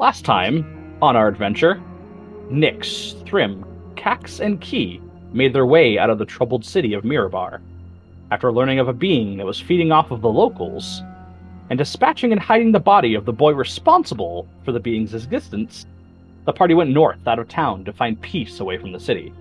Last 0.00 0.24
time, 0.24 0.96
on 1.02 1.14
our 1.14 1.28
adventure, 1.28 1.78
Nyx, 2.50 3.22
Thrym, 3.26 3.62
Kax, 3.96 4.40
and 4.40 4.58
Kee 4.58 4.98
made 5.34 5.52
their 5.52 5.66
way 5.66 5.98
out 5.98 6.08
of 6.08 6.16
the 6.16 6.24
troubled 6.24 6.64
city 6.64 6.94
of 6.94 7.04
Mirabar. 7.04 7.60
After 8.30 8.50
learning 8.50 8.78
of 8.78 8.88
a 8.88 8.94
being 8.94 9.36
that 9.36 9.44
was 9.44 9.60
feeding 9.60 9.92
off 9.92 10.10
of 10.10 10.22
the 10.22 10.30
locals, 10.30 11.02
and 11.68 11.76
dispatching 11.76 12.32
and 12.32 12.40
hiding 12.40 12.72
the 12.72 12.80
body 12.80 13.14
of 13.14 13.26
the 13.26 13.32
boy 13.34 13.52
responsible 13.52 14.48
for 14.64 14.72
the 14.72 14.80
being's 14.80 15.12
existence, 15.12 15.84
the 16.46 16.52
party 16.54 16.72
went 16.72 16.88
north 16.88 17.28
out 17.28 17.38
of 17.38 17.48
town 17.48 17.84
to 17.84 17.92
find 17.92 18.18
peace 18.22 18.58
away 18.60 18.78
from 18.78 18.92
the 18.92 18.98
city. 18.98 19.34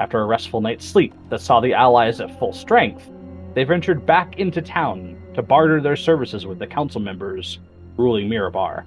After 0.00 0.20
a 0.20 0.26
restful 0.26 0.60
night's 0.60 0.84
sleep 0.84 1.14
that 1.28 1.42
saw 1.42 1.60
the 1.60 1.74
allies 1.74 2.20
at 2.20 2.36
full 2.40 2.52
strength, 2.52 3.08
they 3.54 3.62
ventured 3.62 4.04
back 4.04 4.36
into 4.36 4.62
town 4.62 5.16
to 5.34 5.42
barter 5.42 5.80
their 5.80 5.94
services 5.94 6.44
with 6.44 6.58
the 6.58 6.66
council 6.66 7.00
members 7.00 7.60
ruling 7.96 8.28
Mirabar. 8.28 8.82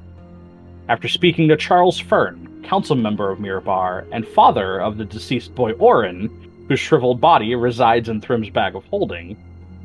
After 0.90 1.08
speaking 1.08 1.48
to 1.48 1.56
Charles 1.56 1.98
Fern, 1.98 2.62
council 2.64 2.98
member 2.98 3.32
of 3.32 3.40
Mirabar 3.40 4.06
and 4.12 4.28
father 4.28 4.82
of 4.82 4.98
the 4.98 5.06
deceased 5.06 5.56
boy 5.56 5.72
Orin, 5.74 6.30
whose 6.68 6.80
shriveled 6.82 7.22
body 7.22 7.56
resides 7.56 8.10
in 8.10 8.20
Thrym's 8.20 8.50
bag 8.50 8.76
of 8.76 8.84
holding, 8.86 9.38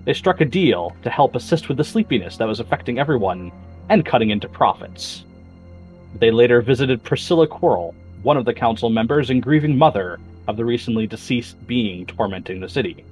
they 0.05 0.13
struck 0.13 0.41
a 0.41 0.45
deal 0.45 0.97
to 1.05 1.11
help 1.11 1.37
assist 1.37 1.69
with 1.69 1.77
the 1.77 1.85
sleepiness 1.85 2.37
that 2.37 2.49
was 2.49 2.59
affecting 2.59 2.99
everyone 2.99 3.53
and 3.89 4.05
cutting 4.05 4.31
into 4.31 4.49
profits. 4.49 5.25
They 6.19 6.33
later 6.33 6.63
visited 6.63 7.05
Priscilla 7.05 7.47
Quarrel, 7.47 7.95
one 8.25 8.37
of 8.37 8.45
the 8.45 8.55
council 8.55 8.91
members 8.91 9.31
and 9.31 9.41
grieving 9.41 9.79
mother 9.79 10.19
of 10.49 10.57
the 10.57 10.65
recently 10.65 11.07
deceased 11.07 11.65
being 11.69 12.07
tormenting 12.07 12.59
the 12.59 12.69
city. 12.69 13.05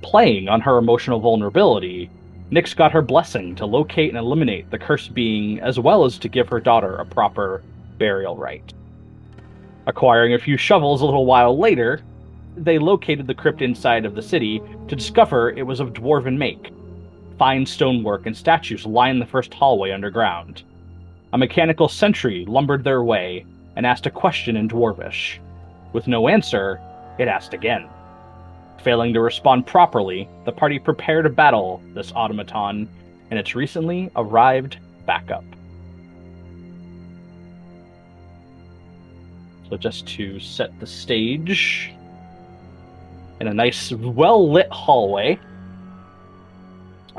Playing 0.00 0.48
on 0.48 0.60
her 0.60 0.76
emotional 0.76 1.20
vulnerability, 1.20 2.10
Nyx 2.52 2.76
got 2.76 2.92
her 2.92 3.00
blessing 3.00 3.54
to 3.54 3.64
locate 3.64 4.10
and 4.10 4.18
eliminate 4.18 4.70
the 4.70 4.78
cursed 4.78 5.14
being 5.14 5.58
as 5.60 5.78
well 5.80 6.04
as 6.04 6.18
to 6.18 6.28
give 6.28 6.50
her 6.50 6.60
daughter 6.60 6.96
a 6.96 7.06
proper 7.06 7.62
burial 7.96 8.36
rite. 8.36 8.74
Acquiring 9.86 10.34
a 10.34 10.38
few 10.38 10.58
shovels 10.58 11.00
a 11.00 11.06
little 11.06 11.24
while 11.24 11.58
later, 11.58 12.02
they 12.54 12.78
located 12.78 13.26
the 13.26 13.34
crypt 13.34 13.62
inside 13.62 14.04
of 14.04 14.14
the 14.14 14.20
city 14.20 14.60
to 14.88 14.94
discover 14.94 15.48
it 15.52 15.62
was 15.62 15.80
of 15.80 15.94
dwarven 15.94 16.36
make. 16.36 16.70
Fine 17.38 17.64
stonework 17.64 18.26
and 18.26 18.36
statues 18.36 18.84
lined 18.84 19.22
the 19.22 19.26
first 19.26 19.54
hallway 19.54 19.90
underground. 19.90 20.62
A 21.32 21.38
mechanical 21.38 21.88
sentry 21.88 22.44
lumbered 22.46 22.84
their 22.84 23.02
way 23.02 23.46
and 23.76 23.86
asked 23.86 24.04
a 24.04 24.10
question 24.10 24.58
in 24.58 24.68
Dwarvish. 24.68 25.38
With 25.94 26.06
no 26.06 26.28
answer, 26.28 26.78
it 27.18 27.28
asked 27.28 27.54
again. 27.54 27.88
Failing 28.80 29.12
to 29.14 29.20
respond 29.20 29.66
properly, 29.66 30.28
the 30.44 30.52
party 30.52 30.78
prepared 30.78 31.24
to 31.24 31.30
battle 31.30 31.82
this 31.94 32.12
automaton 32.12 32.88
and 33.30 33.38
its 33.38 33.54
recently 33.54 34.10
arrived 34.16 34.78
backup. 35.06 35.44
So, 39.70 39.76
just 39.76 40.06
to 40.08 40.38
set 40.38 40.78
the 40.80 40.86
stage, 40.86 41.92
in 43.40 43.46
a 43.46 43.54
nice, 43.54 43.92
well 43.92 44.50
lit 44.50 44.70
hallway 44.70 45.38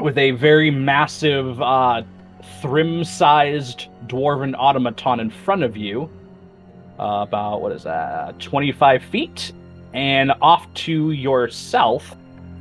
with 0.02 0.18
a 0.18 0.32
very 0.32 0.70
massive, 0.70 1.62
uh, 1.62 2.04
Thrym 2.62 3.04
sized 3.04 3.88
dwarven 4.08 4.54
automaton 4.58 5.20
in 5.20 5.30
front 5.30 5.64
of 5.64 5.78
you. 5.78 6.10
Uh, 7.00 7.26
about, 7.28 7.62
what 7.62 7.72
is 7.72 7.84
that, 7.84 8.40
25 8.40 9.04
feet? 9.04 9.52
And 9.94 10.32
off 10.42 10.72
to 10.74 11.12
your 11.12 11.50
south, 11.50 12.16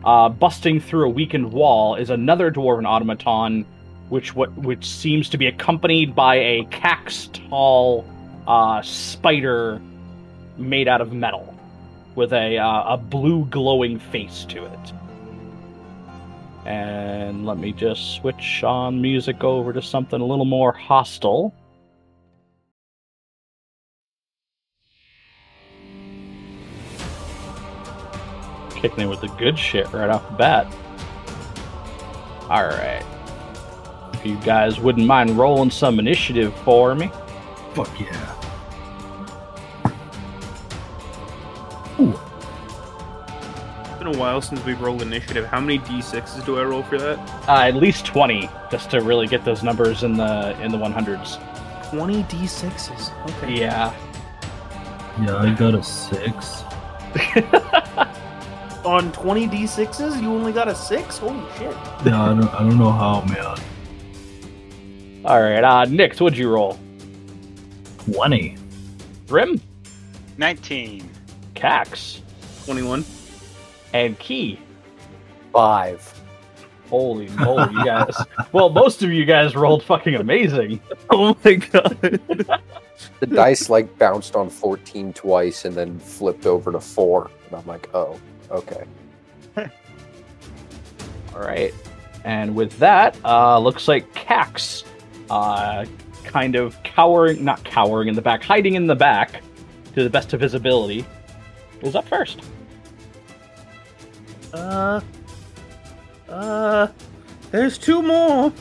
uh, 0.05 0.29
busting 0.29 0.81
through 0.81 1.07
a 1.07 1.09
weakened 1.09 1.53
wall, 1.53 1.95
is 1.95 2.11
another 2.11 2.51
dwarven 2.51 2.87
automaton, 2.87 3.65
which 4.11 4.35
what 4.35 4.53
which 4.59 4.87
seems 4.87 5.31
to 5.31 5.39
be 5.39 5.47
accompanied 5.47 6.15
by 6.15 6.37
a 6.37 6.65
Kax 6.65 7.33
tall 7.49 8.05
uh, 8.47 8.83
spider 8.83 9.81
made 10.59 10.89
out 10.89 11.01
of 11.01 11.13
metal 11.13 11.55
with 12.15 12.33
a 12.33 12.59
uh, 12.59 12.95
a 12.95 12.97
blue 12.97 13.47
glowing 13.47 13.99
face 13.99 14.45
to 14.47 14.65
it. 14.65 14.93
And 16.65 17.45
let 17.45 17.59
me 17.59 17.73
just 17.73 18.17
switch 18.17 18.63
on 18.63 19.01
music 19.01 19.43
over 19.43 19.73
to 19.73 19.83
something 19.83 20.21
a 20.21 20.25
little 20.25 20.45
more 20.45 20.73
hostile. 20.73 21.55
Kicking 28.83 29.05
in 29.05 29.09
with 29.09 29.21
the 29.21 29.29
good 29.29 29.57
shit 29.57 29.91
right 29.93 30.11
off 30.11 30.29
the 30.29 30.35
bat. 30.35 30.67
Alright. 32.51 33.05
If 34.13 34.27
you 34.27 34.37
guys 34.39 34.81
wouldn't 34.81 35.07
mind 35.07 35.39
rolling 35.39 35.71
some 35.71 36.01
initiative 36.01 36.53
for 36.65 36.97
me. 36.97 37.11
Fuck 37.75 38.01
yeah. 38.01 38.35
It's 43.85 43.99
been 43.99 44.09
a 44.09 44.19
while 44.19 44.41
since 44.41 44.65
we've 44.65 44.81
rolled 44.81 45.01
initiative. 45.01 45.47
How 45.47 45.61
many 45.61 45.79
d6s 45.79 46.45
do 46.45 46.59
I 46.59 46.65
roll 46.65 46.83
for 46.83 46.99
that? 46.99 47.19
Uh, 47.49 47.61
at 47.69 47.77
least 47.77 48.05
20, 48.05 48.51
just 48.69 48.91
to 48.91 49.01
really 49.01 49.29
get 49.29 49.45
those 49.45 49.63
numbers 49.63 50.03
in 50.03 50.17
the 50.17 50.61
in 50.61 50.73
the 50.73 50.79
100s. 50.79 51.39
20 51.91 52.25
d6s. 52.25 53.31
Okay. 53.31 53.61
Yeah. 53.61 53.95
Yeah, 55.21 55.37
I 55.37 55.55
got 55.55 55.77
a 55.77 55.83
six. 55.85 56.65
On 58.85 59.13
20 59.13 59.47
d6s, 59.49 60.21
you 60.21 60.29
only 60.29 60.53
got 60.53 60.67
a 60.69 60.75
6? 60.75 61.19
Holy 61.19 61.41
shit. 61.57 61.71
Yeah, 62.05 62.21
I 62.23 62.29
don't, 62.35 62.55
I 62.55 62.59
don't 62.59 62.79
know 62.79 62.91
how, 62.91 63.21
man. 63.27 63.57
All 65.25 65.41
right, 65.41 65.63
uh, 65.63 65.87
Nyx, 65.87 66.21
what'd 66.21 66.37
you 66.37 66.51
roll? 66.51 66.79
20. 68.13 68.57
Thrym, 69.29 69.61
19. 70.37 71.09
Kax, 71.55 72.21
21. 72.65 73.05
and 73.93 74.19
Kee. 74.19 74.59
Five. 75.53 76.09
Holy 76.91 77.29
moly, 77.29 77.73
you 77.73 77.85
guys! 77.85 78.15
well, 78.53 78.69
most 78.69 79.03
of 79.03 79.13
you 79.13 79.25
guys 79.25 79.55
rolled 79.55 79.83
fucking 79.85 80.15
amazing. 80.17 80.81
Oh 81.11 81.37
my 81.45 81.55
god. 81.55 82.21
The 83.21 83.27
dice 83.27 83.69
like 83.69 83.99
bounced 83.99 84.37
on 84.37 84.49
14 84.49 85.13
twice 85.13 85.65
and 85.65 85.75
then 85.75 85.99
flipped 85.99 86.47
over 86.47 86.71
to 86.73 86.81
four. 86.81 87.31
And 87.47 87.57
I'm 87.57 87.67
like, 87.67 87.89
oh, 87.95 88.19
okay. 88.53 88.85
All 91.35 91.41
right, 91.41 91.73
and 92.25 92.55
with 92.55 92.79
that, 92.79 93.17
uh, 93.25 93.59
looks 93.59 93.89
like 93.89 94.13
Kax, 94.15 94.85
uh, 95.31 95.87
kind 96.25 96.55
of 96.57 96.81
cowering, 96.83 97.43
not 97.45 97.65
cowering 97.65 98.09
in 98.09 98.15
the 98.15 98.23
back, 98.23 98.43
hiding 98.43 98.75
in 98.75 98.87
the 98.87 98.95
back, 98.95 99.43
to 99.95 100.03
the 100.05 100.11
best 100.11 100.33
of 100.33 100.41
his 100.41 100.55
ability, 100.55 101.05
was 101.83 101.95
up 101.95 102.07
first. 102.09 102.41
Uh. 104.53 105.01
Uh. 106.29 106.89
There's 107.51 107.77
two 107.77 108.01
more. 108.03 108.53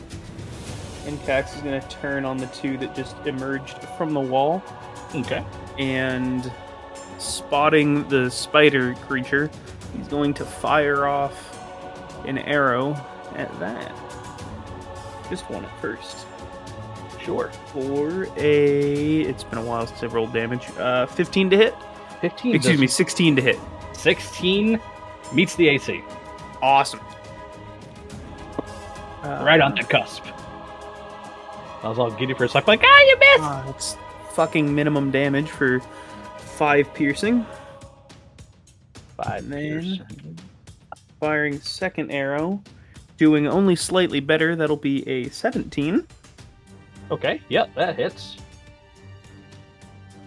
And 1.06 1.18
Kax 1.22 1.56
is 1.56 1.62
gonna 1.62 1.82
turn 1.88 2.26
on 2.26 2.38
the 2.38 2.48
two 2.48 2.78
that 2.78 2.96
just 2.96 3.16
emerged 3.26 3.78
from 3.98 4.14
the 4.14 4.20
wall 4.20 4.62
Okay. 5.16 5.44
and 5.80 6.52
spotting 7.18 8.08
the 8.10 8.30
spider 8.30 8.94
creature, 9.08 9.50
he's 9.98 10.08
going 10.08 10.34
to 10.36 10.46
fire 10.46 11.06
off 11.06 11.58
an 12.26 12.38
arrow 12.40 12.94
at 13.36 13.58
that. 13.60 13.92
Just 15.30 15.50
one 15.50 15.64
at 15.66 15.82
first. 15.82 16.26
Sure. 17.24 17.52
For 17.74 18.28
a. 18.38 19.22
It's 19.22 19.44
been 19.44 19.60
a 19.60 19.64
while 19.64 19.86
since 19.88 20.04
I've 20.04 20.14
rolled 20.14 20.34
damage. 20.34 20.68
Uh, 20.78 21.06
15 21.06 21.50
to 21.52 21.58
hit. 21.58 21.76
15. 22.22 22.56
Excuse 22.56 22.74
does- 22.74 22.82
me, 22.82 22.88
16 22.88 23.36
to 23.36 23.42
hit. 23.42 23.60
16 23.94 24.80
meets 25.34 25.56
the 25.56 25.70
AC. 25.70 26.04
Awesome. 26.62 27.00
Uh, 29.24 29.44
Right 29.46 29.62
on 29.62 29.76
the 29.76 29.84
cusp. 29.84 30.24
I 31.84 31.90
was 31.90 31.98
all 32.00 32.12
giddy 32.12 32.34
for 32.34 32.46
a 32.46 32.50
second, 32.50 32.68
like, 32.68 32.82
ah, 32.84 33.02
you 33.02 33.18
missed! 33.20 33.44
Uh, 33.44 33.64
it's 33.70 33.98
fucking 34.34 34.74
minimum 34.74 35.10
damage 35.12 35.50
for 35.50 35.80
five 36.38 36.92
piercing. 36.94 37.46
Five 39.24 39.48
Man. 39.48 39.64
years. 39.64 40.00
Firing 41.20 41.60
second 41.60 42.12
arrow, 42.12 42.62
doing 43.18 43.48
only 43.48 43.76
slightly 43.76 44.20
better. 44.20 44.56
That'll 44.56 44.76
be 44.78 45.08
a 45.08 45.30
17. 45.30 46.08
Okay, 47.12 47.42
yep, 47.50 47.74
that 47.76 47.96
hits. 47.96 48.38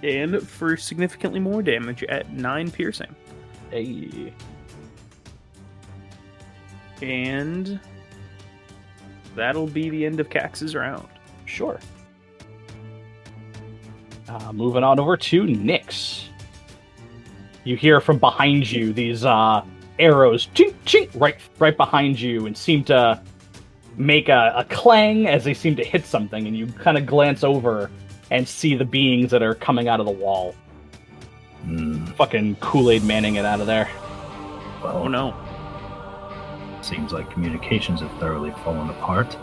And 0.03 0.47
for 0.47 0.77
significantly 0.77 1.41
more 1.41 1.63
damage 1.63 2.05
at 2.05 2.31
nine 2.33 2.71
piercing. 2.71 3.15
Hey. 3.71 4.33
And 7.03 7.81
that'll 9.35 9.67
be 9.67 9.91
the 9.91 10.05
end 10.07 10.21
of 10.21 10.29
Kax's 10.29 10.75
round. 10.75 11.09
Sure. 11.47 11.81
Uh, 14.29 14.53
moving 14.53 14.85
on 14.85 15.01
over 15.01 15.17
to 15.17 15.43
Nyx. 15.43 16.29
You 17.65 17.77
hear 17.77 18.01
from 18.01 18.19
behind 18.19 18.71
you 18.71 18.93
these 18.93 19.25
uh, 19.25 19.65
arrows 19.99 20.49
chink 20.55 20.75
chink 20.85 21.09
right 21.21 21.37
right 21.59 21.77
behind 21.77 22.21
you 22.21 22.47
and 22.47 22.57
seem 22.57 22.83
to 22.85 23.23
make 23.97 24.29
a, 24.29 24.53
a 24.57 24.65
clang 24.65 25.29
as 25.29 25.45
they 25.45 25.55
seem 25.55 25.77
to 25.77 25.85
hit 25.85 26.05
something 26.05 26.47
and 26.47 26.57
you 26.57 26.67
kind 26.67 26.99
of 26.99 27.07
glance 27.07 27.45
over 27.45 27.91
and 28.31 28.47
see 28.47 28.75
the 28.75 28.85
beings 28.85 29.31
that 29.31 29.43
are 29.43 29.55
coming 29.55 29.89
out 29.89 30.01
of 30.01 30.07
the 30.07 30.13
wall. 30.13 30.55
Hmm, 31.63 32.05
Fucking 32.07 32.57
Kool 32.57 32.91
Aid 32.91 33.05
Manning 33.05 33.37
it 33.37 33.45
out 33.45 33.61
of 33.61 33.67
there. 33.67 33.89
well, 34.83 34.97
Oh 34.99 35.09
no. 35.09 35.35
Seems 36.83 37.13
like 37.13 37.31
communications 37.31 38.01
have 38.01 38.11
thoroughly 38.19 38.51
fallen 38.65 38.91
apart. 38.91 39.37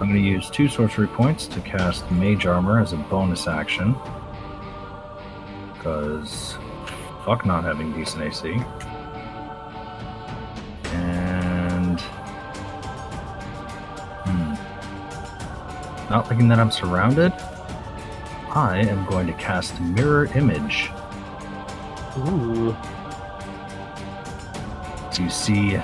I'm 0.00 0.08
going 0.08 0.14
to 0.14 0.18
use 0.20 0.50
two 0.50 0.68
sorcery 0.68 1.06
points 1.06 1.46
to 1.48 1.60
cast 1.60 2.10
Mage 2.10 2.44
Armor 2.46 2.80
as 2.80 2.92
a 2.92 2.96
bonus 2.96 3.46
action. 3.46 3.94
Because 5.74 6.56
fuck 7.26 7.44
not 7.44 7.64
having 7.64 7.92
decent 7.92 8.22
AC. 8.22 8.52
And. 10.92 12.00
Hmm. 14.24 14.54
Not 16.08 16.28
thinking 16.28 16.46
that 16.48 16.60
I'm 16.60 16.70
surrounded, 16.70 17.32
I 18.54 18.78
am 18.88 19.04
going 19.06 19.26
to 19.26 19.32
cast 19.32 19.80
Mirror 19.80 20.26
Image. 20.36 20.90
Ooh. 22.18 22.76
So 25.10 25.22
you 25.22 25.30
see, 25.30 25.72
you 25.72 25.82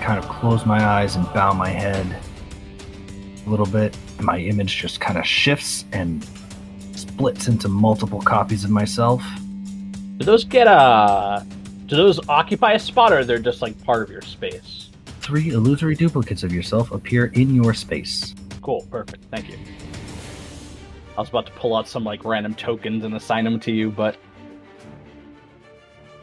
kind 0.00 0.18
of 0.18 0.26
close 0.30 0.64
my 0.64 0.82
eyes 0.82 1.16
and 1.16 1.30
bow 1.34 1.52
my 1.52 1.68
head 1.68 2.18
a 3.46 3.50
little 3.50 3.66
bit. 3.66 3.94
My 4.20 4.38
image 4.38 4.78
just 4.78 5.00
kind 5.00 5.18
of 5.18 5.26
shifts 5.26 5.84
and 5.92 6.26
splits 6.94 7.46
into 7.46 7.68
multiple 7.68 8.22
copies 8.22 8.64
of 8.64 8.70
myself. 8.70 9.22
Do 10.18 10.24
those 10.24 10.44
get 10.44 10.66
a? 10.66 11.46
do 11.86 11.96
those 11.96 12.20
occupy 12.28 12.72
a 12.72 12.78
spot 12.78 13.12
or 13.12 13.24
they're 13.24 13.38
just 13.38 13.62
like 13.62 13.82
part 13.84 14.02
of 14.02 14.10
your 14.10 14.20
space? 14.20 14.90
Three 15.20 15.50
illusory 15.50 15.94
duplicates 15.94 16.42
of 16.42 16.52
yourself 16.52 16.92
appear 16.92 17.26
in 17.26 17.54
your 17.54 17.72
space. 17.72 18.34
Cool, 18.60 18.86
perfect. 18.90 19.24
Thank 19.30 19.48
you. 19.48 19.56
I 21.16 21.20
was 21.20 21.30
about 21.30 21.46
to 21.46 21.52
pull 21.52 21.74
out 21.74 21.88
some 21.88 22.04
like 22.04 22.24
random 22.24 22.54
tokens 22.54 23.04
and 23.04 23.14
assign 23.14 23.44
them 23.44 23.58
to 23.60 23.72
you, 23.72 23.90
but 23.90 24.18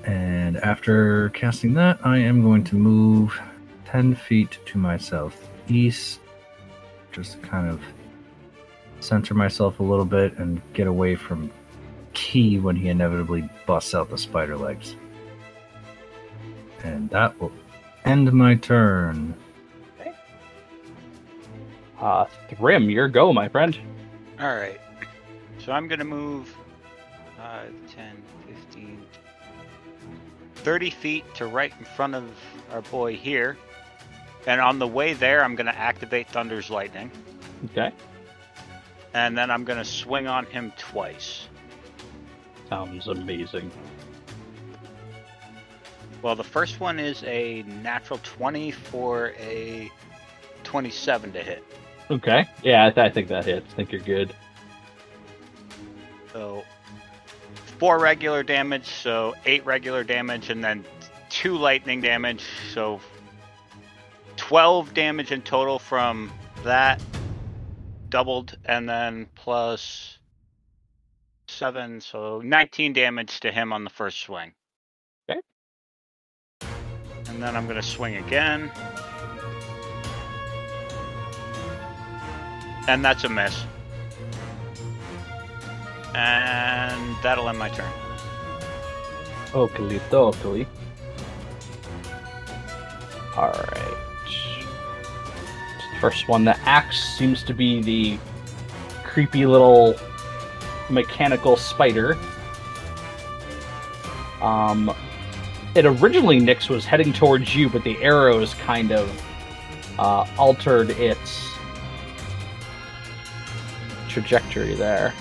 And 0.06 0.58
after 0.58 1.30
casting 1.30 1.74
that, 1.74 2.00
I 2.06 2.18
am 2.18 2.44
going 2.44 2.64
to 2.66 2.76
move 2.76 3.40
10 3.86 4.14
feet 4.16 4.60
to 4.68 4.78
my 4.78 4.98
southeast. 4.98 6.20
Just 7.12 7.42
kind 7.42 7.68
of 7.68 7.82
center 9.00 9.34
myself 9.34 9.80
a 9.80 9.84
little 9.84 10.06
bit 10.06 10.38
and 10.38 10.62
get 10.74 10.86
away 10.86 11.16
from 11.16 11.52
Kee 12.16 12.60
when 12.60 12.76
he 12.76 12.90
inevitably 12.90 13.48
busts 13.68 13.94
out 13.94 14.10
the 14.10 14.18
spider 14.18 14.58
legs. 14.58 14.96
And 16.84 17.10
that 17.12 17.40
will 17.40 17.52
end 18.06 18.32
my 18.34 18.56
turn. 18.56 19.36
uh 22.00 22.26
Thrym, 22.50 22.90
your 22.90 23.08
go, 23.08 23.32
my 23.34 23.48
friend. 23.48 23.78
All 24.40 24.56
right. 24.56 24.80
So 25.60 25.72
I'm 25.72 25.88
going 25.88 26.00
to 26.00 26.06
move 26.06 26.56
uh, 27.42 27.64
10, 27.96 28.22
15, 28.48 29.06
30 30.56 30.90
feet 30.90 31.36
to 31.36 31.48
right 31.48 31.74
in 31.80 31.86
front 31.86 32.16
of 32.16 32.30
our 32.72 32.82
boy 32.82 33.16
here. 33.16 33.58
And 34.48 34.62
on 34.62 34.78
the 34.78 34.88
way 34.88 35.14
there, 35.14 35.44
I'm 35.44 35.56
going 35.56 35.66
to 35.66 35.76
activate 35.78 36.28
Thunder's 36.30 36.70
Lightning. 36.70 37.10
Okay. 37.72 37.92
And 39.14 39.38
then 39.38 39.50
I'm 39.50 39.64
going 39.64 39.80
to 39.80 39.86
swing 39.86 40.28
on 40.28 40.46
him 40.46 40.72
twice. 40.78 41.48
Sounds 42.76 43.08
amazing. 43.08 43.72
Well, 46.22 46.36
the 46.36 46.44
first 46.44 46.82
one 46.82 47.00
is 47.00 47.24
a 47.24 47.64
natural 47.64 48.20
20 48.22 48.72
for 48.72 49.30
a 49.40 49.90
27 50.66 51.32
to 51.32 51.42
hit. 51.42 51.64
Okay. 52.12 52.46
Yeah, 52.64 52.86
I, 52.86 52.90
th- 52.90 53.06
I 53.06 53.10
think 53.10 53.30
that 53.30 53.46
hits. 53.46 53.72
I 53.72 53.76
think 53.78 53.94
you're 53.94 54.02
good. 54.02 54.36
So 56.34 56.66
four 57.80 57.98
regular 57.98 58.44
damage, 58.44 58.88
so 58.88 59.36
eight 59.46 59.66
regular 59.66 60.04
damage, 60.04 60.50
and 60.50 60.62
then 60.62 60.84
two 61.30 61.56
lightning 61.56 62.02
damage, 62.02 62.44
so 62.74 63.00
12 64.36 64.94
damage 64.94 65.32
in 65.32 65.42
total 65.44 65.80
from 65.80 66.30
that 66.66 67.02
doubled, 68.10 68.58
and 68.66 68.90
then 68.90 69.28
plus 69.34 70.15
seven, 71.56 72.02
so 72.02 72.42
19 72.42 72.94
damage 72.94 73.40
to 73.40 73.52
him 73.52 73.72
on 73.72 73.84
the 73.84 73.90
first 73.90 74.20
swing. 74.20 74.54
Okay. 75.30 75.40
And 77.30 77.42
then 77.42 77.56
I'm 77.56 77.68
gonna 77.68 77.82
swing 77.82 78.18
again. 78.18 78.72
And 82.88 83.04
that's 83.04 83.24
a 83.24 83.30
miss. 83.30 83.64
And 86.14 87.16
that'll 87.24 87.50
end 87.50 87.58
my 87.58 87.70
turn. 87.70 87.92
Oakley 89.54 90.00
dokely. 90.12 90.68
Alright. 93.36 93.98
First 96.00 96.28
one, 96.28 96.44
the 96.46 96.58
axe 96.60 97.18
seems 97.18 97.42
to 97.44 97.54
be 97.54 97.82
the 97.82 98.20
creepy 99.04 99.46
little 99.46 99.96
mechanical 100.90 101.58
spider. 101.58 102.18
Um, 104.42 104.94
it 105.76 105.86
originally, 105.86 106.40
Nyx, 106.40 106.70
was 106.70 106.86
heading 106.86 107.12
towards 107.12 107.56
you, 107.56 107.70
but 107.70 107.84
the 107.84 108.02
arrows 108.02 108.54
kind 108.54 108.92
of 108.92 109.24
uh, 110.00 110.26
altered 110.38 110.92
its 110.92 111.50
trajectory 114.08 114.76
there. 114.76 115.14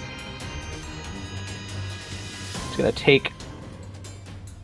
It's 2.67 2.76
gonna 2.76 2.93
take 2.93 3.32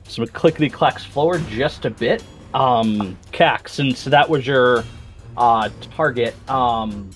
some 0.05 0.27
clickety 0.27 0.69
clacks 0.69 1.05
forward 1.05 1.45
just 1.49 1.85
a 1.85 1.91
bit. 1.91 2.23
Um, 2.55 3.17
Kax, 3.33 3.71
since 3.71 4.05
that 4.05 4.29
was 4.29 4.47
your 4.47 4.85
uh, 5.37 5.71
target, 5.97 6.35
um, 6.51 7.11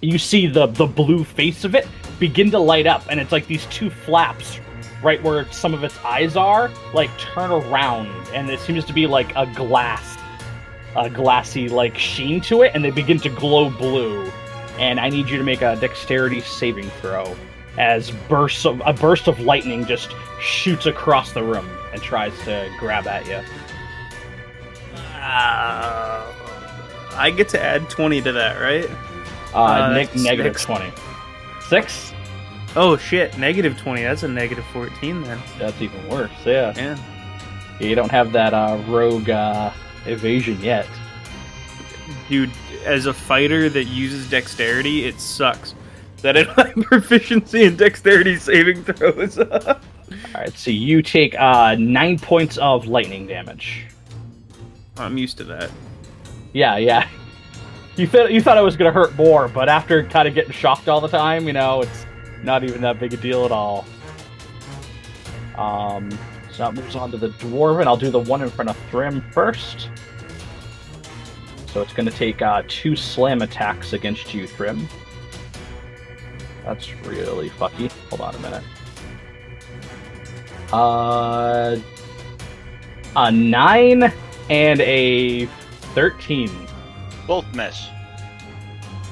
you 0.00 0.18
see 0.18 0.46
the 0.46 0.66
the 0.66 0.86
blue 0.86 1.24
face 1.24 1.64
of 1.64 1.74
it 1.74 1.86
begin 2.18 2.50
to 2.52 2.58
light 2.58 2.86
up, 2.86 3.04
and 3.10 3.18
it's 3.20 3.32
like 3.32 3.46
these 3.46 3.66
two 3.66 3.90
flaps 3.90 4.58
right 5.02 5.20
where 5.22 5.50
some 5.50 5.74
of 5.74 5.82
its 5.82 5.98
eyes 6.04 6.36
are, 6.36 6.70
like 6.94 7.10
turn 7.18 7.50
around, 7.50 8.08
and 8.32 8.48
it 8.50 8.60
seems 8.60 8.84
to 8.84 8.92
be 8.92 9.06
like 9.06 9.34
a 9.36 9.46
glass, 9.54 10.16
a 10.96 11.10
glassy 11.10 11.68
like 11.68 11.98
sheen 11.98 12.40
to 12.42 12.62
it, 12.62 12.70
and 12.74 12.84
they 12.84 12.90
begin 12.90 13.18
to 13.20 13.28
glow 13.28 13.68
blue. 13.70 14.30
And 14.78 14.98
I 15.00 15.08
need 15.10 15.28
you 15.28 15.36
to 15.38 15.44
make 15.44 15.60
a 15.62 15.76
dexterity 15.76 16.40
saving 16.40 16.88
throw 17.00 17.36
as 17.78 18.10
bursts 18.28 18.64
of 18.66 18.80
a 18.84 18.92
burst 18.92 19.26
of 19.28 19.40
lightning 19.40 19.84
just 19.86 20.10
shoots 20.40 20.86
across 20.86 21.32
the 21.32 21.42
room 21.42 21.68
and 21.92 22.00
tries 22.02 22.32
to 22.44 22.70
grab 22.78 23.06
at 23.06 23.26
you. 23.26 23.40
Uh, 25.14 26.32
I 27.14 27.30
get 27.36 27.48
to 27.50 27.62
add 27.62 27.88
20 27.90 28.22
to 28.22 28.32
that, 28.32 28.60
right? 28.60 28.88
Uh, 29.54 29.58
Uh, 29.62 29.92
Nick, 29.92 30.14
negative 30.16 30.54
six. 30.54 30.64
twenty. 30.64 30.90
Six? 31.68 32.12
Oh 32.74 32.96
shit, 32.96 33.36
negative 33.38 33.76
20. 33.78 34.02
That's 34.02 34.22
a 34.22 34.28
negative 34.28 34.64
14 34.72 35.22
then. 35.22 35.40
That's 35.58 35.80
even 35.82 36.06
worse. 36.08 36.30
Yeah, 36.44 36.72
Yeah. 36.76 36.98
you 37.80 37.94
don't 37.94 38.10
have 38.10 38.32
that 38.32 38.54
uh, 38.54 38.78
rogue 38.88 39.28
uh, 39.30 39.72
evasion 40.06 40.58
yet. 40.60 40.86
Dude, 42.28 42.50
as 42.84 43.06
a 43.06 43.12
fighter 43.12 43.68
that 43.68 43.84
uses 43.84 44.28
dexterity, 44.30 45.04
it 45.04 45.20
sucks. 45.20 45.74
That 46.22 46.36
I 46.36 46.42
don't 46.44 46.56
have 46.76 46.84
proficiency 46.86 47.64
in 47.64 47.76
dexterity 47.76 48.36
saving 48.36 48.84
throws. 48.84 49.38
All 49.38 49.76
right, 50.34 50.52
so 50.56 50.70
you 50.70 51.02
take 51.02 51.34
uh, 51.38 51.74
nine 51.78 52.18
points 52.18 52.58
of 52.58 52.86
lightning 52.86 53.26
damage. 53.26 53.86
I'm 54.96 55.18
used 55.18 55.36
to 55.38 55.44
that. 55.44 55.70
Yeah, 56.52 56.76
yeah. 56.76 57.08
You 57.96 58.06
thought 58.06 58.32
you 58.32 58.40
thought 58.40 58.56
it 58.56 58.62
was 58.62 58.76
gonna 58.76 58.92
hurt 58.92 59.14
more, 59.16 59.48
but 59.48 59.68
after 59.68 60.02
kind 60.04 60.26
of 60.26 60.34
getting 60.34 60.52
shocked 60.52 60.88
all 60.88 61.00
the 61.00 61.08
time, 61.08 61.46
you 61.46 61.52
know, 61.52 61.82
it's 61.82 62.06
not 62.42 62.64
even 62.64 62.80
that 62.80 62.98
big 62.98 63.12
a 63.12 63.16
deal 63.18 63.44
at 63.44 63.52
all. 63.52 63.84
Um, 65.56 66.10
so 66.50 66.64
that 66.64 66.74
moves 66.74 66.96
on 66.96 67.10
to 67.10 67.18
the 67.18 67.28
dwarven. 67.28 67.86
I'll 67.86 67.96
do 67.96 68.10
the 68.10 68.18
one 68.20 68.42
in 68.42 68.48
front 68.48 68.70
of 68.70 68.76
Thrym 68.90 69.20
first. 69.32 69.90
So 71.66 71.82
it's 71.82 71.92
gonna 71.92 72.10
take 72.10 72.40
uh, 72.40 72.62
two 72.66 72.96
slam 72.96 73.42
attacks 73.42 73.92
against 73.92 74.32
you, 74.32 74.46
Thrym. 74.46 74.88
That's 76.64 76.94
really 77.04 77.50
fucky. 77.50 77.90
Hold 78.08 78.22
on 78.22 78.34
a 78.34 78.38
minute. 78.38 78.64
Uh, 80.72 81.76
a 83.16 83.30
nine 83.30 84.10
and 84.48 84.80
a 84.80 85.44
thirteen. 85.94 86.50
Both 87.26 87.46
miss. 87.54 87.88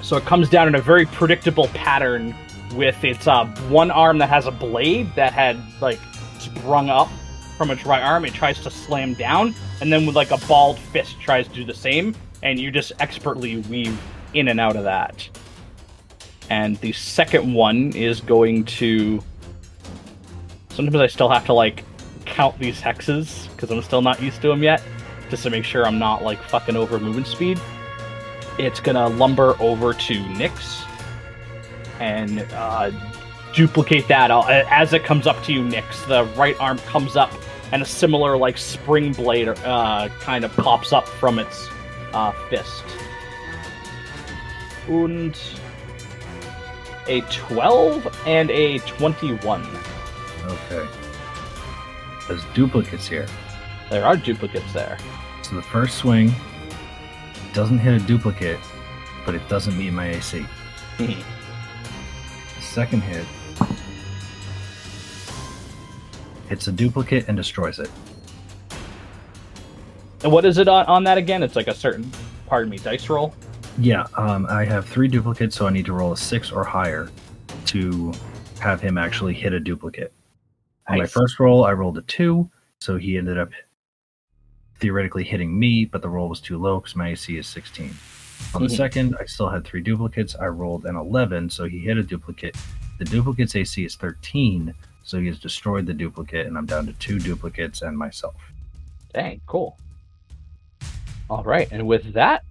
So 0.03 0.17
it 0.17 0.25
comes 0.25 0.49
down 0.49 0.67
in 0.69 0.75
a 0.75 0.81
very 0.81 1.07
predictable 1.07 1.69
pattern 1.69 2.35
with 2.75 3.03
its 3.05 3.27
uh, 3.27 3.47
one 3.69 3.91
arm 3.91 4.19
that 4.19 4.29
has 4.29 4.47
a 4.47 4.51
blade 4.51 5.13
that 5.15 5.33
had 5.33 5.59
like 5.81 5.99
sprung 6.39 6.89
up 6.91 7.09
from 7.57 7.71
its 7.71 7.85
right 7.85 8.03
arm. 8.03 8.25
It 8.25 8.33
tries 8.33 8.61
to 8.63 8.71
slam 8.71 9.15
down, 9.15 9.55
and 9.81 9.93
then 9.93 10.07
with 10.07 10.17
like 10.17 10.31
a 10.31 10.39
balled 10.47 10.79
fist 10.79 11.21
tries 11.21 11.47
to 11.49 11.55
do 11.55 11.65
the 11.65 11.75
same, 11.75 12.15
and 12.43 12.59
you 12.59 12.71
just 12.71 12.93
expertly 12.99 13.59
weave 13.59 14.01
in 14.35 14.49
and 14.49 14.59
out 14.61 14.77
of 14.77 14.85
that. 14.85 15.29
and 16.51 16.77
the 16.79 16.93
second 16.93 17.55
one 17.55 17.93
is 17.93 18.21
going 18.21 18.65
to. 18.65 19.23
Sometimes 20.69 20.97
I 20.97 21.07
still 21.07 21.29
have 21.29 21.47
to 21.47 21.53
like 21.53 21.85
count 22.27 22.59
these 22.59 22.81
hexes 22.81 23.49
because 23.51 23.71
I'm 23.71 23.83
still 23.83 24.03
not 24.03 24.21
used 24.23 24.43
to 24.43 24.49
them 24.49 24.63
yet, 24.63 24.83
just 25.31 25.45
to 25.45 25.51
make 25.51 25.65
sure 25.65 25.87
I'm 25.87 25.99
not 25.99 26.23
like 26.23 26.43
fucking 26.43 26.77
over 26.77 26.99
movement 26.99 27.29
speed. 27.29 27.59
It's 28.61 28.79
gonna 28.79 29.09
lumber 29.09 29.57
over 29.59 29.95
to 29.95 30.15
Nyx 30.15 30.87
and 31.99 32.41
uh, 32.53 32.91
duplicate 33.55 34.07
that 34.09 34.31
as 34.31 34.93
it 34.93 35.03
comes 35.03 35.27
up 35.27 35.43
to 35.45 35.53
you, 35.53 35.63
Nyx. 35.63 36.07
The 36.07 36.25
right 36.39 36.59
arm 36.61 36.79
comes 36.81 37.17
up, 37.17 37.33
and 37.73 37.83
a 37.83 37.87
similar 37.87 38.37
like 38.37 38.59
spring 38.59 39.13
blade 39.13 39.49
uh, 39.49 40.09
kind 40.21 40.45
of 40.45 40.55
pops 40.57 40.93
up 40.93 41.09
from 41.09 41.39
its 41.39 41.69
uh, 42.13 42.33
fist. 42.51 42.85
And 44.89 45.39
a 47.07 47.23
12 47.31 48.23
and 48.27 48.51
a 48.51 48.79
21. 48.81 49.67
Okay. 50.45 50.89
There's 52.29 52.45
duplicates 52.55 53.09
here. 53.09 53.27
There 53.91 54.05
are 54.05 54.17
duplicates 54.17 54.73
there. 54.73 54.99
So 55.43 55.57
the 55.57 55.63
first 55.63 55.97
swing 55.97 56.35
doesn't 57.53 57.79
hit 57.79 58.01
a 58.01 58.05
duplicate, 58.07 58.61
but 59.25 59.35
it 59.35 59.47
doesn't 59.49 59.77
meet 59.77 59.93
my 59.93 60.11
AC. 60.11 60.47
Second 62.61 63.03
hit 63.03 63.27
hits 66.49 66.67
a 66.67 66.73
duplicate 66.73 67.29
and 67.29 67.37
destroys 67.37 67.79
it. 67.79 67.91
And 70.23 70.33
what 70.33 70.45
is 70.45 70.59
it 70.59 70.69
on, 70.69 70.85
on 70.87 71.05
that 71.05 71.17
again? 71.17 71.43
It's 71.43 71.57
like 71.57 71.69
a 71.69 71.75
certain, 71.75 72.11
pardon 72.47 72.69
me, 72.69 72.79
dice 72.79 73.09
roll. 73.09 73.35
Yeah, 73.79 74.07
um, 74.17 74.47
I 74.51 74.65
have 74.65 74.85
three 74.85 75.09
duplicates, 75.09 75.57
so 75.57 75.67
I 75.67 75.71
need 75.71 75.87
to 75.87 75.93
roll 75.93 76.13
a 76.13 76.17
six 76.17 76.51
or 76.51 76.65
higher 76.65 77.09
to 77.67 78.13
have 78.59 78.81
him 78.81 78.99
actually 78.99 79.33
hit 79.33 79.53
a 79.53 79.61
duplicate. 79.61 80.13
On 80.89 80.99
my 80.99 81.07
first 81.07 81.39
roll, 81.39 81.65
I 81.65 81.73
rolled 81.73 81.97
a 81.99 82.03
two, 82.03 82.51
so 82.81 82.97
he 82.97 83.17
ended 83.17 83.39
up 83.39 83.51
theoretically 84.81 85.25
hitting 85.25 85.57
me, 85.59 85.85
but 85.85 86.03
the 86.03 86.09
roll 86.09 86.29
was 86.29 86.41
too 86.41 86.59
low 86.59 86.81
because 86.81 86.97
my 86.97 87.11
AC 87.11 87.37
is 87.37 87.47
16. 87.47 87.95
On 88.55 88.63
the 88.63 88.69
Mhm. 88.69 88.77
second, 88.77 89.17
I 89.21 89.27
still 89.27 89.49
had 89.51 89.65
three 89.65 89.83
duplicates. 89.83 90.35
I 90.35 90.47
rolled 90.47 90.87
an 90.87 90.97
11, 90.97 91.51
so 91.51 91.65
he 91.65 91.79
hit 91.79 91.99
a 91.99 92.03
duplicate. 92.03 92.57
The 92.99 93.05
duplicate's 93.05 93.55
AC 93.55 93.85
is 93.85 93.95
13, 93.97 94.75
so 95.05 95.21
he 95.21 95.27
has 95.27 95.39
destroyed 95.39 95.87
the 95.87 95.95
duplicate, 95.95 96.47
and 96.47 96.57
I'm 96.57 96.67
down 96.67 96.87
to 96.87 96.93
two 96.95 97.19
duplicates 97.19 97.83
and 97.83 97.97
myself. 97.97 98.35
Dang, 99.13 99.41
cool. 99.47 99.79
All 101.29 101.45
right, 101.45 101.69
and 101.71 101.87
with 101.87 102.13
that, 102.15 102.45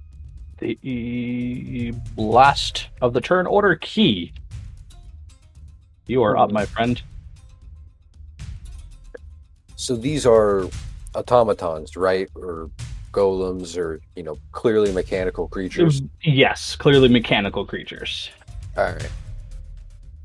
the 0.60 1.94
last 2.16 2.90
of 3.02 3.14
the 3.14 3.22
turn 3.22 3.48
order 3.48 3.76
Kee. 3.76 4.34
You 6.06 6.24
are 6.24 6.38
up, 6.38 6.52
my 6.52 6.66
friend. 6.66 7.02
So 9.76 9.96
these 9.96 10.26
are 10.26 10.68
automatons, 11.20 11.98
right? 11.98 12.30
Or 12.36 12.70
golems, 13.12 13.78
or 13.78 14.02
you 14.16 14.24
know, 14.24 14.38
clearly 14.52 14.92
mechanical 14.92 15.48
creatures. 15.48 16.02
Yes, 16.24 16.76
clearly 16.76 17.10
mechanical 17.10 17.66
creatures. 17.66 18.30
All 18.78 18.86
right. 18.86 19.12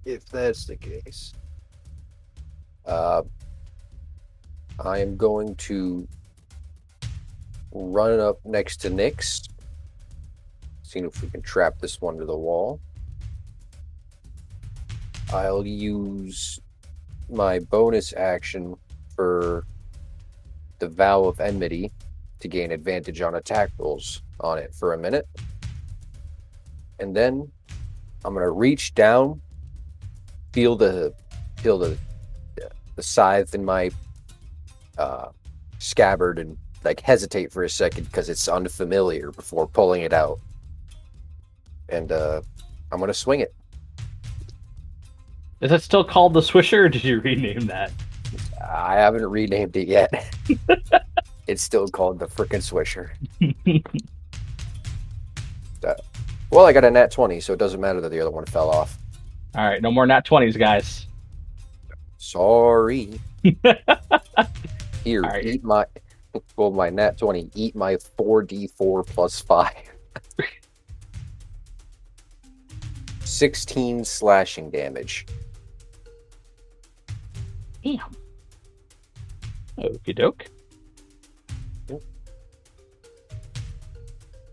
If 0.05 0.27
that's 0.27 0.67
the 0.67 0.77
case, 0.77 1.33
uh, 2.87 3.23
I 4.85 4.99
am 4.99 5.17
going 5.17 5.55
to 5.57 6.07
run 7.73 8.21
up 8.21 8.39
next 8.45 8.79
to 8.83 8.91
Nyx, 8.91 9.49
seeing 10.83 11.07
if 11.07 11.23
we 11.23 11.31
can 11.31 11.43
trap 11.43 11.79
this 11.81 12.01
one 12.01 12.19
to 12.19 12.25
the 12.25 12.37
wall. 12.37 12.81
I'll 15.33 15.67
use 15.67 16.61
my 17.31 17.59
bonus 17.59 18.13
action 18.13 18.77
for 19.17 19.65
the 20.78 20.88
Vow 20.88 21.25
of 21.25 21.40
Enmity 21.40 21.93
to 22.40 22.49
gain 22.49 22.73
advantage 22.73 23.21
on 23.21 23.37
attack 23.37 23.71
rolls 23.78 24.23
on 24.40 24.59
it 24.59 24.75
for 24.75 24.95
a 24.95 24.99
minute. 24.99 25.26
And 26.99 27.14
then 27.14 27.50
I'm 28.25 28.35
gonna 28.35 28.50
reach 28.50 28.95
down, 28.95 29.40
feel 30.52 30.76
the 30.76 31.14
feel 31.57 31.78
the 31.78 31.99
the 32.97 33.02
scythe 33.02 33.54
in 33.54 33.64
my 33.64 33.90
uh, 34.99 35.28
scabbard, 35.78 36.38
and 36.38 36.57
like 36.85 37.00
hesitate 37.00 37.52
for 37.52 37.64
a 37.64 37.69
second 37.69 38.04
because 38.04 38.28
it's 38.28 38.49
unfamiliar 38.49 39.33
before 39.33 39.66
pulling 39.66 40.02
it 40.02 40.12
out. 40.12 40.38
And 41.88 42.12
uh, 42.12 42.43
I'm 42.93 43.00
gonna 43.00 43.14
swing 43.14 43.40
it. 43.40 43.54
Is 45.61 45.73
it 45.73 45.83
still 45.83 46.04
called 46.04 46.35
the 46.35 46.40
Swisher, 46.40 46.85
or 46.85 46.88
did 46.88 47.04
you 47.04 47.21
rename 47.25 47.66
that? 47.66 47.90
I 48.71 48.94
haven't 48.94 49.26
renamed 49.26 49.76
it 49.76 49.88
yet. 49.88 50.35
it's 51.47 51.62
still 51.62 51.88
called 51.88 52.18
the 52.18 52.26
frickin' 52.26 52.62
Swisher. 52.62 53.11
Uh, 55.87 55.92
well, 56.49 56.64
I 56.64 56.73
got 56.73 56.83
a 56.83 56.90
nat 56.90 57.11
20, 57.11 57.40
so 57.40 57.52
it 57.52 57.59
doesn't 57.59 57.78
matter 57.78 58.00
that 58.00 58.09
the 58.09 58.18
other 58.18 58.30
one 58.30 58.47
fell 58.47 58.71
off. 58.71 58.97
All 59.54 59.68
right, 59.68 59.83
no 59.83 59.90
more 59.90 60.06
nat 60.06 60.26
20s, 60.26 60.59
guys. 60.59 61.09
Sorry. 62.16 63.21
Here, 65.04 65.23
All 65.23 65.30
right. 65.30 65.44
eat 65.44 65.62
my 65.62 65.85
well, 66.56 66.71
my 66.71 66.88
nat 66.88 67.18
twenty. 67.18 67.50
Eat 67.54 67.76
my 67.76 67.99
four 68.16 68.42
d 68.42 68.66
four 68.66 69.04
plus 69.04 69.40
five. 69.40 69.75
Sixteen 73.21 74.04
slashing 74.04 74.71
damage. 74.71 75.26
Damn. 77.83 78.00
Okie 79.78 80.14
doke. 80.14 80.47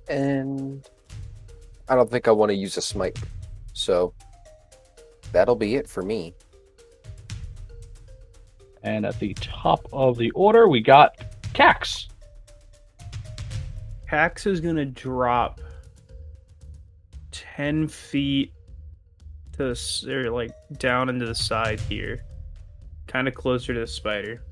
And 0.10 0.86
I 1.88 1.96
don't 1.96 2.10
think 2.10 2.28
I 2.28 2.32
want 2.32 2.50
to 2.50 2.56
use 2.56 2.76
a 2.78 2.82
smite. 2.82 3.18
So 3.74 4.14
that'll 5.32 5.56
be 5.56 5.76
it 5.76 5.88
for 5.88 6.02
me. 6.04 6.34
And 8.84 9.06
at 9.06 9.20
the 9.20 9.34
top 9.36 9.88
of 9.94 10.18
the 10.18 10.32
order, 10.32 10.68
we 10.68 10.82
got 10.82 11.16
Kax. 11.54 12.08
Kax 14.10 14.48
is 14.48 14.60
gonna 14.60 14.86
drop 14.86 15.62
ten 17.32 17.88
feet 17.88 18.52
to 19.54 19.58
the, 19.66 19.70
s- 19.72 20.04
or 20.06 20.32
like 20.32 20.52
down 20.78 21.08
into 21.10 21.26
the 21.26 21.36
side 21.36 21.80
here, 21.80 22.24
kind 23.08 23.28
of 23.28 23.36
closer 23.36 23.74
to 23.74 23.80
the 23.80 23.88
spider, 23.88 24.44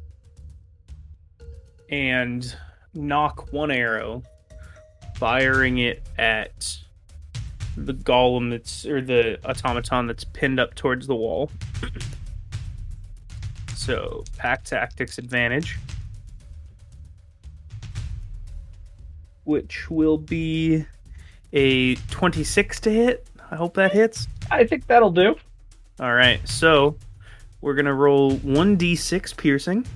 and 1.90 2.56
knock 2.94 3.52
one 3.52 3.72
arrow, 3.72 4.24
firing 5.16 5.80
it 5.80 6.04
at 6.18 6.78
the 7.78 7.94
golem 7.94 8.50
that's 8.50 8.86
or 8.86 9.02
the 9.02 9.40
automaton 9.46 10.08
that's 10.08 10.24
pinned 10.24 10.60
up 10.60 10.76
towards 10.76 11.08
the 11.08 11.16
wall. 11.16 11.52
So 13.76 14.24
pack 14.38 14.66
tactics 14.66 15.18
advantage. 15.18 15.80
which 19.50 19.90
will 19.90 20.20
be 20.20 20.86
a 21.54 21.96
26 21.96 22.82
to 22.82 22.92
hit. 22.92 23.26
I 23.50 23.56
hope 23.56 23.74
that 23.74 23.92
hits. 23.92 24.28
I 24.52 24.64
think 24.64 24.86
that'll 24.86 25.10
do. 25.10 25.36
All 26.00 26.14
right, 26.14 26.40
so 26.48 26.96
we're 27.60 27.74
gonna 27.74 27.96
roll 27.96 28.34
1d6 28.34 29.36
piercing, 29.36 29.88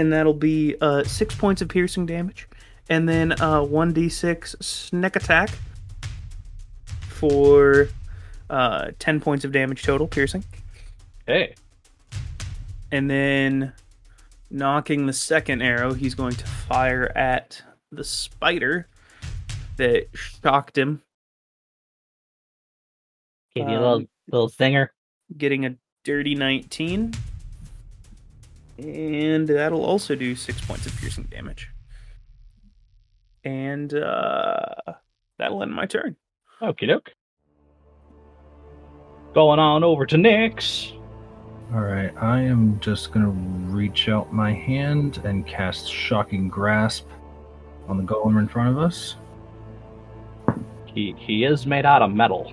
and 0.00 0.12
that'll 0.12 0.34
be 0.34 0.74
uh, 0.80 1.04
six 1.04 1.34
points 1.34 1.62
of 1.62 1.68
piercing 1.68 2.06
damage, 2.06 2.48
and 2.88 3.08
then 3.08 3.32
uh, 3.32 3.60
1d6 3.60 4.62
sneak 4.62 5.14
attack 5.16 5.50
for 7.08 7.88
uh, 8.48 8.90
10 8.98 9.20
points 9.20 9.44
of 9.44 9.52
damage 9.52 9.82
total 9.82 10.08
piercing, 10.08 10.42
Hey. 11.26 11.54
and 12.90 13.08
then 13.10 13.72
knocking 14.50 15.06
the 15.06 15.12
second 15.12 15.62
arrow, 15.62 15.92
he's 15.94 16.14
going 16.14 16.34
to 16.34 16.44
fire 16.46 17.12
at 17.16 17.62
the 17.92 18.02
spider 18.04 18.88
that 19.76 20.06
shocked 20.14 20.76
him 20.78 21.02
Give 23.54 23.68
you 23.68 23.74
a 23.74 23.78
Um, 23.78 23.82
little 23.82 24.06
little 24.30 24.48
stinger. 24.48 24.92
getting 25.36 25.66
a 25.66 25.74
dirty 26.04 26.34
19. 26.36 27.12
And 28.80 29.46
that'll 29.46 29.84
also 29.84 30.14
do 30.14 30.34
six 30.34 30.60
points 30.64 30.86
of 30.86 30.96
piercing 30.96 31.24
damage. 31.24 31.68
And 33.44 33.92
uh, 33.92 34.74
that'll 35.38 35.62
end 35.62 35.72
my 35.72 35.86
turn. 35.86 36.16
Okie 36.62 36.88
doke. 36.88 37.10
Going 39.34 39.58
on 39.58 39.84
over 39.84 40.06
to 40.06 40.16
Nyx. 40.16 40.92
All 41.72 41.82
right, 41.82 42.12
I 42.20 42.40
am 42.40 42.80
just 42.80 43.12
gonna 43.12 43.30
reach 43.30 44.08
out 44.08 44.32
my 44.32 44.52
hand 44.52 45.20
and 45.24 45.46
cast 45.46 45.88
Shocking 45.88 46.48
Grasp 46.48 47.06
on 47.86 47.96
the 47.96 48.02
golem 48.02 48.40
in 48.40 48.48
front 48.48 48.70
of 48.70 48.78
us. 48.78 49.16
He 50.86 51.14
he 51.16 51.44
is 51.44 51.66
made 51.66 51.86
out 51.86 52.02
of 52.02 52.10
metal. 52.12 52.52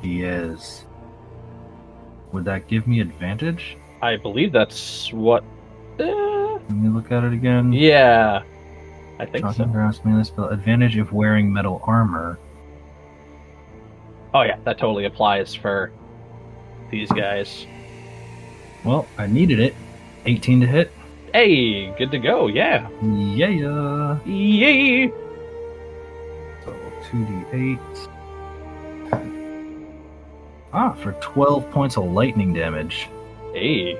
He 0.00 0.22
is. 0.22 0.86
Would 2.32 2.44
that 2.44 2.68
give 2.68 2.86
me 2.86 3.00
advantage? 3.00 3.76
I 4.02 4.16
believe 4.16 4.52
that's 4.52 5.12
what. 5.12 5.44
Uh, 5.98 6.04
Let 6.54 6.70
me 6.70 6.88
look 6.88 7.12
at 7.12 7.24
it 7.24 7.32
again. 7.32 7.72
yeah, 7.72 8.42
I 9.18 9.26
think 9.26 9.44
Shocking 9.44 9.66
so. 9.66 9.70
grasp 9.72 10.04
melee 10.04 10.22
spell. 10.24 10.48
Advantage 10.48 10.96
if 10.96 11.12
wearing 11.12 11.52
metal 11.52 11.82
armor. 11.84 12.38
Oh 14.32 14.42
yeah, 14.42 14.58
that 14.64 14.78
totally 14.78 15.04
applies 15.04 15.54
for 15.54 15.92
these 16.90 17.10
guys. 17.10 17.66
Well, 18.84 19.06
I 19.18 19.26
needed 19.26 19.60
it. 19.60 19.74
18 20.26 20.60
to 20.60 20.66
hit. 20.66 20.92
Hey, 21.34 21.90
good 21.96 22.10
to 22.12 22.18
go. 22.18 22.46
Yeah. 22.46 22.88
Yeah. 23.02 24.18
Yay. 24.24 25.08
So 26.64 26.74
2d8. 27.10 27.78
Ah, 30.72 30.92
for 31.02 31.12
12 31.20 31.70
points 31.70 31.96
of 31.96 32.04
lightning 32.04 32.52
damage. 32.54 33.08
Hey. 33.52 33.98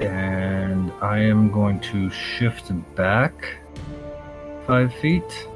And 0.00 0.92
I 1.00 1.18
am 1.18 1.50
going 1.50 1.80
to 1.80 2.10
shift 2.10 2.70
back 2.94 3.56
5 4.66 4.94
feet. 4.94 5.48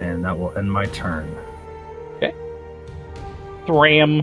And 0.00 0.24
that 0.24 0.38
will 0.38 0.56
end 0.56 0.72
my 0.72 0.86
turn. 0.86 1.36
Okay. 2.16 2.34
Thrym. 3.66 4.22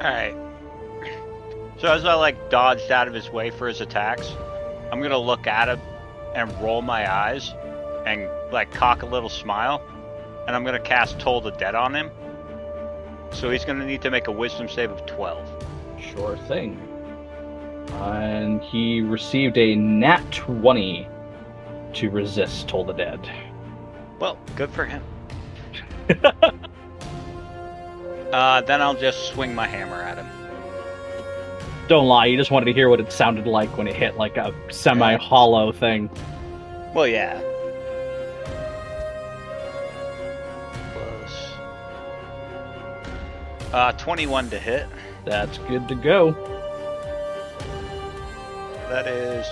Alright. 0.00 0.34
So 1.78 1.92
as 1.92 2.04
I 2.04 2.14
like 2.14 2.50
dodged 2.50 2.90
out 2.90 3.08
of 3.08 3.14
his 3.14 3.30
way 3.30 3.50
for 3.50 3.66
his 3.66 3.80
attacks, 3.80 4.34
I'm 4.92 5.00
gonna 5.00 5.18
look 5.18 5.46
at 5.46 5.68
him 5.68 5.80
and 6.34 6.52
roll 6.60 6.82
my 6.82 7.10
eyes 7.10 7.52
and 8.06 8.28
like 8.52 8.70
cock 8.72 9.02
a 9.02 9.06
little 9.06 9.28
smile, 9.28 9.82
and 10.46 10.54
I'm 10.54 10.64
gonna 10.64 10.78
cast 10.78 11.18
Toll 11.18 11.40
the 11.40 11.52
Dead 11.52 11.74
on 11.74 11.94
him. 11.94 12.10
So 13.32 13.50
he's 13.50 13.64
gonna 13.64 13.86
need 13.86 14.02
to 14.02 14.10
make 14.10 14.26
a 14.26 14.32
wisdom 14.32 14.68
save 14.68 14.90
of 14.90 15.06
12. 15.06 15.66
Sure 16.00 16.36
thing. 16.36 16.78
And 18.00 18.62
he 18.62 19.00
received 19.00 19.58
a 19.58 19.74
nat 19.74 20.22
20 20.30 21.08
to 21.94 22.10
resist 22.10 22.68
Toll 22.68 22.84
the 22.84 22.92
Dead. 22.92 23.20
Well, 24.18 24.38
good 24.56 24.70
for 24.70 24.84
him. 24.84 25.02
uh, 28.32 28.60
then 28.62 28.82
I'll 28.82 28.94
just 28.94 29.28
swing 29.28 29.54
my 29.54 29.66
hammer 29.66 30.02
at 30.02 30.18
him. 30.18 30.26
Don't 31.88 32.06
lie, 32.06 32.26
you 32.26 32.36
just 32.36 32.50
wanted 32.50 32.66
to 32.66 32.72
hear 32.72 32.88
what 32.88 33.00
it 33.00 33.10
sounded 33.10 33.46
like 33.46 33.76
when 33.76 33.88
it 33.88 33.96
hit 33.96 34.16
like 34.16 34.36
a 34.36 34.54
semi 34.70 35.16
hollow 35.16 35.72
thing. 35.72 36.08
Well, 36.94 37.06
yeah. 37.08 37.40
Uh, 43.72 43.92
21 43.92 44.50
to 44.50 44.58
hit. 44.58 44.86
That's 45.24 45.58
good 45.58 45.86
to 45.88 45.94
go. 45.94 46.32
That 48.88 49.06
is 49.06 49.46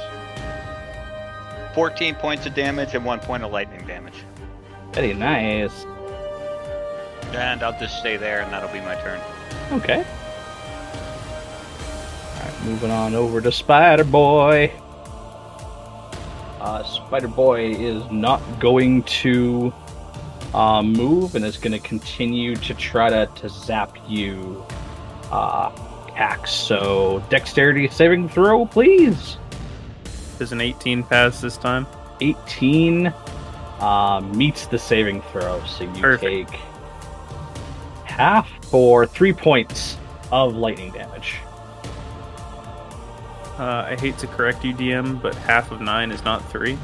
14 1.75 2.17
points 2.17 2.45
of 2.47 2.55
damage 2.55 2.95
and 2.95 3.05
1 3.05 3.21
point 3.21 3.45
of 3.45 3.53
lightning 3.53 3.87
damage. 3.87 4.25
Very 4.93 5.15
nice. 5.15 5.85
And 7.33 7.63
I'll 7.63 7.79
just 7.79 7.99
stay 7.99 8.17
there 8.17 8.41
and 8.41 8.53
that'll 8.53 8.73
be 8.73 8.81
my 8.81 8.97
turn. 8.97 9.21
Okay. 9.71 10.05
Alright, 12.37 12.65
moving 12.65 12.91
on 12.91 13.15
over 13.15 13.41
to 13.41 13.53
Spider 13.53 14.03
Boy. 14.03 14.73
Uh, 16.61 16.83
Spider 16.83 17.29
Boy 17.29 17.71
is 17.71 18.03
not 18.11 18.41
going 18.59 19.05
to 19.05 19.73
uh, 20.59 20.83
move 20.83 21.37
and 21.37 21.45
is 21.45 21.57
going 21.57 21.73
to 21.73 21.79
continue 21.79 22.57
to 22.57 22.75
try 22.75 23.09
to, 23.09 23.31
to 23.37 23.49
zap 23.49 23.97
you, 24.09 24.65
uh, 25.31 25.71
Kax. 26.09 26.49
So, 26.49 27.25
dexterity 27.31 27.87
saving 27.89 28.29
throw, 28.29 28.67
please. 28.67 29.39
Does 30.39 30.51
an 30.51 30.61
18 30.61 31.05
pass 31.05 31.41
this 31.41 31.57
time? 31.57 31.87
18 32.21 33.07
uh, 33.07 34.21
meets 34.35 34.67
the 34.67 34.79
saving 34.81 35.23
throw, 35.23 35.65
so 35.65 35.85
you 35.85 36.03
Perfect. 36.03 36.51
take 36.51 36.61
half 38.05 38.49
for 38.65 39.07
three 39.07 39.33
points 39.33 39.97
of 40.33 40.57
lightning 40.57 40.91
damage. 40.91 41.37
Uh, 43.57 43.87
I 43.91 43.97
hate 44.01 44.19
to 44.19 44.27
correct 44.27 44.65
you, 44.65 44.75
DM, 44.75 45.23
but 45.23 45.37
half 45.37 45.71
of 45.71 45.81
nine 45.81 46.11
is 46.11 46.25
not 46.25 46.49
three. 46.51 46.77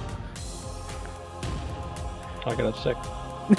I 2.47 2.55
got 2.55 2.77
a 2.77 2.81
six. 2.81 2.99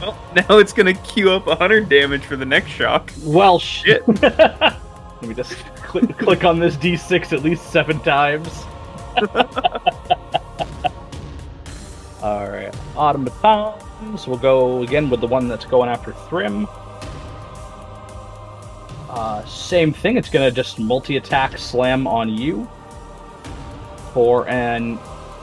Well, 0.00 0.16
now 0.34 0.56
it's 0.56 0.72
gonna 0.72 0.94
queue 0.94 1.30
up 1.30 1.46
100 1.46 1.90
damage 1.90 2.24
for 2.24 2.36
the 2.36 2.46
next 2.46 2.70
shock. 2.70 3.12
Well, 3.22 3.58
shit. 3.58 4.02
Let 4.22 4.80
me 5.22 5.34
just 5.34 5.56
click, 5.76 6.16
click 6.16 6.44
on 6.44 6.58
this 6.58 6.76
d6 6.76 7.34
at 7.34 7.42
least 7.42 7.70
seven 7.70 8.00
times. 8.00 8.48
Alright, 12.22 12.74
automatons. 12.96 14.26
We'll 14.26 14.38
go 14.38 14.82
again 14.82 15.10
with 15.10 15.20
the 15.20 15.26
one 15.26 15.48
that's 15.48 15.66
going 15.66 15.90
after 15.90 16.12
Thrym. 16.12 16.66
Uh, 19.10 19.44
same 19.44 19.92
thing, 19.92 20.16
it's 20.16 20.30
gonna 20.30 20.50
just 20.50 20.78
multi 20.78 21.18
attack 21.18 21.58
slam 21.58 22.06
on 22.06 22.30
you 22.30 22.66
for 24.14 24.48
an 24.48 24.98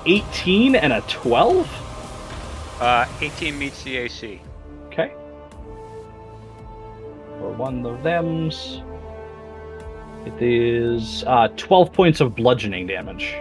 18 0.08 0.76
and 0.76 0.94
a 0.94 1.02
12. 1.02 1.87
Uh, 2.80 3.08
18 3.22 3.58
meets 3.58 3.84
the 3.84 3.98
AC. 3.98 4.42
Okay. 4.88 5.13
For 7.40 7.52
one 7.52 7.86
of 7.86 8.04
them's, 8.04 8.82
it 10.26 10.42
is 10.42 11.24
uh, 11.26 11.48
12 11.58 11.92
points 11.92 12.22
of 12.22 12.36
bludgeoning 12.36 12.88
damage 12.88 13.36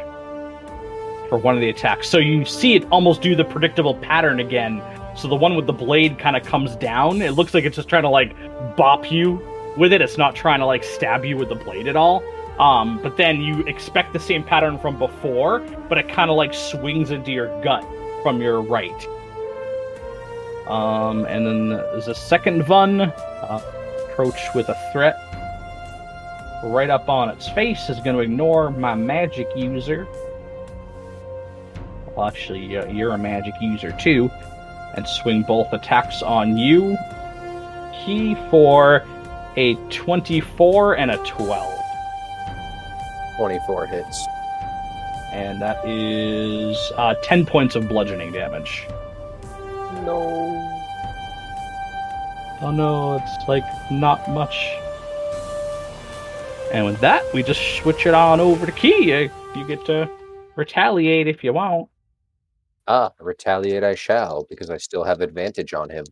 for 1.29 1.38
one 1.38 1.55
of 1.55 1.61
the 1.61 1.68
attacks. 1.68 2.09
So 2.09 2.18
you 2.18 2.44
see 2.44 2.75
it 2.75 2.85
almost 2.90 3.20
do 3.20 3.35
the 3.35 3.44
predictable 3.44 3.94
pattern 3.96 4.40
again. 4.40 4.83
So 5.16 5.29
the 5.29 5.35
one 5.35 5.57
with 5.57 5.66
the 5.66 5.72
blade 5.72 6.18
kind 6.18 6.37
of 6.37 6.44
comes 6.44 6.77
down. 6.77 7.20
It 7.20 7.33
looks 7.33 7.53
like 7.55 7.64
it's 7.64 7.77
just 7.77 7.88
trying 7.88 8.05
to 8.05 8.09
like 8.09 8.35
bop 8.77 9.11
you 9.11 9.42
with 9.77 9.92
it. 9.92 10.01
It's 10.01 10.16
not 10.16 10.35
trying 10.35 10.61
to 10.61 10.66
like 10.66 10.85
stab 10.85 11.25
you 11.25 11.37
with 11.37 11.49
the 11.49 11.55
blade 11.57 11.88
at 11.88 11.96
all. 11.96 12.22
Um, 12.59 13.03
but 13.03 13.16
then 13.18 13.42
you 13.42 13.61
expect 13.66 14.14
the 14.14 14.20
same 14.20 14.42
pattern 14.42 14.79
from 14.79 14.99
before, 14.99 15.61
but 15.88 15.99
it 15.99 16.09
kind 16.09 16.31
of 16.31 16.37
like 16.37 16.55
swings 16.55 17.11
into 17.11 17.31
your 17.33 17.49
gut 17.62 17.85
from 18.22 18.40
your 18.40 18.62
right. 18.62 19.07
Um, 20.68 21.24
and 21.26 21.46
then 21.46 21.68
there's 21.68 22.09
a 22.09 22.14
second 22.14 22.66
one. 22.68 23.00
Uh, 23.00 23.61
approach 24.16 24.55
with 24.55 24.68
a 24.68 24.90
threat. 24.92 25.16
Right 26.64 26.88
up 26.88 27.09
on 27.09 27.29
its 27.29 27.48
face 27.48 27.90
is 27.90 27.98
going 28.00 28.16
to 28.16 28.22
ignore 28.22 28.70
my 28.70 28.94
magic 28.94 29.46
user. 29.55 30.07
Well, 32.16 32.26
actually, 32.26 32.79
uh, 32.79 32.87
you're 32.87 33.12
a 33.12 33.18
magic 33.18 33.55
user 33.61 33.92
too. 33.92 34.31
And 34.96 35.07
swing 35.07 35.42
both 35.42 35.70
attacks 35.74 36.22
on 36.22 36.57
you. 36.57 36.96
Kee 37.92 38.35
for 38.50 39.05
a 39.57 39.74
24 39.90 40.96
and 40.96 41.11
a 41.11 41.18
12. 41.18 41.81
24 43.37 43.87
hits. 43.87 44.26
And 45.33 45.61
that 45.61 45.87
is 45.87 46.79
uh, 46.96 47.14
10 47.22 47.44
points 47.44 47.76
of 47.76 47.87
bludgeoning 47.88 48.33
damage. 48.33 48.87
No. 50.07 50.73
Oh 52.62 52.71
no, 52.71 53.16
it's 53.16 53.49
like 53.49 53.64
not 53.90 54.31
much. 54.31 54.57
And 56.73 56.87
with 56.87 57.01
that, 57.01 57.25
we 57.35 57.42
just 57.42 57.77
switch 57.77 58.07
it 58.07 58.14
on 58.14 58.40
over 58.40 58.66
to 58.66 58.73
Kee. 58.73 59.29
You 59.55 59.66
get 59.66 59.85
to 59.87 60.09
retaliate 60.57 61.27
if 61.27 61.42
you 61.45 61.53
want. 61.53 61.88
Ah, 62.88 63.11
retaliate 63.21 63.83
I 63.83 63.95
shall, 63.95 64.47
because 64.49 64.71
I 64.71 64.77
still 64.77 65.03
have 65.03 65.21
advantage 65.21 65.75
on 65.75 65.90
him. 65.90 66.05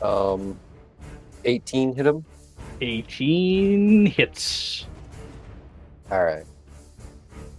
Um, 0.00 0.58
18 1.44 1.94
hit 1.94 2.06
him? 2.06 2.24
18 2.80 4.06
hits. 4.06 4.86
Alright. 6.10 6.46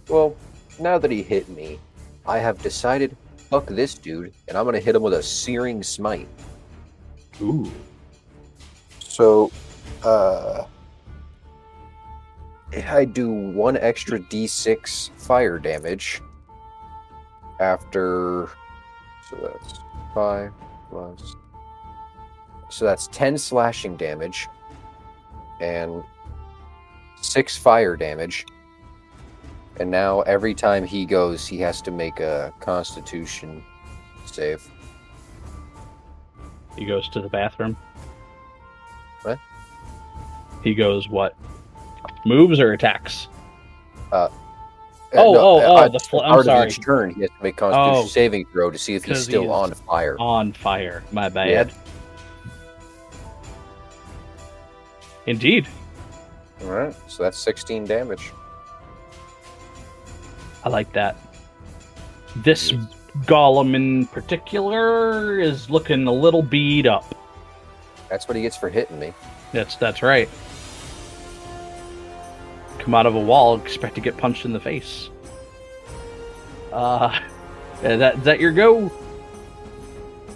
Well, 0.08 0.34
now 0.80 0.98
that 0.98 1.10
he 1.10 1.22
hit 1.22 1.48
me, 1.48 1.78
I 2.26 2.38
have 2.38 2.60
decided, 2.62 3.16
fuck 3.50 3.66
this 3.66 3.94
dude, 3.94 4.32
and 4.48 4.56
I'm 4.56 4.64
gonna 4.64 4.80
hit 4.80 4.94
him 4.94 5.02
with 5.02 5.14
a 5.14 5.22
searing 5.22 5.82
smite. 5.82 6.28
Ooh. 7.42 7.70
So, 9.00 9.50
uh, 10.04 10.64
I 12.72 13.04
do 13.04 13.30
one 13.30 13.76
extra 13.76 14.20
d6 14.20 15.10
fire 15.18 15.58
damage 15.58 16.22
after. 17.58 18.48
So 19.28 19.36
that's 19.36 19.80
5 20.14 20.52
plus. 20.88 21.36
So 22.70 22.84
that's 22.84 23.08
10 23.08 23.36
slashing 23.36 23.96
damage 23.96 24.48
and 25.60 26.02
6 27.20 27.56
fire 27.56 27.96
damage. 27.96 28.46
And 29.80 29.90
now 29.90 30.20
every 30.20 30.54
time 30.54 30.84
he 30.84 31.06
goes, 31.06 31.46
he 31.46 31.56
has 31.58 31.80
to 31.82 31.90
make 31.90 32.20
a 32.20 32.52
Constitution 32.60 33.64
save. 34.26 34.62
He 36.76 36.84
goes 36.84 37.08
to 37.08 37.20
the 37.22 37.28
bathroom. 37.30 37.76
What? 39.22 39.38
He 40.62 40.74
goes 40.74 41.08
what? 41.08 41.34
Moves 42.26 42.60
or 42.60 42.72
attacks? 42.74 43.26
Uh, 44.12 44.28
Oh, 45.12 45.34
oh, 45.36 45.60
oh, 45.64 45.76
uh, 45.76 45.88
the 45.88 45.98
fl- 45.98 46.20
I'm 46.20 46.40
sorry. 46.44 46.66
of 46.66 46.68
each 46.68 46.80
turn, 46.84 47.12
he 47.12 47.22
has 47.22 47.30
to 47.30 47.42
make 47.42 47.56
Constitution 47.56 48.04
Oh. 48.04 48.06
saving 48.06 48.46
throw 48.52 48.70
to 48.70 48.78
see 48.78 48.94
if 48.94 49.02
he's 49.02 49.16
he 49.16 49.22
still 49.24 49.42
is 49.44 49.50
on 49.50 49.74
fire. 49.74 50.16
On 50.20 50.52
fire. 50.52 51.02
My 51.10 51.28
bad. 51.28 51.72
Indeed. 55.26 55.66
All 56.62 56.68
right, 56.70 56.94
so 57.08 57.24
that's 57.24 57.38
16 57.38 57.86
damage. 57.86 58.32
I 60.64 60.68
like 60.68 60.92
that. 60.92 61.16
This 62.36 62.72
golem 63.24 63.74
in 63.74 64.06
particular 64.06 65.38
is 65.40 65.68
looking 65.70 66.06
a 66.06 66.12
little 66.12 66.42
beat 66.42 66.86
up. 66.86 67.14
That's 68.08 68.28
what 68.28 68.36
he 68.36 68.42
gets 68.42 68.56
for 68.56 68.68
hitting 68.68 68.98
me. 68.98 69.12
That's 69.52 69.76
that's 69.76 70.02
right. 70.02 70.28
Come 72.78 72.94
out 72.94 73.06
of 73.06 73.14
a 73.14 73.20
wall, 73.20 73.56
expect 73.56 73.94
to 73.96 74.00
get 74.00 74.16
punched 74.16 74.44
in 74.44 74.52
the 74.52 74.60
face. 74.60 75.10
Uh, 76.72 77.18
is 77.82 77.98
that 77.98 78.16
is 78.18 78.24
that 78.24 78.40
your 78.40 78.52
go? 78.52 78.90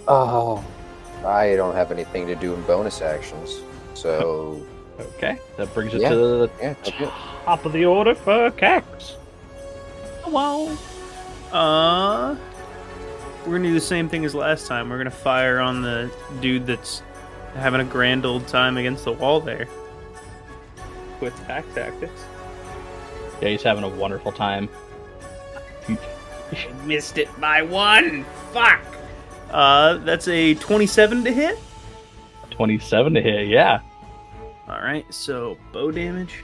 Oh, 0.07 0.63
I 1.25 1.55
don't 1.55 1.73
have 1.73 1.91
anything 1.91 2.27
to 2.27 2.35
do 2.35 2.53
in 2.53 2.61
bonus 2.63 3.01
actions, 3.01 3.61
so 3.93 4.61
Okay, 5.17 5.39
that 5.57 5.73
brings 5.73 5.93
it 5.93 6.01
Yeah. 6.01 6.09
to 6.09 6.15
the 6.15 6.49
yeah, 6.61 6.73
that's 6.73 6.89
it. 6.89 7.09
top 7.45 7.65
of 7.65 7.73
the 7.73 7.85
order 7.85 8.15
for 8.15 8.51
Kax. 8.51 9.13
Well, 10.27 10.77
uh, 11.51 12.35
we're 13.45 13.57
gonna 13.57 13.69
do 13.69 13.73
the 13.73 13.79
same 13.81 14.09
thing 14.09 14.25
as 14.25 14.33
last 14.35 14.67
time. 14.67 14.89
We're 14.89 14.97
gonna 14.97 15.11
fire 15.11 15.59
on 15.59 15.81
the 15.81 16.11
dude 16.41 16.65
that's 16.65 17.01
having 17.55 17.79
a 17.81 17.85
grand 17.85 18.25
old 18.25 18.47
time 18.47 18.77
against 18.77 19.05
the 19.05 19.13
wall 19.13 19.39
there 19.39 19.67
with 21.21 21.33
pack 21.47 21.63
tactics. 21.73 22.25
Yeah, 23.41 23.49
he's 23.49 23.63
having 23.63 23.83
a 23.83 23.89
wonderful 23.89 24.31
time. 24.31 24.67
Missed 26.85 27.17
it 27.17 27.29
by 27.39 27.61
one. 27.61 28.23
Fuck. 28.51 28.81
Uh, 29.51 29.97
that's 29.97 30.27
a 30.27 30.55
twenty-seven 30.55 31.23
to 31.23 31.31
hit. 31.31 31.57
Twenty-seven 32.51 33.13
to 33.13 33.21
hit. 33.21 33.47
Yeah, 33.47 33.79
All 34.67 34.79
right, 34.81 35.05
so 35.13 35.57
bow 35.71 35.91
damage. 35.91 36.43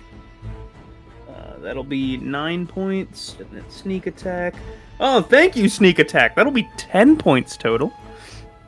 That'll 1.61 1.83
be 1.83 2.17
nine 2.17 2.65
points, 2.67 3.35
and 3.39 3.49
then 3.51 3.69
sneak 3.69 4.07
attack. 4.07 4.55
Oh, 4.99 5.21
thank 5.21 5.55
you, 5.55 5.69
sneak 5.69 5.99
attack. 5.99 6.35
That'll 6.35 6.51
be 6.51 6.67
ten 6.77 7.17
points 7.17 7.57
total. 7.57 7.93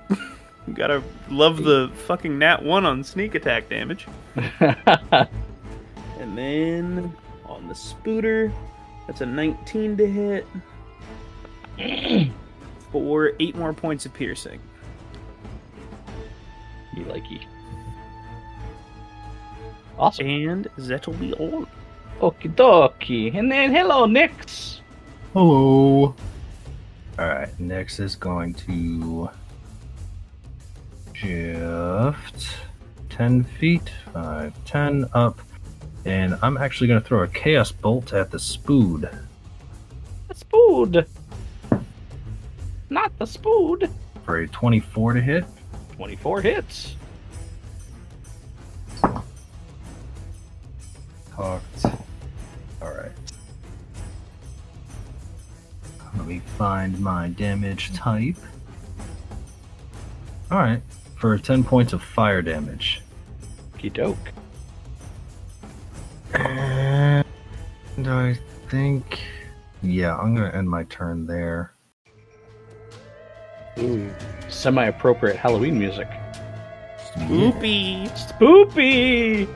You 0.66 0.74
Gotta 0.74 1.04
love 1.30 1.64
the 1.64 1.92
fucking 2.08 2.40
nat 2.40 2.64
one 2.64 2.86
on 2.86 3.04
sneak 3.04 3.36
attack 3.36 3.68
damage. 3.70 4.08
And 6.24 6.38
then 6.38 7.14
on 7.46 7.68
the 7.68 7.76
spooter, 7.76 8.50
that's 9.08 9.20
a 9.20 9.26
19 9.26 9.98
to 9.98 10.08
hit 10.08 10.48
for 12.94 13.34
eight 13.42 13.58
more 13.58 13.74
points 13.74 14.06
of 14.06 14.14
piercing. 14.14 14.62
you 16.96 17.04
likey. 17.04 17.44
Awesome. 20.00 20.28
And 20.28 20.70
that'll 20.78 21.12
be 21.14 21.34
all. 21.34 21.68
Okie 22.24 22.56
dokie. 22.56 23.36
And 23.36 23.52
then 23.52 23.74
hello, 23.74 24.06
Nyx. 24.08 24.80
Hello. 25.34 26.16
All 27.20 27.28
right. 27.28 27.60
Next 27.60 28.00
is 28.00 28.16
going 28.16 28.54
to 28.66 29.30
shift 31.14 32.48
ten 33.10 33.44
feet, 33.44 33.92
five, 34.14 34.54
ten 34.64 35.06
up, 35.14 35.42
and 36.06 36.38
I'm 36.42 36.56
actually 36.58 36.88
going 36.88 37.02
to 37.02 37.06
throw 37.06 37.24
a 37.24 37.28
chaos 37.28 37.74
bolt 37.74 38.14
at 38.14 38.32
the 38.32 38.38
spood. 38.38 39.14
The 40.30 40.34
spood. 40.34 41.06
Not 42.90 43.12
the 43.20 43.26
spood. 43.26 43.92
for 44.24 44.38
a 44.38 44.48
24 44.48 45.14
to 45.14 45.22
hit. 45.22 45.44
24 45.98 46.42
hits. 46.42 46.96
Talked. 51.36 51.93
Let 56.24 56.30
me 56.30 56.40
find 56.58 56.98
my 57.02 57.28
damage 57.28 57.94
type. 57.94 58.38
All 60.50 60.58
right, 60.58 60.82
for 61.18 61.38
10 61.38 61.66
points 61.66 61.92
of 61.92 62.02
fire 62.02 62.42
damage. 62.42 63.02
Okey-doke. 63.76 64.32
And 66.34 67.26
I 68.08 68.40
think, 68.70 69.20
yeah, 69.82 70.16
I'm 70.16 70.34
gonna 70.34 70.52
end 70.52 70.70
my 70.70 70.86
turn 70.86 71.28
there. 71.28 71.74
Ooh, 73.80 74.10
Semi-appropriate 74.48 75.36
Halloween 75.36 75.78
music. 75.78 76.08
Oopie. 77.16 78.10
Spoopy! 78.12 79.50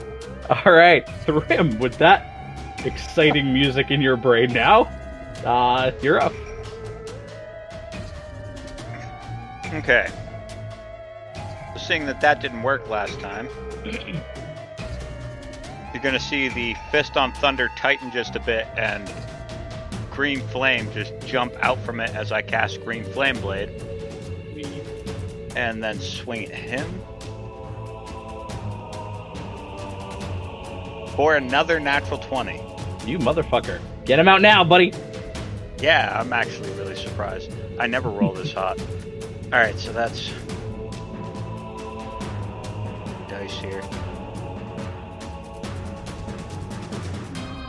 Alright, 0.49 1.07
Thrym, 1.21 1.79
with 1.79 1.97
that 1.99 2.59
exciting 2.85 3.53
music 3.53 3.89
in 3.89 4.01
your 4.01 4.17
brain 4.17 4.51
now, 4.51 4.81
uh, 5.45 5.91
you're 6.01 6.19
up. 6.21 6.33
Okay. 9.77 10.09
Seeing 11.77 12.07
that 12.07 12.19
that 12.21 12.41
didn't 12.41 12.63
work 12.63 12.89
last 12.89 13.19
time, 13.19 13.47
you're 15.93 16.01
gonna 16.01 16.19
see 16.19 16.49
the 16.49 16.75
fist 16.91 17.15
on 17.15 17.31
thunder 17.33 17.69
tighten 17.77 18.11
just 18.11 18.35
a 18.35 18.39
bit 18.39 18.67
and 18.75 19.07
green 20.09 20.39
flame 20.47 20.91
just 20.93 21.13
jump 21.27 21.53
out 21.61 21.77
from 21.81 21.99
it 21.99 22.09
as 22.15 22.31
I 22.31 22.41
cast 22.41 22.83
green 22.83 23.03
flame 23.03 23.39
blade, 23.39 23.69
and 25.55 25.83
then 25.83 25.99
swing 25.99 26.51
at 26.51 26.55
him 26.55 26.91
for 31.15 31.35
another 31.35 31.79
natural 31.79 32.17
twenty. 32.17 32.55
You 33.05 33.19
motherfucker. 33.19 33.79
Get 34.05 34.17
him 34.17 34.27
out 34.27 34.41
now, 34.41 34.63
buddy. 34.63 34.91
Yeah, 35.79 36.19
I'm 36.19 36.33
actually 36.33 36.71
really 36.71 36.95
surprised. 36.95 37.51
I 37.79 37.85
never 37.85 38.09
roll 38.09 38.33
this 38.33 38.53
hot. 38.53 38.79
All 39.53 39.59
right, 39.59 39.79
so 39.79 39.93
that's 39.93 40.29
dice 43.29 43.57
here. 43.59 43.81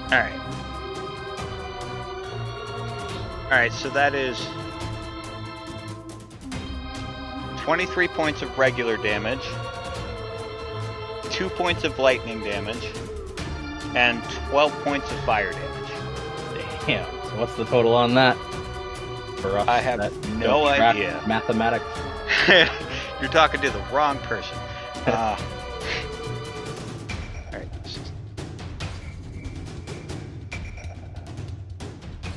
All 0.05 0.19
right. 0.19 0.41
All 3.45 3.51
right, 3.51 3.73
so 3.73 3.88
that 3.91 4.14
is 4.14 4.45
23 7.59 8.09
points 8.09 8.43
of 8.43 8.59
regular 8.59 8.97
damage, 8.97 9.47
2 11.31 11.49
points 11.51 11.85
of 11.85 11.97
lightning 12.01 12.41
damage, 12.43 12.91
and 13.95 14.21
12 14.51 14.73
points 14.83 15.09
of 15.12 15.21
fire 15.21 15.53
damage. 15.53 15.91
Damn. 16.87 17.05
So 17.29 17.37
what's 17.38 17.55
the 17.55 17.64
total 17.67 17.95
on 17.95 18.14
that? 18.14 18.37
For 19.40 19.59
us, 19.59 19.68
I 19.68 19.79
have 19.81 20.38
no 20.38 20.66
idea. 20.66 21.22
Mathematics. 21.27 21.85
You're 23.20 23.31
talking 23.31 23.61
to 23.61 23.70
the 23.70 23.83
wrong 23.92 24.18
person. 24.18 24.57
Uh, 25.07 25.38
all 27.46 27.59
right. 27.59 27.83
this 27.83 27.96
is- 27.96 28.11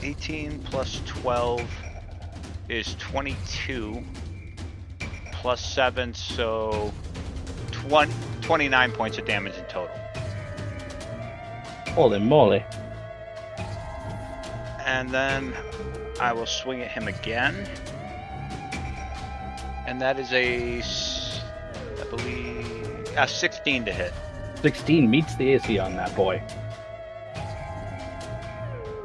18 0.02 0.60
plus 0.64 1.02
12 1.06 1.70
is 2.70 2.96
22 3.00 4.02
plus 5.34 5.60
7 5.74 6.14
so 6.14 6.94
20, 7.72 8.14
29 8.42 8.92
points 8.94 9.18
of 9.18 9.26
damage 9.26 9.56
in 9.58 9.66
total 9.66 9.90
Holy 11.90 12.20
moly. 12.20 12.64
and 14.86 15.10
then 15.10 15.54
I 16.22 16.32
will 16.32 16.46
swing 16.46 16.82
at 16.82 16.92
him 16.92 17.08
again 17.08 17.68
and 19.86 20.00
that 20.00 20.18
is 20.18 20.32
a, 20.32 20.82
I 22.00 22.10
believe 22.10 23.14
a 23.18 23.28
16 23.28 23.86
to 23.86 23.92
hit 23.92 24.14
16 24.62 25.10
meets 25.10 25.36
the 25.36 25.54
AC 25.54 25.80
on 25.80 25.96
that 25.96 26.16
boy. 26.16 26.42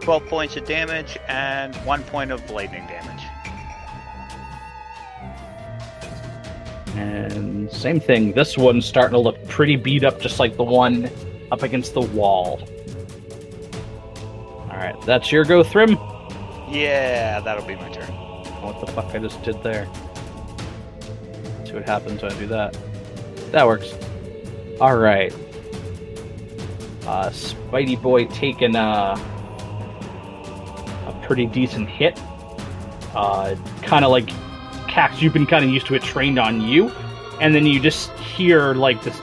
12 0.00 0.26
points 0.26 0.56
of 0.56 0.64
damage 0.66 1.18
and 1.28 1.74
1 1.74 2.02
point 2.04 2.30
of 2.30 2.48
lightning 2.50 2.86
damage. 2.86 3.22
And 6.94 7.70
same 7.72 7.98
thing. 7.98 8.32
This 8.32 8.56
one's 8.56 8.86
starting 8.86 9.12
to 9.12 9.18
look 9.18 9.42
pretty 9.48 9.76
beat 9.76 10.04
up, 10.04 10.20
just 10.20 10.38
like 10.38 10.56
the 10.56 10.64
one 10.64 11.10
up 11.50 11.62
against 11.62 11.94
the 11.94 12.00
wall. 12.00 12.60
All 14.70 14.76
right, 14.76 14.94
that's 15.04 15.32
your 15.32 15.44
go, 15.44 15.62
Thrym. 15.64 15.98
Yeah, 16.76 17.40
that'll 17.40 17.64
be 17.64 17.74
my 17.74 17.88
turn. 17.88 18.06
What 18.60 18.84
the 18.84 18.92
fuck 18.92 19.14
I 19.14 19.18
just 19.18 19.42
did 19.42 19.62
there? 19.62 19.88
See 21.64 21.72
what 21.72 21.84
happens 21.84 22.22
when 22.22 22.32
I 22.32 22.38
do 22.38 22.46
that. 22.48 22.76
That 23.50 23.66
works. 23.66 23.94
All 24.78 24.98
right. 24.98 25.32
Uh, 27.06 27.30
Spidey 27.30 28.00
Boy 28.00 28.26
taking 28.26 28.76
uh, 28.76 29.16
a 31.06 31.26
pretty 31.26 31.46
decent 31.46 31.88
hit. 31.88 32.20
Uh, 33.14 33.56
kind 33.80 34.04
of 34.04 34.10
like 34.10 34.26
Kax, 34.86 35.22
you've 35.22 35.32
been 35.32 35.46
kind 35.46 35.64
of 35.64 35.70
used 35.70 35.86
to 35.86 35.94
it, 35.94 36.02
trained 36.02 36.38
on 36.38 36.60
you, 36.60 36.90
and 37.40 37.54
then 37.54 37.64
you 37.64 37.80
just 37.80 38.10
hear 38.18 38.74
like 38.74 39.02
this 39.02 39.18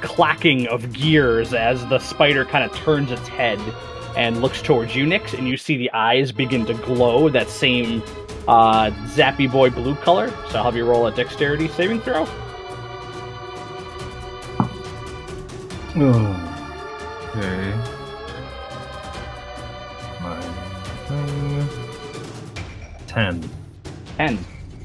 clacking 0.00 0.68
of 0.68 0.92
gears 0.92 1.54
as 1.54 1.84
the 1.88 1.98
spider 1.98 2.44
kind 2.44 2.64
of 2.64 2.76
turns 2.76 3.10
its 3.10 3.26
head 3.26 3.58
and 4.16 4.40
looks 4.42 4.62
towards 4.62 4.94
you, 4.94 5.04
Nyx, 5.06 5.36
and 5.36 5.46
you 5.48 5.56
see 5.56 5.76
the 5.76 5.90
eyes 5.92 6.32
begin 6.32 6.66
to 6.66 6.74
glow 6.74 7.28
that 7.28 7.48
same 7.48 8.02
uh, 8.48 8.90
Zappy 9.14 9.50
Boy 9.50 9.70
blue 9.70 9.94
color. 9.96 10.28
So 10.50 10.58
I'll 10.58 10.64
have 10.64 10.76
you 10.76 10.84
roll 10.84 11.06
a 11.06 11.12
dexterity 11.12 11.68
saving 11.68 12.00
throw. 12.00 12.26
Oh, 15.94 17.30
okay. 17.36 17.72
Um, 20.24 21.68
Ten. 23.06 23.50
10. 24.16 24.38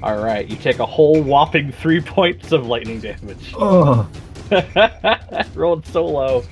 All 0.03 0.17
right, 0.17 0.47
you 0.47 0.55
take 0.57 0.79
a 0.79 0.85
whole 0.85 1.23
whopping 1.23 1.71
three 1.71 2.01
points 2.01 2.51
of 2.51 2.67
lightning 2.67 2.99
damage. 2.99 3.53
Oh, 3.57 4.07
Rolled 5.55 5.85
so 5.87 6.05
low. 6.05 6.43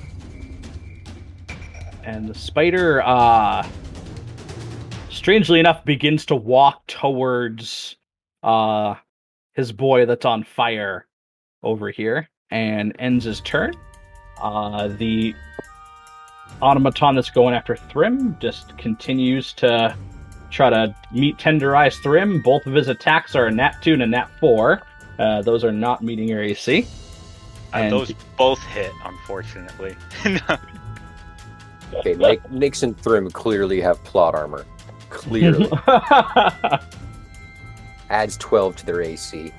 And 2.06 2.28
the 2.28 2.34
spider, 2.34 3.02
uh, 3.02 3.66
strangely 5.10 5.58
enough, 5.60 5.84
begins 5.84 6.24
to 6.26 6.36
walk 6.36 6.86
towards 6.86 7.96
uh, 8.44 8.94
his 9.54 9.72
boy 9.72 10.06
that's 10.06 10.24
on 10.24 10.44
fire 10.44 11.06
over 11.64 11.90
here 11.90 12.28
and 12.50 12.94
ends 13.00 13.24
his 13.24 13.40
turn. 13.40 13.74
Uh, 14.40 14.86
the 14.86 15.34
automaton 16.62 17.16
that's 17.16 17.30
going 17.30 17.54
after 17.54 17.74
Thrym 17.74 18.36
just 18.40 18.78
continues 18.78 19.52
to 19.54 19.96
try 20.50 20.70
to 20.70 20.94
meet 21.12 21.38
Tender 21.38 21.74
Eyes 21.74 21.96
Thrym. 21.98 22.40
Both 22.40 22.66
of 22.66 22.74
his 22.74 22.86
attacks 22.88 23.34
are 23.34 23.46
a 23.46 23.50
nat 23.50 23.82
2 23.82 23.94
and 23.94 24.02
a 24.02 24.06
nat 24.06 24.30
4. 24.38 24.80
Uh, 25.18 25.42
those 25.42 25.64
are 25.64 25.72
not 25.72 26.04
meeting 26.04 26.28
your 26.28 26.42
AC. 26.42 26.86
Uh, 27.74 27.76
And- 27.78 27.92
those 27.92 28.12
both 28.38 28.62
hit, 28.66 28.92
unfortunately. 29.04 29.96
Okay, 31.94 32.14
Nick, 32.14 32.42
Nyx 32.44 32.82
and 32.82 32.98
Thrym 32.98 33.30
clearly 33.30 33.80
have 33.80 34.02
plot 34.04 34.34
armor. 34.34 34.64
Clearly. 35.10 35.70
Adds 38.10 38.36
12 38.36 38.76
to 38.76 38.86
their 38.86 39.00
AC. 39.02 39.52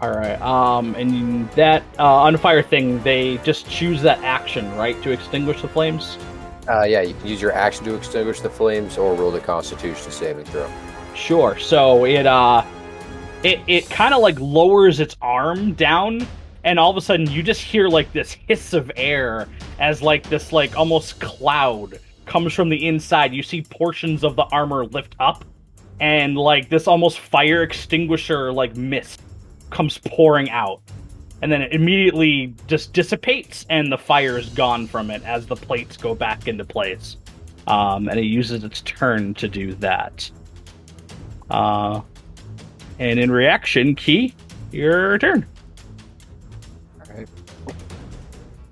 All 0.00 0.10
right. 0.10 0.40
Um, 0.40 0.94
and 0.94 1.50
that 1.52 1.82
uh, 1.98 2.04
on 2.04 2.36
fire 2.36 2.62
thing, 2.62 3.02
they 3.02 3.38
just 3.38 3.68
choose 3.68 4.00
that 4.02 4.22
action, 4.22 4.70
right, 4.76 5.00
to 5.02 5.10
extinguish 5.10 5.62
the 5.62 5.68
flames. 5.68 6.18
Uh, 6.68 6.84
yeah, 6.84 7.00
you 7.00 7.14
can 7.14 7.26
use 7.26 7.40
your 7.40 7.52
action 7.52 7.84
to 7.86 7.94
extinguish 7.94 8.40
the 8.40 8.50
flames 8.50 8.98
or 8.98 9.14
roll 9.14 9.30
the 9.30 9.40
constitution 9.40 10.12
saving 10.12 10.44
throw. 10.44 10.70
Sure. 11.14 11.58
So 11.58 12.04
it 12.04 12.26
uh, 12.26 12.64
it 13.42 13.60
it 13.66 13.88
kind 13.90 14.14
of 14.14 14.20
like 14.20 14.38
lowers 14.38 15.00
its 15.00 15.16
arm 15.20 15.72
down, 15.72 16.26
and 16.64 16.78
all 16.78 16.90
of 16.90 16.96
a 16.96 17.00
sudden 17.00 17.30
you 17.30 17.42
just 17.42 17.62
hear 17.62 17.88
like 17.88 18.12
this 18.12 18.32
hiss 18.32 18.72
of 18.72 18.90
air 18.96 19.48
as 19.78 20.02
like 20.02 20.28
this 20.28 20.52
like 20.52 20.76
almost 20.76 21.20
cloud 21.20 22.00
comes 22.26 22.52
from 22.52 22.68
the 22.68 22.86
inside. 22.86 23.32
You 23.32 23.42
see 23.42 23.62
portions 23.62 24.22
of 24.22 24.36
the 24.36 24.44
armor 24.44 24.84
lift 24.86 25.16
up, 25.18 25.44
and 26.00 26.36
like 26.36 26.68
this 26.68 26.86
almost 26.86 27.18
fire 27.18 27.62
extinguisher 27.62 28.52
like 28.52 28.76
mist 28.76 29.22
comes 29.70 29.98
pouring 29.98 30.50
out. 30.50 30.80
And 31.40 31.52
then 31.52 31.62
it 31.62 31.72
immediately 31.72 32.54
just 32.66 32.92
dissipates, 32.92 33.64
and 33.70 33.92
the 33.92 33.98
fire 33.98 34.38
is 34.38 34.48
gone 34.50 34.86
from 34.86 35.10
it 35.10 35.22
as 35.24 35.46
the 35.46 35.56
plates 35.56 35.96
go 35.96 36.14
back 36.14 36.48
into 36.48 36.64
place. 36.64 37.16
Um, 37.68 38.08
and 38.08 38.18
it 38.18 38.24
uses 38.24 38.64
its 38.64 38.80
turn 38.82 39.34
to 39.34 39.46
do 39.46 39.74
that. 39.74 40.30
Uh, 41.48 42.00
and 42.98 43.20
in 43.20 43.30
reaction, 43.30 43.94
Kee, 43.94 44.34
your 44.72 45.18
turn. 45.18 45.46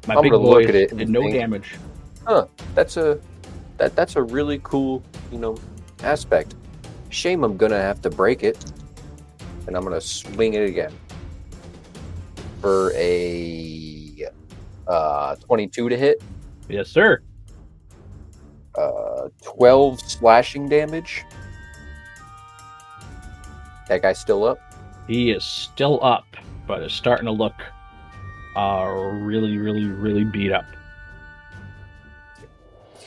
My 0.07 0.15
I'm 0.15 0.23
big 0.23 0.33
gonna 0.33 0.45
look 0.45 0.65
at 0.69 0.75
it 0.75 0.91
and 0.91 0.99
did 0.99 1.09
no 1.09 1.23
think- 1.23 1.35
damage. 1.35 1.75
Huh? 2.27 2.47
That's 2.75 2.97
a 2.97 3.21
that 3.79 3.95
that's 3.97 4.17
a 4.17 4.23
really 4.23 4.61
cool, 4.65 5.03
you 5.31 5.39
know, 5.39 5.57
aspect. 6.03 6.55
Shame 7.11 7.45
I'm 7.45 7.57
gonna 7.57 7.81
have 7.81 8.01
to 8.03 8.11
break 8.11 8.43
it. 8.43 8.59
And 9.67 9.77
I'm 9.77 9.83
gonna 9.85 10.01
swing 10.01 10.55
it 10.55 10.69
again. 10.69 10.93
For 12.61 12.93
a 12.95 14.27
uh 14.87 15.37
22 15.37 15.89
to 15.89 15.97
hit, 15.97 16.23
Yes, 16.69 16.89
sir. 16.89 17.21
uh 18.77 19.29
12 19.45 20.01
slashing 20.01 20.69
damage. 20.69 21.25
That 23.89 24.03
guy's 24.03 24.19
still 24.19 24.45
up. 24.45 24.59
He 25.07 25.31
is 25.31 25.45
still 25.45 26.03
up, 26.03 26.25
but 26.67 26.83
is 26.83 26.93
starting 26.93 27.27
to 27.27 27.33
look 27.33 27.55
uh, 28.57 28.87
really, 29.21 29.59
really, 29.59 29.85
really 29.85 30.25
beat 30.25 30.51
up. 30.53 30.65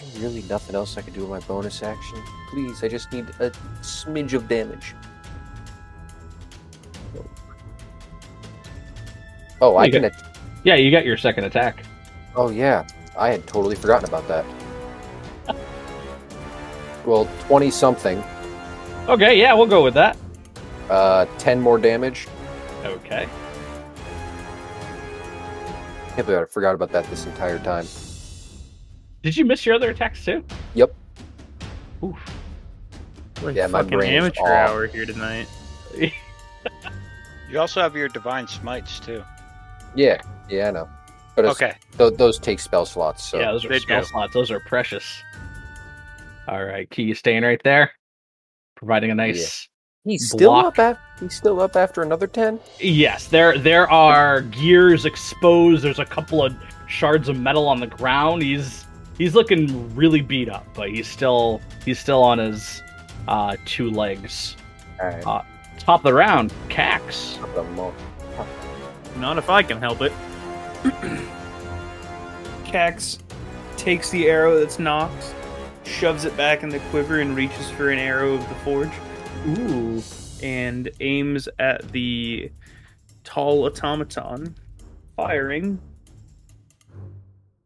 Is 0.01 0.13
there 0.13 0.21
really 0.29 0.43
nothing 0.43 0.75
else 0.75 0.97
I 0.97 1.01
can 1.01 1.13
do 1.13 1.21
with 1.21 1.29
my 1.29 1.39
bonus 1.47 1.83
action? 1.83 2.21
Please, 2.51 2.83
I 2.83 2.87
just 2.87 3.11
need 3.11 3.27
a 3.39 3.49
smidge 3.81 4.33
of 4.33 4.47
damage. 4.47 4.95
Oh, 9.61 9.75
I 9.77 9.89
can. 9.89 10.03
got- 10.03 10.11
Yeah, 10.63 10.75
you 10.75 10.91
got 10.91 11.05
your 11.05 11.17
second 11.17 11.43
attack. 11.45 11.83
oh, 12.35 12.49
yeah. 12.49 12.85
I 13.17 13.29
had 13.31 13.45
totally 13.47 13.75
forgotten 13.75 14.07
about 14.07 14.27
that. 14.29 14.45
well, 17.05 17.27
20 17.41 17.69
something. 17.71 18.23
Okay, 19.09 19.37
yeah, 19.37 19.53
we'll 19.53 19.65
go 19.67 19.83
with 19.83 19.93
that. 19.95 20.15
Uh, 20.89 21.25
10 21.39 21.59
more 21.59 21.77
damage. 21.77 22.27
Okay. 22.85 23.27
Can't 26.19 26.27
believe 26.27 26.41
I 26.41 26.45
forgot 26.51 26.75
about 26.75 26.91
that 26.91 27.05
this 27.09 27.25
entire 27.25 27.59
time. 27.59 27.85
Did 29.23 29.37
you 29.37 29.45
miss 29.45 29.65
your 29.65 29.75
other 29.75 29.91
attacks 29.91 30.25
too? 30.25 30.43
Yep. 30.73 30.93
Oof. 32.03 32.17
Like 33.41 33.55
Yeah, 33.55 33.67
my 33.67 33.83
fucking 33.83 33.97
brain's 33.97 34.15
amateur 34.25 34.41
off. 34.41 34.49
hour 34.69 34.85
here 34.87 35.05
tonight. 35.05 35.47
you 35.97 37.57
also 37.57 37.79
have 37.79 37.95
your 37.95 38.09
divine 38.09 38.49
smites 38.49 38.99
too. 38.99 39.23
Yeah, 39.95 40.19
yeah, 40.49 40.67
I 40.67 40.71
know. 40.71 40.89
But 41.37 41.45
Okay. 41.45 41.75
th- 41.97 42.15
those 42.15 42.37
take 42.37 42.59
spell 42.59 42.85
slots, 42.85 43.23
so 43.23 43.39
yeah, 43.39 43.53
those 43.53 43.63
are 43.63 43.69
They 43.69 43.79
spell 43.79 44.01
do. 44.01 44.07
slots. 44.07 44.33
Those 44.33 44.51
are 44.51 44.59
precious. 44.59 45.23
All 46.49 46.65
right, 46.65 46.89
Kee, 46.89 47.03
you 47.03 47.15
staying 47.15 47.43
right 47.43 47.61
there, 47.63 47.91
providing 48.75 49.09
a 49.11 49.15
nice. 49.15 49.69
He's 50.05 50.27
still 50.29 50.51
block. 50.51 50.79
up. 50.79 50.97
Af- 50.97 51.19
he's 51.19 51.35
still 51.35 51.59
up 51.61 51.75
after 51.75 52.01
another 52.01 52.25
10. 52.27 52.59
Yes, 52.79 53.27
there 53.27 53.57
there 53.57 53.89
are 53.91 54.41
gears 54.41 55.05
exposed. 55.05 55.83
There's 55.83 55.99
a 55.99 56.05
couple 56.05 56.43
of 56.43 56.55
shards 56.87 57.27
of 57.29 57.37
metal 57.37 57.67
on 57.67 57.79
the 57.79 57.87
ground. 57.87 58.41
He's 58.41 58.85
he's 59.17 59.35
looking 59.35 59.93
really 59.95 60.21
beat 60.21 60.49
up, 60.49 60.65
but 60.73 60.89
he's 60.89 61.07
still 61.07 61.61
he's 61.85 61.99
still 61.99 62.23
on 62.23 62.37
his 62.39 62.81
uh, 63.27 63.57
two 63.65 63.91
legs. 63.91 64.55
All 65.01 65.07
right. 65.07 65.21
Top 65.77 65.99
of 66.01 66.03
the 66.03 66.13
round, 66.13 66.53
Kax. 66.69 67.37
Not 69.17 69.37
if 69.37 69.49
I 69.49 69.63
can 69.63 69.79
help 69.79 70.01
it. 70.01 70.11
Kax 72.65 73.19
takes 73.77 74.09
the 74.09 74.27
arrow 74.27 74.59
that's 74.59 74.79
knocked, 74.79 75.33
shoves 75.85 76.25
it 76.25 76.35
back 76.37 76.63
in 76.63 76.69
the 76.69 76.79
quiver, 76.91 77.19
and 77.19 77.35
reaches 77.35 77.69
for 77.71 77.89
an 77.91 77.99
arrow 77.99 78.33
of 78.35 78.47
the 78.49 78.55
forge, 78.55 78.91
Ooh, 79.47 80.01
and 80.43 80.89
aims 80.99 81.47
at 81.59 81.91
the 81.91 82.51
tall 83.23 83.65
automaton, 83.65 84.55
firing 85.15 85.79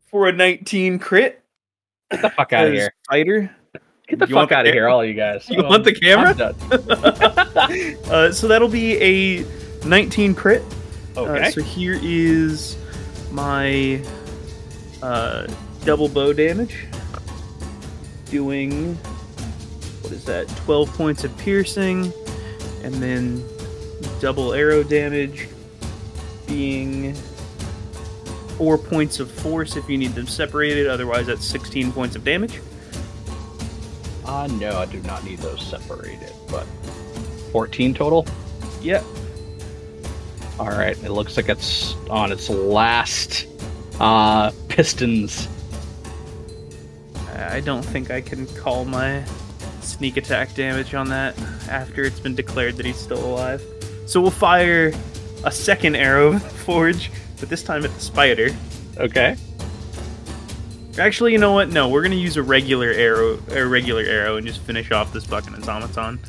for 0.06 0.28
a 0.28 0.32
19 0.32 1.00
crit. 1.00 1.44
get 2.12 2.22
the 2.22 2.30
fuck 2.30 2.54
out 2.54 2.68
of 2.68 2.74
here! 2.74 2.94
Fighter. 3.10 3.56
Get 4.08 4.20
the 4.20 4.28
You 4.28 4.36
want 4.36 4.50
fuck 4.50 4.60
out 4.60 4.68
of 4.68 4.74
here, 4.74 4.88
all 4.88 5.04
you 5.04 5.14
guys. 5.14 5.50
You 5.50 5.64
want 5.64 5.84
the 5.84 5.94
camera? 5.94 6.34
Uh, 8.14 8.32
so 8.32 8.48
that'll 8.48 8.68
be 8.68 8.98
a 9.02 9.46
19 9.86 10.36
crit. 10.36 10.62
Okay. 11.18 11.48
Uh, 11.48 11.52
so 11.52 11.62
here 11.62 11.98
is 12.02 12.78
my 13.32 14.04
uh, 15.02 15.48
double 15.86 16.10
bow 16.10 16.34
damage, 16.34 16.86
doing 18.30 18.96
what 18.96 19.13
is 20.14 20.24
that? 20.26 20.48
12 20.66 20.94
points 20.94 21.24
of 21.24 21.38
piercing, 21.38 22.14
and 22.84 22.94
then 22.96 23.44
double 24.22 24.54
arrow 24.54 24.84
damage, 24.84 25.50
being 26.48 27.14
four 28.58 28.78
points 28.78 29.20
of 29.20 29.30
force 29.30 29.76
if 29.76 29.90
you 29.90 29.98
need 29.98 30.14
them 30.14 30.28
separated. 30.28 30.88
Otherwise, 30.88 31.28
that's 31.28 31.46
16 31.46 31.92
points 31.92 32.16
of 32.16 32.24
damage. 32.24 32.62
Uh, 34.26 34.48
no, 34.60 34.78
I 34.78 34.86
do 34.86 35.02
not 35.02 35.24
need 35.26 35.40
those 35.40 35.66
separated, 35.66 36.32
but 36.50 36.66
14 37.52 37.94
total? 37.94 38.26
Yep. 38.82 39.04
All 40.60 40.70
right, 40.70 40.98
it 41.04 41.12
looks 41.12 41.36
like 41.36 41.50
it's 41.50 41.96
on 42.10 42.32
its 42.32 42.50
last 42.50 43.48
uh, 44.00 44.52
pistons. 44.70 45.50
I 47.36 47.60
don't 47.60 47.84
think 47.84 48.12
I 48.12 48.22
can 48.22 48.46
call 48.56 48.86
my 48.86 49.26
sneak 49.84 50.18
attack 50.18 50.54
damage 50.56 50.94
on 50.94 51.10
that 51.10 51.40
after 51.70 52.04
it's 52.04 52.20
been 52.20 52.36
declared 52.36 52.78
that 52.78 52.86
he's 52.86 52.98
still 52.98 53.24
alive. 53.24 53.62
So 54.06 54.22
we'll 54.22 54.32
fire 54.32 54.94
a 55.44 55.52
second 55.52 55.96
arrow 55.96 56.40
forge, 56.66 57.12
but 57.40 57.50
this 57.50 57.64
time 57.64 57.86
at 57.86 57.94
the 57.94 58.00
spider. 58.00 58.50
Okay. 58.98 59.36
Actually, 61.00 61.32
you 61.32 61.40
know 61.40 61.54
what? 61.54 61.70
No, 61.70 61.90
we're 61.90 62.04
gonna 62.04 62.16
use 62.16 62.38
a 62.38 62.44
regular 62.44 62.90
arrow, 62.90 63.40
a 63.50 63.66
regular 63.66 64.04
arrow, 64.04 64.38
and 64.38 64.46
just 64.46 64.62
finish 64.62 64.92
off 64.92 65.12
this 65.12 65.26
fucking 65.26 65.56
automaton. 65.68 66.20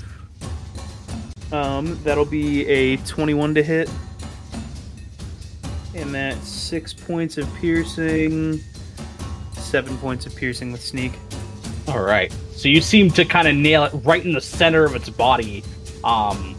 Um, 1.53 2.03
that'll 2.03 2.25
be 2.25 2.67
a 2.67 2.97
21 2.99 3.55
to 3.57 3.63
hit, 3.63 3.91
and 5.95 6.15
that's 6.15 6.49
six 6.49 6.95
points 6.95 7.37
of 7.37 7.53
piercing, 7.57 8.61
seven 9.53 9.99
points 9.99 10.25
of 10.25 10.35
piercing 10.35 10.73
with 10.73 10.83
sneak. 10.83 11.13
All 11.89 12.03
right. 12.03 12.35
So 12.53 12.69
you 12.69 12.81
seem 12.81 13.11
to 13.11 13.25
kind 13.25 13.47
of 13.47 13.55
nail 13.55 13.85
it 13.85 13.93
right 14.05 14.25
in 14.25 14.33
the 14.33 14.41
center 14.41 14.85
of 14.85 14.95
its 14.95 15.11
body, 15.11 15.63
um, 16.03 16.57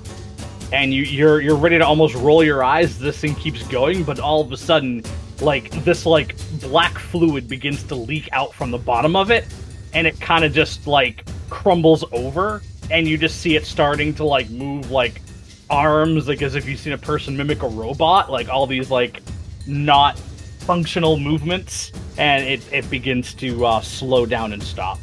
and 0.71 0.93
you, 0.93 1.03
you're 1.03 1.41
you're 1.41 1.55
ready 1.55 1.79
to 1.79 1.85
almost 1.85 2.15
roll 2.15 2.43
your 2.43 2.63
eyes. 2.63 2.99
This 2.99 3.17
thing 3.17 3.33
keeps 3.35 3.65
going, 3.67 4.03
but 4.03 4.19
all 4.19 4.41
of 4.41 4.51
a 4.51 4.57
sudden, 4.57 5.03
like 5.41 5.71
this 5.83 6.05
like 6.05 6.35
black 6.59 6.99
fluid 6.99 7.47
begins 7.47 7.81
to 7.83 7.95
leak 7.95 8.29
out 8.33 8.53
from 8.53 8.71
the 8.71 8.77
bottom 8.77 9.15
of 9.15 9.31
it, 9.31 9.45
and 9.93 10.05
it 10.05 10.19
kind 10.19 10.45
of 10.45 10.53
just 10.53 10.85
like 10.85 11.25
crumbles 11.49 12.03
over, 12.11 12.61
and 12.91 13.07
you 13.07 13.17
just 13.17 13.41
see 13.41 13.55
it 13.55 13.65
starting 13.65 14.13
to 14.15 14.23
like 14.23 14.49
move 14.49 14.91
like 14.91 15.21
arms, 15.69 16.27
like 16.27 16.43
as 16.43 16.53
if 16.53 16.67
you've 16.67 16.79
seen 16.79 16.93
a 16.93 16.97
person 16.97 17.35
mimic 17.35 17.63
a 17.63 17.67
robot, 17.67 18.31
like 18.31 18.47
all 18.49 18.67
these 18.67 18.91
like 18.91 19.23
not 19.65 20.19
functional 20.19 21.17
movements, 21.17 21.91
and 22.17 22.43
it 22.45 22.61
it 22.71 22.87
begins 22.91 23.33
to 23.35 23.65
uh, 23.65 23.81
slow 23.81 24.25
down 24.25 24.53
and 24.53 24.61
stop. 24.61 24.99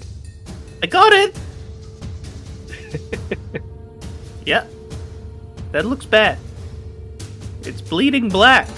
I 0.82 0.86
got 0.86 1.12
it. 1.12 1.38
yeah, 4.44 4.66
that 5.70 5.86
looks 5.86 6.04
bad. 6.04 6.38
It's 7.62 7.80
bleeding 7.80 8.28
black, 8.28 8.68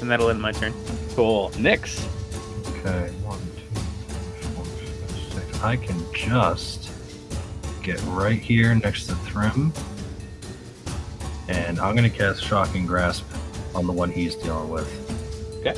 and 0.00 0.08
that'll 0.08 0.30
end 0.30 0.40
my 0.40 0.52
turn. 0.52 0.72
Cool. 1.16 1.50
Nyx. 1.54 2.06
Okay, 2.78 3.10
one, 3.24 3.40
two, 3.56 3.80
three, 4.12 4.50
four, 4.54 4.64
five, 4.64 5.44
six. 5.44 5.62
I 5.62 5.76
can 5.76 6.00
just 6.12 6.90
get 7.82 8.00
right 8.06 8.40
here 8.40 8.72
next 8.76 9.06
to 9.06 9.16
Thrym. 9.16 9.72
And 11.48 11.80
I'm 11.80 11.96
gonna 11.96 12.08
cast 12.08 12.42
Shocking 12.42 12.86
Grasp 12.86 13.24
on 13.74 13.86
the 13.88 13.92
one 13.92 14.10
he's 14.10 14.36
dealing 14.36 14.70
with. 14.70 14.88
Okay. 15.60 15.74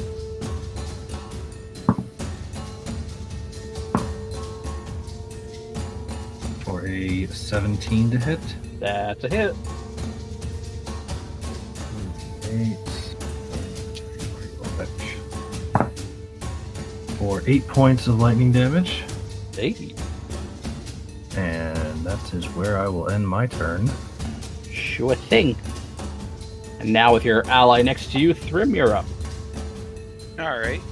For 6.67 6.85
a 6.85 7.27
17 7.27 8.11
to 8.11 8.19
hit. 8.19 8.41
That's 8.81 9.23
a 9.23 9.29
hit. 9.29 9.55
Eight. 12.51 12.77
For 17.19 17.41
eight 17.47 17.69
points 17.69 18.09
of 18.09 18.19
lightning 18.19 18.51
damage. 18.51 19.05
Hey. 19.55 19.95
And 21.37 22.05
that 22.05 22.35
is 22.35 22.47
where 22.57 22.79
I 22.79 22.89
will 22.89 23.11
end 23.11 23.29
my 23.29 23.47
turn. 23.47 23.89
Sure 24.69 25.15
thing. 25.15 25.57
And 26.81 26.93
now 26.93 27.15
with 27.15 27.25
your 27.25 27.47
ally 27.47 27.83
next 27.83 28.11
to 28.11 28.19
you, 28.19 28.35
Thrym, 28.35 28.75
you're 28.75 28.97
up. 28.97 29.07
All 30.41 30.59
right. 30.59 30.83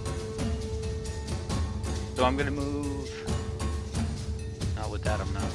So 2.15 2.25
I'm 2.25 2.37
gonna 2.37 2.53
move. 2.53 3.11
Not 4.77 4.91
with 4.93 5.03
that, 5.03 5.21
I'm 5.21 5.35
not. 5.35 5.54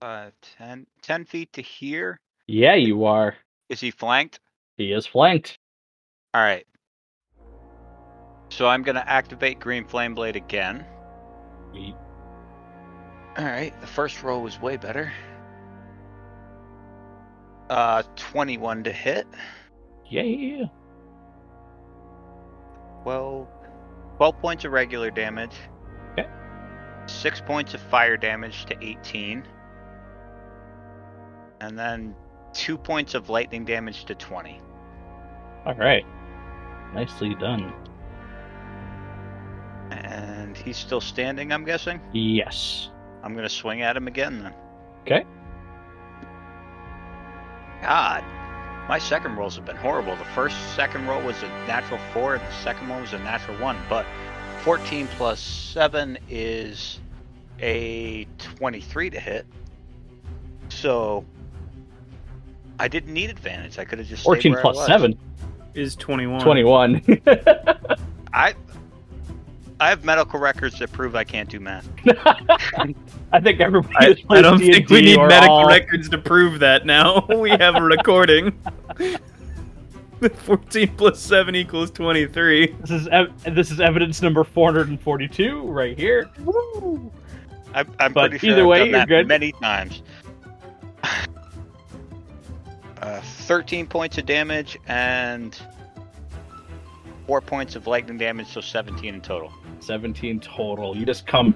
Uh, 0.00 0.30
10, 0.58 0.86
10 1.02 1.24
feet 1.24 1.52
to 1.54 1.62
here. 1.62 2.20
Yeah, 2.46 2.74
you 2.74 3.04
are. 3.04 3.34
Is 3.68 3.80
he 3.80 3.90
flanked? 3.90 4.38
He 4.76 4.92
is 4.92 5.06
flanked. 5.06 5.58
All 6.34 6.42
right. 6.42 6.66
So 8.50 8.68
I'm 8.68 8.82
gonna 8.82 9.04
activate 9.06 9.58
Green 9.58 9.84
Flame 9.84 10.14
Blade 10.14 10.36
again. 10.36 10.86
All 13.36 13.44
right. 13.44 13.78
The 13.80 13.86
first 13.86 14.22
roll 14.22 14.42
was 14.42 14.60
way 14.60 14.76
better. 14.76 15.12
Uh, 17.68 18.02
21 18.16 18.84
to 18.84 18.92
hit. 18.92 19.26
Yeah. 20.08 20.64
12, 23.02 23.48
12 24.16 24.38
points 24.38 24.64
of 24.64 24.72
regular 24.72 25.10
damage. 25.10 25.54
Okay. 26.12 26.28
6 27.06 27.40
points 27.42 27.74
of 27.74 27.80
fire 27.80 28.16
damage 28.16 28.64
to 28.66 28.76
18. 28.82 29.44
And 31.60 31.78
then 31.78 32.14
2 32.54 32.78
points 32.78 33.14
of 33.14 33.28
lightning 33.28 33.64
damage 33.64 34.04
to 34.06 34.14
20. 34.14 34.60
All 35.66 35.74
right. 35.74 36.04
Nicely 36.94 37.34
done. 37.34 37.72
And 39.90 40.56
he's 40.56 40.76
still 40.76 41.00
standing, 41.00 41.52
I'm 41.52 41.64
guessing. 41.64 42.00
Yes. 42.12 42.90
I'm 43.22 43.32
going 43.32 43.44
to 43.44 43.54
swing 43.54 43.82
at 43.82 43.96
him 43.96 44.06
again 44.06 44.42
then. 44.42 44.54
Okay. 45.02 45.24
God. 47.82 48.22
My 48.88 48.98
second 48.98 49.36
rolls 49.36 49.56
have 49.56 49.66
been 49.66 49.76
horrible. 49.76 50.16
The 50.16 50.24
first 50.24 50.56
second 50.74 51.06
roll 51.06 51.20
was 51.22 51.42
a 51.42 51.48
natural 51.66 52.00
4, 52.12 52.36
and 52.36 52.42
the 52.42 52.52
second 52.62 52.88
one 52.88 53.02
was 53.02 53.12
a 53.12 53.18
natural 53.18 53.58
1. 53.58 53.76
But 53.88 54.06
14 54.60 55.06
plus 55.08 55.40
7 55.40 56.18
is 56.30 57.00
a 57.60 58.24
23 58.56 59.10
to 59.10 59.20
hit. 59.20 59.46
So 60.70 61.24
I 62.78 62.88
didn't 62.88 63.12
need 63.12 63.30
advantage. 63.30 63.78
I 63.78 63.84
could 63.84 63.98
have 63.98 64.08
just 64.08 64.22
14 64.24 64.52
where 64.52 64.66
I 64.66 64.70
was. 64.70 64.86
7. 64.86 65.18
Is 65.74 65.96
21. 65.96 66.40
21. 66.40 67.02
I 68.32 68.54
I 69.80 69.88
have 69.90 70.04
medical 70.04 70.40
records 70.40 70.78
that 70.80 70.90
prove 70.90 71.14
I 71.14 71.22
can't 71.24 71.48
do 71.48 71.60
math. 71.60 71.88
I 73.32 73.40
think 73.40 73.60
everybody 73.60 73.94
I, 73.96 74.06
who's 74.06 74.18
I 74.18 74.26
played 74.26 74.42
don't 74.42 74.58
think 74.58 74.88
we 74.90 75.00
D&D 75.02 75.16
need 75.16 75.28
medical 75.28 75.54
all- 75.56 75.66
records 75.68 76.08
to 76.08 76.18
prove 76.18 76.58
that 76.60 76.84
now. 76.84 77.24
we 77.36 77.50
have 77.50 77.76
a 77.76 77.82
recording. 77.82 78.58
14 80.34 80.96
plus 80.96 81.20
7 81.20 81.54
equals 81.54 81.92
23. 81.92 82.74
This 82.80 82.90
is 82.90 83.08
ev- 83.08 83.54
this 83.54 83.70
is 83.70 83.78
evidence 83.80 84.20
number 84.20 84.42
442 84.42 85.62
right 85.62 85.96
here. 85.96 86.28
I, 87.72 87.84
I'm 88.00 88.12
But 88.12 88.30
pretty 88.30 88.38
sure 88.38 88.50
either 88.50 88.62
I've 88.62 88.66
way, 88.66 88.78
done 88.78 88.88
you're 88.88 88.98
that 89.00 89.08
good. 89.08 89.28
many 89.28 89.52
times. 89.52 90.02
Uh, 93.00 93.20
13 93.20 93.86
points 93.86 94.18
of 94.18 94.26
damage 94.26 94.76
and 94.86 95.60
4 97.26 97.40
points 97.40 97.76
of 97.76 97.86
lightning 97.86 98.18
damage, 98.18 98.48
so 98.48 98.60
17 98.60 99.14
in 99.14 99.20
total. 99.20 99.52
17 99.80 100.40
total. 100.40 100.96
You 100.96 101.06
just 101.06 101.26
come 101.26 101.54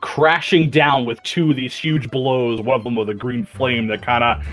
crashing 0.00 0.70
down 0.70 1.04
with 1.04 1.22
two 1.22 1.50
of 1.50 1.56
these 1.56 1.74
huge 1.74 2.10
blows, 2.10 2.60
one 2.60 2.76
of 2.76 2.84
them 2.84 2.96
with 2.96 3.08
a 3.08 3.14
green 3.14 3.46
flame 3.46 3.86
that 3.86 4.02
kind 4.02 4.24
of 4.24 4.44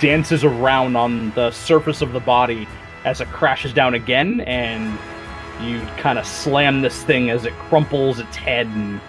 dances 0.00 0.44
around 0.44 0.96
on 0.96 1.30
the 1.32 1.50
surface 1.50 2.00
of 2.00 2.12
the 2.12 2.20
body 2.20 2.66
as 3.04 3.20
it 3.20 3.28
crashes 3.28 3.72
down 3.72 3.94
again, 3.94 4.40
and 4.42 4.98
you 5.60 5.80
kind 5.98 6.18
of 6.18 6.26
slam 6.26 6.80
this 6.80 7.02
thing 7.04 7.30
as 7.30 7.44
it 7.44 7.52
crumples 7.54 8.18
its 8.18 8.36
head 8.36 8.66
and 8.68 9.00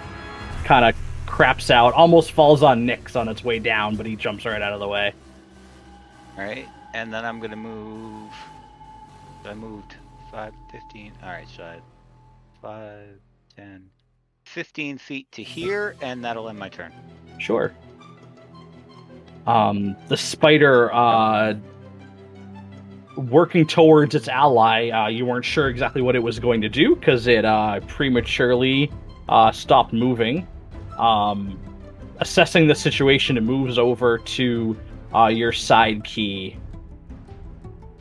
kind 0.63 0.86
of 0.86 0.95
craps 1.26 1.70
out, 1.70 1.93
almost 1.93 2.32
falls 2.32 2.63
on 2.63 2.86
Nyx 2.86 3.16
on 3.16 3.28
its 3.28 3.43
way 3.43 3.59
down, 3.59 3.95
but 3.95 4.05
he 4.05 4.16
jumps 4.16 4.45
right 4.45 4.61
out 4.61 4.74
of 4.74 4.80
the 4.80 4.88
way. 4.88 5.13
Alright, 6.38 6.67
and 6.93 7.13
then 7.13 7.23
I'm 7.23 7.39
to 7.51 7.55
move. 7.55 8.31
I 9.45 9.53
moved 9.53 9.95
5, 10.31 10.53
15. 10.71 11.13
Alright, 11.23 11.47
so 11.47 11.63
I 11.63 11.71
had 11.73 11.81
5, 12.61 13.07
10, 13.55 13.89
15 14.45 14.97
feet 14.97 15.31
to 15.31 15.43
here, 15.43 15.95
and 16.01 16.23
that'll 16.23 16.49
end 16.49 16.59
my 16.59 16.69
turn. 16.69 16.91
Sure. 17.38 17.73
Um, 19.47 19.95
the 20.07 20.17
spider, 20.17 20.93
uh, 20.93 21.53
working 23.15 23.65
towards 23.65 24.15
its 24.15 24.27
ally, 24.27 24.89
uh, 24.89 25.07
you 25.07 25.25
weren't 25.25 25.45
sure 25.45 25.69
exactly 25.69 26.01
what 26.01 26.15
it 26.15 26.23
was 26.23 26.39
going 26.39 26.61
to 26.61 26.69
do 26.69 26.95
because 26.95 27.27
it 27.27 27.45
uh, 27.45 27.79
prematurely 27.88 28.91
uh, 29.29 29.51
stopped 29.51 29.93
moving. 29.93 30.47
Um, 30.97 31.59
assessing 32.19 32.67
the 32.67 32.75
situation, 32.75 33.38
it 33.38 33.43
moves 33.43 33.77
over 33.77 34.17
to 34.17 34.77
uh, 35.16 35.28
your 35.28 35.51
side 35.51 36.03
Kee. 36.03 36.57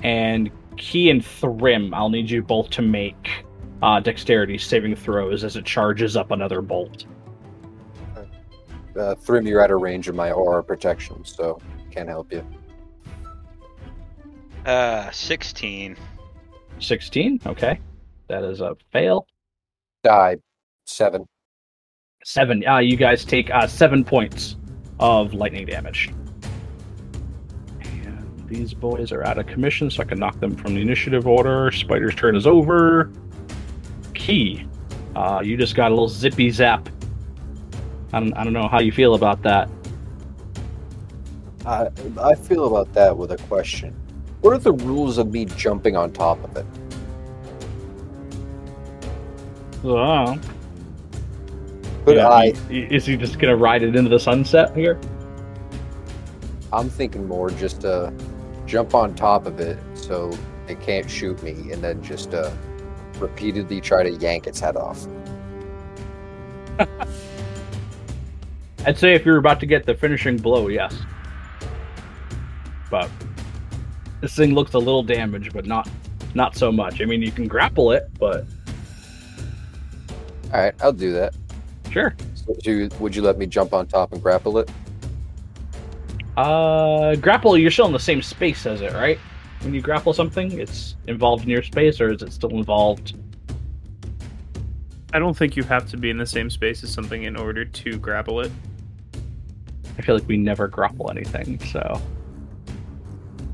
And 0.03 0.51
Kee 0.77 1.11
and 1.11 1.25
Thrym, 1.25 1.95
I'll 1.95 2.09
need 2.11 2.29
you 2.29 2.43
both 2.43 2.71
to 2.71 2.83
make 2.83 3.45
uh, 3.83 4.01
dexterity 4.01 4.59
saving 4.59 4.97
throws 4.97 5.45
as 5.45 5.57
it 5.57 5.65
charges 5.65 6.17
up 6.17 6.31
another 6.31 6.61
bolt. 6.61 7.07
Uh, 8.99 9.15
Thrym, 9.15 9.47
you're 9.47 9.63
out 9.63 9.71
of 9.71 9.81
range 9.81 10.09
of 10.09 10.15
my 10.15 10.31
aura 10.31 10.63
protection, 10.63 11.25
so 11.25 11.61
can't 11.91 12.09
help 12.09 12.33
you. 12.33 12.47
Uh, 14.67 15.11
16. 15.11 15.97
16. 16.79 17.41
Okay. 17.47 17.81
That 18.29 18.45
is 18.45 18.61
a 18.61 18.77
fail. 18.93 19.27
Die. 20.03 20.37
Seven. 20.87 21.27
Seven. 22.25 22.67
Uh, 22.67 22.79
you 22.79 22.97
guys 22.97 23.25
take 23.25 23.51
uh, 23.51 23.67
seven 23.67 24.05
points 24.05 24.57
of 24.99 25.35
lightning 25.35 25.67
damage. 25.67 26.11
These 28.47 28.75
boys 28.75 29.11
are 29.11 29.25
out 29.25 29.39
of 29.39 29.47
commission, 29.47 29.91
so 29.91 30.03
I 30.03 30.07
can 30.07 30.19
knock 30.19 30.39
them 30.39 30.55
from 30.55 30.75
the 30.75 30.81
initiative 30.81 31.27
order. 31.27 31.71
Spider's 31.71 32.15
turn 32.15 32.37
is 32.37 32.47
over. 32.47 33.11
Kee. 34.13 34.67
Uh, 35.17 35.41
you 35.43 35.57
just 35.57 35.75
got 35.75 35.91
a 35.91 35.95
little 35.95 36.09
zippy 36.09 36.51
zap. 36.51 36.89
I 38.13 38.21
don't, 38.21 38.33
I 38.35 38.45
don't 38.45 38.53
know 38.53 38.69
how 38.69 38.81
you 38.81 38.93
feel 38.93 39.15
about 39.15 39.43
that. 39.43 39.69
I 41.67 41.89
I 42.21 42.35
feel 42.35 42.67
about 42.67 42.93
that 42.93 43.17
with 43.17 43.33
a 43.33 43.39
question. 43.49 43.95
What 44.43 44.53
are 44.53 44.59
the 44.59 44.73
rules 44.73 45.17
of 45.17 45.33
me 45.33 45.47
jumping 45.47 45.97
on 45.97 46.13
top 46.13 46.43
of 46.45 46.57
it? 46.57 46.67
Uh, 49.85 50.37
Could 52.05 52.17
yeah, 52.17 52.29
I? 52.29 52.53
Is 52.69 53.07
he 53.07 53.17
just 53.17 53.39
gonna 53.39 53.57
ride 53.57 53.83
it 53.83 53.97
into 53.97 54.11
the 54.11 54.19
sunset 54.19 54.77
here? 54.77 55.01
I'm 56.73 56.91
thinking 56.91 57.27
more 57.27 57.51
just 57.51 57.81
to 57.83 58.13
jump 58.75 58.93
on 58.93 59.15
top 59.15 59.47
of 59.47 59.61
it 59.61 59.79
so 59.95 60.37
it 60.67 60.81
can't 60.81 61.09
shoot 61.09 61.41
me, 61.45 61.71
and 61.71 61.81
then 61.81 62.03
just 62.03 62.35
uh, 62.35 62.51
repeatedly 63.21 63.81
try 63.81 64.03
to 64.03 64.11
yank 64.15 64.49
its 64.49 64.59
head 64.59 64.75
off. 64.77 65.07
I'd 68.85 68.99
say 68.99 69.15
if 69.15 69.25
you're 69.25 69.37
about 69.37 69.61
to 69.61 69.67
get 69.67 69.87
the 69.87 69.95
finishing 69.95 70.37
blow, 70.39 70.67
yes. 70.67 70.99
But 72.91 73.09
this 74.21 74.35
thing 74.35 74.55
looks 74.55 74.75
a 74.75 74.79
little 74.79 75.05
damaged, 75.05 75.53
but 75.53 75.67
not 75.67 75.89
not 76.35 76.57
so 76.57 76.73
much. 76.73 77.01
I 77.01 77.05
mean, 77.05 77.23
you 77.23 77.31
can 77.31 77.47
grapple 77.47 77.93
it, 77.93 78.11
but 78.19 78.45
All 80.53 80.61
right, 80.61 80.75
I'll 80.83 80.93
do 80.93 81.13
that. 81.13 81.33
sure. 81.93 82.17
So 82.35 82.47
would 82.49 82.67
you, 82.67 82.91
would 82.99 83.15
you 83.15 83.23
let 83.23 83.39
me 83.39 83.47
jump 83.47 83.73
on 83.73 83.87
top 83.87 84.13
and 84.13 84.21
grapple 84.21 84.59
it? 84.59 84.69
Uh, 86.37 87.15
grapple. 87.17 87.57
You're 87.57 87.71
still 87.71 87.87
in 87.87 87.93
the 87.93 87.99
same 87.99 88.23
space 88.23 88.67
as 88.67 88.81
it, 88.81 88.93
right? 88.93 89.19
When 89.61 89.73
you 89.73 89.81
grapple 89.81 90.13
something, 90.13 90.59
it's 90.59 90.97
involved 91.07 91.45
in 91.45 91.49
your 91.49 91.63
space, 91.63 92.01
or 92.01 92.13
is 92.13 92.23
it 92.23 92.33
still 92.33 92.51
involved? 92.51 93.15
I 95.13 95.21
don't 95.21 95.37
think 95.37 95.57
you 95.57 95.63
have 95.63 95.89
to 95.91 95.97
be 95.97 96.11
in 96.11 96.19
the 96.19 96.27
same 96.27 96.51
space 96.51 96.83
as 96.83 96.93
something 96.93 97.23
in 97.23 97.37
order 97.37 97.65
to 97.65 97.99
grapple 97.99 98.41
it. 98.41 98.51
I 99.97 100.03
feel 100.03 100.17
like 100.17 100.27
we 100.27 100.37
never 100.37 100.67
grapple 100.67 101.09
anything, 101.09 101.61
so 101.61 102.01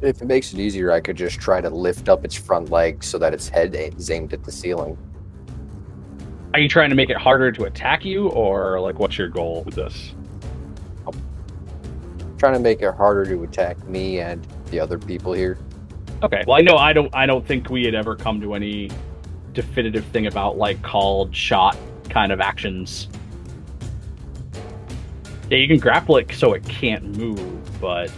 If 0.01 0.23
it 0.23 0.25
makes 0.25 0.55
it 0.55 0.59
easier, 0.59 0.91
I 0.91 1.01
could 1.01 1.17
just 1.17 1.39
try 1.39 1.61
to 1.61 1.69
lift 1.69 2.09
up 2.09 2.25
its 2.25 2.35
front 2.35 2.71
leg 2.71 3.05
so 3.05 3.19
that 3.19 3.35
its 3.35 3.47
head 3.49 3.75
is 3.75 4.11
aimed 4.11 4.33
at 4.33 4.43
the 4.43 4.51
ceiling. 4.51 4.97
are 6.55 6.61
you 6.61 6.69
trying 6.69 6.89
to 6.89 6.97
make 6.97 7.11
it 7.11 7.19
harder 7.19 7.53
to 7.53 7.65
attack 7.65 8.07
you, 8.07 8.29
or 8.31 8.81
like 8.81 8.99
what's 8.99 9.19
your 9.19 9.29
goal 9.29 9.63
with 9.65 9.75
this? 9.75 10.15
Trying 12.41 12.55
to 12.55 12.61
make 12.61 12.81
it 12.81 12.95
harder 12.95 13.27
to 13.27 13.43
attack 13.43 13.87
me 13.87 14.21
and 14.21 14.47
the 14.71 14.81
other 14.81 14.99
people 14.99 15.35
here. 15.35 15.59
Okay. 16.23 16.43
Well, 16.47 16.57
I 16.57 16.63
know 16.63 16.79
I 16.79 16.95
don't. 16.95 17.15
I 17.15 17.27
don't 17.27 17.47
think 17.47 17.69
we 17.69 17.85
had 17.85 17.95
ever 17.95 18.17
come 18.17 18.41
to 18.41 18.55
any 18.55 18.91
definitive 19.53 20.07
thing 20.07 20.27
about 20.27 20.57
like 20.57 20.81
called 20.81 21.37
shot 21.37 21.77
kind 22.09 22.33
of 22.33 22.41
actions. 22.41 23.09
Yeah, 25.51 25.59
you 25.59 25.69
can 25.69 25.77
grapple 25.77 26.17
it 26.17 26.33
so 26.33 26.55
it 26.55 26.65
can't 26.65 27.15
move, 27.19 27.79
but 27.79 28.11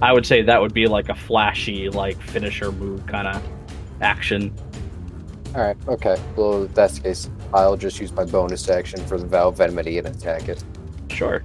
I 0.00 0.14
would 0.14 0.24
say 0.24 0.40
that 0.40 0.58
would 0.58 0.72
be 0.72 0.86
like 0.86 1.10
a 1.10 1.14
flashy, 1.14 1.90
like 1.90 2.18
finisher 2.22 2.72
move 2.72 3.06
kind 3.06 3.28
of 3.28 3.42
action. 4.00 4.50
All 5.54 5.60
right, 5.60 5.76
okay. 5.88 6.18
Well, 6.36 6.62
if 6.62 6.72
that's 6.72 6.94
the 6.94 7.02
case, 7.02 7.28
I'll 7.52 7.76
just 7.76 8.00
use 8.00 8.12
my 8.12 8.24
bonus 8.24 8.66
action 8.70 9.04
for 9.04 9.18
the 9.18 9.26
Vow 9.26 9.48
of 9.48 9.60
Enmity 9.60 9.98
and 9.98 10.06
attack 10.06 10.48
it. 10.48 10.64
Sure. 11.10 11.42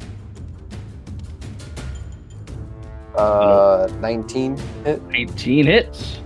Uh, 3.17 3.91
19 3.99 4.57
hit 4.85 5.01
18 5.13 5.65
hits. 5.65 6.19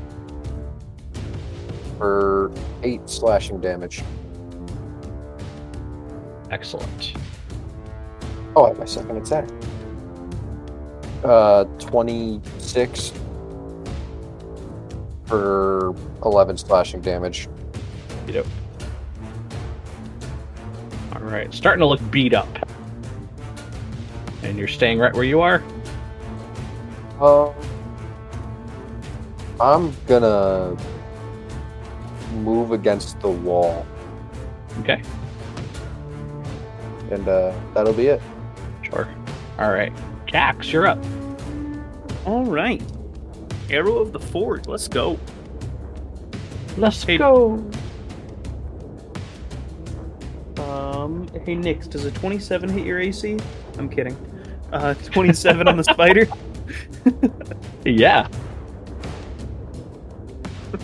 for 1.97 2.51
8 2.83 3.07
slashing 3.09 3.61
damage. 3.61 4.01
Excellent. 6.49 7.13
Oh, 8.55 8.65
I 8.65 8.69
have 8.69 8.79
my 8.79 8.85
second 8.85 9.17
attack. 9.17 9.47
Uh, 11.23 11.63
26 11.79 13.13
for 15.25 15.95
11 16.25 16.57
slashing 16.57 17.01
damage. 17.01 17.47
All 21.13 21.21
right, 21.21 21.53
starting 21.53 21.81
to 21.81 21.85
look 21.85 22.01
beat 22.11 22.33
up. 22.33 22.49
And 24.41 24.57
you're 24.57 24.67
staying 24.67 24.97
right 24.97 25.13
where 25.13 25.23
you 25.23 25.39
are. 25.39 25.63
Um, 27.21 27.53
I'm 29.59 29.93
gonna 30.07 30.75
move 32.37 32.71
against 32.71 33.19
the 33.19 33.29
wall, 33.29 33.85
Okay. 34.79 35.01
and 37.11 37.27
uh, 37.27 37.53
that'll 37.75 37.93
be 37.93 38.07
it. 38.07 38.21
Sure. 38.81 39.07
All 39.59 39.71
right. 39.71 39.93
Kax, 40.27 40.71
you're 40.71 40.87
up. 40.87 40.97
All 42.25 42.45
right. 42.45 42.81
Arrow 43.69 43.99
of 43.99 44.13
the 44.13 44.19
Forge. 44.19 44.65
Let's 44.67 44.87
go. 44.87 45.19
Let's 46.77 47.03
Hey- 47.03 47.17
go. 47.17 47.63
Um, 50.57 51.27
hey 51.45 51.55
Nyx, 51.55 51.89
does 51.89 52.05
a 52.05 52.11
27 52.11 52.69
hit 52.69 52.85
your 52.85 52.99
AC? 52.99 53.37
I'm 53.77 53.89
kidding. 53.89 54.15
Uh, 54.71 54.93
27 54.95 55.67
on 55.67 55.77
the 55.77 55.83
spider. 55.83 56.27
Yeah. 57.85 58.27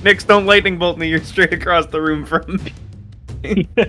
Nyx, 0.00 0.26
don't 0.26 0.46
lightning 0.46 0.78
bolt 0.78 0.96
me. 0.98 1.08
You're 1.08 1.22
straight 1.22 1.52
across 1.52 1.86
the 1.86 2.00
room 2.00 2.24
from 2.24 2.60
me. 3.42 3.68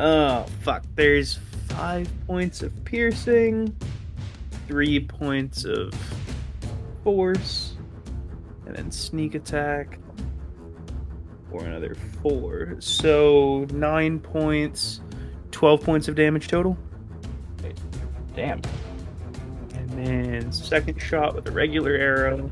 Oh 0.00 0.46
fuck! 0.60 0.84
There's 0.94 1.40
five 1.66 2.08
points 2.28 2.62
of 2.62 2.72
piercing, 2.84 3.74
three 4.68 5.00
points 5.00 5.64
of 5.64 5.92
force, 7.02 7.74
and 8.66 8.76
then 8.76 8.92
sneak 8.92 9.34
attack 9.34 9.98
for 11.50 11.64
another 11.64 11.96
four. 12.22 12.76
So 12.78 13.66
nine 13.72 14.20
points, 14.20 15.00
twelve 15.50 15.82
points 15.82 16.06
of 16.06 16.14
damage 16.14 16.46
total. 16.46 16.78
Damn. 18.38 18.62
And 19.74 19.90
then 19.90 20.52
second 20.52 21.02
shot 21.02 21.34
with 21.34 21.48
a 21.48 21.50
regular 21.50 21.90
arrow. 21.94 22.48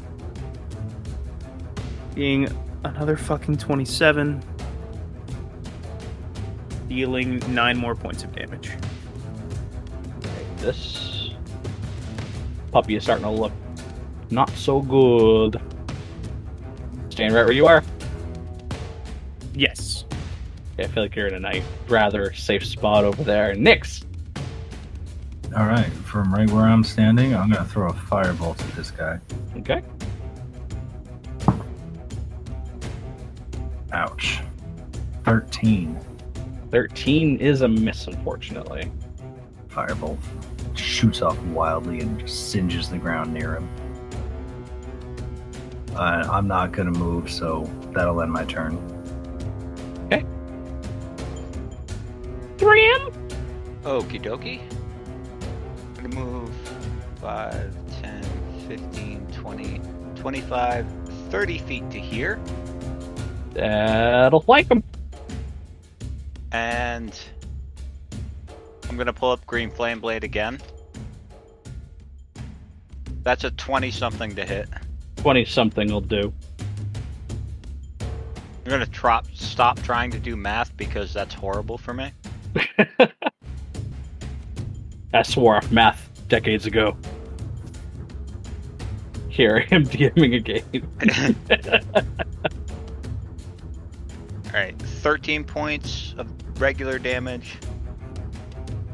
Being 2.12 2.48
another 2.82 3.16
fucking 3.16 3.58
27. 3.58 4.42
Dealing 6.88 7.40
nine 7.54 7.76
more 7.76 7.94
points 7.94 8.24
of 8.24 8.34
damage. 8.34 8.72
This 10.56 11.30
puppy 12.72 12.96
is 12.96 13.04
starting 13.04 13.26
to 13.26 13.30
look 13.30 13.52
not 14.30 14.50
so 14.50 14.80
good. 14.80 15.60
Stand 17.10 17.32
right 17.32 17.44
where 17.44 17.52
you 17.52 17.68
are. 17.68 17.84
Yes. 19.54 20.04
Yeah, 20.76 20.86
I 20.86 20.88
feel 20.88 21.04
like 21.04 21.14
you're 21.14 21.28
in 21.28 21.34
a 21.34 21.38
nice, 21.38 21.62
rather 21.86 22.32
safe 22.32 22.66
spot 22.66 23.04
over 23.04 23.22
there. 23.22 23.54
Nyx. 23.54 24.02
All 25.56 25.64
right, 25.64 25.90
from 26.04 26.34
right 26.34 26.50
where 26.50 26.66
I'm 26.66 26.84
standing, 26.84 27.34
I'm 27.34 27.50
gonna 27.50 27.64
throw 27.64 27.88
a 27.88 27.92
firebolt 27.94 28.60
at 28.60 28.76
this 28.76 28.90
guy. 28.90 29.18
Okay. 29.56 29.82
Ouch. 33.92 34.40
Thirteen. 35.24 35.98
13 36.70 37.38
is 37.38 37.62
a 37.62 37.68
miss, 37.68 38.06
unfortunately. 38.06 38.92
Firebolt 39.70 40.18
shoots 40.74 41.22
off 41.22 41.38
wildly 41.44 42.00
and 42.00 42.20
just 42.20 42.50
singes 42.50 42.90
the 42.90 42.98
ground 42.98 43.32
near 43.32 43.54
him. 43.56 43.68
Uh, 45.94 46.28
I'm 46.30 46.46
not 46.46 46.72
gonna 46.72 46.90
move, 46.90 47.30
so 47.30 47.62
that'll 47.92 48.20
end 48.20 48.30
my 48.30 48.44
turn. 48.44 48.76
Okay. 50.04 50.22
Thrym? 52.58 53.10
Okie 53.84 54.22
dokie. 54.22 54.75
I'm 55.98 56.10
gonna 56.10 56.24
move 56.24 56.54
5, 57.20 57.74
10, 58.02 58.22
15, 58.68 59.26
20, 59.32 59.80
25, 60.14 60.86
30 61.30 61.58
feet 61.58 61.90
to 61.90 61.98
here. 61.98 62.38
That'll 63.54 64.40
flank 64.40 64.70
him. 64.70 64.82
And 66.52 67.18
I'm 68.88 68.96
gonna 68.96 69.12
pull 69.12 69.30
up 69.30 69.44
Green 69.46 69.70
Flame 69.70 70.00
Blade 70.00 70.24
again. 70.24 70.60
That's 73.22 73.44
a 73.44 73.50
20 73.50 73.90
something 73.90 74.34
to 74.36 74.44
hit. 74.44 74.68
20 75.16 75.44
something 75.46 75.90
will 75.90 76.00
do. 76.00 76.32
I'm 78.00 78.70
gonna 78.70 78.86
trop- 78.86 79.26
stop 79.32 79.80
trying 79.82 80.10
to 80.10 80.18
do 80.18 80.36
math 80.36 80.76
because 80.76 81.12
that's 81.12 81.34
horrible 81.34 81.78
for 81.78 81.94
me. 81.94 82.12
I 85.16 85.22
swore 85.22 85.56
off 85.56 85.72
math 85.72 86.10
decades 86.28 86.66
ago. 86.66 86.96
Here, 89.28 89.66
I 89.70 89.74
am 89.74 89.84
DMing 89.86 90.36
a 90.36 90.40
game. 90.40 90.88
Alright, 94.46 94.78
13 94.80 95.44
points 95.44 96.14
of 96.18 96.28
regular 96.60 96.98
damage, 96.98 97.56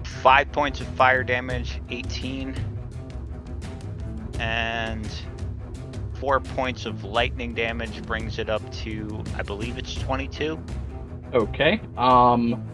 5 0.04 0.52
points 0.52 0.80
of 0.80 0.86
fire 0.88 1.22
damage, 1.22 1.80
18, 1.90 2.56
and 4.40 5.08
4 6.14 6.40
points 6.40 6.86
of 6.86 7.04
lightning 7.04 7.54
damage 7.54 8.02
brings 8.02 8.38
it 8.38 8.48
up 8.48 8.68
to, 8.72 9.22
I 9.36 9.42
believe 9.42 9.78
it's 9.78 9.94
22. 9.94 10.58
okay. 11.34 11.80
Um 11.96 12.64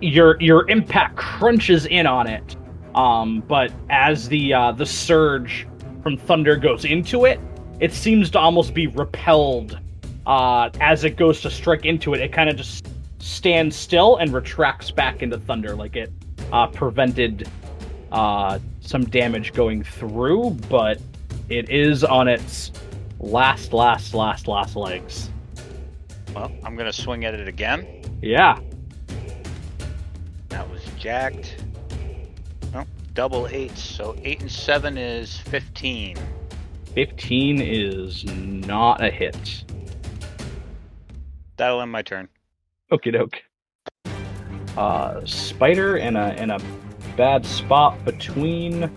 your 0.00 0.40
your 0.40 0.68
impact 0.68 1.16
crunches 1.16 1.86
in 1.86 2.06
on 2.06 2.26
it. 2.26 2.56
Um 2.94 3.42
but 3.46 3.72
as 3.90 4.28
the 4.28 4.52
uh 4.52 4.72
the 4.72 4.86
surge 4.86 5.66
from 6.02 6.16
thunder 6.16 6.56
goes 6.56 6.84
into 6.84 7.24
it, 7.24 7.40
it 7.80 7.92
seems 7.92 8.30
to 8.30 8.38
almost 8.38 8.74
be 8.74 8.86
repelled 8.86 9.78
uh 10.26 10.70
as 10.80 11.04
it 11.04 11.16
goes 11.16 11.40
to 11.42 11.50
strike 11.50 11.84
into 11.84 12.14
it. 12.14 12.20
It 12.20 12.32
kind 12.32 12.48
of 12.48 12.56
just 12.56 12.88
stands 13.18 13.74
still 13.74 14.16
and 14.16 14.32
retracts 14.32 14.90
back 14.90 15.22
into 15.22 15.38
thunder 15.38 15.74
like 15.74 15.96
it 15.96 16.12
uh 16.52 16.66
prevented 16.68 17.48
uh 18.12 18.58
some 18.80 19.04
damage 19.06 19.52
going 19.52 19.82
through, 19.82 20.50
but 20.68 21.00
it 21.48 21.68
is 21.70 22.04
on 22.04 22.28
its 22.28 22.70
last 23.18 23.72
last 23.72 24.14
last 24.14 24.46
last 24.48 24.76
legs. 24.76 25.30
Well, 26.34 26.52
I'm 26.64 26.76
gonna 26.76 26.92
swing 26.92 27.24
at 27.24 27.34
it 27.34 27.48
again. 27.48 27.86
Yeah. 28.22 28.58
Jacked. 30.98 31.64
Oh, 32.74 32.84
double 33.14 33.46
eights, 33.48 33.82
so 33.82 34.16
8 34.22 34.40
and 34.42 34.50
7 34.50 34.98
is 34.98 35.38
15. 35.38 36.16
15 36.94 37.60
is 37.60 38.24
not 38.24 39.02
a 39.04 39.10
hit. 39.10 39.64
That'll 41.56 41.80
end 41.80 41.92
my 41.92 42.02
turn. 42.02 42.28
Okie 42.90 43.12
doke. 43.12 43.42
Uh, 44.76 45.24
spider 45.24 45.96
in 45.96 46.16
a 46.16 46.34
in 46.34 46.50
a 46.50 46.58
bad 47.16 47.46
spot 47.46 48.02
between 48.04 48.90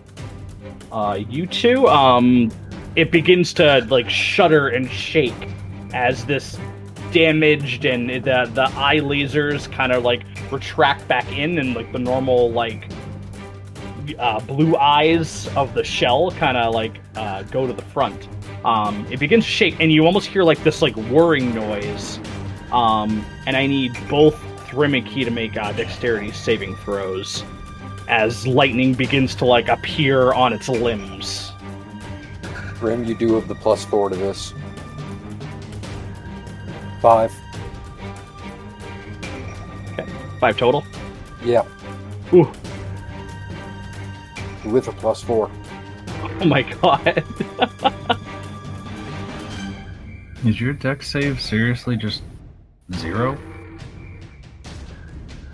uh, 0.91 1.19
you 1.29 1.47
two. 1.47 1.87
Um, 1.87 2.51
it 2.95 3.11
begins 3.11 3.53
to 3.53 3.85
like 3.89 4.09
shudder 4.09 4.67
and 4.67 4.89
shake 4.89 5.49
as 5.93 6.25
this 6.25 6.57
damaged 7.11 7.85
and 7.85 8.09
the 8.09 8.49
the 8.53 8.71
eye 8.75 8.97
lasers 8.97 9.71
kind 9.71 9.91
of 9.91 10.03
like 10.03 10.23
retract 10.51 11.07
back 11.07 11.29
in 11.31 11.57
and 11.57 11.75
like 11.75 11.91
the 11.91 11.99
normal 11.99 12.51
like 12.51 12.89
uh, 14.17 14.39
blue 14.41 14.75
eyes 14.75 15.47
of 15.55 15.73
the 15.73 15.83
shell 15.83 16.31
kind 16.31 16.57
of 16.57 16.73
like 16.73 16.99
uh, 17.15 17.43
go 17.43 17.67
to 17.67 17.73
the 17.73 17.81
front. 17.81 18.27
Um, 18.65 19.05
it 19.11 19.19
begins 19.19 19.45
to 19.45 19.51
shake 19.51 19.79
and 19.79 19.91
you 19.91 20.05
almost 20.05 20.27
hear 20.27 20.43
like 20.43 20.61
this 20.63 20.81
like 20.81 20.95
whirring 20.95 21.53
noise. 21.53 22.19
Um, 22.71 23.25
and 23.47 23.57
I 23.57 23.65
need 23.65 23.97
both 24.09 24.39
Thrym 24.69 24.93
and 24.93 25.05
Kee 25.05 25.23
to 25.25 25.31
make 25.31 25.57
uh, 25.57 25.71
dexterity 25.71 26.31
saving 26.31 26.75
throws 26.77 27.43
as 28.07 28.45
lightning 28.45 28.93
begins 28.93 29.35
to 29.35 29.45
like 29.45 29.67
appear 29.69 30.33
on 30.33 30.53
its 30.53 30.67
limbs. 30.67 31.51
Thrym, 32.75 33.03
you 33.03 33.15
do 33.15 33.35
have 33.35 33.47
the 33.47 33.55
plus 33.55 33.85
four 33.85 34.09
to 34.09 34.15
this. 34.15 34.53
Five. 37.01 37.33
Okay. 39.93 40.05
Five 40.39 40.57
total. 40.57 40.83
Yeah. 41.43 41.65
Ooh. 42.33 42.51
With 44.65 44.87
a 44.87 44.91
plus 44.91 45.23
four. 45.23 45.49
Oh 46.41 46.45
my 46.45 46.63
god. 46.63 47.23
Is 50.45 50.59
your 50.59 50.73
Dex 50.73 51.09
save 51.09 51.41
seriously 51.41 51.95
just 51.97 52.23
zero? 52.93 53.37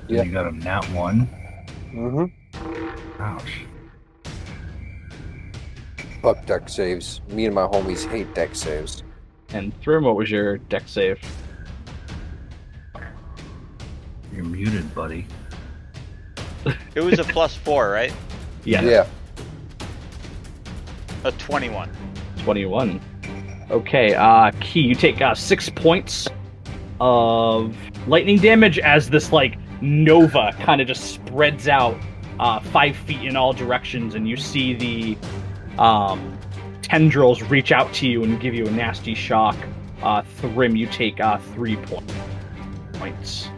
Yeah. 0.08 0.24
You 0.24 0.32
got 0.32 0.48
a 0.48 0.52
nat 0.52 0.86
one. 0.92 1.30
Mm-hmm. 1.92 3.22
Ouch. 3.22 3.66
Fuck 6.22 6.46
Dex 6.46 6.74
saves. 6.74 7.22
Me 7.30 7.46
and 7.46 7.54
my 7.54 7.68
homies 7.68 8.08
hate 8.10 8.34
Dex 8.34 8.60
saves. 8.60 9.04
And 9.56 9.72
Thrym, 9.80 10.04
what 10.04 10.18
was 10.18 10.30
your 10.30 10.58
Dex 10.58 10.92
save? 10.92 11.18
You're 14.34 14.44
muted, 14.44 14.94
buddy. 14.94 15.26
It 16.94 17.00
was 17.00 17.20
a 17.20 17.24
plus 17.36 17.56
4, 17.56 17.90
right? 17.90 18.14
Yeah, 18.66 18.82
Yeah. 18.82 19.08
A 21.24 21.32
21. 21.32 21.90
21. 22.40 23.00
Okay, 23.72 24.14
uh, 24.14 24.52
Kee, 24.60 24.82
you 24.82 24.94
take 24.94 25.22
uh, 25.22 25.34
six 25.34 25.70
points 25.70 26.28
of 27.00 27.74
lightning 28.08 28.38
damage 28.38 28.78
as 28.78 29.10
this, 29.10 29.32
like, 29.32 29.58
nova 29.82 30.52
kind 30.60 30.82
of 30.82 30.88
just 30.88 31.14
spreads 31.14 31.70
out 31.70 31.98
uh, 32.42 32.60
five 32.60 32.98
feet 32.98 33.22
in 33.24 33.38
all 33.38 33.54
directions, 33.54 34.16
and 34.16 34.28
you 34.28 34.36
see 34.36 34.74
the 34.74 35.18
um, 35.82 36.35
tendrils 36.90 37.42
reach 37.42 37.72
out 37.72 37.92
to 37.96 38.08
you 38.08 38.24
and 38.24 38.40
give 38.40 38.54
you 38.54 38.68
a 38.68 38.72
nasty 38.72 39.16
shock. 39.16 39.56
Uh, 40.04 40.22
Thrym, 40.38 40.76
you 40.76 40.86
take 40.88 41.20
uh, 41.20 41.38
three 41.54 41.76
point- 41.78 42.14
points. 42.94 43.50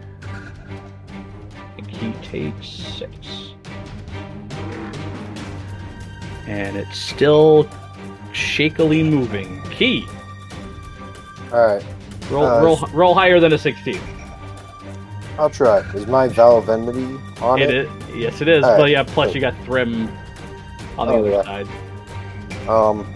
And 1.77 1.87
he 1.87 2.11
takes 2.25 2.67
six. 2.67 3.51
And 6.47 6.77
it's 6.77 6.97
still 6.97 7.69
shakily 8.31 9.03
moving. 9.03 9.61
Kee. 9.71 10.05
Alright. 11.51 11.83
Roll, 12.31 12.45
Uh, 12.45 12.61
roll, 12.63 12.77
roll 12.93 13.13
higher 13.13 13.39
than 13.41 13.51
a 13.51 13.57
16. 13.57 13.99
I'll 15.37 15.49
try. 15.49 15.79
Is 15.93 16.07
my 16.07 16.29
Vow 16.29 16.55
of 16.57 16.69
Enmity 16.69 17.17
on 17.41 17.61
It 17.61 17.69
it? 17.69 17.75
is. 17.85 17.89
Yes, 18.15 18.41
it 18.41 18.47
is. 18.47 18.63
All 18.63 18.71
right, 18.71 18.79
But 18.79 18.89
yeah, 18.89 19.03
plus 19.03 19.35
you 19.35 19.41
got 19.41 19.53
Thrym 19.65 20.09
on 20.97 21.07
the 21.07 21.13
Oh, 21.13 21.19
other 21.19 21.29
yeah. 21.31 21.43
side. 21.43 21.67
Um. 22.69 23.13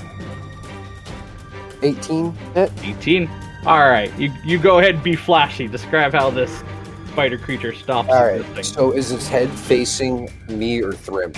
18 1.82 2.32
hit? 2.54 2.72
18. 2.84 3.30
All 3.66 3.80
right, 3.80 4.12
you 4.18 4.32
you 4.44 4.58
go 4.58 4.80
ahead 4.80 4.96
and 4.96 5.04
be 5.04 5.16
flashy. 5.16 5.68
Describe 5.68 6.14
how 6.14 6.30
this 6.32 6.64
spider 7.10 7.38
creature 7.38 7.74
stops 7.74 8.10
Alright. 8.10 8.42
existing. 8.42 8.64
So 8.64 8.92
is 8.92 9.12
its 9.12 9.28
head 9.28 9.50
facing 9.52 10.30
me 10.48 10.82
or 10.82 10.94
Thrym? 10.94 11.34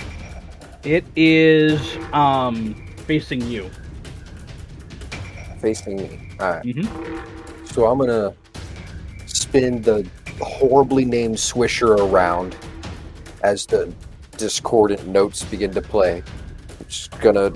It 0.84 1.04
is 1.16 1.96
um 2.12 2.74
facing 3.06 3.42
you. 3.42 3.70
Facing 5.60 5.96
me. 5.96 6.28
Alright. 6.40 6.64
mm-hmm. 6.64 7.64
So 7.66 7.86
I'm 7.86 7.98
gonna 7.98 8.32
spin 9.26 9.82
the 9.82 10.06
horribly 10.40 11.04
named 11.04 11.36
Swisher 11.36 11.98
around 11.98 12.56
as 13.42 13.66
the 13.66 13.92
discordant 14.36 15.06
notes 15.06 15.44
begin 15.44 15.72
to 15.72 15.82
play. 15.82 16.22
I'm 16.80 16.86
Just 16.88 17.18
gonna 17.20 17.52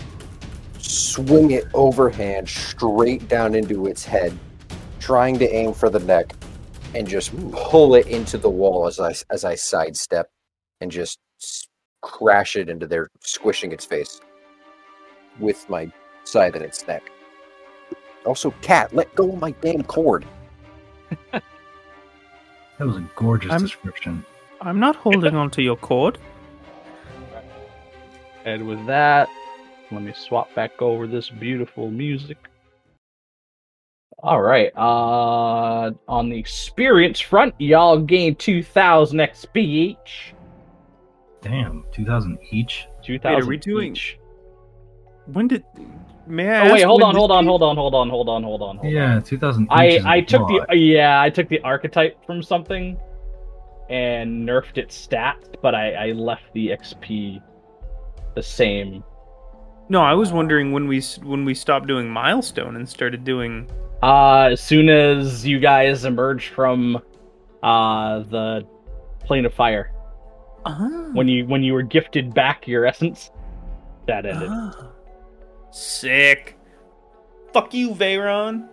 swing 0.89 1.51
it 1.51 1.66
overhand 1.74 2.49
straight 2.49 3.28
down 3.28 3.55
into 3.55 3.86
its 3.86 4.05
head, 4.05 4.36
trying 5.01 5.39
to 5.39 5.49
aim 5.55 5.72
for 5.74 5.91
the 5.91 6.01
neck, 6.01 6.34
and 6.95 7.07
just 7.07 7.30
pull 7.53 7.95
it 7.95 8.07
into 8.07 8.39
the 8.39 8.49
wall 8.49 8.86
as 8.86 8.99
I 8.99 9.14
as 9.30 9.45
I 9.45 9.55
sidestep 9.55 10.30
and 10.80 10.91
just 10.91 11.18
crash 12.01 12.57
it 12.57 12.68
into 12.68 12.86
there, 12.86 13.11
squishing 13.20 13.72
its 13.72 13.84
face 13.84 14.20
with 15.39 15.68
my 15.68 15.93
side 16.24 16.57
in 16.57 16.62
its 16.62 16.86
neck. 16.86 17.11
Also, 18.24 18.51
cat, 18.62 18.95
let 18.95 19.14
go 19.14 19.32
of 19.32 19.41
my 19.41 19.51
damn 19.61 19.82
cord. 19.82 20.24
That 21.32 21.43
was 22.86 22.97
a 22.97 23.09
gorgeous 23.16 23.51
I'm- 23.51 23.62
description. 23.62 24.24
I'm 24.61 24.80
not 24.80 24.97
holding 24.97 25.36
on 25.36 25.51
to 25.53 25.62
your 25.62 25.76
cord. 25.76 26.18
And 28.45 28.66
with 28.66 28.84
that, 28.86 29.28
let 29.91 30.03
me 30.03 30.12
swap 30.14 30.55
back 30.55 30.80
over 30.82 31.07
this 31.07 31.30
beautiful 31.30 31.91
music. 31.91 32.39
All 34.20 34.43
right. 34.43 34.72
Uh, 34.76 35.93
on 36.09 36.28
the 36.28 36.36
experience 36.39 37.20
front, 37.20 37.55
y'all 37.59 37.99
gain 37.99 38.34
2,000 38.34 39.18
XP 39.18 39.57
each. 39.57 40.34
Damn, 41.41 41.84
2,000 41.93 42.39
each? 42.51 42.89
2,000 43.03 43.49
we 43.49 43.57
doing- 43.57 43.93
each. 43.93 44.18
When 45.32 45.47
did? 45.47 45.62
May 46.26 46.49
I? 46.49 46.68
Oh 46.68 46.72
wait, 46.72 46.82
hold 46.82 47.03
on, 47.03 47.14
hold 47.14 47.30
on, 47.30 47.45
hold 47.47 47.62
on, 47.62 47.76
hold 47.76 47.95
on, 47.95 48.09
hold 48.09 48.28
on, 48.28 48.43
hold 48.43 48.62
on, 48.62 48.76
hold 48.78 48.86
on. 48.86 48.91
Yeah, 48.91 49.20
2000. 49.20 49.68
I 49.70 50.01
I 50.05 50.20
took 50.22 50.49
the 50.49 50.76
yeah 50.76 51.20
I 51.20 51.28
took 51.28 51.49
the 51.51 51.61
archetype 51.61 52.24
from 52.24 52.43
something, 52.43 52.97
and 53.91 54.49
nerfed 54.49 54.78
its 54.78 55.07
stats, 55.07 55.53
but 55.61 55.74
I 55.74 55.93
I 56.09 56.12
left 56.12 56.45
the 56.55 56.68
XP 56.68 57.43
the 58.34 58.43
same. 58.43 59.05
No, 59.89 60.03
I 60.03 60.12
was 60.14 60.32
wondering 60.32 60.72
when 60.72 60.86
we 60.86 61.01
when 61.22 61.45
we 61.45 61.55
stopped 61.55 61.86
doing 61.86 62.09
milestone 62.09 62.76
and 62.76 62.89
started 62.89 63.24
doing. 63.24 63.68
Uh, 64.03 64.51
as 64.53 64.61
soon 64.61 64.89
as 64.89 65.47
you 65.47 65.59
guys 65.59 66.05
emerged 66.05 66.51
from, 66.53 67.03
uh, 67.62 68.20
the 68.20 68.64
plane 69.24 69.45
of 69.45 69.53
fire, 69.55 69.91
Ah, 70.64 71.09
when 71.14 71.26
you 71.26 71.47
when 71.47 71.62
you 71.62 71.72
were 71.72 71.82
gifted 71.82 72.32
back 72.34 72.68
your 72.68 72.84
essence, 72.86 73.30
that 74.07 74.26
ended. 74.26 74.49
ah. 74.53 74.91
sick. 75.70 76.57
Fuck 77.53 77.72
you, 77.74 77.91
Veyron. 77.95 78.68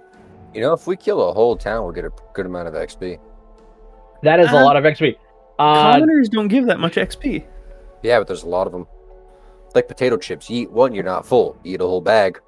You 0.53 0.61
know, 0.61 0.73
if 0.73 0.85
we 0.87 0.95
kill 0.95 1.29
a 1.29 1.33
whole 1.33 1.55
town, 1.57 1.83
we'll 1.83 1.93
get 1.93 2.05
a 2.05 2.11
good 2.33 2.45
amount 2.45 2.67
of 2.67 2.73
XP. 2.73 3.17
That 4.23 4.39
is 4.39 4.47
a 4.51 4.57
Uh, 4.57 4.63
lot 4.63 4.75
of 4.77 4.83
XP. 4.83 5.15
Uh, 5.59 5.93
Commoners 5.93 6.29
don't 6.29 6.49
give 6.49 6.65
that 6.67 6.79
much 6.79 6.95
XP. 6.95 7.45
Yeah, 8.03 8.19
but 8.19 8.27
there's 8.27 8.43
a 8.43 8.49
lot 8.49 8.67
of 8.67 8.73
them. 8.73 8.85
Like 9.75 9.87
potato 9.89 10.15
chips. 10.17 10.49
You 10.49 10.63
eat 10.63 10.71
one, 10.71 10.95
you're 10.95 11.03
not 11.03 11.25
full. 11.25 11.57
You 11.63 11.75
eat 11.75 11.81
a 11.81 11.85
whole 11.85 12.01
bag. 12.01 12.39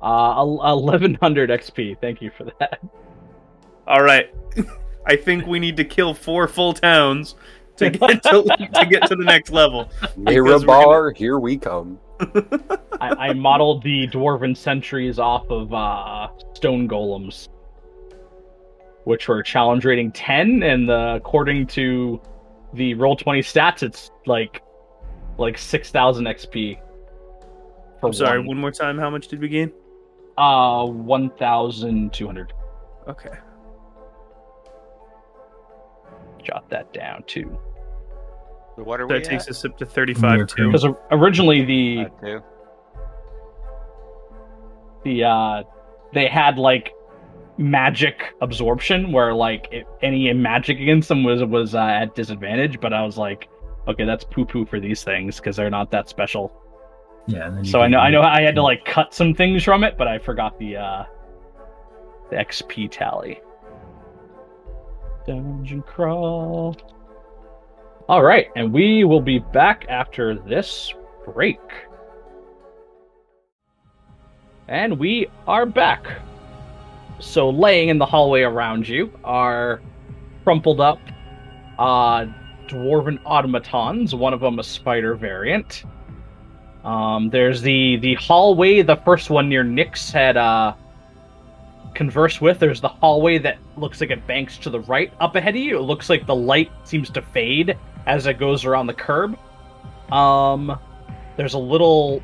uh, 0.00 0.34
eleven 0.38 1.14
hundred 1.14 1.50
XP. 1.50 2.00
Thank 2.00 2.22
you 2.22 2.30
for 2.36 2.44
that. 2.58 2.80
All 3.86 4.02
right, 4.02 4.34
I 5.06 5.16
think 5.16 5.46
we 5.46 5.58
need 5.58 5.76
to 5.76 5.84
kill 5.84 6.14
four 6.14 6.48
full 6.48 6.72
towns 6.72 7.34
to 7.76 7.90
get 7.90 8.22
to, 8.22 8.42
to 8.74 8.86
get 8.86 9.06
to 9.08 9.16
the 9.16 9.24
next 9.24 9.50
level. 9.50 9.90
Because 10.00 10.16
we're 10.24 10.42
Mirabar, 10.42 11.16
here 11.16 11.38
we 11.38 11.58
come. 11.58 11.98
I, 13.00 13.28
I 13.28 13.32
modeled 13.34 13.82
the 13.82 14.06
dwarven 14.08 14.56
sentries 14.56 15.18
off 15.18 15.50
of 15.50 15.72
uh, 15.74 16.28
stone 16.54 16.88
golems, 16.88 17.48
which 19.04 19.28
were 19.28 19.42
challenge 19.42 19.84
rating 19.84 20.12
ten, 20.12 20.62
and 20.62 20.88
the, 20.88 21.16
according 21.16 21.66
to 21.68 22.20
the 22.74 22.94
roll 22.94 23.16
twenty 23.16 23.40
stats, 23.42 23.82
it's 23.82 24.10
like 24.26 24.62
like 25.40 25.58
six 25.58 25.90
thousand 25.90 26.26
XP. 26.26 26.78
For 28.00 28.06
I'm 28.08 28.12
sorry. 28.12 28.38
one. 28.38 28.46
One 28.48 28.58
more 28.58 28.70
time. 28.70 28.98
How 28.98 29.10
much 29.10 29.28
did 29.28 29.40
we 29.40 29.48
gain? 29.48 29.72
Uh, 30.38 30.86
one 30.86 31.30
thousand 31.30 32.12
two 32.12 32.26
hundred. 32.26 32.52
Okay. 33.08 33.30
Jot 36.42 36.68
that 36.70 36.92
down 36.94 37.22
too, 37.26 37.58
What 38.76 39.00
are 39.00 39.06
That 39.08 39.18
we 39.18 39.20
takes 39.24 39.44
at? 39.44 39.50
us 39.50 39.64
up 39.66 39.76
to 39.78 39.84
35 39.84 40.38
We're 40.38 40.44
too. 40.46 40.66
because 40.72 40.86
originally 41.10 41.64
the 41.66 42.06
Uh, 42.22 42.40
the 45.04 45.24
uh 45.24 45.62
they 46.14 46.26
had 46.28 46.58
like 46.58 46.92
magic 47.58 48.34
absorption 48.40 49.12
where 49.12 49.34
like 49.34 49.68
if 49.70 49.86
any 50.02 50.32
magic 50.32 50.78
against 50.80 51.08
them 51.10 51.24
was 51.24 51.44
was 51.44 51.74
uh, 51.74 51.78
at 51.80 52.14
disadvantage 52.14 52.80
but 52.80 52.92
i 52.94 53.02
was 53.04 53.18
like 53.18 53.48
okay 53.88 54.04
that's 54.04 54.24
poo 54.24 54.44
poo 54.44 54.64
for 54.64 54.80
these 54.80 55.02
things 55.02 55.36
because 55.36 55.56
they're 55.56 55.70
not 55.70 55.90
that 55.90 56.08
special. 56.08 56.52
Yeah, 57.26 57.46
and 57.46 57.56
then 57.58 57.64
you 57.64 57.70
so 57.70 57.80
i 57.80 57.86
know 57.86 57.98
i 57.98 58.10
know 58.10 58.22
i 58.22 58.40
had 58.40 58.54
to 58.56 58.62
like 58.62 58.84
cut 58.84 59.14
some 59.14 59.34
things 59.34 59.62
from 59.62 59.84
it 59.84 59.96
but 59.98 60.08
i 60.08 60.18
forgot 60.18 60.58
the 60.58 60.76
uh 60.76 61.04
the 62.30 62.36
xp 62.36 62.90
tally. 62.90 63.40
Dungeon 65.26 65.82
crawl. 65.82 66.76
All 68.08 68.22
right 68.22 68.48
and 68.56 68.72
we 68.72 69.04
will 69.04 69.20
be 69.20 69.38
back 69.38 69.86
after 69.88 70.34
this 70.34 70.92
break. 71.24 71.60
And 74.68 74.98
we 74.98 75.26
are 75.46 75.66
back. 75.66 76.06
So 77.18 77.50
laying 77.50 77.90
in 77.90 77.98
the 77.98 78.06
hallway 78.06 78.42
around 78.42 78.88
you 78.88 79.12
are 79.24 79.82
crumpled 80.42 80.80
up 80.80 81.00
uh 81.78 82.26
dwarven 82.70 83.18
automatons, 83.24 84.14
one 84.14 84.32
of 84.32 84.40
them 84.40 84.58
a 84.58 84.62
spider 84.62 85.14
variant. 85.14 85.84
Um 86.84 87.30
there's 87.30 87.60
the 87.60 87.96
the 87.96 88.14
hallway, 88.14 88.82
the 88.82 88.96
first 88.96 89.30
one 89.30 89.48
near 89.48 89.64
Nyx 89.64 90.10
had 90.12 90.36
uh 90.36 90.74
conversed 91.94 92.40
with. 92.40 92.58
There's 92.58 92.80
the 92.80 92.88
hallway 92.88 93.38
that 93.38 93.58
looks 93.76 94.00
like 94.00 94.10
it 94.10 94.26
banks 94.26 94.56
to 94.58 94.70
the 94.70 94.80
right 94.80 95.12
up 95.20 95.36
ahead 95.36 95.54
of 95.56 95.60
you. 95.60 95.78
It 95.78 95.82
looks 95.82 96.08
like 96.08 96.26
the 96.26 96.34
light 96.34 96.70
seems 96.84 97.10
to 97.10 97.22
fade 97.22 97.76
as 98.06 98.26
it 98.26 98.38
goes 98.38 98.64
around 98.64 98.86
the 98.86 98.94
curb. 98.94 99.36
Um 100.12 100.78
there's 101.36 101.54
a 101.54 101.58
little 101.58 102.22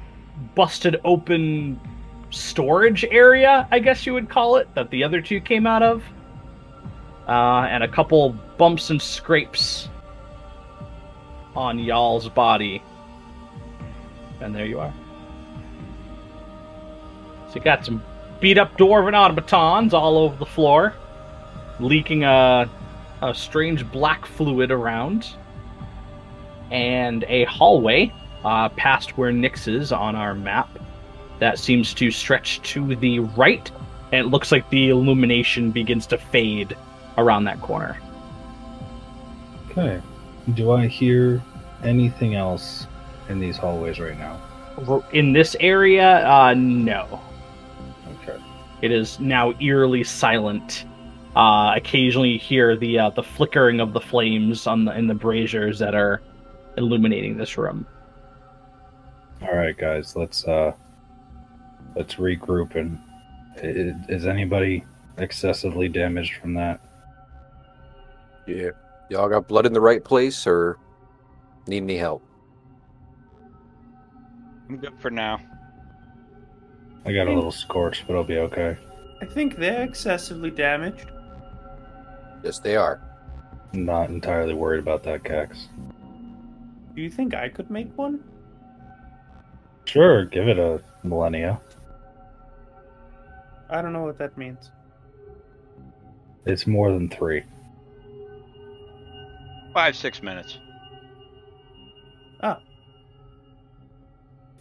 busted 0.55 1.01
open 1.05 1.81
storage 2.31 3.05
area, 3.05 3.67
I 3.71 3.79
guess 3.79 4.07
you 4.07 4.13
would 4.15 4.29
call 4.29 4.57
it, 4.57 4.69
that 4.75 4.91
the 4.91 5.05
other 5.05 5.21
two 5.21 5.41
came 5.41 5.67
out 5.67 5.83
of. 5.83 6.03
Uh, 7.29 7.67
and 7.69 7.83
a 7.83 7.89
couple 7.89 8.31
bumps 8.57 8.91
and 8.91 9.03
scrapes 9.03 9.89
on 11.57 11.79
y'all's 11.79 12.29
body. 12.29 12.83
And 14.41 14.55
there 14.55 14.67
you 14.67 14.79
are. 14.81 14.93
So 17.49 17.55
you 17.57 17.61
got 17.63 17.85
some 17.85 18.03
beat 18.41 18.59
up 18.59 18.77
dwarven 18.77 19.15
automatons 19.15 19.95
all 19.95 20.19
over 20.19 20.37
the 20.37 20.47
floor, 20.47 20.95
leaking 21.81 22.25
a, 22.25 22.69
a 23.23 23.35
strange 23.35 23.91
black 23.91 24.27
fluid 24.27 24.71
around. 24.71 25.29
And 26.71 27.25
a 27.29 27.45
hallway 27.45 28.13
uh, 28.45 28.69
past 28.71 29.17
where 29.17 29.33
Nyx 29.33 29.69
is 29.69 29.93
on 29.93 30.17
our 30.17 30.35
map 30.35 30.79
that 31.39 31.59
seems 31.59 31.95
to 31.95 32.11
stretch 32.11 32.61
to 32.63 32.95
the 32.97 33.21
right, 33.21 33.71
and 34.13 34.27
it 34.27 34.31
looks 34.31 34.51
like 34.51 34.69
the 34.71 34.89
illumination 34.89 35.71
begins 35.71 36.07
to 36.07 36.19
fade 36.19 36.77
around 37.19 37.45
that 37.45 37.61
corner. 37.61 38.01
Okay. 39.71 40.01
Do 40.55 40.73
I 40.73 40.87
hear 40.87 41.43
anything 41.83 42.35
else 42.35 42.87
in 43.29 43.41
these 43.41 43.57
hallways 43.57 43.99
right 43.99 44.19
now? 44.19 44.41
In 45.13 45.33
this 45.33 45.57
area, 45.59 46.27
uh, 46.29 46.55
no. 46.55 47.21
Okay. 48.23 48.41
It 48.83 48.93
is 48.93 49.19
now 49.19 49.55
eerily 49.61 50.05
silent. 50.05 50.85
Uh, 51.35 51.73
occasionally, 51.77 52.31
you 52.31 52.39
hear 52.39 52.77
the 52.77 52.99
uh, 52.99 53.11
the 53.11 53.23
flickering 53.23 53.81
of 53.81 53.93
the 53.93 54.01
flames 54.01 54.67
on 54.67 54.85
the 54.85 54.97
in 54.97 55.07
the 55.07 55.15
braziers 55.15 55.79
that 55.79 55.95
are 55.95 56.23
illuminating 56.77 57.37
this 57.37 57.59
room. 57.59 57.87
All 59.43 59.55
right, 59.55 59.77
guys. 59.77 60.15
Let's 60.15 60.47
uh, 60.47 60.73
let's 61.95 62.15
regroup. 62.15 62.77
And 62.77 63.01
is 63.63 64.27
anybody 64.27 64.85
excessively 65.19 65.89
damaged 65.89 66.35
from 66.41 66.55
that? 66.55 66.81
Yeah. 68.47 68.71
Y'all 69.09 69.29
got 69.29 69.47
blood 69.47 69.67
in 69.67 69.73
the 69.73 69.81
right 69.81 70.03
place 70.03 70.47
or 70.47 70.79
need 71.67 71.83
any 71.83 71.97
help? 71.97 72.23
I'm 74.69 74.79
good 74.79 74.99
for 74.99 75.11
now. 75.11 75.41
I 77.05 77.13
got 77.13 77.29
a 77.29 77.33
little 77.33 77.53
scorched, 77.53 78.07
but 78.07 78.17
I'll 78.17 78.25
be 78.25 78.39
okay. 78.39 78.77
I 79.23 79.27
think 79.27 79.57
they're 79.57 79.85
excessively 79.85 80.51
damaged. 80.51 81.11
Yes, 82.43 82.59
they 82.59 82.77
are. 82.77 83.01
Not 83.73 84.11
entirely 84.11 84.55
worried 84.55 84.81
about 84.81 85.05
that, 85.05 85.23
Kax. 85.23 85.69
Do 86.95 87.03
you 87.03 87.11
think 87.11 87.35
I 87.35 87.49
could 87.49 87.71
make 87.71 87.97
one? 87.97 88.25
Sure, 89.85 90.25
give 90.25 90.49
it 90.49 90.59
a 90.59 90.83
millennia. 91.05 91.61
I 93.71 93.83
don't 93.83 93.93
know 93.93 94.05
what 94.05 94.19
that 94.19 94.37
means. 94.37 94.71
It's 96.45 96.67
more 96.67 96.91
than 96.91 97.09
three. 97.09 97.45
Five, 99.77 99.95
six 99.95 100.23
minutes. 100.23 100.57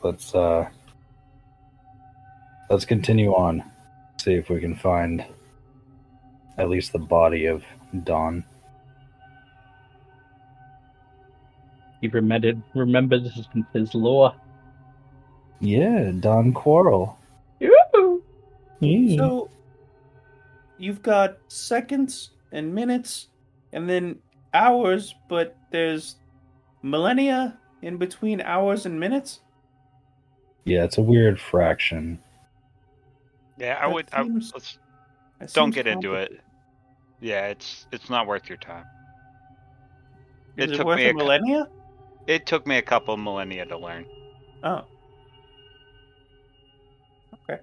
Let's 0.03 0.36
uh, 0.36 0.68
let's 2.70 2.84
continue 2.84 3.32
on. 3.32 3.63
See 4.22 4.34
if 4.34 4.49
we 4.49 4.59
can 4.59 4.76
find 4.76 5.24
at 6.57 6.68
least 6.68 6.91
the 6.91 6.99
body 6.99 7.45
of 7.45 7.63
Dawn. 8.03 8.43
He 12.01 12.09
remembered 12.09 12.61
remembered 12.74 13.24
his, 13.24 13.47
his 13.72 13.95
lore. 13.95 14.36
Yeah, 15.61 16.11
Dawn 16.20 16.51
Quarrel. 16.51 17.18
Yoo-hoo! 17.61 18.22
So 19.16 19.49
you've 20.78 21.01
got 21.01 21.38
seconds 21.47 22.32
and 22.51 22.76
minutes 22.76 23.30
and 23.72 23.89
then 23.89 24.20
hours, 24.56 25.14
but 25.28 25.56
there's 25.72 26.16
millennia 26.82 27.58
in 27.82 27.97
between 27.97 28.41
hours 28.41 28.86
and 28.86 28.99
minutes? 28.99 29.41
Yeah, 30.64 30.84
it's 30.84 30.97
a 30.97 31.01
weird 31.01 31.39
fraction. 31.39 32.20
Yeah, 33.58 33.78
I 33.80 33.88
That 33.88 33.93
would. 33.93 34.08
I, 34.14 34.22
let's 34.24 35.53
don't 35.53 35.70
get 35.74 35.86
into 35.88 36.16
it. 36.16 36.39
Yeah, 37.22 37.47
it's 37.47 37.88
it's 37.91 38.10
not 38.10 38.28
worth 38.28 38.49
your 38.49 38.58
time. 38.58 38.86
Is 40.58 40.66
It 40.66 40.72
it, 40.74 40.78
took 40.78 40.88
worth 40.88 40.97
me 40.97 41.06
a 41.06 41.10
a 41.10 41.12
cou- 41.14 41.18
millennia? 41.18 41.68
It 42.28 42.45
took 42.45 42.66
me 42.66 42.78
a 42.78 42.82
couple 42.82 43.16
millennia 43.18 43.66
to 43.66 43.78
learn. 43.78 44.06
Oh. 44.64 44.84
Okay. 47.49 47.62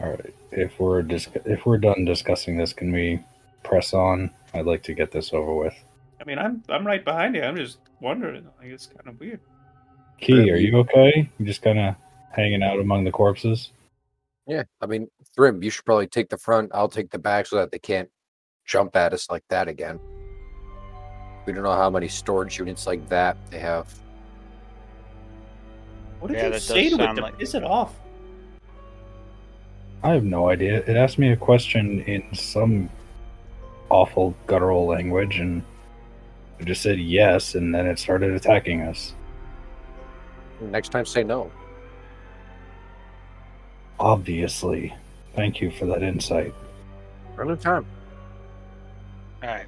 All 0.00 0.10
right. 0.10 0.34
If 0.50 0.78
we're 0.80 1.02
dis- 1.02 1.28
if 1.44 1.66
we're 1.66 1.78
done 1.78 2.04
discussing 2.04 2.56
this, 2.56 2.72
can 2.72 2.90
we 2.92 3.22
press 3.62 3.92
on? 3.92 4.30
I'd 4.54 4.66
like 4.66 4.82
to 4.84 4.94
get 4.94 5.10
this 5.10 5.32
over 5.32 5.54
with. 5.54 5.74
I 6.20 6.24
mean, 6.24 6.38
I'm 6.38 6.62
I'm 6.68 6.86
right 6.86 7.04
behind 7.04 7.34
you. 7.34 7.42
I'm 7.42 7.56
just 7.56 7.78
wondering. 8.00 8.44
Like, 8.58 8.68
it's 8.68 8.86
kind 8.86 9.08
of 9.08 9.18
weird. 9.20 9.40
Kee, 10.20 10.50
are 10.50 10.56
you 10.56 10.76
okay? 10.78 11.30
You 11.38 11.46
just 11.46 11.62
kind 11.62 11.78
of 11.78 11.94
hanging 12.32 12.62
out 12.62 12.78
among 12.78 13.04
the 13.04 13.10
corpses? 13.10 13.72
Yeah, 14.46 14.64
I 14.80 14.86
mean, 14.86 15.08
Thrym, 15.34 15.62
you 15.62 15.70
should 15.70 15.84
probably 15.84 16.08
take 16.08 16.28
the 16.28 16.36
front. 16.36 16.70
I'll 16.74 16.88
take 16.88 17.10
the 17.10 17.18
back 17.18 17.46
so 17.46 17.56
that 17.56 17.70
they 17.70 17.78
can't 17.78 18.08
jump 18.66 18.96
at 18.96 19.12
us 19.14 19.30
like 19.30 19.44
that 19.48 19.68
again. 19.68 19.98
We 21.46 21.52
don't 21.52 21.62
know 21.62 21.72
how 21.74 21.88
many 21.88 22.08
storage 22.08 22.58
units 22.58 22.86
like 22.86 23.08
that 23.08 23.36
they 23.50 23.58
have. 23.60 23.92
What 26.18 26.28
did 26.28 26.36
Yeah, 26.38 26.48
you 26.48 26.58
say 26.58 26.90
to 26.90 26.96
it 27.02 27.14
to 27.14 27.22
like- 27.22 27.38
piss 27.38 27.54
it 27.54 27.64
off? 27.64 27.94
I 30.02 30.12
have 30.12 30.24
no 30.24 30.48
idea. 30.48 30.78
It 30.86 30.96
asked 30.96 31.18
me 31.18 31.32
a 31.32 31.36
question 31.36 32.00
in 32.02 32.24
some 32.34 32.88
awful 33.90 34.34
guttural 34.46 34.86
language, 34.86 35.38
and 35.38 35.62
I 36.58 36.64
just 36.64 36.82
said 36.82 36.98
yes, 36.98 37.54
and 37.54 37.74
then 37.74 37.86
it 37.86 37.98
started 37.98 38.32
attacking 38.32 38.82
us. 38.82 39.14
Next 40.60 40.90
time, 40.90 41.06
say 41.06 41.22
no. 41.22 41.50
Obviously. 43.98 44.94
Thank 45.34 45.60
you 45.60 45.70
for 45.70 45.86
that 45.86 46.02
insight. 46.02 46.54
Another 47.36 47.56
time. 47.56 47.86
All 49.42 49.48
right. 49.48 49.66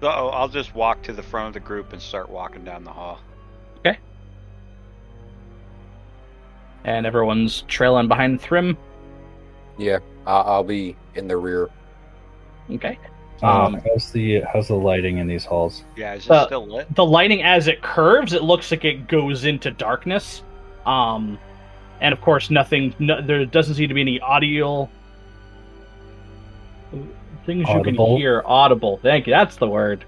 So 0.00 0.08
I'll 0.08 0.48
just 0.48 0.74
walk 0.74 1.02
to 1.04 1.12
the 1.12 1.22
front 1.22 1.48
of 1.48 1.54
the 1.54 1.60
group 1.60 1.92
and 1.92 2.02
start 2.02 2.28
walking 2.28 2.64
down 2.64 2.84
the 2.84 2.90
hall. 2.90 3.20
Okay. 3.78 3.98
And 6.84 7.06
everyone's 7.06 7.62
trailing 7.68 8.08
behind 8.08 8.40
Thrym. 8.40 8.76
Yeah, 9.78 10.00
I'll, 10.26 10.42
I'll 10.42 10.64
be 10.64 10.96
in 11.14 11.28
the 11.28 11.36
rear. 11.36 11.70
Okay. 12.70 12.98
Um, 13.42 13.74
Um, 13.74 13.80
how's 13.84 14.10
the 14.12 14.40
how's 14.52 14.68
the 14.68 14.74
lighting 14.76 15.18
in 15.18 15.26
these 15.26 15.44
halls? 15.44 15.82
Yeah, 15.96 16.14
is 16.14 16.26
it 16.26 16.30
Uh, 16.30 16.46
still 16.46 16.66
lit? 16.66 16.94
the 16.94 17.04
lighting 17.04 17.42
as 17.42 17.66
it 17.66 17.82
curves, 17.82 18.32
it 18.34 18.42
looks 18.44 18.70
like 18.70 18.84
it 18.84 19.08
goes 19.08 19.44
into 19.44 19.70
darkness. 19.72 20.42
Um, 20.86 21.38
and 22.00 22.12
of 22.12 22.20
course, 22.20 22.50
nothing. 22.50 22.94
No, 22.98 23.20
there 23.20 23.44
doesn't 23.44 23.74
seem 23.74 23.88
to 23.88 23.94
be 23.94 24.00
any 24.00 24.20
audio 24.20 24.88
things 27.46 27.68
you 27.68 27.82
can 27.82 27.94
hear. 28.16 28.42
Audible. 28.46 28.98
Thank 29.02 29.26
you. 29.26 29.32
That's 29.32 29.56
the 29.56 29.68
word. 29.68 30.04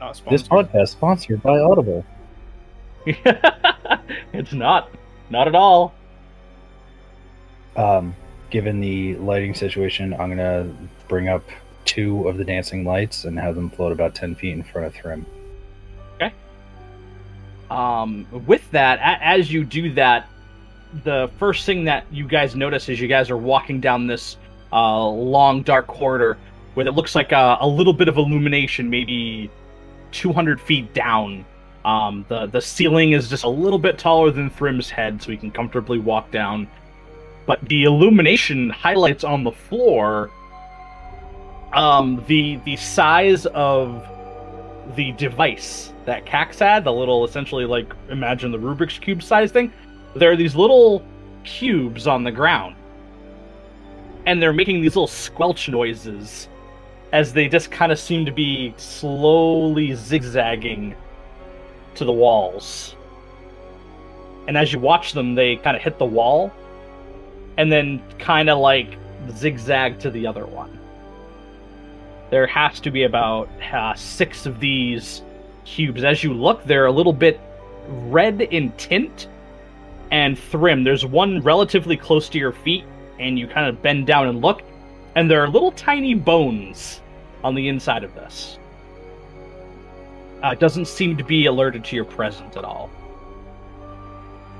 Not 0.00 0.20
This 0.30 0.42
sponsored. 0.42 0.72
podcast 0.72 0.88
sponsored 0.88 1.42
by 1.42 1.58
Audible. 1.58 2.04
it's 3.06 4.52
not. 4.52 4.90
Not 5.30 5.48
at 5.48 5.54
all. 5.54 5.94
Um, 7.76 8.14
given 8.50 8.80
the 8.80 9.16
lighting 9.16 9.54
situation, 9.54 10.12
I'm 10.14 10.28
gonna 10.28 10.74
bring 11.12 11.28
up 11.28 11.44
two 11.84 12.26
of 12.26 12.38
the 12.38 12.44
dancing 12.44 12.86
lights 12.86 13.24
and 13.24 13.38
have 13.38 13.54
them 13.54 13.68
float 13.68 13.92
about 13.92 14.14
ten 14.14 14.34
feet 14.34 14.52
in 14.54 14.62
front 14.62 14.86
of 14.86 14.94
Thrym. 14.94 15.26
Um, 17.70 18.26
with 18.46 18.70
that, 18.70 18.98
a- 18.98 19.22
as 19.22 19.52
you 19.52 19.62
do 19.62 19.92
that, 19.92 20.26
the 21.04 21.30
first 21.38 21.66
thing 21.66 21.84
that 21.84 22.06
you 22.10 22.26
guys 22.26 22.56
notice 22.56 22.88
is 22.88 22.98
you 22.98 23.08
guys 23.08 23.28
are 23.28 23.36
walking 23.36 23.78
down 23.78 24.06
this 24.06 24.38
uh, 24.72 25.06
long, 25.06 25.62
dark 25.62 25.86
corridor 25.86 26.38
where 26.72 26.86
it 26.86 26.92
looks 26.92 27.14
like 27.14 27.32
a, 27.32 27.58
a 27.60 27.66
little 27.68 27.92
bit 27.92 28.08
of 28.08 28.16
illumination, 28.16 28.88
maybe 28.88 29.50
200 30.12 30.62
feet 30.62 30.94
down. 30.94 31.44
Um, 31.84 32.24
the 32.28 32.46
the 32.46 32.60
ceiling 32.62 33.12
is 33.12 33.28
just 33.28 33.44
a 33.44 33.48
little 33.50 33.78
bit 33.78 33.98
taller 33.98 34.30
than 34.30 34.48
Thrym's 34.48 34.88
head, 34.88 35.22
so 35.22 35.30
he 35.30 35.36
can 35.36 35.50
comfortably 35.50 35.98
walk 35.98 36.30
down. 36.30 36.68
But 37.44 37.60
the 37.68 37.84
illumination 37.84 38.70
highlights 38.70 39.24
on 39.24 39.44
the 39.44 39.52
floor 39.52 40.30
um, 41.74 42.22
the 42.26 42.56
the 42.64 42.76
size 42.76 43.46
of 43.46 44.06
the 44.96 45.12
device 45.12 45.92
that 46.04 46.26
Kax 46.26 46.58
had, 46.58 46.84
the 46.84 46.92
little 46.92 47.24
essentially 47.24 47.64
like 47.64 47.92
imagine 48.08 48.50
the 48.50 48.58
Rubik's 48.58 48.98
cube 48.98 49.22
size 49.22 49.52
thing. 49.52 49.72
There 50.14 50.30
are 50.30 50.36
these 50.36 50.54
little 50.54 51.04
cubes 51.44 52.06
on 52.06 52.24
the 52.24 52.32
ground, 52.32 52.76
and 54.26 54.42
they're 54.42 54.52
making 54.52 54.82
these 54.82 54.96
little 54.96 55.06
squelch 55.06 55.68
noises 55.68 56.48
as 57.12 57.32
they 57.32 57.48
just 57.48 57.70
kind 57.70 57.92
of 57.92 57.98
seem 57.98 58.24
to 58.24 58.32
be 58.32 58.74
slowly 58.76 59.94
zigzagging 59.94 60.94
to 61.94 62.04
the 62.04 62.12
walls. 62.12 62.96
And 64.48 64.56
as 64.56 64.72
you 64.72 64.78
watch 64.78 65.12
them, 65.12 65.34
they 65.34 65.56
kind 65.56 65.76
of 65.76 65.82
hit 65.82 65.98
the 65.98 66.04
wall, 66.04 66.52
and 67.56 67.70
then 67.70 68.02
kind 68.18 68.50
of 68.50 68.58
like 68.58 68.98
zigzag 69.30 70.00
to 70.00 70.10
the 70.10 70.26
other 70.26 70.46
one 70.46 70.81
there 72.32 72.46
has 72.46 72.80
to 72.80 72.90
be 72.90 73.02
about 73.02 73.46
uh, 73.74 73.94
six 73.94 74.46
of 74.46 74.58
these 74.58 75.20
cubes. 75.66 76.02
As 76.02 76.24
you 76.24 76.32
look, 76.32 76.64
they're 76.64 76.86
a 76.86 76.90
little 76.90 77.12
bit 77.12 77.38
red 77.86 78.40
in 78.40 78.72
tint 78.72 79.28
and 80.10 80.38
Thrym, 80.38 80.82
There's 80.82 81.04
one 81.04 81.42
relatively 81.42 81.94
close 81.96 82.30
to 82.30 82.38
your 82.38 82.52
feet, 82.52 82.84
and 83.18 83.38
you 83.38 83.46
kind 83.46 83.66
of 83.66 83.82
bend 83.82 84.06
down 84.06 84.28
and 84.28 84.40
look, 84.40 84.62
and 85.14 85.30
there 85.30 85.42
are 85.42 85.48
little 85.48 85.72
tiny 85.72 86.14
bones 86.14 87.02
on 87.44 87.54
the 87.54 87.68
inside 87.68 88.02
of 88.02 88.14
this. 88.14 88.58
Uh, 90.42 90.48
it 90.48 90.58
doesn't 90.58 90.86
seem 90.86 91.18
to 91.18 91.24
be 91.24 91.46
alerted 91.46 91.84
to 91.84 91.96
your 91.96 92.04
presence 92.06 92.56
at 92.56 92.64
all. 92.64 92.90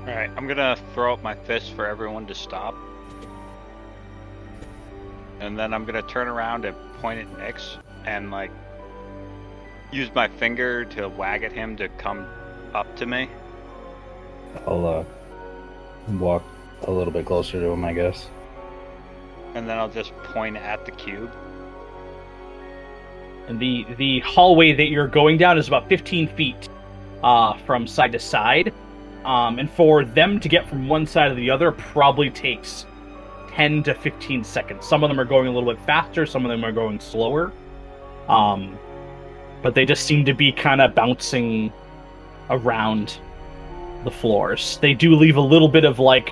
All 0.01 0.07
right, 0.07 0.29
I'm 0.37 0.47
gonna 0.47 0.77
throw 0.93 1.13
up 1.13 1.23
my 1.23 1.33
fist 1.33 1.73
for 1.73 1.87
everyone 1.87 2.27
to 2.27 2.35
stop, 2.35 2.75
and 5.43 5.59
then 5.59 5.73
I'm 5.73 5.85
gonna 5.85 6.01
turn 6.01 6.27
around 6.27 6.65
and 6.65 6.75
point 7.01 7.19
at 7.19 7.27
Nyx 7.37 7.77
and 8.05 8.31
like 8.31 8.51
use 9.91 10.13
my 10.15 10.27
finger 10.27 10.85
to 10.85 11.09
wag 11.09 11.43
at 11.43 11.51
him 11.51 11.75
to 11.77 11.89
come 11.89 12.25
up 12.73 12.95
to 12.95 13.05
me. 13.05 13.29
I'll 14.65 14.85
uh, 14.85 15.03
walk 16.13 16.43
a 16.83 16.91
little 16.91 17.13
bit 17.13 17.25
closer 17.25 17.59
to 17.59 17.65
him, 17.65 17.83
I 17.83 17.93
guess. 17.93 18.27
and 19.55 19.69
then 19.69 19.77
I'll 19.77 19.89
just 19.89 20.15
point 20.23 20.57
at 20.57 20.85
the 20.85 20.91
cube. 20.91 21.31
And 23.47 23.59
the 23.59 23.85
the 23.97 24.21
hallway 24.21 24.73
that 24.73 24.87
you're 24.87 25.07
going 25.07 25.37
down 25.37 25.57
is 25.57 25.67
about 25.67 25.89
15 25.89 26.29
feet 26.29 26.69
uh, 27.23 27.57
from 27.65 27.85
side 27.85 28.13
to 28.13 28.19
side. 28.19 28.73
Um, 29.25 29.59
and 29.59 29.69
for 29.71 30.03
them 30.03 30.39
to 30.41 30.49
get 30.49 30.67
from 30.67 30.89
one 30.89 31.05
side 31.05 31.29
to 31.29 31.35
the 31.35 31.49
other 31.49 31.71
probably 31.71 32.29
takes 32.29 32.85
10 33.55 33.83
to 33.83 33.93
15 33.93 34.43
seconds. 34.43 34.85
Some 34.85 35.03
of 35.03 35.09
them 35.09 35.19
are 35.19 35.25
going 35.25 35.47
a 35.47 35.51
little 35.51 35.71
bit 35.71 35.81
faster, 35.85 36.25
some 36.25 36.45
of 36.45 36.49
them 36.49 36.63
are 36.63 36.71
going 36.71 36.99
slower. 36.99 37.51
Um, 38.27 38.77
but 39.61 39.75
they 39.75 39.85
just 39.85 40.05
seem 40.05 40.25
to 40.25 40.33
be 40.33 40.51
kind 40.51 40.81
of 40.81 40.95
bouncing 40.95 41.71
around 42.49 43.17
the 44.03 44.11
floors. 44.11 44.77
They 44.81 44.93
do 44.93 45.15
leave 45.15 45.37
a 45.37 45.41
little 45.41 45.69
bit 45.69 45.85
of 45.85 45.99
like 45.99 46.31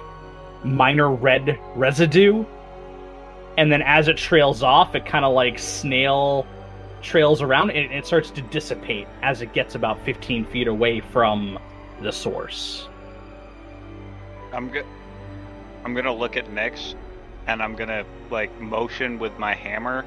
minor 0.64 1.12
red 1.12 1.60
residue. 1.76 2.46
And 3.58 3.72
then 3.72 3.82
as 3.82 4.08
it 4.08 4.18
trails 4.18 4.64
off, 4.64 4.96
it 4.96 5.06
kind 5.06 5.26
of 5.26 5.34
like 5.34 5.60
snail 5.60 6.46
trails 7.02 7.42
around 7.42 7.72
and 7.72 7.92
it 7.92 8.06
starts 8.06 8.30
to 8.32 8.42
dissipate 8.44 9.08
as 9.22 9.42
it 9.42 9.54
gets 9.54 9.76
about 9.76 10.04
15 10.06 10.46
feet 10.46 10.68
away 10.68 11.00
from 11.00 11.58
the 12.02 12.12
source. 12.12 12.88
I'm 14.54 14.70
go- 14.70 14.86
I'm 15.84 15.94
gonna 15.94 16.14
look 16.14 16.38
at 16.38 16.46
Nyx, 16.48 16.96
and 17.48 17.62
I'm 17.62 17.76
gonna 17.76 18.06
like 18.30 18.60
motion 18.60 19.20
with 19.20 19.38
my 19.38 19.54
hammer, 19.54 20.06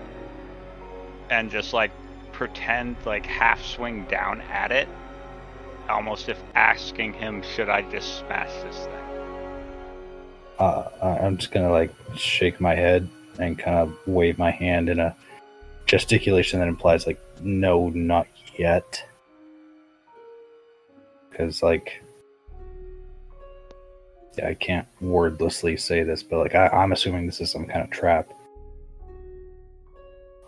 and 1.31 1.51
just 1.51 1.73
like 1.73 1.91
pretend 2.33 2.97
like 3.05 3.27
half 3.27 3.65
swing 3.65 4.05
down 4.07 4.41
at 4.43 4.73
it, 4.73 4.89
almost 5.89 6.29
if 6.29 6.41
asking 6.55 7.13
him, 7.13 7.43
should 7.43 7.69
I 7.69 7.83
just 7.91 8.19
smash 8.19 8.51
this 8.63 8.77
thing? 8.77 8.95
Uh, 10.59 10.89
I'm 11.03 11.37
just 11.37 11.51
gonna 11.51 11.71
like 11.71 11.93
shake 12.17 12.61
my 12.61 12.75
head 12.75 13.09
and 13.39 13.59
kind 13.59 13.79
of 13.79 13.97
wave 14.07 14.39
my 14.39 14.51
hand 14.51 14.89
in 14.89 15.01
a 15.01 15.15
gesticulation 15.87 16.61
that 16.61 16.69
implies 16.69 17.07
like, 17.07 17.21
no, 17.43 17.89
not 17.91 18.29
yet. 18.57 19.05
Because 21.31 21.63
like, 21.63 22.04
I 24.43 24.55
can't 24.55 24.87
wordlessly 25.03 25.77
say 25.79 26.03
this, 26.03 26.23
but 26.23 26.39
like, 26.39 26.55
I, 26.55 26.69
I'm 26.69 26.93
assuming 26.93 27.27
this 27.27 27.41
is 27.41 27.51
some 27.51 27.67
kind 27.67 27.83
of 27.83 27.91
trap. 27.91 28.29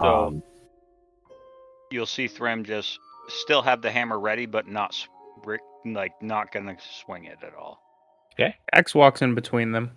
So- 0.00 0.26
Um, 0.26 0.42
You'll 1.90 2.04
see 2.06 2.26
Thrym 2.26 2.64
just 2.64 2.98
still 3.28 3.62
have 3.62 3.80
the 3.80 3.90
hammer 3.90 4.18
ready, 4.18 4.44
but 4.46 4.66
not 4.66 4.94
like 5.84 6.20
not 6.20 6.50
gonna 6.50 6.76
swing 7.04 7.26
it 7.26 7.38
at 7.46 7.54
all. 7.54 7.80
Kax 8.36 8.92
walks 8.92 9.22
in 9.22 9.36
between 9.36 9.70
them. 9.70 9.92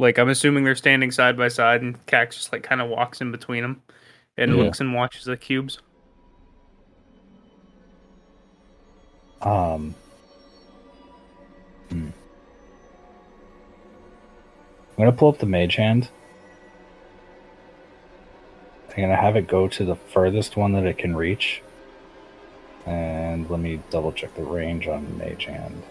Like 0.00 0.18
I'm 0.18 0.28
assuming 0.28 0.64
they're 0.64 0.74
standing 0.74 1.12
side 1.12 1.36
by 1.36 1.48
side, 1.48 1.82
and 1.82 2.04
Kax 2.06 2.30
just 2.32 2.52
like 2.52 2.64
kind 2.64 2.80
of 2.80 2.88
walks 2.88 3.20
in 3.20 3.30
between 3.30 3.62
them, 3.62 3.80
and 4.36 4.56
Yeah. 4.56 4.64
looks 4.64 4.80
and 4.80 4.92
watches 4.92 5.24
the 5.24 5.36
cubes. 5.36 5.78
Um. 9.40 9.94
hmm. 11.90 12.08
I'm 14.98 15.04
gonna 15.04 15.16
pull 15.16 15.28
up 15.28 15.38
the 15.38 15.46
mage 15.46 15.76
hand. 15.76 16.08
I'm 18.90 19.02
gonna 19.02 19.14
have 19.14 19.36
it 19.36 19.46
go 19.46 19.68
to 19.68 19.84
the 19.84 19.94
furthest 19.94 20.56
one 20.56 20.72
that 20.72 20.84
it 20.86 20.98
can 20.98 21.14
reach. 21.14 21.62
And 22.84 23.48
let 23.48 23.60
me 23.60 23.80
double 23.90 24.10
check 24.10 24.34
the 24.34 24.42
range 24.42 24.88
on 24.88 25.16
mage 25.16 25.44
hand. 25.44 25.84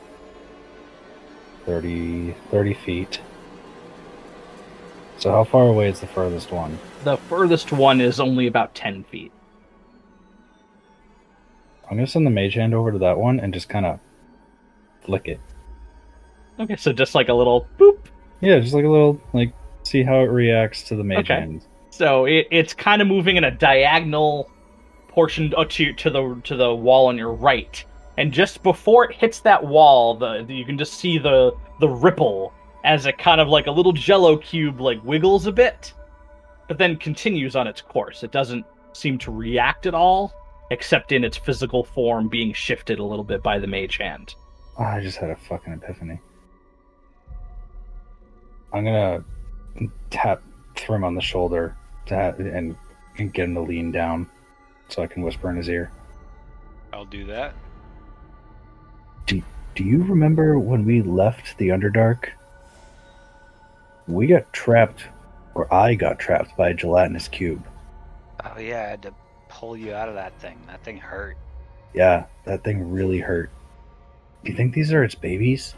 30, 1.66 2.36
30 2.52 2.74
feet. 2.74 3.22
So 5.20 5.32
how 5.32 5.46
far 5.46 5.70
away 5.70 5.88
is 5.88 6.02
the 6.02 6.08
furthest 6.08 6.52
one? 6.52 6.78
The 7.06 7.16
furthest 7.16 7.72
one 7.72 8.02
is 8.02 8.20
only 8.20 8.46
about 8.46 8.76
10 8.76 9.06
feet. 9.06 9.32
I'm 11.90 11.96
gonna 11.96 12.08
send 12.08 12.26
the 12.26 12.32
mage 12.32 12.56
hand 12.56 12.74
over 12.74 12.92
to 12.92 12.98
that 12.98 13.18
one 13.18 13.40
and 13.40 13.54
just 13.54 13.70
kind 13.70 13.86
of 13.86 14.02
flick 15.06 15.30
it. 15.30 15.40
Okay, 16.60 16.76
so 16.76 16.92
just 16.92 17.16
like 17.16 17.30
a 17.30 17.34
little 17.34 17.66
boop. 17.80 18.00
Yeah, 18.42 18.60
just 18.60 18.74
like 18.74 18.86
a 18.86 18.90
little 18.90 19.20
like 19.34 19.54
see 19.84 20.04
how 20.04 20.20
it 20.22 20.30
reacts 20.30 20.84
to 20.84 20.96
the 20.96 21.04
mage 21.04 21.20
Okay. 21.32 21.40
hand. 21.40 21.66
So 21.90 22.26
it, 22.26 22.48
it's 22.52 22.74
kind 22.74 23.02
of 23.02 23.08
moving 23.08 23.38
in 23.38 23.44
a 23.46 23.52
diagonal 23.52 24.52
portion 25.08 25.54
uh, 25.58 25.66
to 25.70 25.94
to 25.94 26.10
the 26.10 26.40
to 26.44 26.56
the 26.56 26.74
wall 26.76 27.08
on 27.08 27.18
your 27.18 27.34
right, 27.34 27.84
and 28.18 28.32
just 28.32 28.62
before 28.64 29.06
it 29.10 29.16
hits 29.16 29.40
that 29.42 29.64
wall, 29.66 30.16
the, 30.16 30.44
the- 30.44 30.54
you 30.54 30.66
can 30.66 30.78
just 30.78 30.94
see 30.96 31.18
the 31.18 31.52
the 31.80 31.88
ripple 31.90 32.54
as 32.84 33.06
it 33.06 33.18
kind 33.18 33.42
of 33.42 33.48
like 33.48 33.68
a 33.68 33.72
little 33.72 33.92
Jello 33.94 34.38
cube 34.38 34.80
like 34.80 35.04
wiggles 35.04 35.48
a 35.48 35.52
bit, 35.52 35.94
but 36.68 36.78
then 36.78 36.96
continues 36.98 37.56
on 37.56 37.66
its 37.68 37.82
course. 37.82 38.24
It 38.24 38.32
doesn't 38.32 38.66
seem 38.94 39.18
to 39.20 39.32
react 39.32 39.86
at 39.88 39.94
all, 39.96 40.32
except 40.72 41.12
in 41.12 41.24
its 41.24 41.36
physical 41.38 41.84
form 41.84 42.30
being 42.30 42.54
shifted 42.54 43.00
a 43.00 43.04
little 43.04 43.26
bit 43.26 43.42
by 43.44 43.58
the 43.60 43.68
mage 43.68 43.98
hand. 43.98 44.36
Ah, 44.78 44.94
I 44.96 45.02
just 45.02 45.18
had 45.18 45.32
a 45.32 45.36
fucking 45.36 45.74
epiphany. 45.74 46.20
I'm 48.74 48.84
gonna 48.84 49.24
tap 50.10 50.42
Thrym 50.76 51.04
on 51.04 51.16
the 51.16 51.22
shoulder 51.22 51.76
to 52.08 52.16
ha- 52.16 52.36
and, 52.38 52.76
and 53.18 53.34
get 53.34 53.46
him 53.46 53.56
to 53.56 53.62
lean 53.62 53.92
down 53.92 54.30
so 54.90 55.02
I 55.02 55.08
can 55.08 55.24
whisper 55.24 55.50
in 55.50 55.58
his 55.58 55.70
ear. 55.70 55.92
I'll 56.94 57.06
do 57.06 57.26
that. 57.26 57.54
Do, 59.26 59.42
Do 59.76 59.84
you 59.84 60.04
remember 60.04 60.58
when 60.58 60.86
we 60.86 61.02
left 61.02 61.58
the 61.58 61.70
Underdark? 61.70 62.30
We 64.08 64.28
got 64.28 64.52
trapped, 64.54 65.04
or 65.54 65.72
I 65.74 65.96
got 65.96 66.18
trapped 66.18 66.56
by 66.56 66.70
a 66.70 66.74
gelatinous 66.74 67.28
cube. 67.28 67.66
Oh 68.44 68.60
yeah, 68.60 68.84
I 68.84 68.90
had 68.90 69.02
to 69.02 69.14
pull 69.50 69.76
you 69.76 69.94
out 69.94 70.08
of 70.08 70.16
that 70.16 70.40
thing. 70.40 70.58
That 70.68 70.84
thing 70.84 70.98
hurt. 70.98 71.38
Yeah, 71.94 72.26
that 72.46 72.64
thing 72.64 72.90
really 72.92 73.20
hurt. 73.20 73.50
Do 74.44 74.52
you 74.52 74.58
think 74.58 74.74
these 74.74 74.94
are 74.94 75.04
its 75.04 75.16
babies? 75.16 75.76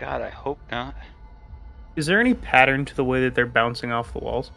God, 0.00 0.22
I 0.22 0.30
hope 0.30 0.58
not. 0.72 0.94
Is 1.94 2.06
there 2.06 2.20
any 2.20 2.34
pattern 2.34 2.84
to 2.86 2.96
the 2.96 3.04
way 3.04 3.20
that 3.22 3.34
they're 3.34 3.44
bouncing 3.46 3.92
off 3.92 4.12
the 4.12 4.18
walls? 4.20 4.50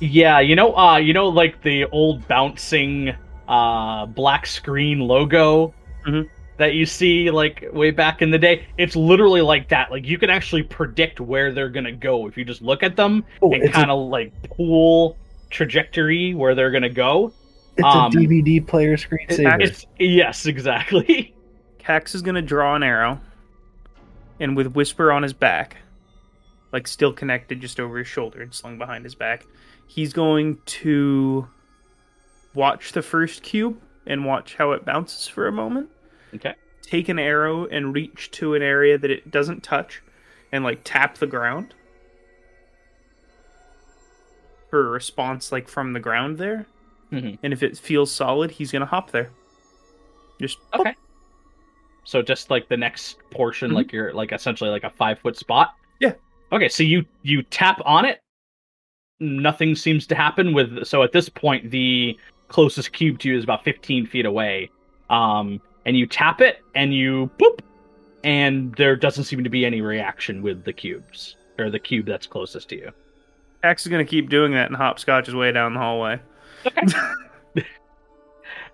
Yeah, 0.00 0.40
you 0.40 0.56
know, 0.56 0.74
uh, 0.76 0.96
you 0.96 1.12
know, 1.12 1.28
like 1.28 1.62
the 1.62 1.84
old 1.86 2.26
bouncing 2.26 3.14
uh 3.48 4.04
black 4.06 4.46
screen 4.46 5.00
logo 5.00 5.72
Mhm. 6.06 6.28
that 6.58 6.74
you 6.74 6.84
see 6.86 7.30
like 7.30 7.64
way 7.72 7.90
back 7.90 8.22
in 8.22 8.30
the 8.30 8.38
day. 8.38 8.66
It's 8.78 8.96
literally 8.96 9.40
like 9.42 9.68
that. 9.68 9.90
Like 9.90 10.06
you 10.06 10.18
can 10.18 10.30
actually 10.30 10.62
predict 10.62 11.20
where 11.20 11.52
they're 11.52 11.68
gonna 11.70 11.92
go 11.92 12.26
if 12.26 12.36
you 12.38 12.44
just 12.44 12.62
look 12.62 12.82
at 12.82 12.96
them 12.96 13.24
Oh, 13.42 13.52
and 13.52 13.62
it's, 13.64 13.72
kind 13.74 13.90
a, 13.90 13.94
of 13.94 14.08
like 14.08 14.32
pull 14.56 15.16
trajectory 15.50 16.34
where 16.34 16.54
they're 16.54 16.70
gonna 16.70 16.88
go. 16.88 17.32
it's 17.76 17.84
um, 17.86 18.06
a 18.06 18.16
DVD 18.16 18.66
player 18.66 18.96
screensaver. 18.96 19.60
It's 19.62 19.86
yes, 19.98 20.46
exactly. 20.54 21.34
Kax 21.78 22.14
is 22.14 22.22
gonna 22.22 22.42
draw 22.42 22.74
an 22.76 22.82
arrow, 22.82 23.18
and 24.40 24.56
with 24.56 24.68
Whisper 24.74 25.10
on 25.12 25.22
his 25.22 25.32
back, 25.32 25.76
like 26.72 26.86
still 26.86 27.12
connected 27.12 27.60
just 27.60 27.80
over 27.80 27.98
his 27.98 28.06
shoulder 28.06 28.42
and 28.42 28.52
slung 28.54 28.78
behind 28.78 29.04
his 29.04 29.14
back, 29.14 29.46
he's 29.86 30.12
going 30.12 30.58
to 30.66 31.48
watch 32.54 32.92
the 32.92 33.02
first 33.02 33.42
cube 33.42 33.80
and 34.06 34.24
watch 34.24 34.54
how 34.56 34.72
it 34.72 34.84
bounces 34.84 35.26
for 35.26 35.46
a 35.46 35.52
moment. 35.52 35.88
Okay. 36.34 36.54
Take 36.82 37.08
an 37.08 37.18
arrow 37.18 37.66
and 37.66 37.94
reach 37.94 38.30
to 38.32 38.54
an 38.54 38.62
area 38.62 38.96
that 38.98 39.10
it 39.10 39.30
doesn't 39.30 39.62
touch, 39.62 40.02
and 40.52 40.64
like 40.64 40.80
tap 40.84 41.18
the 41.18 41.26
ground 41.26 41.74
for 44.70 44.86
a 44.86 44.90
response, 44.90 45.52
like 45.52 45.68
from 45.68 45.92
the 45.92 46.00
ground 46.00 46.38
there. 46.38 46.66
Mhm. 47.12 47.38
And 47.42 47.52
if 47.52 47.62
it 47.62 47.76
feels 47.78 48.10
solid, 48.12 48.52
he's 48.52 48.70
gonna 48.72 48.86
hop 48.86 49.10
there. 49.10 49.30
Just 50.40 50.58
Okay. 50.74 50.94
So 52.08 52.22
just 52.22 52.48
like 52.50 52.70
the 52.70 52.76
next 52.78 53.18
portion, 53.30 53.70
Mhm. 53.70 53.74
like 53.74 53.92
you're 53.92 54.14
like 54.14 54.32
essentially 54.32 54.70
like 54.70 54.82
a 54.82 54.88
five 54.88 55.18
foot 55.18 55.36
spot. 55.36 55.74
Yeah. 56.00 56.14
Okay, 56.52 56.70
so 56.70 56.82
you 56.82 57.04
you 57.22 57.42
tap 57.42 57.82
on 57.84 58.06
it. 58.06 58.20
Nothing 59.20 59.74
seems 59.74 60.06
to 60.06 60.14
happen 60.14 60.54
with. 60.54 60.86
So 60.86 61.02
at 61.02 61.12
this 61.12 61.28
point, 61.28 61.70
the 61.70 62.16
closest 62.48 62.92
cube 62.92 63.18
to 63.18 63.28
you 63.28 63.36
is 63.36 63.44
about 63.44 63.62
15 63.62 64.06
feet 64.06 64.24
away. 64.24 64.70
Um, 65.10 65.60
and 65.84 65.98
you 65.98 66.06
tap 66.06 66.40
it, 66.40 66.62
and 66.74 66.94
you 66.94 67.30
boop, 67.38 67.58
and 68.24 68.74
there 68.76 68.96
doesn't 68.96 69.24
seem 69.24 69.44
to 69.44 69.50
be 69.50 69.66
any 69.66 69.82
reaction 69.82 70.40
with 70.40 70.64
the 70.64 70.72
cubes 70.72 71.36
or 71.58 71.68
the 71.68 71.78
cube 71.78 72.06
that's 72.06 72.26
closest 72.26 72.70
to 72.70 72.76
you. 72.76 72.90
Kax 73.62 73.80
is 73.80 73.88
gonna 73.88 74.04
keep 74.06 74.30
doing 74.30 74.52
that 74.52 74.68
and 74.68 74.76
hopscotch 74.76 75.26
his 75.26 75.34
way 75.34 75.52
down 75.52 75.74
the 75.74 75.80
hallway. 75.80 76.18
Okay. 76.66 76.86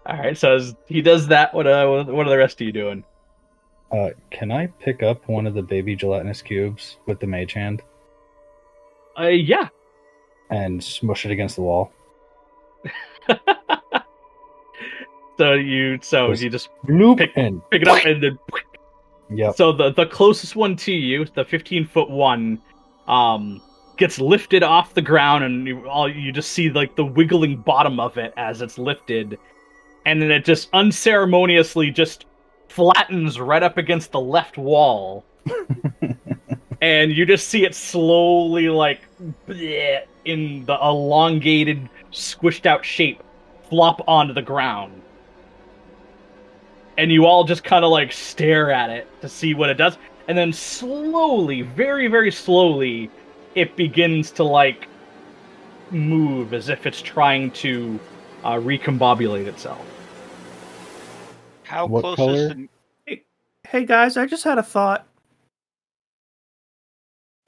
All 0.07 0.17
right, 0.19 0.37
so 0.39 0.55
as 0.55 0.77
he 0.87 1.01
does 1.03 1.27
that, 1.29 1.53
what 1.53 1.67
uh, 1.67 2.05
what 2.05 2.27
are 2.27 2.31
the 2.31 2.39
rest 2.39 2.61
of 2.61 2.67
you 2.67 2.73
doing? 2.73 3.03
Uh, 3.93 4.11
can 4.31 4.51
I 4.51 4.67
pick 4.67 5.03
up 5.03 5.29
one 5.29 5.47
of 5.47 5.55
the 5.55 5.63
baby 5.63 5.95
gelatinous 5.95 6.43
cubes 6.43 6.97
with 7.07 7.21
the 7.21 7.27
mage 7.27 7.53
hand 7.53 7.83
Uh, 9.19 9.29
yeah. 9.29 9.69
and 10.51 10.83
smush 10.83 11.25
it 11.27 11.31
against 11.33 11.57
the 11.57 11.63
wall? 11.63 11.93
So 15.37 15.55
you 15.55 15.99
so 16.01 16.29
Was- 16.29 16.43
you 16.45 16.49
just 16.51 16.69
Bloop 16.87 17.19
Pick- 17.19 17.33
and 17.37 17.61
pick 17.71 17.83
it 17.83 17.89
up 17.89 18.05
and 18.05 18.23
then 18.23 18.39
Yeah. 19.29 19.51
So 19.51 19.73
the 19.73 19.91
the 19.91 20.07
closest 20.07 20.55
one 20.55 20.77
to 20.77 20.93
you, 20.93 21.25
the 21.25 21.45
15 21.45 21.87
foot 21.87 22.09
one, 22.09 22.61
um, 23.09 23.61
gets 23.97 24.21
lifted 24.21 24.63
off 24.63 24.95
the 24.95 25.03
ground, 25.03 25.43
and 25.43 25.67
you 25.67 25.89
all 25.89 26.09
you 26.09 26.31
just 26.31 26.53
see 26.53 26.71
like 26.71 26.95
the 26.95 27.05
wiggling 27.05 27.57
bottom 27.57 27.99
of 27.99 28.17
it 28.17 28.33
as 28.37 28.63
it's 28.63 28.79
lifted, 28.79 29.37
and 30.07 30.23
then 30.23 30.31
it 30.31 30.45
just 30.45 30.69
unceremoniously 30.73 31.91
just 31.91 32.27
flattens 32.75 33.39
right 33.39 33.63
up 33.63 33.79
against 33.79 34.11
the 34.11 34.21
left 34.21 34.59
wall, 34.59 35.25
and 36.83 37.13
you 37.13 37.25
just 37.25 37.47
see 37.47 37.65
it 37.65 37.73
slowly 37.73 38.69
like 38.69 39.01
bleh, 39.47 40.03
in 40.25 40.65
the 40.65 40.77
elongated, 40.83 41.89
squished 42.11 42.67
out 42.67 42.85
shape 42.85 43.23
flop 43.71 44.03
onto 44.09 44.33
the 44.33 44.43
ground. 44.43 45.01
And 46.99 47.13
you 47.13 47.27
all 47.27 47.45
just 47.45 47.63
kind 47.63 47.85
of 47.85 47.93
like 47.93 48.13
stare 48.13 48.73
at 48.73 48.91
it 48.91 49.09
to 49.21 49.29
see 49.29 49.55
what 49.55 49.71
it 49.71 49.75
does. 49.75 49.97
And 50.27 50.37
then 50.37 50.53
slowly 50.53 51.63
very 51.63 52.09
very 52.09 52.33
slowly 52.33 53.09
it 53.55 53.77
begins 53.77 54.33
to 54.33 54.43
like 54.43 54.89
move 55.93 56.53
as 56.53 56.69
if 56.69 56.87
it's 56.87 57.01
trying 57.01 57.53
to 57.53 58.01
uh, 58.43 58.55
recombobulate 58.55 59.47
itself 59.47 59.94
How 61.75 61.87
What 61.87 62.03
close 62.03 62.17
color? 62.17 62.35
is 62.35 62.55
the 63.09 63.21
Hey 63.67 63.85
guys, 63.85 64.17
I 64.17 64.27
just 64.27 64.45
had 64.45 64.59
a 64.59 64.63
thought. 64.63 65.09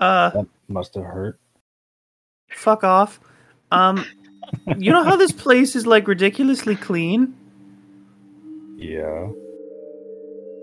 Uh, 0.01 0.31
That 0.31 0.47
must 0.67 0.95
have 0.95 1.05
hurt. 1.05 1.39
fuck 2.51 2.83
off. 2.83 3.21
Um, 3.71 4.05
you 4.79 4.91
know 4.91 5.05
how 5.05 5.15
this 5.15 5.31
place 5.47 5.77
is 5.77 5.87
like 5.87 6.09
ridiculously 6.09 6.75
clean? 6.75 7.37
Yeah. 8.77 9.29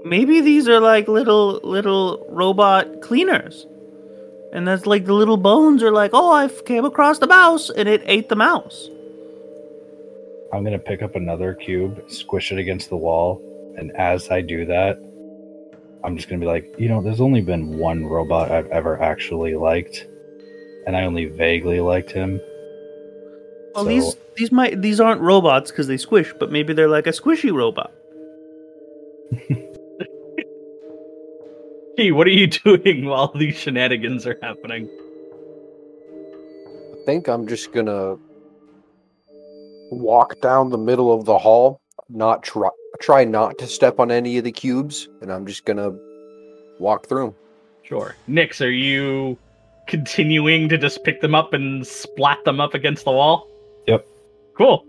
Maybe 0.03 0.41
these 0.41 0.67
are 0.67 0.81
like 0.81 1.07
little 1.07 1.61
little 1.63 2.25
robot 2.27 2.99
cleaners. 3.01 3.65
And 4.51 4.67
that's 4.67 4.85
like 4.85 5.05
the 5.05 5.13
little 5.13 5.37
bones 5.37 5.81
are 5.83 5.91
like, 5.91 6.11
oh, 6.13 6.33
I 6.33 6.49
came 6.49 6.83
across 6.83 7.19
the 7.19 7.27
mouse 7.27 7.69
and 7.69 7.87
it 7.87 8.03
ate 8.05 8.27
the 8.27 8.35
mouse. 8.35 8.89
I'm 10.51 10.65
gonna 10.65 10.77
pick 10.79 11.01
up 11.01 11.15
another 11.15 11.53
cube, 11.53 12.03
squish 12.11 12.51
it 12.51 12.59
against 12.59 12.89
the 12.89 12.97
wall, 12.97 13.41
and 13.77 13.91
as 13.95 14.29
I 14.29 14.41
do 14.41 14.65
that, 14.65 14.97
I'm 16.03 16.15
just 16.17 16.27
gonna 16.29 16.39
be 16.39 16.45
like, 16.45 16.73
you 16.77 16.89
know, 16.89 17.01
there's 17.01 17.21
only 17.21 17.41
been 17.41 17.77
one 17.77 18.05
robot 18.05 18.51
I've 18.51 18.67
ever 18.67 19.01
actually 19.01 19.55
liked, 19.55 20.05
and 20.85 20.95
I 20.97 21.05
only 21.05 21.25
vaguely 21.25 21.79
liked 21.79 22.11
him. 22.11 22.39
Well, 23.75 23.83
So- 23.85 23.89
these 23.89 24.15
these 24.35 24.51
might 24.51 24.81
these 24.81 24.99
aren't 24.99 25.21
robots 25.21 25.71
because 25.71 25.87
they 25.87 25.97
squish, 25.97 26.33
but 26.39 26.51
maybe 26.51 26.73
they're 26.73 26.89
like 26.89 27.07
a 27.07 27.11
squishy 27.11 27.53
robot. 27.53 27.91
hey 31.97 32.11
what 32.11 32.25
are 32.27 32.31
you 32.31 32.47
doing 32.65 33.05
while 33.05 33.31
these 33.35 33.55
shenanigans 33.55 34.25
are 34.27 34.37
happening 34.41 34.89
I 36.93 37.05
think 37.05 37.27
I'm 37.27 37.47
just 37.47 37.71
gonna 37.73 38.15
walk 39.91 40.39
down 40.41 40.69
the 40.69 40.77
middle 40.77 41.13
of 41.13 41.25
the 41.25 41.37
hall, 41.37 41.81
not 42.09 42.41
try 42.43 42.69
try 43.01 43.23
not 43.23 43.57
to 43.59 43.67
step 43.67 43.99
on 43.99 44.11
any 44.11 44.37
of 44.37 44.43
the 44.43 44.51
cubes, 44.51 45.07
and 45.21 45.31
I'm 45.31 45.45
just 45.45 45.65
gonna 45.65 45.91
walk 46.79 47.07
through 47.07 47.27
'em. 47.27 47.35
Sure. 47.83 48.15
Nyx, 48.29 48.65
are 48.65 48.69
you 48.71 49.37
continuing 49.87 50.69
to 50.69 50.77
just 50.77 51.03
pick 51.03 51.19
them 51.21 51.35
up 51.35 51.53
and 51.53 51.85
splat 51.85 52.43
them 52.45 52.61
up 52.61 52.73
against 52.73 53.03
the 53.05 53.11
wall? 53.11 53.47
Yep. 53.87 54.05
Cool. 54.57 54.85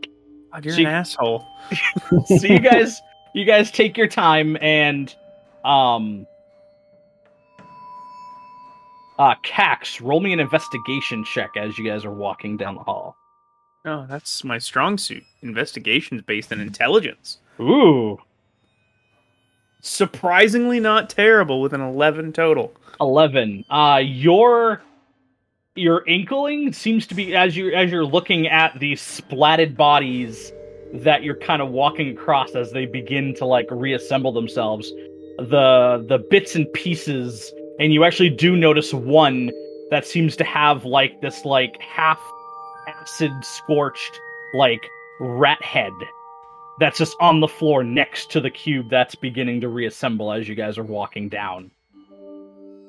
God, 0.53 0.65
you're 0.65 0.75
See- 0.75 0.85
an 0.85 0.91
asshole. 0.91 1.45
so 2.27 2.47
you 2.47 2.61
guys 2.61 3.01
you 3.35 3.45
guys 3.45 3.71
take 3.71 3.97
your 3.97 4.07
time 4.07 4.57
and 4.61 5.15
um 5.65 6.27
uh 9.19 9.35
Kax, 9.45 10.01
roll 10.01 10.21
me 10.21 10.33
an 10.33 10.41
investigation 10.41 11.25
check 11.25 11.51
as 11.57 11.79
you 11.79 11.85
guys 11.85 12.05
are 12.05 12.13
walking 12.15 12.57
down 12.57 12.75
the 12.75 12.83
hall. 12.83 13.17
Oh, 13.87 14.07
that's 14.09 14.45
my 14.45 14.59
strong 14.59 14.97
suit. 14.99 15.25
Investigations 15.43 16.23
based 16.23 16.53
on 16.53 16.61
intelligence. 16.61 17.39
Ooh. 17.61 18.19
Surprisingly 19.81 20.81
not 20.81 21.11
terrible 21.11 21.61
with 21.61 21.73
an 21.73 21.81
11 21.81 22.33
total. 22.33 22.73
11 23.01 23.65
uh 23.71 24.01
your 24.03 24.81
your 25.75 26.07
inkling 26.07 26.73
seems 26.73 27.07
to 27.07 27.15
be 27.15 27.35
as 27.35 27.57
you 27.57 27.73
as 27.73 27.91
you're 27.91 28.05
looking 28.05 28.47
at 28.47 28.79
these 28.79 29.01
splatted 29.01 29.77
bodies 29.77 30.53
that 30.93 31.25
you're 31.25 31.37
kind 31.37 31.61
of 31.61 31.71
walking 31.71 32.11
across 32.11 32.55
as 32.55 32.71
they 32.71 32.87
begin 32.87 33.35
to 33.35 33.45
like 33.45 33.67
reassemble 33.71 34.33
themselves 34.33 34.91
the 35.39 36.05
the 36.09 36.19
bits 36.31 36.55
and 36.55 36.73
pieces 36.73 37.53
and 37.81 37.93
you 37.93 38.05
actually 38.05 38.31
do 38.31 38.57
notice 38.57 38.95
one 38.95 39.51
that 39.91 40.07
seems 40.07 40.37
to 40.37 40.45
have 40.45 40.85
like 40.85 41.21
this 41.21 41.45
like 41.45 41.81
half 41.81 42.21
acid 42.87 43.33
scorched 43.43 44.21
like 44.55 44.89
rat 45.19 45.61
head 45.63 45.93
that's 46.81 46.99
just 46.99 47.17
on 47.21 47.41
the 47.41 47.49
floor 47.49 47.85
next 47.85 48.31
to 48.31 48.41
the 48.41 48.51
cube 48.51 48.91
that's 48.91 49.15
beginning 49.15 49.61
to 49.61 49.69
reassemble 49.69 50.33
as 50.33 50.49
you 50.49 50.55
guys 50.55 50.77
are 50.79 50.85
walking 50.85 51.29
down 51.29 51.71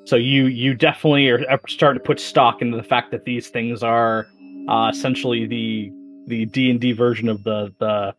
so 0.06 0.14
you 0.14 0.46
you 0.46 0.72
definitely 0.72 1.28
are 1.28 1.60
starting 1.66 2.00
to 2.00 2.06
put 2.06 2.20
stock 2.20 2.62
into 2.62 2.76
the 2.76 2.82
fact 2.82 3.10
that 3.10 3.24
these 3.24 3.48
things 3.48 3.82
are 3.82 4.28
uh, 4.68 4.88
essentially 4.92 5.46
the 5.46 5.92
the 6.28 6.46
D 6.46 6.70
and 6.70 6.80
D 6.80 6.92
version 6.92 7.28
of 7.28 7.42
the 7.42 7.74
the 7.80 8.14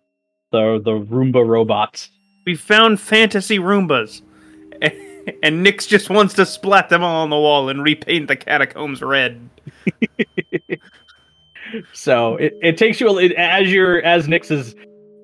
the 0.51 0.81
the 0.83 0.91
Roomba 0.91 1.47
robots. 1.47 2.09
We 2.45 2.55
found 2.55 2.99
fantasy 2.99 3.57
Roombas. 3.59 4.21
And 5.43 5.65
Nyx 5.65 5.85
just 5.89 6.09
wants 6.09 6.33
to 6.35 6.45
splat 6.45 6.87
them 6.87 7.03
all 7.03 7.23
on 7.23 7.29
the 7.29 7.35
wall 7.35 7.67
and 7.67 7.83
repaint 7.83 8.29
the 8.29 8.37
catacombs 8.37 9.01
red. 9.01 9.49
So 11.91 12.37
it, 12.37 12.57
it 12.61 12.77
takes 12.77 13.01
you 13.01 13.09
a 13.09 13.17
it, 13.17 13.33
as 13.33 13.69
you're 13.69 14.01
as 14.03 14.25
Nyx 14.25 14.49
is 14.49 14.73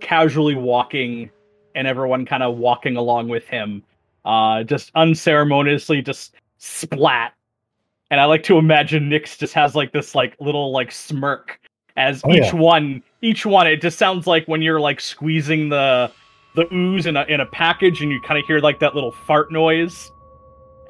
casually 0.04 0.56
walking 0.56 1.32
and 1.74 1.88
everyone 1.88 2.26
kind 2.26 2.44
of 2.44 2.58
walking 2.58 2.98
along 2.98 3.30
with 3.30 3.48
him, 3.48 3.82
uh, 4.26 4.62
just 4.64 4.92
unceremoniously 4.94 6.04
just 6.04 6.36
splat. 6.60 7.34
And 8.12 8.22
I 8.22 8.26
like 8.26 8.44
to 8.44 8.60
imagine 8.60 9.10
Nyx 9.10 9.40
just 9.40 9.54
has 9.56 9.74
like 9.76 9.92
this 9.92 10.14
like 10.14 10.36
little 10.40 10.72
like 10.72 10.92
smirk 10.92 11.60
as 11.98 12.22
Oh, 12.24 12.32
each 12.32 12.46
yeah. 12.46 12.56
one 12.56 13.04
each 13.22 13.46
one 13.46 13.66
it 13.68 13.82
just 13.82 13.98
sounds 13.98 14.28
like 14.28 14.48
when 14.48 14.62
you're 14.62 14.80
like 14.80 15.00
squeezing 15.00 15.70
the 15.70 16.12
the 16.56 16.72
ooze 16.74 17.06
in 17.06 17.16
a 17.18 17.24
in 17.26 17.40
a 17.40 17.46
package 17.48 18.02
and 18.02 18.12
you 18.12 18.20
kind 18.22 18.40
of 18.40 18.46
hear 18.46 18.60
like 18.60 18.80
that 18.80 18.94
little 18.96 19.12
fart 19.12 19.52
noise 19.52 20.12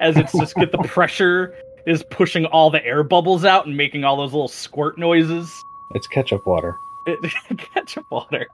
as 0.00 0.16
it's 0.16 0.32
just 0.32 0.54
get 0.56 0.72
the 0.72 0.78
pressure 0.88 1.54
is 1.86 2.02
pushing 2.10 2.46
all 2.46 2.70
the 2.70 2.84
air 2.84 3.02
bubbles 3.02 3.44
out 3.44 3.66
and 3.66 3.76
making 3.76 4.04
all 4.04 4.16
those 4.16 4.32
little 4.32 4.48
squirt 4.48 4.98
noises. 4.98 5.50
It's 5.94 6.06
ketchup 6.06 6.46
water. 6.46 6.74
It, 7.06 7.32
ketchup 7.74 8.06
water. 8.10 8.46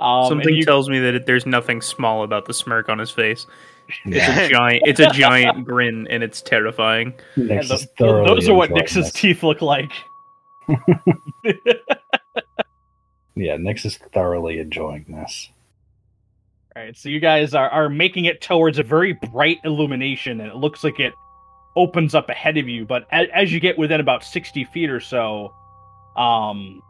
Um, 0.00 0.26
Something 0.28 0.54
you- 0.56 0.64
tells 0.64 0.88
me 0.88 0.98
that 1.00 1.14
it, 1.14 1.26
there's 1.26 1.46
nothing 1.46 1.80
small 1.80 2.22
about 2.24 2.46
the 2.46 2.54
smirk 2.54 2.88
on 2.88 2.98
his 2.98 3.10
face. 3.10 3.46
It's 4.06 4.16
Yeah. 4.16 4.40
a 4.40 4.48
giant. 4.48 4.82
It's 4.86 5.00
a 5.00 5.10
giant 5.10 5.64
grin, 5.66 6.06
and 6.08 6.22
it's 6.22 6.40
terrifying. 6.40 7.12
and 7.36 7.50
Nyx 7.50 7.68
tho- 7.68 7.74
is 7.74 7.86
thoroughly 7.98 8.26
those 8.34 8.48
are 8.48 8.54
what 8.54 8.70
enjoying 8.70 8.86
Nyx's 8.86 9.12
teeth 9.12 9.42
look 9.42 9.60
like. 9.62 9.92
Yeah, 13.36 13.56
Nyx 13.56 13.84
is 13.84 13.96
thoroughly 13.96 14.60
enjoying 14.60 15.06
this. 15.08 15.50
All 16.76 16.82
right, 16.84 16.96
so 16.96 17.08
you 17.08 17.18
guys 17.18 17.52
are, 17.52 17.68
are 17.68 17.88
making 17.88 18.26
it 18.26 18.40
towards 18.40 18.78
a 18.78 18.84
very 18.84 19.12
bright 19.12 19.58
illumination, 19.64 20.40
and 20.40 20.48
it 20.50 20.54
looks 20.56 20.84
like 20.84 21.00
it 21.00 21.12
opens 21.76 22.14
up 22.14 22.30
ahead 22.30 22.56
of 22.58 22.68
you. 22.68 22.84
But 22.84 23.06
as, 23.10 23.26
as 23.34 23.52
you 23.52 23.58
get 23.58 23.76
within 23.76 23.98
about 24.00 24.22
60 24.22 24.62
feet 24.66 24.88
or 24.88 25.00
so, 25.00 25.52
um, 26.16 26.80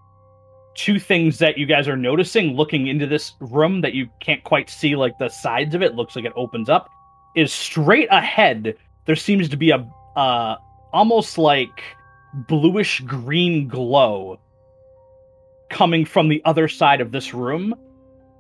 two 0.74 0.98
things 0.98 1.38
that 1.38 1.56
you 1.56 1.66
guys 1.66 1.88
are 1.88 1.96
noticing 1.96 2.56
looking 2.56 2.86
into 2.86 3.06
this 3.06 3.32
room 3.40 3.80
that 3.80 3.94
you 3.94 4.08
can't 4.20 4.42
quite 4.44 4.68
see, 4.68 4.96
like 4.96 5.16
the 5.18 5.28
sides 5.28 5.74
of 5.74 5.82
it, 5.82 5.94
looks 5.94 6.16
like 6.16 6.24
it 6.24 6.32
opens 6.36 6.68
up, 6.68 6.88
is 7.36 7.52
straight 7.52 8.08
ahead. 8.10 8.76
There 9.06 9.16
seems 9.16 9.48
to 9.48 9.56
be 9.56 9.70
a 9.70 9.86
uh, 10.16 10.56
almost 10.92 11.38
like 11.38 11.82
bluish 12.48 13.00
green 13.00 13.68
glow 13.68 14.38
coming 15.70 16.04
from 16.04 16.28
the 16.28 16.42
other 16.44 16.68
side 16.68 17.00
of 17.00 17.12
this 17.12 17.34
room. 17.34 17.74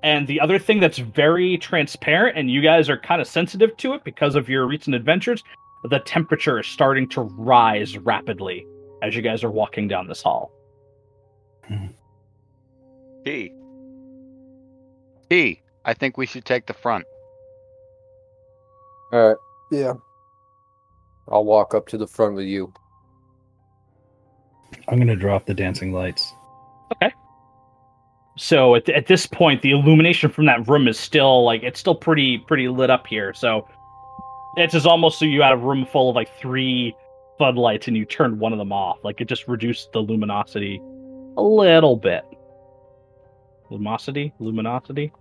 And 0.02 0.26
the 0.26 0.40
other 0.40 0.58
thing 0.58 0.80
that's 0.80 0.98
very 0.98 1.56
transparent, 1.58 2.36
and 2.36 2.50
you 2.50 2.60
guys 2.60 2.90
are 2.90 2.98
kind 2.98 3.20
of 3.20 3.26
sensitive 3.26 3.76
to 3.78 3.94
it 3.94 4.04
because 4.04 4.34
of 4.34 4.48
your 4.48 4.66
recent 4.66 4.94
adventures, 4.94 5.42
the 5.84 5.98
temperature 6.00 6.60
is 6.60 6.66
starting 6.66 7.08
to 7.10 7.22
rise 7.22 7.96
rapidly 7.98 8.66
as 9.02 9.16
you 9.16 9.22
guys 9.22 9.42
are 9.42 9.50
walking 9.50 9.88
down 9.88 10.06
this 10.06 10.22
hall. 10.22 10.52
T. 13.24 13.52
T. 15.30 15.62
I 15.84 15.94
think 15.94 16.16
we 16.16 16.26
should 16.26 16.44
take 16.44 16.66
the 16.66 16.74
front. 16.74 17.04
All 19.12 19.28
right. 19.28 19.36
Yeah. 19.70 19.94
I'll 21.28 21.44
walk 21.44 21.74
up 21.74 21.86
to 21.88 21.98
the 21.98 22.06
front 22.06 22.34
with 22.34 22.46
you. 22.46 22.72
I'm 24.88 24.98
gonna 24.98 25.16
drop 25.16 25.46
the 25.46 25.54
dancing 25.54 25.92
lights. 25.92 26.32
Okay. 26.92 27.12
So 28.36 28.74
at, 28.74 28.88
at 28.88 29.06
this 29.06 29.26
point, 29.26 29.62
the 29.62 29.70
illumination 29.70 30.30
from 30.30 30.46
that 30.46 30.66
room 30.68 30.88
is 30.88 30.98
still 30.98 31.44
like 31.44 31.62
it's 31.62 31.80
still 31.80 31.94
pretty 31.94 32.38
pretty 32.38 32.68
lit 32.68 32.90
up 32.90 33.06
here. 33.06 33.32
So 33.32 33.66
it's 34.56 34.72
just 34.72 34.86
almost 34.86 35.18
so 35.18 35.24
you 35.24 35.42
had 35.42 35.52
a 35.52 35.56
room 35.56 35.86
full 35.86 36.10
of 36.10 36.16
like 36.16 36.30
three 36.38 36.94
floodlights 37.38 37.88
and 37.88 37.96
you 37.96 38.04
turned 38.04 38.38
one 38.38 38.52
of 38.52 38.58
them 38.58 38.72
off. 38.72 38.98
Like 39.02 39.20
it 39.20 39.28
just 39.28 39.48
reduced 39.48 39.92
the 39.92 40.00
luminosity 40.00 40.80
a 41.36 41.42
little 41.42 41.96
bit. 41.96 42.24
Luminosity, 43.70 44.32
luminosity. 44.38 45.12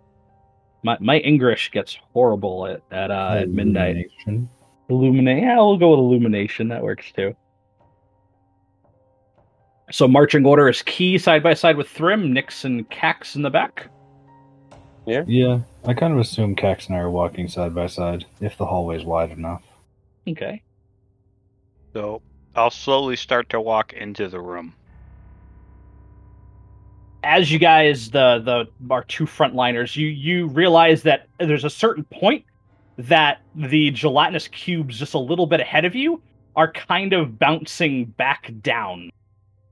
My 0.84 0.98
my 1.00 1.18
English 1.20 1.72
gets 1.72 1.98
horrible 2.14 2.68
at 2.68 2.82
at 2.91 3.12
uh, 3.12 3.36
at 3.39 3.50
midnight. 3.50 3.96
Illumination. 3.96 4.50
Illuminate. 4.89 5.44
Yeah, 5.44 5.56
we'll 5.58 5.78
go 5.78 5.91
with 5.91 6.00
illumination. 6.00 6.68
That 6.68 6.84
works 6.84 7.12
too. 7.12 7.36
So 9.91 10.08
marching 10.08 10.46
order 10.46 10.68
is 10.70 10.82
Kee 10.82 11.18
side 11.18 11.44
by 11.44 11.54
side 11.54 11.78
with 11.78 11.88
Thrym, 11.88 12.34
Nyx, 12.34 12.66
and 12.66 12.89
Kax 12.89 13.36
in 13.36 13.41
the 13.44 13.50
back. 13.50 13.89
Yeah. 15.06 15.24
Yeah, 15.28 15.60
I 15.86 15.94
kind 15.94 16.14
of 16.14 16.20
assume 16.20 16.56
Kax 16.56 16.88
and 16.88 16.96
I 16.96 17.00
are 17.00 17.12
walking 17.12 17.48
side 17.48 17.76
by 17.76 17.88
side 17.88 18.26
if 18.39 18.58
the 18.58 18.66
hallway's 18.66 19.04
wide 19.04 19.32
enough. 19.32 19.62
Okay. 20.28 20.64
So 21.94 22.22
I'll 22.56 22.72
slowly 22.72 23.16
start 23.16 23.50
to 23.50 23.62
walk 23.62 23.94
into 23.94 24.28
the 24.28 24.39
room. 24.39 24.74
As 27.24 27.51
you 27.51 27.59
guys, 27.59 28.09
the 28.09 28.39
the 28.39 28.93
our 28.93 29.03
two 29.05 29.26
frontliners, 29.26 29.95
you 29.95 30.07
you 30.07 30.47
realize 30.47 31.03
that 31.03 31.28
there's 31.39 31.63
a 31.63 31.69
certain 31.69 32.03
point 32.05 32.45
that 32.97 33.41
the 33.55 33.91
gelatinous 33.91 34.47
cubes 34.49 34.99
just 34.99 35.13
a 35.13 35.19
little 35.19 35.47
bit 35.47 35.59
ahead 35.59 35.86
of 35.86 35.95
you 35.95 36.21
are 36.55 36.71
kind 36.71 37.13
of 37.13 37.39
bouncing 37.39 38.05
back 38.05 38.51
down 38.61 39.09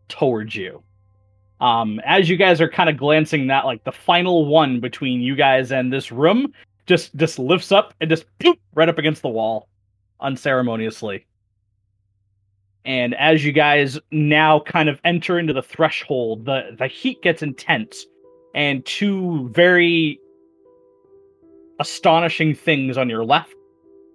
towards 0.07 0.55
you. 0.55 0.81
Um, 1.59 2.01
as 2.05 2.27
you 2.27 2.37
guys 2.37 2.59
are 2.59 2.69
kind 2.69 2.89
of 2.89 2.97
glancing 2.97 3.47
that, 3.47 3.65
like 3.65 3.83
the 3.83 3.91
final 3.91 4.45
one 4.45 4.79
between 4.79 5.21
you 5.21 5.35
guys 5.35 5.71
and 5.71 5.93
this 5.93 6.11
room 6.11 6.53
just 6.87 7.15
just 7.15 7.37
lifts 7.37 7.71
up 7.71 7.93
and 8.01 8.09
just 8.09 8.25
poop, 8.39 8.57
right 8.73 8.89
up 8.89 8.97
against 8.97 9.21
the 9.21 9.29
wall, 9.29 9.67
unceremoniously. 10.19 11.25
And 12.85 13.13
as 13.15 13.45
you 13.45 13.51
guys 13.51 13.99
now 14.11 14.61
kind 14.61 14.89
of 14.89 14.99
enter 15.03 15.37
into 15.37 15.53
the 15.53 15.61
threshold, 15.61 16.45
the 16.45 16.75
the 16.77 16.87
heat 16.87 17.21
gets 17.21 17.43
intense, 17.43 18.05
and 18.55 18.85
two 18.85 19.49
very 19.49 20.19
astonishing 21.79 22.53
things 22.53 22.97
on 22.97 23.09
your 23.09 23.23
left 23.25 23.53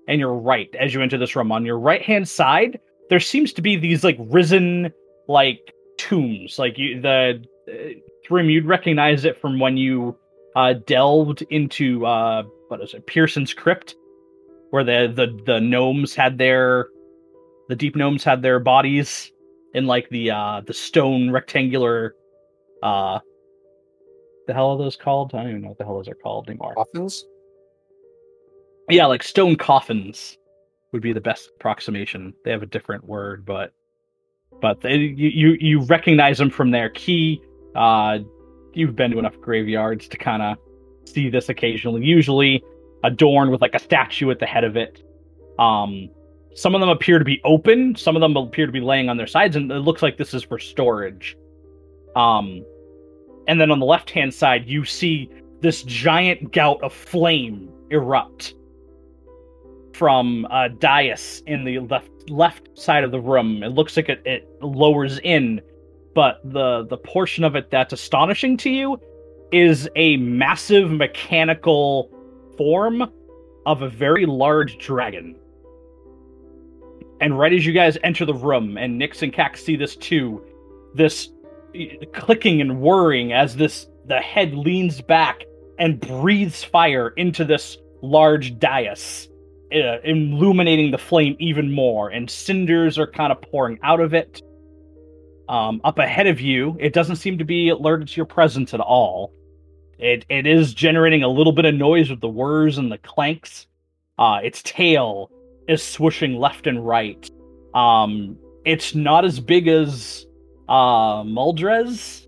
and 0.09 0.21
your 0.21 0.35
right 0.35 0.73
as 0.79 0.95
you 0.95 1.03
enter 1.03 1.19
this 1.19 1.35
room. 1.37 1.53
On 1.53 1.65
your 1.65 1.79
right 1.79 2.03
hand 2.03 2.29
side, 2.29 2.79
there 3.09 3.21
seems 3.21 3.53
to 3.53 3.63
be 3.63 3.77
these 3.77 4.05
like 4.05 4.17
risen 4.21 4.93
like 5.29 5.73
tombs. 5.99 6.59
Like 6.59 6.79
you, 6.79 7.01
the 7.01 7.43
uh, 7.69 8.37
you'd 8.37 8.67
recognize 8.67 9.25
it 9.25 9.41
from 9.41 9.59
when 9.59 9.77
you 9.77 10.17
uh, 10.57 10.75
delved 10.87 11.43
into 11.51 12.07
uh, 12.07 12.43
what 12.69 12.81
is 12.81 12.95
it, 12.95 13.07
Pearson's 13.07 13.55
crypt, 13.55 13.95
where 14.71 14.85
the 14.85 15.13
the 15.15 15.41
the 15.45 15.61
gnomes 15.61 16.15
had 16.15 16.39
their 16.39 16.89
the 17.69 17.77
deep 17.77 17.97
gnomes 17.97 18.25
had 18.25 18.43
their 18.43 18.61
bodies 18.61 19.33
in 19.75 19.87
like 19.87 20.09
the 20.11 20.31
uh 20.31 20.61
the 20.67 20.75
stone 20.75 21.31
rectangular 21.31 22.15
uh 22.83 23.19
the 24.47 24.55
hell 24.55 24.71
are 24.71 24.79
those 24.79 24.97
called? 24.97 25.35
I 25.35 25.43
don't 25.43 25.51
even 25.51 25.63
know 25.63 25.69
what 25.69 25.79
the 25.79 25.85
hell 25.85 25.97
those 25.97 26.09
are 26.09 26.15
called 26.15 26.49
anymore. 26.49 26.75
Coffins? 26.75 27.25
Yeah, 28.89 29.07
like 29.07 29.23
stone 29.23 29.57
coffins 29.57 30.39
would 30.93 31.03
be 31.03 31.13
the 31.13 31.21
best 31.21 31.51
approximation. 31.57 32.33
They 32.45 32.53
have 32.53 32.63
a 32.63 32.67
different 32.67 33.05
word, 33.05 33.45
but 33.45 33.73
but 34.61 34.81
they, 34.81 34.95
you 34.97 35.29
you 35.29 35.57
you 35.61 35.81
recognize 35.81 36.39
them 36.39 36.51
from 36.51 36.71
their 36.71 36.89
key. 36.91 37.43
Uh, 37.75 38.21
you've 38.73 38.95
been 38.95 39.11
to 39.11 39.19
enough 39.19 39.39
graveyards 39.41 40.07
to 40.09 40.17
kind 40.17 40.43
of 40.43 40.57
see 41.05 41.29
this 41.29 41.49
occasionally. 41.49 42.05
Usually 42.05 42.63
adorned 43.03 43.51
with 43.51 43.61
like 43.61 43.75
a 43.75 43.79
statue 43.79 44.31
at 44.31 44.39
the 44.39 44.47
head 44.47 44.65
of 44.65 44.77
it. 44.77 45.03
Um, 45.59 46.09
some 46.57 46.75
of 46.75 46.81
them 46.81 46.89
appear 46.89 47.19
to 47.19 47.25
be 47.25 47.39
open. 47.45 47.95
Some 47.97 48.17
of 48.17 48.23
them 48.23 48.35
appear 48.35 48.65
to 48.65 48.73
be 48.73 48.81
laying 48.81 49.11
on 49.11 49.19
their 49.19 49.27
sides, 49.27 49.57
and 49.57 49.71
it 49.71 49.81
looks 49.81 50.01
like 50.03 50.17
this 50.17 50.33
is 50.33 50.43
for 50.43 50.59
storage. 50.59 51.37
Um, 52.17 52.65
and 53.47 53.61
then 53.61 53.71
on 53.71 53.79
the 53.79 53.85
left 53.85 54.11
hand 54.11 54.33
side, 54.33 54.67
you 54.67 54.87
see 54.87 55.31
this 55.61 55.83
giant 55.83 56.53
gout 56.53 56.83
of 56.83 56.95
flame 56.95 57.71
erupt 57.91 58.55
from 59.93 60.47
a 60.51 60.71
dais 60.71 61.43
in 61.47 61.65
the 61.65 61.79
left 61.81 62.11
left 62.31 62.71
side 62.77 63.05
of 63.05 63.11
the 63.11 63.21
room. 63.21 63.63
It 63.63 63.69
looks 63.69 63.95
like 63.95 64.09
it, 64.09 64.23
it 64.25 64.49
lowers 64.63 65.21
in, 65.23 65.61
but 66.15 66.41
the 66.43 66.87
the 66.87 66.97
portion 66.97 67.45
of 67.45 67.55
it 67.55 67.71
that's 67.71 67.93
astonishing 67.93 68.57
to 68.59 68.71
you 68.71 68.99
is 69.53 69.91
a 69.95 70.17
massive 70.17 70.91
mechanical 70.91 72.11
form 72.57 73.13
of 73.67 73.83
a 73.83 73.91
very 73.91 74.25
large 74.25 74.79
dragon. 74.79 75.37
And 77.21 77.39
right 77.39 77.53
as 77.53 77.65
you 77.65 77.73
guys 77.73 77.97
enter 78.03 78.25
the 78.25 78.35
room, 78.35 78.77
and 78.77 79.01
Nyx 79.01 79.23
and 79.23 79.33
Kax 79.33 79.59
see 79.59 79.77
this 79.77 79.97
too, 79.97 80.45
this 80.95 81.31
clicking 82.13 82.61
and 82.61 82.81
whirring 82.81 83.33
as 83.33 83.57
this 83.57 83.87
the 84.07 84.21
head 84.21 84.55
leans 84.55 85.01
back 85.01 85.45
and 85.79 86.01
breathes 86.01 86.63
fire 86.63 87.09
into 87.11 87.45
this 87.45 87.79
large 88.03 88.59
dais, 88.59 89.29
uh, 89.75 90.01
illuminating 90.05 90.91
the 90.91 90.99
flame 90.99 91.37
even 91.39 91.73
more, 91.73 92.09
and 92.11 92.31
cinders 92.31 92.99
are 92.99 93.07
kind 93.07 93.33
of 93.33 93.41
pouring 93.43 93.79
out 93.83 94.01
of 94.01 94.15
it. 94.15 94.43
Um, 95.49 95.81
up 95.85 95.99
ahead 95.99 96.27
of 96.27 96.41
you, 96.41 96.77
it 96.81 96.93
doesn't 96.93 97.17
seem 97.17 97.39
to 97.39 97.45
be 97.45 97.69
alerted 97.69 98.09
to 98.09 98.17
your 98.17 98.27
presence 98.27 98.75
at 98.75 98.81
all. 98.81 99.33
It 99.99 100.27
it 100.29 100.47
is 100.47 100.75
generating 100.75 101.23
a 101.23 101.29
little 101.29 101.53
bit 101.53 101.65
of 101.65 101.75
noise 101.75 102.11
with 102.11 102.21
the 102.21 102.29
whirs 102.29 102.79
and 102.79 102.93
the 102.93 102.99
clanks. 102.99 103.67
Uh, 104.19 104.41
its 104.43 104.63
tail 104.63 105.31
is 105.69 105.83
swooshing 105.83 106.39
left 106.39 106.67
and 106.67 106.87
right. 106.87 107.31
Um, 107.75 108.39
it's 108.65 108.95
not 108.95 109.25
as 109.25 109.41
big 109.41 109.69
as 109.69 110.27
uh, 110.69 111.23
Muldrez, 111.23 112.27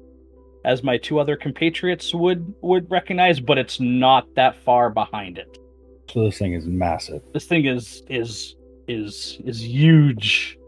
as 0.64 0.82
my 0.82 0.98
two 0.98 1.18
other 1.18 1.36
compatriots 1.36 2.14
would 2.14 2.54
would 2.60 2.90
recognize, 2.90 3.40
but 3.40 3.58
it's 3.58 3.80
not 3.80 4.26
that 4.34 4.56
far 4.56 4.90
behind 4.90 5.38
it. 5.38 5.58
So 6.10 6.24
this 6.24 6.38
thing 6.38 6.54
is 6.54 6.66
massive. 6.66 7.22
This 7.32 7.46
thing 7.46 7.66
is 7.66 8.02
is 8.08 8.56
is 8.86 9.38
is 9.44 9.62
huge. 9.62 10.58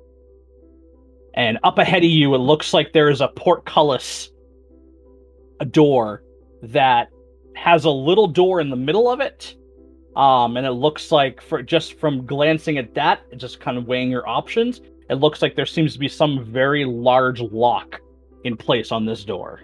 And 1.35 1.59
up 1.62 1.79
ahead 1.79 2.03
of 2.03 2.11
you, 2.11 2.35
it 2.35 2.39
looks 2.39 2.75
like 2.75 2.93
there 2.93 3.09
is 3.09 3.21
a 3.21 3.29
portcullis, 3.29 4.31
a 5.61 5.64
door 5.64 6.25
that 6.62 7.09
has 7.55 7.85
a 7.85 7.91
little 7.91 8.27
door 8.27 8.61
in 8.61 8.71
the 8.71 8.77
middle 8.77 9.09
of 9.11 9.21
it. 9.21 9.55
Um, 10.17 10.57
and 10.57 10.67
it 10.67 10.73
looks 10.73 11.13
like 11.13 11.41
for 11.41 11.63
just 11.63 11.95
from 11.95 12.27
glancing 12.27 12.79
at 12.79 12.95
that, 12.95 13.21
just 13.37 13.61
kind 13.61 13.79
of 13.79 13.87
weighing 13.87 14.11
your 14.11 14.29
options, 14.29 14.81
it 15.09 15.15
looks 15.15 15.43
like 15.43 15.55
there 15.55 15.67
seems 15.67 15.93
to 15.93 15.99
be 15.99 16.09
some 16.09 16.45
very 16.45 16.85
large 16.85 17.41
lock 17.41 18.01
in 18.45 18.57
place 18.57 18.91
on 18.91 19.07
this 19.07 19.25
door. 19.25 19.61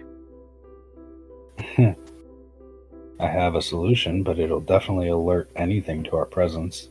I 1.77 1.95
have 3.27 3.55
a 3.55 3.61
solution, 3.61 4.23
but 4.23 4.39
it'll 4.39 4.61
definitely 4.61 5.09
alert 5.09 5.49
anything 5.55 6.03
to 6.03 6.15
our 6.15 6.25
presence. 6.25 6.89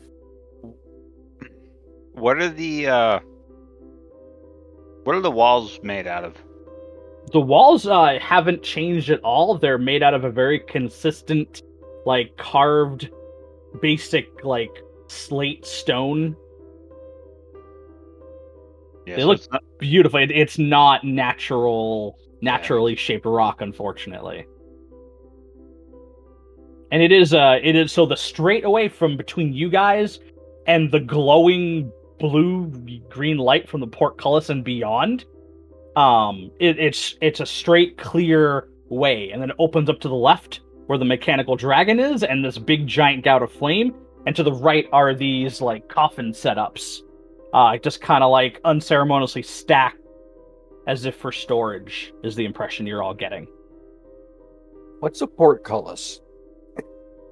What 2.14 2.38
are 2.38 2.48
the 2.48 2.88
uh 2.88 3.20
what 5.04 5.14
are 5.14 5.20
the 5.20 5.30
walls 5.30 5.78
made 5.84 6.08
out 6.08 6.24
of? 6.24 6.34
The 7.32 7.40
walls 7.40 7.86
uh, 7.86 8.18
haven't 8.20 8.64
changed 8.64 9.08
at 9.10 9.20
all. 9.20 9.56
They're 9.56 9.78
made 9.78 10.02
out 10.02 10.14
of 10.14 10.24
a 10.24 10.30
very 10.30 10.58
consistent, 10.58 11.62
like 12.04 12.36
carved, 12.36 13.10
basic 13.80 14.44
like 14.44 14.82
slate 15.08 15.64
stone. 15.66 16.36
Yeah, 19.06 19.16
They 19.16 19.22
so 19.22 19.26
look- 19.28 19.38
it's 19.38 19.50
not- 19.50 19.62
Beautiful. 19.78 20.20
It, 20.20 20.30
it's 20.30 20.58
not 20.58 21.04
natural, 21.04 22.18
naturally 22.40 22.96
shaped 22.96 23.26
rock, 23.26 23.60
unfortunately. 23.60 24.46
And 26.92 27.02
it 27.02 27.12
is 27.12 27.34
uh 27.34 27.58
it 27.62 27.74
is 27.76 27.92
so 27.92 28.06
the 28.06 28.16
straight 28.16 28.64
away 28.64 28.88
from 28.88 29.16
between 29.16 29.52
you 29.52 29.68
guys 29.68 30.20
and 30.66 30.90
the 30.90 31.00
glowing 31.00 31.92
blue 32.18 32.68
green 33.10 33.36
light 33.38 33.68
from 33.68 33.80
the 33.80 33.86
portcullis 33.86 34.48
and 34.50 34.64
beyond 34.64 35.24
um 35.96 36.50
it, 36.60 36.78
it's 36.78 37.16
it's 37.20 37.40
a 37.40 37.46
straight 37.46 37.98
clear 37.98 38.68
way 38.88 39.30
and 39.30 39.42
then 39.42 39.50
it 39.50 39.56
opens 39.58 39.90
up 39.90 40.00
to 40.00 40.08
the 40.08 40.14
left 40.14 40.60
where 40.86 40.98
the 40.98 41.04
mechanical 41.04 41.56
dragon 41.56 41.98
is 41.98 42.22
and 42.22 42.44
this 42.44 42.58
big 42.58 42.86
giant 42.86 43.24
gout 43.24 43.42
of 43.42 43.52
flame 43.52 43.94
and 44.26 44.34
to 44.36 44.42
the 44.42 44.52
right 44.52 44.86
are 44.92 45.14
these 45.14 45.60
like 45.60 45.88
coffin 45.88 46.32
setups 46.32 47.00
uh 47.54 47.76
just 47.78 48.00
kind 48.00 48.22
of 48.24 48.30
like 48.30 48.60
unceremoniously 48.64 49.42
stacked 49.42 49.98
as 50.86 51.04
if 51.04 51.16
for 51.16 51.32
storage 51.32 52.12
is 52.22 52.34
the 52.36 52.44
impression 52.44 52.86
you're 52.86 53.02
all 53.02 53.14
getting 53.14 53.46
What's 55.00 55.20
a 55.20 55.26
portcullis? 55.26 56.20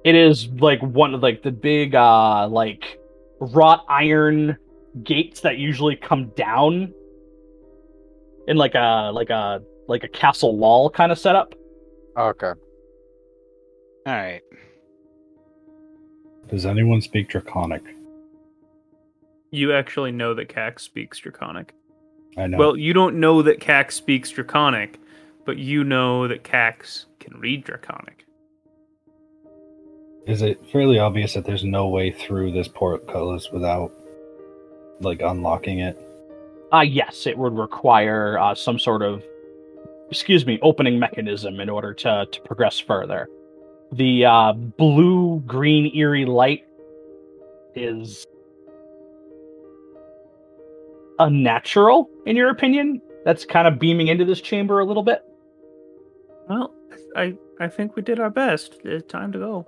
it 0.03 0.13
is 0.13 0.47
like 0.59 0.79
one 0.81 1.15
of 1.15 1.23
like 1.23 1.41
the 1.41 1.51
big 1.51 1.95
uh 1.95 2.47
like 2.47 2.99
wrought 3.39 3.83
iron 3.89 4.55
gates 5.03 5.41
that 5.41 5.57
usually 5.57 5.95
come 5.95 6.27
down 6.35 6.93
in 8.47 8.55
like 8.55 8.75
a 8.75 9.11
like 9.13 9.29
a 9.31 9.61
like 9.87 10.03
a 10.03 10.07
castle 10.07 10.57
wall 10.57 10.89
kind 10.89 11.11
of 11.11 11.17
setup 11.17 11.55
Okay. 12.17 12.51
All 14.05 14.13
right. 14.13 14.41
Does 16.49 16.65
anyone 16.65 17.01
speak 17.01 17.29
Draconic? 17.29 17.81
You 19.51 19.73
actually 19.73 20.11
know 20.11 20.33
that 20.35 20.49
Kax 20.49 20.81
speaks 20.81 21.17
Draconic. 21.17 21.73
I 22.37 22.47
know. 22.47 22.57
Well, 22.57 22.77
you 22.77 22.93
don't 22.93 23.19
know 23.19 23.41
that 23.41 23.59
Kax 23.59 23.93
speaks 23.93 24.29
Draconic, 24.29 24.99
but 25.45 25.57
you 25.57 25.83
know 25.83 26.27
that 26.27 26.43
Kax 26.43 27.05
can 27.19 27.39
read 27.39 27.63
Draconic. 27.63 28.25
is 30.27 30.41
it 30.41 30.59
fairly 30.71 30.97
obvious 30.97 31.35
that 31.35 31.45
there's 31.45 31.63
no 31.63 31.87
way 31.87 32.11
through 32.11 32.51
this 32.51 32.67
portcullis 32.67 33.51
without, 33.51 33.91
like, 34.99 35.21
unlocking 35.21 35.79
it? 35.79 35.99
uh 36.73 36.79
yes 36.81 37.27
it 37.27 37.37
would 37.37 37.55
require 37.55 38.39
uh 38.39 38.55
some 38.55 38.79
sort 38.79 39.03
of 39.03 39.23
excuse 40.09 40.43
me 40.47 40.57
opening 40.63 40.97
mechanism 40.97 41.59
in 41.59 41.69
order 41.69 41.93
to 41.93 42.25
to 42.31 42.41
progress 42.41 42.79
further 42.79 43.29
the 43.91 44.25
uh 44.25 44.53
blue 44.53 45.41
green 45.45 45.95
eerie 45.95 46.25
light 46.25 46.65
is 47.75 48.25
unnatural 51.19 52.09
in 52.25 52.35
your 52.35 52.49
opinion 52.49 53.01
that's 53.25 53.45
kind 53.45 53.67
of 53.67 53.79
beaming 53.79 54.07
into 54.07 54.25
this 54.25 54.41
chamber 54.41 54.79
a 54.79 54.85
little 54.85 55.03
bit 55.03 55.23
Well, 56.49 56.73
I 57.15 57.35
I 57.59 57.67
think 57.69 57.95
we 57.95 58.01
did 58.01 58.19
our 58.19 58.29
best. 58.29 58.79
It's 58.83 59.07
time 59.11 59.31
to 59.31 59.39
go. 59.39 59.67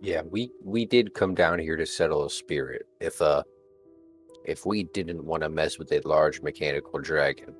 Yeah, 0.00 0.22
we 0.30 0.50
we 0.64 0.84
did 0.86 1.14
come 1.14 1.34
down 1.34 1.58
here 1.58 1.76
to 1.76 1.86
settle 1.86 2.24
a 2.24 2.30
spirit. 2.30 2.86
If 3.00 3.20
uh 3.20 3.42
if 4.44 4.66
we 4.66 4.84
didn't 4.84 5.24
want 5.24 5.42
to 5.42 5.48
mess 5.48 5.78
with 5.78 5.92
a 5.92 6.00
large 6.06 6.42
mechanical 6.42 6.98
dragon. 7.00 7.54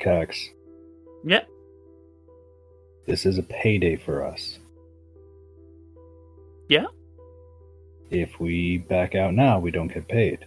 Kax, 0.00 0.50
Yeah. 1.24 1.44
this 3.06 3.26
is 3.26 3.38
a 3.38 3.42
payday 3.42 3.96
for 3.96 4.24
us. 4.24 4.58
Yeah. 6.68 6.86
If 8.10 8.38
we 8.38 8.78
back 8.78 9.14
out 9.14 9.34
now, 9.34 9.58
we 9.58 9.70
don't 9.70 9.92
get 9.92 10.08
paid. 10.08 10.46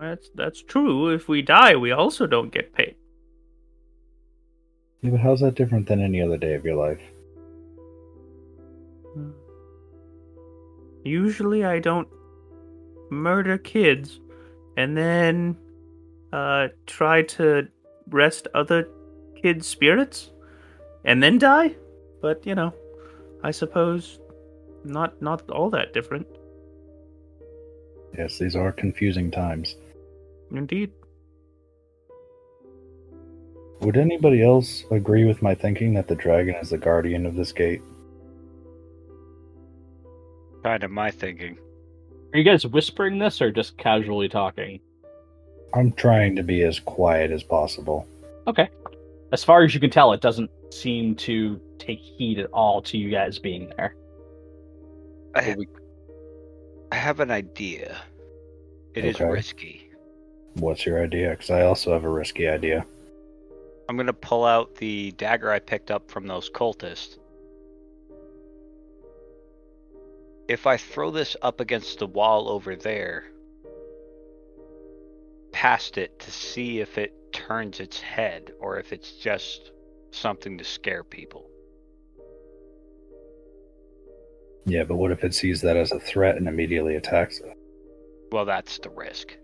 That's 0.00 0.30
that's 0.34 0.62
true. 0.62 1.10
If 1.10 1.28
we 1.28 1.42
die, 1.42 1.76
we 1.76 1.92
also 1.92 2.26
don't 2.26 2.52
get 2.52 2.72
paid. 2.72 2.94
Yeah, 5.02 5.10
but 5.10 5.20
how's 5.20 5.40
that 5.40 5.54
different 5.54 5.86
than 5.86 6.00
any 6.00 6.22
other 6.22 6.38
day 6.38 6.54
of 6.54 6.64
your 6.64 6.76
life? 6.76 7.00
Usually 11.04 11.64
I 11.64 11.78
don't 11.80 12.08
murder 13.10 13.58
kids 13.58 14.20
and 14.76 14.96
then 14.96 15.56
uh 16.32 16.68
try 16.86 17.22
to 17.22 17.68
rest 18.08 18.48
other 18.54 18.88
kids' 19.44 19.66
spirits 19.66 20.30
and 21.04 21.22
then 21.22 21.36
die. 21.36 21.74
But, 22.22 22.46
you 22.46 22.54
know, 22.54 22.72
I 23.42 23.50
suppose 23.50 24.18
not 24.84 25.20
not 25.20 25.48
all 25.50 25.68
that 25.70 25.92
different. 25.92 26.26
Yes, 28.16 28.38
these 28.38 28.56
are 28.56 28.72
confusing 28.72 29.30
times. 29.30 29.76
Indeed. 30.50 30.92
Would 33.80 33.98
anybody 33.98 34.42
else 34.42 34.84
agree 34.90 35.24
with 35.24 35.42
my 35.42 35.54
thinking 35.54 35.92
that 35.94 36.08
the 36.08 36.14
dragon 36.14 36.54
is 36.54 36.70
the 36.70 36.78
guardian 36.78 37.26
of 37.26 37.36
this 37.36 37.52
gate? 37.52 37.82
Kind 40.62 40.84
of 40.84 40.90
my 40.90 41.10
thinking. 41.10 41.58
Are 42.32 42.38
you 42.38 42.44
guys 42.44 42.66
whispering 42.66 43.18
this 43.18 43.42
or 43.42 43.52
just 43.52 43.76
casually 43.76 44.30
talking? 44.30 44.80
I'm 45.74 45.92
trying 45.92 46.34
to 46.36 46.42
be 46.42 46.62
as 46.62 46.80
quiet 46.80 47.30
as 47.30 47.42
possible. 47.42 48.06
Okay. 48.46 48.70
As 49.34 49.42
far 49.42 49.64
as 49.64 49.74
you 49.74 49.80
can 49.80 49.90
tell, 49.90 50.12
it 50.12 50.20
doesn't 50.20 50.48
seem 50.70 51.16
to 51.16 51.60
take 51.80 51.98
heed 51.98 52.38
at 52.38 52.46
all 52.52 52.80
to 52.82 52.96
you 52.96 53.10
guys 53.10 53.36
being 53.36 53.68
there. 53.76 53.96
I, 55.34 55.48
Well, 55.48 55.56
we- 55.56 55.68
I 56.92 56.94
have 56.94 57.18
an 57.18 57.32
idea. 57.32 58.00
It 58.94 59.04
is 59.04 59.16
Okay. 59.16 59.24
risky. 59.28 59.90
What's 60.60 60.86
your 60.86 61.02
idea? 61.02 61.30
Because 61.30 61.50
I 61.50 61.62
also 61.62 61.92
have 61.92 62.04
a 62.04 62.08
risky 62.08 62.46
idea. 62.46 62.86
I'm 63.88 63.96
gonna 63.96 64.12
pull 64.12 64.44
out 64.44 64.76
the 64.76 65.10
dagger 65.16 65.50
I 65.50 65.58
picked 65.58 65.90
up 65.90 66.08
from 66.08 66.28
those 66.28 66.48
cultists. 66.48 67.18
If 70.46 70.64
I 70.64 70.76
throw 70.76 71.10
this 71.10 71.36
up 71.42 71.58
against 71.58 71.98
the 71.98 72.06
wall 72.06 72.48
over 72.48 72.76
there, 72.76 73.24
past 75.50 75.98
it 75.98 76.20
to 76.20 76.30
see 76.30 76.78
if 76.78 76.98
it 76.98 77.12
turns 77.34 77.80
its 77.80 78.00
head 78.00 78.52
or 78.60 78.78
if 78.78 78.92
it's 78.92 79.12
just 79.12 79.72
something 80.12 80.56
to 80.56 80.64
scare 80.64 81.04
people. 81.04 81.50
Yeah, 84.64 84.84
but 84.84 84.96
what 84.96 85.10
if 85.10 85.24
it 85.24 85.34
sees 85.34 85.60
that 85.60 85.76
as 85.76 85.92
a 85.92 86.00
threat 86.00 86.36
and 86.36 86.48
immediately 86.48 86.94
attacks 86.94 87.40
it? 87.40 87.58
Well, 88.32 88.46
that's 88.46 88.78
the 88.78 88.88
risk. 88.88 89.36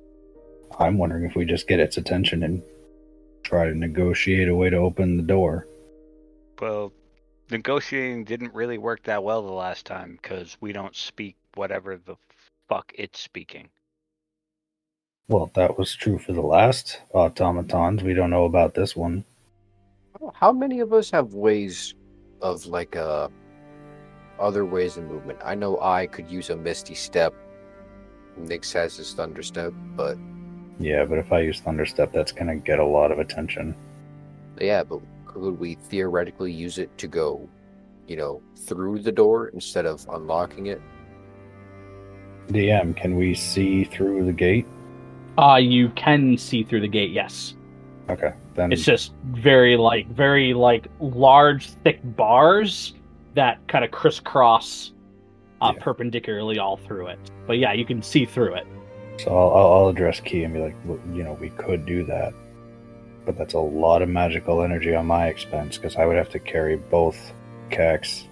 I'm 0.78 0.96
wondering 0.96 1.24
if 1.24 1.34
we 1.34 1.44
just 1.44 1.68
get 1.68 1.80
its 1.80 1.98
attention 1.98 2.42
and 2.42 2.62
try 3.42 3.66
to 3.66 3.74
negotiate 3.74 4.48
a 4.48 4.54
way 4.54 4.70
to 4.70 4.76
open 4.76 5.18
the 5.18 5.22
door. 5.22 5.66
Well, 6.58 6.92
negotiating 7.50 8.24
didn't 8.24 8.54
really 8.54 8.78
work 8.78 9.02
that 9.02 9.22
well 9.22 9.42
the 9.42 9.50
last 9.50 9.84
time 9.84 10.18
because 10.22 10.56
we 10.60 10.72
don't 10.72 10.96
speak 10.96 11.36
whatever 11.54 11.98
the 11.98 12.16
fuck 12.68 12.92
it's 12.94 13.20
speaking. 13.20 13.68
Well, 15.28 15.50
that 15.54 15.78
was 15.78 15.94
true 15.94 16.18
for 16.18 16.32
the 16.32 16.40
last 16.40 17.00
automatons. 17.14 18.02
We 18.02 18.14
don't 18.14 18.30
know 18.30 18.44
about 18.44 18.74
this 18.74 18.96
one. 18.96 19.24
How 20.34 20.52
many 20.52 20.80
of 20.80 20.92
us 20.92 21.10
have 21.12 21.34
ways 21.34 21.94
of 22.42 22.66
like 22.66 22.96
uh 22.96 23.28
other 24.38 24.64
ways 24.64 24.96
of 24.96 25.04
movement? 25.04 25.38
I 25.44 25.54
know 25.54 25.80
I 25.80 26.06
could 26.06 26.30
use 26.30 26.50
a 26.50 26.56
misty 26.56 26.94
step. 26.94 27.34
Nyx 28.40 28.72
has 28.72 28.96
his 28.96 29.12
thunder 29.14 29.42
step, 29.42 29.72
but 29.94 30.16
Yeah, 30.78 31.04
but 31.04 31.18
if 31.18 31.32
I 31.32 31.40
use 31.40 31.60
Thunderstep, 31.60 32.12
that's 32.12 32.32
going 32.32 32.46
to 32.46 32.54
get 32.56 32.78
a 32.78 32.84
lot 32.84 33.12
of 33.12 33.18
attention. 33.18 33.74
yeah, 34.58 34.82
but 34.82 35.00
could 35.26 35.58
we 35.58 35.74
theoretically 35.74 36.50
use 36.52 36.78
it 36.78 36.96
to 36.98 37.06
go, 37.06 37.48
you 38.06 38.16
know, 38.16 38.40
through 38.56 39.00
the 39.00 39.12
door 39.12 39.48
instead 39.48 39.84
of 39.84 40.06
unlocking 40.08 40.66
it? 40.66 40.80
DM, 42.48 42.96
can 42.96 43.16
we 43.16 43.34
see 43.34 43.84
through 43.84 44.24
the 44.24 44.32
gate? 44.32 44.66
Uh, 45.40 45.56
you 45.56 45.88
can 45.90 46.36
see 46.36 46.62
through 46.62 46.80
the 46.82 46.88
gate, 46.88 47.10
yes. 47.12 47.54
Okay, 48.10 48.34
then 48.54 48.72
It's 48.72 48.84
just 48.84 49.12
very 49.30 49.76
like 49.76 50.06
very 50.08 50.52
like 50.52 50.88
large, 51.00 51.70
thick 51.84 52.00
bars 52.16 52.94
that 53.34 53.66
kind 53.68 53.84
of 53.84 53.90
crisscross 53.90 54.92
uh, 55.62 55.72
Yeah. 55.74 55.82
perpendicularly 55.82 56.58
all 56.58 56.76
through 56.76 57.06
it. 57.06 57.18
But 57.46 57.58
yeah, 57.58 57.72
you 57.72 57.84
can 57.84 58.02
see 58.02 58.24
through 58.26 58.54
it. 58.54 58.66
so 59.18 59.30
I'll, 59.36 59.50
I'll, 59.56 59.72
I'll 59.84 59.88
address 59.88 60.20
Kee 60.20 60.42
and 60.44 60.52
be 60.52 60.60
like, 60.60 60.74
well, 60.84 60.98
you 61.14 61.22
know, 61.22 61.34
we 61.34 61.50
could 61.50 61.86
do 61.86 62.04
that, 62.04 62.34
but 63.24 63.38
that's 63.38 63.54
a 63.54 63.58
lot 63.60 64.02
of 64.02 64.08
magical 64.08 64.62
energy 64.62 64.94
on 64.94 65.06
my 65.06 65.26
expense 65.28 65.76
because 65.76 65.96
I 65.96 66.04
would 66.04 66.16
have 66.16 66.30
to 66.30 66.38
carry 66.38 66.76
both 66.76 67.32
Kax 67.70 68.26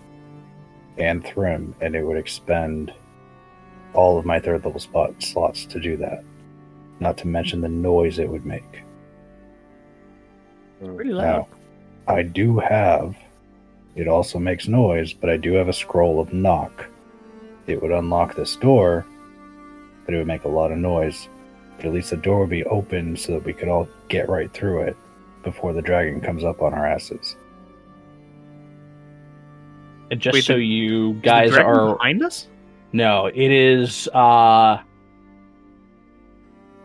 and 0.98 1.24
Thrym, 1.24 1.74
and 1.80 1.94
it 1.94 2.02
would 2.02 2.16
expend 2.18 2.92
all 3.94 4.18
of 4.18 4.24
my 4.26 4.40
third 4.40 4.64
level 4.64 4.80
spot 4.80 5.14
slots 5.22 5.64
to 5.66 5.78
do 5.80 5.96
that. 5.98 6.24
Not 7.00 7.16
to 7.18 7.28
mention 7.28 7.60
the 7.60 7.68
noise 7.68 8.18
it 8.18 8.28
would 8.28 8.44
make. 8.46 8.82
Pretty 10.82 11.12
loud. 11.12 11.22
Now, 11.24 11.48
I 12.06 12.22
do 12.22 12.58
have. 12.58 13.16
It 13.96 14.08
also 14.08 14.38
makes 14.38 14.68
noise, 14.68 15.12
but 15.12 15.28
I 15.30 15.36
do 15.36 15.52
have 15.54 15.68
a 15.68 15.72
scroll 15.72 16.20
of 16.20 16.32
knock. 16.32 16.86
It 17.66 17.80
would 17.82 17.90
unlock 17.90 18.34
this 18.34 18.56
door, 18.56 19.04
but 20.04 20.14
it 20.14 20.18
would 20.18 20.26
make 20.26 20.44
a 20.44 20.48
lot 20.48 20.70
of 20.72 20.78
noise. 20.78 21.28
But 21.76 21.86
at 21.86 21.92
least 21.92 22.10
the 22.10 22.16
door 22.16 22.40
would 22.40 22.50
be 22.50 22.64
open 22.64 23.16
so 23.16 23.32
that 23.32 23.44
we 23.44 23.52
could 23.52 23.68
all 23.68 23.88
get 24.08 24.28
right 24.28 24.52
through 24.52 24.82
it 24.82 24.96
before 25.44 25.72
the 25.72 25.82
dragon 25.82 26.20
comes 26.20 26.44
up 26.44 26.62
on 26.62 26.74
our 26.74 26.86
asses. 26.86 27.36
And 30.10 30.20
just 30.20 30.34
Wait, 30.34 30.44
so 30.44 30.54
the- 30.54 30.64
you 30.64 31.10
Is 31.10 31.14
the 31.16 31.20
guys 31.20 31.56
are 31.56 31.94
behind 31.94 32.22
us. 32.22 32.48
no, 32.92 33.26
it 33.26 33.50
is 33.50 34.08
uh 34.08 34.78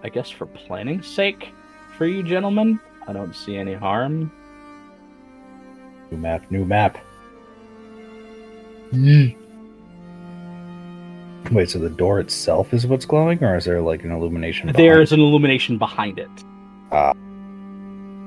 I 0.04 0.10
guess 0.10 0.30
for 0.30 0.46
planning's 0.46 1.08
sake 1.08 1.50
for 1.98 2.06
you 2.06 2.24
gentlemen. 2.24 2.80
I 3.08 3.14
don't 3.14 3.36
see 3.36 3.56
any 3.58 3.74
harm. 3.74 4.32
New 6.12 6.18
map, 6.18 6.50
new 6.52 6.66
map. 6.66 6.98
Hmm. 8.92 9.28
Wait, 11.52 11.70
so 11.70 11.80
the 11.80 11.90
door 11.90 12.20
itself 12.20 12.74
is 12.74 12.88
what's 12.88 13.06
glowing, 13.06 13.44
or 13.44 13.58
is 13.58 13.66
there 13.66 13.82
like 13.82 14.04
an 14.04 14.12
illumination? 14.12 14.72
There's 14.74 15.12
an 15.12 15.20
illumination 15.20 15.78
behind 15.78 16.20
it. 16.20 16.30
Ah. 16.92 17.14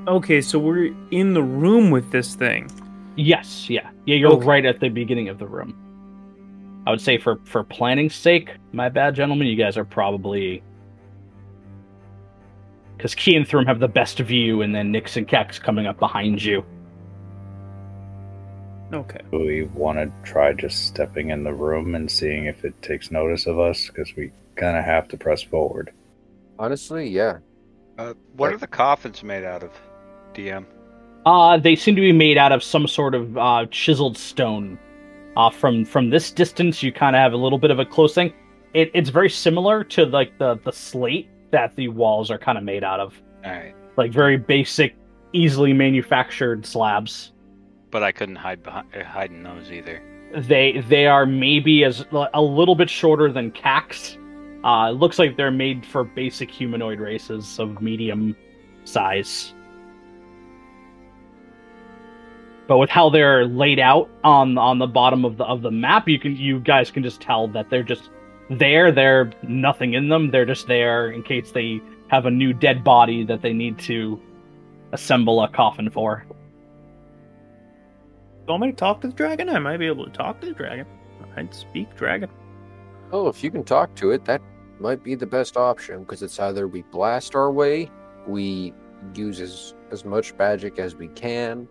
Okay, 0.07 0.41
so 0.41 0.59
we're 0.59 0.95
in 1.11 1.35
the 1.35 1.43
room 1.43 1.91
with 1.91 2.11
this 2.11 2.35
thing. 2.35 2.71
Yes, 3.17 3.69
yeah. 3.71 3.91
Yeah, 4.05 4.17
you're 4.17 4.33
Okay. 4.33 4.47
right 4.47 4.67
at 4.67 4.81
the 4.81 4.89
beginning 4.89 5.29
of 5.29 5.39
the 5.39 5.47
room. 5.47 5.75
I 6.87 6.91
would 6.91 7.01
say 7.01 7.19
for 7.19 7.41
for 7.45 7.65
planning's 7.65 8.15
sake, 8.15 8.51
my 8.73 8.89
bad 8.89 9.15
gentlemen, 9.15 9.49
you 9.49 9.57
guys 9.57 9.77
are 9.77 9.85
probably 9.85 10.63
because 12.97 13.15
Kee 13.15 13.37
and 13.37 13.47
Thrym 13.47 13.67
have 13.67 13.81
the 13.81 13.89
best 13.89 14.19
view, 14.19 14.63
and 14.63 14.75
then 14.75 14.93
Nyx 14.93 15.17
and 15.17 15.27
Kax 15.29 15.61
coming 15.61 15.87
up 15.87 15.99
behind 15.99 16.43
you. 16.43 16.65
Okay. 18.93 19.21
Do 19.33 19.41
we 19.41 19.65
want 19.65 19.99
to 19.99 20.13
try 20.31 20.53
just 20.53 20.87
stepping 20.87 21.31
in 21.31 21.43
the 21.43 21.53
room 21.53 21.95
and 21.95 22.11
seeing 22.11 22.45
if 22.45 22.65
it 22.65 22.81
takes 22.83 23.11
notice 23.11 23.47
of 23.47 23.59
us? 23.59 23.89
Because 23.89 24.15
we 24.17 24.31
kind 24.55 24.77
of 24.77 24.85
have 24.85 25.09
to 25.09 25.17
press 25.17 25.43
forward. 25.43 25.93
Honestly, 26.59 27.09
yeah. 27.09 27.39
Uh, 27.99 28.15
what 28.37 28.49
Like- 28.49 28.55
are 28.55 28.59
the 28.59 28.67
coffins 28.67 29.23
made 29.25 29.45
out 29.45 29.63
of, 29.63 29.71
DM? 30.35 30.65
Uh, 31.25 31.57
they 31.59 31.75
seem 31.75 31.97
to 31.97 32.01
be 32.01 32.13
made 32.13 32.39
out 32.39 32.53
of 32.53 32.63
some 32.63 32.87
sort 32.87 33.15
of 33.15 33.37
uh, 33.37 33.67
chiseled 33.71 34.17
stone. 34.17 34.79
Uh, 35.37 35.51
from 35.51 35.85
from 35.85 36.09
this 36.09 36.31
distance, 36.31 36.83
you 36.83 36.93
kind 36.93 37.15
of 37.17 37.21
have 37.21 37.33
a 37.33 37.37
little 37.37 37.59
bit 37.59 37.71
of 37.71 37.79
a 37.81 37.85
close 37.85 38.15
thing. 38.15 38.33
It, 38.75 38.91
it's 38.95 39.11
very 39.11 39.29
similar 39.29 39.83
to 39.85 40.07
like 40.07 40.39
the 40.39 40.55
the 40.65 40.71
slate 40.73 41.29
that 41.51 41.75
the 41.77 41.89
walls 41.89 42.31
are 42.31 42.39
kind 42.39 42.59
of 42.59 42.65
made 42.65 42.85
out 42.85 43.01
of, 43.01 43.21
All 43.45 43.51
right, 43.53 43.75
like 43.97 44.13
very 44.13 44.37
basic, 44.37 44.97
easily 45.33 45.73
manufactured 45.73 46.67
slabs. 46.67 47.33
but 47.91 48.03
I 48.03 48.13
couldn't 48.13 48.37
hide 48.37 48.63
behind 48.63 48.87
uh, 48.95 49.05
hide 49.05 49.31
in 49.31 49.43
those 49.43 49.71
either. 49.73 50.03
They 50.37 50.81
they 50.89 51.07
are 51.07 51.25
maybe 51.25 51.85
as 51.85 52.05
a 52.13 52.43
little 52.43 52.75
bit 52.75 52.91
shorter 52.91 53.31
than 53.33 53.53
Kax. 53.53 54.17
Uh, 54.65 54.91
it 54.91 54.95
looks 54.95 55.19
like 55.19 55.37
they're 55.37 55.51
made 55.53 55.87
for 55.87 56.03
basic 56.03 56.51
humanoid 56.51 56.99
races 56.99 57.59
of 57.61 57.81
medium 57.81 58.35
size. 58.85 59.55
But 62.67 62.79
with 62.79 62.91
how 62.91 63.09
they're 63.11 63.47
laid 63.47 63.79
out 63.79 64.11
on 64.25 64.59
on 64.59 64.79
the 64.81 64.89
bottom 64.89 65.25
of 65.25 65.37
the 65.37 65.45
of 65.45 65.63
the 65.63 65.71
map, 65.71 66.09
you 66.09 66.19
can 66.19 66.37
you 66.37 66.59
guys 66.59 66.91
can 66.91 67.05
just 67.05 67.21
tell 67.21 67.47
that 67.49 67.71
they're 67.71 67.85
just 67.85 68.11
there. 68.51 68.93
They're 68.93 69.31
nothing 69.43 69.95
in 69.95 70.09
them. 70.09 70.31
They're 70.31 70.47
just 70.47 70.67
there 70.67 71.11
in 71.11 71.23
case 71.23 71.53
they 71.53 71.81
have 72.09 72.27
a 72.27 72.31
new 72.31 72.53
dead 72.53 72.85
body 72.85 73.25
that 73.25 73.43
they 73.43 73.53
need 73.53 73.79
to 73.81 74.21
assemble 74.93 75.43
a 75.43 75.49
coffin 75.49 75.91
for. 75.91 76.25
Want 78.47 78.63
me 78.63 78.71
to 78.71 78.77
talk 78.77 79.01
to 79.01 79.09
the 79.09 79.13
dragon? 79.13 79.49
I 79.49 79.59
might 79.59 79.79
be 79.79 79.87
able 79.87 80.05
to 80.05 80.13
talk 80.13 80.41
to 80.41 80.47
the 80.47 80.53
dragon. 80.53 80.87
I'd 81.37 81.53
speak 81.55 81.95
dragon. 81.97 82.31
Oh, 83.13 83.29
if 83.29 83.43
you 83.43 83.51
can 83.51 83.65
talk 83.65 83.95
to 83.97 84.11
it, 84.13 84.25
that 84.25 84.41
might 84.79 85.03
be 85.03 85.15
the 85.15 85.27
best 85.27 85.57
option 85.57 86.01
because 86.01 86.23
it's 86.23 86.39
either 86.39 86.69
we 86.69 86.83
blast 86.83 87.35
our 87.35 87.51
way, 87.51 87.91
we 88.27 88.73
use 89.15 89.41
as, 89.41 89.75
as 89.91 90.05
much 90.05 90.35
magic 90.35 90.79
as 90.79 90.95
we 90.95 91.09
can, 91.09 91.69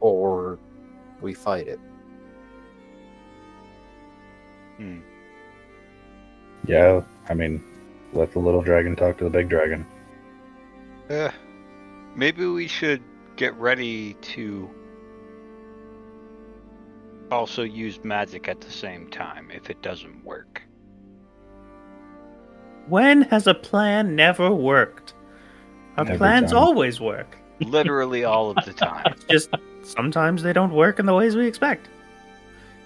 or 0.00 0.58
we 1.20 1.34
fight 1.34 1.68
it. 1.68 1.80
Hmm. 4.76 4.98
Yeah, 6.66 7.02
I 7.28 7.34
mean, 7.34 7.62
let 8.12 8.32
the 8.32 8.38
little 8.38 8.62
dragon 8.62 8.96
talk 8.96 9.18
to 9.18 9.24
the 9.24 9.30
big 9.30 9.48
dragon. 9.48 9.86
Uh, 11.08 11.30
maybe 12.14 12.46
we 12.46 12.66
should 12.66 13.02
get 13.36 13.54
ready 13.56 14.14
to 14.14 14.68
also 17.30 17.62
use 17.62 18.02
magic 18.04 18.48
at 18.48 18.60
the 18.60 18.70
same 18.70 19.08
time 19.10 19.50
if 19.52 19.70
it 19.70 19.82
doesn't 19.82 20.24
work. 20.24 20.62
When 22.88 23.22
has 23.22 23.46
a 23.46 23.54
plan 23.54 24.14
never 24.14 24.50
worked? 24.52 25.14
Our 25.96 26.04
Every 26.04 26.18
plans 26.18 26.52
time. 26.52 26.60
always 26.62 27.00
work. 27.00 27.36
Literally 27.60 28.24
all 28.24 28.50
of 28.50 28.64
the 28.64 28.72
time. 28.74 29.04
It's 29.06 29.24
just 29.24 29.50
sometimes 29.82 30.42
they 30.42 30.52
don't 30.52 30.72
work 30.72 30.98
in 30.98 31.06
the 31.06 31.14
ways 31.14 31.36
we 31.36 31.46
expect. 31.46 31.88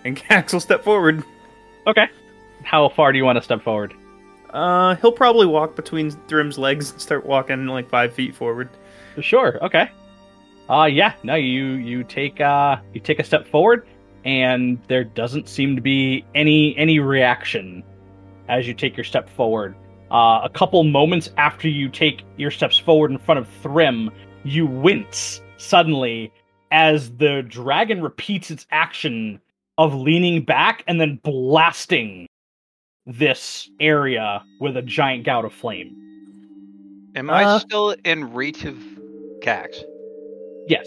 And 0.04 0.16
Kax 0.16 0.52
will 0.52 0.60
step 0.60 0.82
forward. 0.84 1.22
Okay. 1.86 2.06
How 2.64 2.88
far 2.88 3.12
do 3.12 3.18
you 3.18 3.24
want 3.24 3.36
to 3.36 3.42
step 3.42 3.62
forward? 3.62 3.94
Uh, 4.50 4.96
he'll 4.96 5.12
probably 5.12 5.46
walk 5.46 5.76
between 5.76 6.10
Thrym's 6.10 6.58
legs 6.58 6.90
and 6.90 7.00
start 7.00 7.24
walking 7.24 7.66
like 7.66 7.88
five 7.88 8.12
feet 8.12 8.34
forward. 8.34 8.68
Sure. 9.20 9.62
Okay. 9.64 9.90
Uh 10.68 10.84
yeah. 10.84 11.14
No, 11.24 11.34
you 11.34 11.72
you 11.72 12.04
take 12.04 12.40
uh 12.40 12.76
you 12.94 13.00
take 13.00 13.18
a 13.18 13.24
step 13.24 13.46
forward, 13.46 13.86
and 14.24 14.78
there 14.86 15.04
doesn't 15.04 15.48
seem 15.48 15.74
to 15.74 15.82
be 15.82 16.24
any 16.34 16.76
any 16.76 17.00
reaction 17.00 17.82
as 18.48 18.68
you 18.68 18.74
take 18.74 18.96
your 18.96 19.04
step 19.04 19.28
forward. 19.30 19.74
Uh, 20.10 20.40
a 20.42 20.50
couple 20.52 20.82
moments 20.82 21.30
after 21.36 21.68
you 21.68 21.88
take 21.88 22.22
your 22.36 22.50
steps 22.50 22.76
forward 22.76 23.12
in 23.12 23.18
front 23.18 23.38
of 23.38 23.48
Thrym, 23.62 24.10
you 24.44 24.66
wince 24.66 25.40
suddenly 25.56 26.32
as 26.72 27.12
the 27.16 27.42
dragon 27.46 28.02
repeats 28.02 28.50
its 28.50 28.66
action 28.72 29.40
of 29.78 29.94
leaning 29.94 30.44
back 30.44 30.82
and 30.86 31.00
then 31.00 31.20
blasting 31.22 32.28
this 33.06 33.68
area 33.80 34.42
with 34.60 34.76
a 34.76 34.82
giant 34.82 35.24
gout 35.24 35.44
of 35.44 35.52
flame. 35.52 35.96
Am 37.16 37.28
I 37.30 37.44
Uh. 37.44 37.58
still 37.58 37.94
in 38.04 38.32
reach 38.32 38.64
of 38.64 38.76
Kax? 39.42 39.82
Yes, 40.68 40.86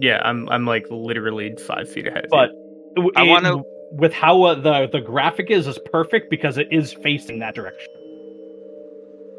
Yeah, 0.00 0.20
I'm 0.24 0.48
I'm 0.48 0.66
like 0.66 0.86
literally 0.90 1.54
five 1.66 1.88
feet 1.88 2.06
ahead. 2.06 2.26
But 2.30 2.50
it- 2.96 3.12
I 3.16 3.22
wanna- 3.22 3.62
with 3.92 4.12
how 4.12 4.42
uh, 4.42 4.54
the 4.54 4.88
the 4.90 5.00
graphic 5.00 5.50
is 5.50 5.66
is 5.66 5.78
perfect 5.92 6.28
because 6.30 6.58
it 6.58 6.68
is 6.72 6.92
facing 6.92 7.38
that 7.40 7.54
direction. 7.54 7.92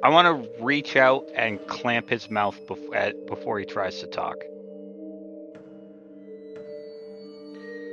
I 0.04 0.10
want 0.10 0.28
to 0.44 0.64
reach 0.64 0.96
out 0.96 1.30
and 1.36 1.60
clamp 1.68 2.10
his 2.10 2.30
mouth 2.30 2.58
bef- 2.68 2.96
at, 2.96 3.26
before 3.28 3.60
he 3.60 3.66
tries 3.66 4.00
to 4.02 4.08
talk. 4.08 4.38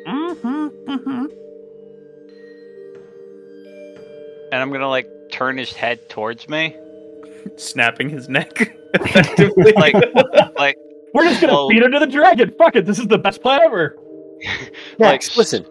Mm-hmm, 0.07 1.27
And 4.53 4.61
I'm 4.63 4.71
gonna 4.71 4.89
like 4.89 5.09
turn 5.33 5.57
his 5.59 5.73
head 5.73 6.09
towards 6.09 6.49
me. 6.49 6.77
snapping 7.57 8.09
his 8.09 8.29
neck. 8.29 8.77
Like, 9.75 9.95
like, 10.59 10.77
We're 11.15 11.25
just 11.25 11.41
gonna 11.41 11.55
Well- 11.55 11.69
feed 11.71 11.81
to 11.81 11.99
the 11.99 12.07
dragon. 12.07 12.53
Fuck 12.59 12.77
it, 12.77 12.85
this 12.85 12.99
is 12.99 13.07
the 13.09 13.17
best 13.19 13.41
plan 13.43 13.61
ever. 13.63 13.97
like 14.99 15.23
Max, 15.23 15.35
listen. 15.37 15.65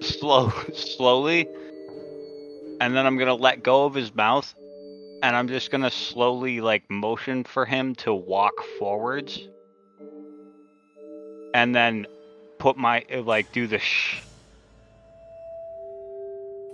slow, 0.00 0.50
slowly, 0.72 1.46
and 2.80 2.96
then 2.96 3.04
I'm 3.06 3.18
gonna 3.18 3.34
let 3.34 3.62
go 3.62 3.84
of 3.84 3.92
his 3.92 4.14
mouth, 4.14 4.54
and 5.22 5.36
I'm 5.36 5.46
just 5.46 5.70
gonna 5.70 5.90
slowly 5.90 6.62
like 6.62 6.90
motion 6.90 7.44
for 7.44 7.66
him 7.66 7.94
to 7.96 8.14
walk 8.14 8.54
forwards, 8.78 9.46
and 11.52 11.74
then 11.74 12.06
put 12.58 12.78
my 12.78 13.04
like 13.24 13.52
do 13.52 13.66
the 13.66 13.78
shh. 13.78 14.22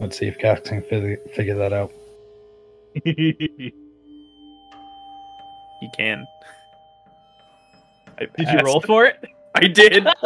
Let's 0.00 0.18
see 0.18 0.26
if 0.26 0.38
Kax 0.38 0.64
can 0.64 0.82
figure, 0.82 1.18
figure 1.34 1.54
that 1.54 1.72
out. 1.72 1.92
he 3.04 3.72
can. 5.96 6.26
I 8.18 8.26
Did 8.36 8.48
you 8.48 8.58
roll 8.64 8.80
for 8.80 9.06
it? 9.06 9.24
I 9.54 9.66
did. 9.66 10.06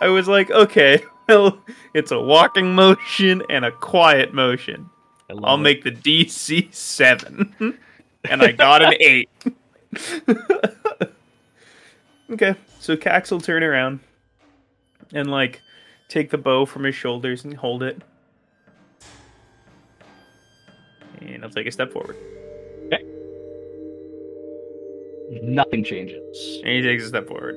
I 0.00 0.08
was 0.08 0.28
like, 0.28 0.50
okay, 0.50 1.02
well, 1.28 1.58
it's 1.94 2.12
a 2.12 2.20
walking 2.20 2.74
motion 2.74 3.42
and 3.50 3.64
a 3.64 3.72
quiet 3.72 4.32
motion. 4.32 4.88
I'll 5.44 5.56
make 5.58 5.84
the 5.84 5.92
DC 5.92 6.72
seven, 6.74 7.54
and 8.24 8.42
I 8.42 8.52
got 8.52 8.82
an 8.82 8.94
eight. 8.98 9.28
okay, 12.30 12.54
so 12.80 12.96
Kax 12.96 13.30
will 13.30 13.40
turn 13.40 13.62
around 13.62 14.00
and 15.12 15.30
like 15.30 15.62
take 16.08 16.30
the 16.30 16.38
bow 16.38 16.66
from 16.66 16.84
his 16.84 16.94
shoulders 16.94 17.44
and 17.44 17.54
hold 17.54 17.82
it, 17.82 18.02
and 21.20 21.44
I'll 21.44 21.50
take 21.50 21.66
a 21.66 21.70
step 21.72 21.92
forward. 21.92 22.16
Okay. 22.86 23.04
Nothing 25.42 25.84
changes. 25.84 26.60
And 26.64 26.72
he 26.72 26.82
takes 26.82 27.04
a 27.04 27.08
step 27.08 27.28
forward. 27.28 27.56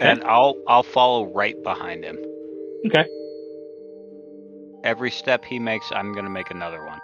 And 0.00 0.22
I'll 0.24 0.56
I'll 0.68 0.82
follow 0.82 1.32
right 1.32 1.60
behind 1.62 2.04
him. 2.04 2.18
Okay. 2.86 3.06
Every 4.84 5.10
step 5.10 5.44
he 5.44 5.58
makes, 5.58 5.90
I'm 5.92 6.12
gonna 6.14 6.30
make 6.30 6.50
another 6.50 6.84
one. 6.84 6.98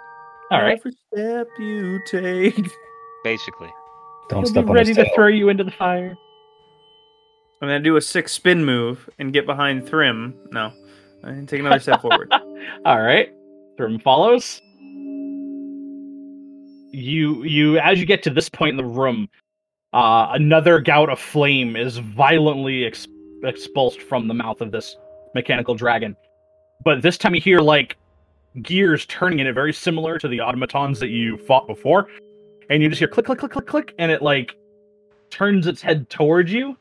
All 0.51 0.61
right. 0.61 0.77
Every 0.79 0.91
step 1.13 1.47
you 1.59 1.99
take. 2.05 2.69
Basically. 3.23 3.69
Don't 4.29 4.43
He'll 4.43 4.49
step 4.51 4.65
be 4.65 4.69
on 4.69 4.75
ready 4.75 4.89
his 4.89 4.97
to 4.97 5.03
tail. 5.05 5.11
throw 5.15 5.27
you 5.27 5.49
into 5.49 5.63
the 5.63 5.71
fire. 5.71 6.15
I'm 7.61 7.67
gonna 7.67 7.79
do 7.79 7.97
a 7.97 8.01
six 8.01 8.31
spin 8.31 8.63
move 8.63 9.09
and 9.19 9.33
get 9.33 9.45
behind 9.45 9.87
Thrym. 9.87 10.33
No, 10.51 10.71
and 11.23 11.47
take 11.47 11.59
another 11.59 11.79
step 11.79 12.01
forward. 12.01 12.31
All 12.85 13.01
right. 13.01 13.29
Thrym 13.77 13.99
follows. 13.99 14.61
You 16.91 17.43
you 17.43 17.77
as 17.79 17.99
you 17.99 18.05
get 18.05 18.23
to 18.23 18.29
this 18.29 18.49
point 18.49 18.71
in 18.71 18.77
the 18.77 18.83
room, 18.85 19.29
uh, 19.93 20.29
another 20.31 20.79
gout 20.79 21.09
of 21.09 21.19
flame 21.19 21.75
is 21.75 21.97
violently 21.97 22.85
ex- 22.85 23.07
expulsed 23.43 24.01
from 24.01 24.27
the 24.27 24.33
mouth 24.33 24.61
of 24.61 24.71
this 24.71 24.95
mechanical 25.35 25.75
dragon. 25.75 26.15
But 26.83 27.01
this 27.01 27.17
time 27.17 27.35
you 27.35 27.41
hear 27.41 27.59
like 27.59 27.97
gears 28.61 29.05
turning 29.05 29.39
in 29.39 29.47
it, 29.47 29.53
very 29.53 29.73
similar 29.73 30.17
to 30.17 30.27
the 30.27 30.41
automatons 30.41 30.99
that 30.99 31.09
you 31.09 31.37
fought 31.37 31.67
before, 31.67 32.07
and 32.69 32.81
you 32.81 32.89
just 32.89 32.99
hear 32.99 33.07
click 33.07 33.25
click 33.25 33.39
click 33.39 33.51
click 33.51 33.67
click, 33.67 33.95
and 33.99 34.11
it 34.11 34.21
like 34.21 34.55
turns 35.29 35.67
its 35.67 35.81
head 35.81 36.09
towards 36.09 36.51
you, 36.51 36.77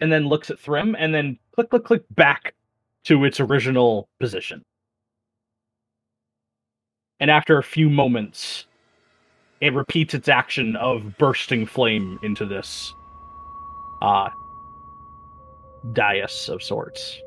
and 0.00 0.10
then 0.10 0.26
looks 0.26 0.50
at 0.50 0.58
Thrym, 0.58 0.96
and 0.98 1.14
then 1.14 1.38
click 1.54 1.70
click 1.70 1.84
click 1.84 2.02
back 2.12 2.54
to 3.04 3.24
its 3.24 3.40
original 3.40 4.08
position. 4.20 4.64
And 7.20 7.30
after 7.30 7.58
a 7.58 7.62
few 7.62 7.90
moments, 7.90 8.66
it 9.60 9.72
repeats 9.74 10.14
its 10.14 10.28
action 10.28 10.76
of 10.76 11.18
bursting 11.18 11.66
flame 11.66 12.18
into 12.22 12.46
this 12.46 12.94
uh 14.02 14.28
dais 15.92 16.48
of 16.48 16.62
sorts. 16.62 17.20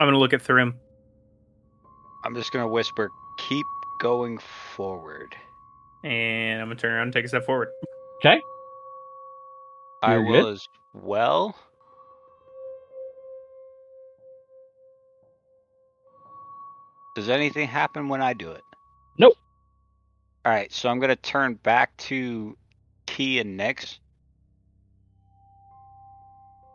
I'm 0.00 0.06
gonna 0.06 0.18
look 0.18 0.32
at 0.34 0.42
Thrym. 0.42 0.78
I'm 2.24 2.34
just 2.34 2.52
gonna 2.52 2.68
whisper, 2.68 3.10
keep 3.38 3.66
going 4.00 4.38
forward. 4.38 5.34
And 6.04 6.60
I'm 6.60 6.68
gonna 6.68 6.76
turn 6.78 6.92
around 6.92 7.04
and 7.04 7.12
take 7.12 7.24
a 7.24 7.28
step 7.28 7.44
forward. 7.46 7.68
Okay? 8.18 8.40
I 10.02 10.14
You're 10.14 10.24
will 10.24 10.44
good? 10.44 10.52
as 10.54 10.68
well. 10.94 11.54
Does 17.20 17.28
anything 17.28 17.68
happen 17.68 18.08
when 18.08 18.22
I 18.22 18.32
do 18.32 18.50
it? 18.52 18.62
Nope. 19.18 19.34
Alright, 20.46 20.72
so 20.72 20.88
I'm 20.88 21.00
gonna 21.00 21.16
turn 21.16 21.52
back 21.52 21.94
to 22.08 22.56
Kee 23.04 23.38
and 23.40 23.60
Nyx. 23.60 23.98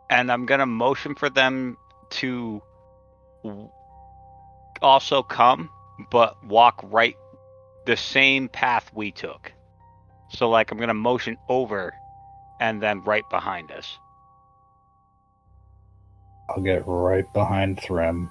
And 0.08 0.30
I'm 0.30 0.46
gonna 0.46 0.64
motion 0.64 1.16
for 1.16 1.28
them 1.28 1.76
to 2.10 2.62
also 4.80 5.24
come, 5.24 5.68
but 6.12 6.40
walk 6.44 6.80
right 6.84 7.16
the 7.86 7.96
same 7.96 8.48
path 8.48 8.88
we 8.94 9.10
took. 9.10 9.52
So 10.28 10.48
like 10.48 10.70
I'm 10.70 10.78
gonna 10.78 10.94
motion 10.94 11.36
over 11.48 11.92
and 12.60 12.80
then 12.80 13.02
right 13.02 13.28
behind 13.30 13.72
us. 13.72 13.98
I'll 16.48 16.62
get 16.62 16.84
right 16.86 17.26
behind 17.32 17.80
Thrym, 17.80 18.30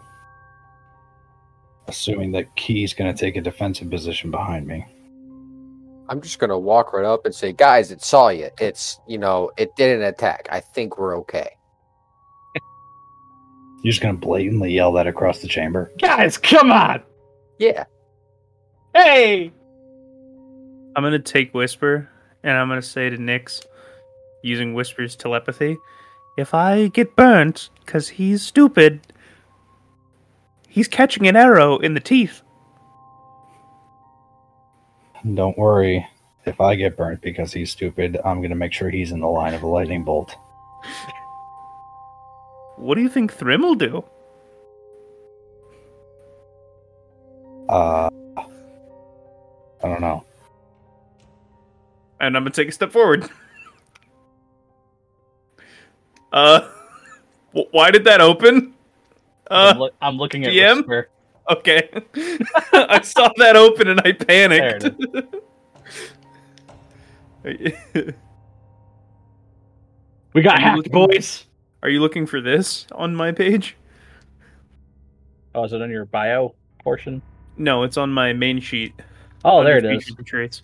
assuming 1.87 2.31
that 2.33 2.55
Kee's 2.55 2.93
going 2.93 3.13
to 3.13 3.19
take 3.19 3.35
a 3.35 3.41
defensive 3.41 3.89
position 3.89 4.31
behind 4.31 4.67
me. 4.67 4.85
I'm 6.07 6.21
just 6.21 6.37
gonna 6.39 6.59
walk 6.59 6.93
right 6.93 7.05
up 7.05 7.25
and 7.25 7.33
say, 7.33 7.51
guys, 7.51 7.91
it 7.91 8.03
saw 8.03 8.29
you. 8.29 8.49
It's 8.59 8.99
you 9.07 9.17
know, 9.17 9.51
it 9.57 9.75
didn't 9.75 10.03
attack. 10.03 10.47
I 10.51 10.59
think 10.59 10.97
we're 10.97 11.17
okay. 11.19 11.49
You're 13.81 13.91
just 13.91 14.01
going 14.01 14.15
to 14.15 14.21
blatantly 14.25 14.71
yell 14.71 14.93
that 14.93 15.07
across 15.07 15.39
the 15.39 15.47
chamber. 15.47 15.91
Guys, 15.99 16.37
come 16.37 16.71
on! 16.71 17.01
Yeah. 17.57 17.85
Hey! 18.93 19.51
I'm 20.95 21.03
gonna 21.03 21.19
take 21.19 21.53
Whisper 21.53 22.09
and 22.43 22.55
I'm 22.55 22.69
gonna 22.69 22.81
say 22.81 23.09
to 23.09 23.17
Nyx, 23.17 23.65
using 24.43 24.75
Whisper's 24.75 25.15
telepathy, 25.15 25.75
if 26.37 26.53
I 26.53 26.87
get 26.87 27.15
burnt 27.15 27.69
because 27.83 28.09
he's 28.09 28.43
stupid, 28.43 29.01
he's 30.75 30.89
catching 30.89 31.25
an 31.25 31.37
arrow 31.37 31.77
in 31.77 31.93
the 31.93 32.01
teeth. 32.01 32.41
Don't 35.33 35.57
worry. 35.57 36.05
If 36.45 36.59
I 36.59 36.75
get 36.75 36.97
burnt 36.97 37.21
because 37.21 37.53
he's 37.53 37.71
stupid, 37.71 38.19
I'm 38.25 38.39
going 38.39 38.49
to 38.49 38.57
make 38.57 38.73
sure 38.73 38.89
he's 38.89 39.11
in 39.11 39.21
the 39.21 39.27
line 39.27 39.53
of 39.53 39.63
a 39.63 39.67
lightning 39.67 40.03
bolt. 40.03 40.35
What 42.75 42.95
do 42.95 43.01
you 43.01 43.09
think 43.09 43.31
Thrym 43.31 43.61
will 43.61 43.75
do? 43.75 44.03
Uh, 47.69 48.09
I 48.37 48.45
don't 49.81 50.01
know. 50.01 50.25
And 52.19 52.37
I'm 52.37 52.43
gonna 52.43 52.51
take 52.51 52.69
a 52.69 52.71
step 52.71 52.91
forward. 52.91 53.23
uh, 56.31 56.69
why 57.71 57.89
did 57.89 58.03
that 58.03 58.21
open? 58.21 58.74
I'm, 59.51 59.77
Uh, 59.77 59.79
loo- 59.79 59.89
I'm 60.01 60.17
looking 60.17 60.43
at 60.45 60.53
DM? 60.53 60.77
Whisper. 60.77 61.09
okay. 61.49 61.89
I 62.73 63.01
saw 63.01 63.29
that 63.37 63.55
open 63.55 63.87
and 63.87 64.01
I 64.03 64.11
panicked. 64.13 64.89
We 70.33 70.41
got 70.41 70.59
hacked, 70.59 70.77
looking- 70.77 70.91
boys. 70.91 71.45
Are 71.83 71.89
you 71.89 71.99
looking 72.01 72.25
for 72.25 72.41
this 72.41 72.87
on 72.91 73.15
my 73.15 73.31
page? 73.31 73.77
Oh, 75.53 75.63
is 75.63 75.71
it 75.71 75.81
on 75.81 75.89
your 75.91 76.05
bio 76.05 76.55
portion? 76.83 77.21
No, 77.57 77.83
it's 77.83 77.95
on 77.95 78.11
my 78.11 78.33
main 78.33 78.59
sheet. 78.59 78.93
Oh, 79.45 79.63
there 79.63 79.77
it 79.77 79.85
is. 79.85 80.11
Traits. 80.25 80.61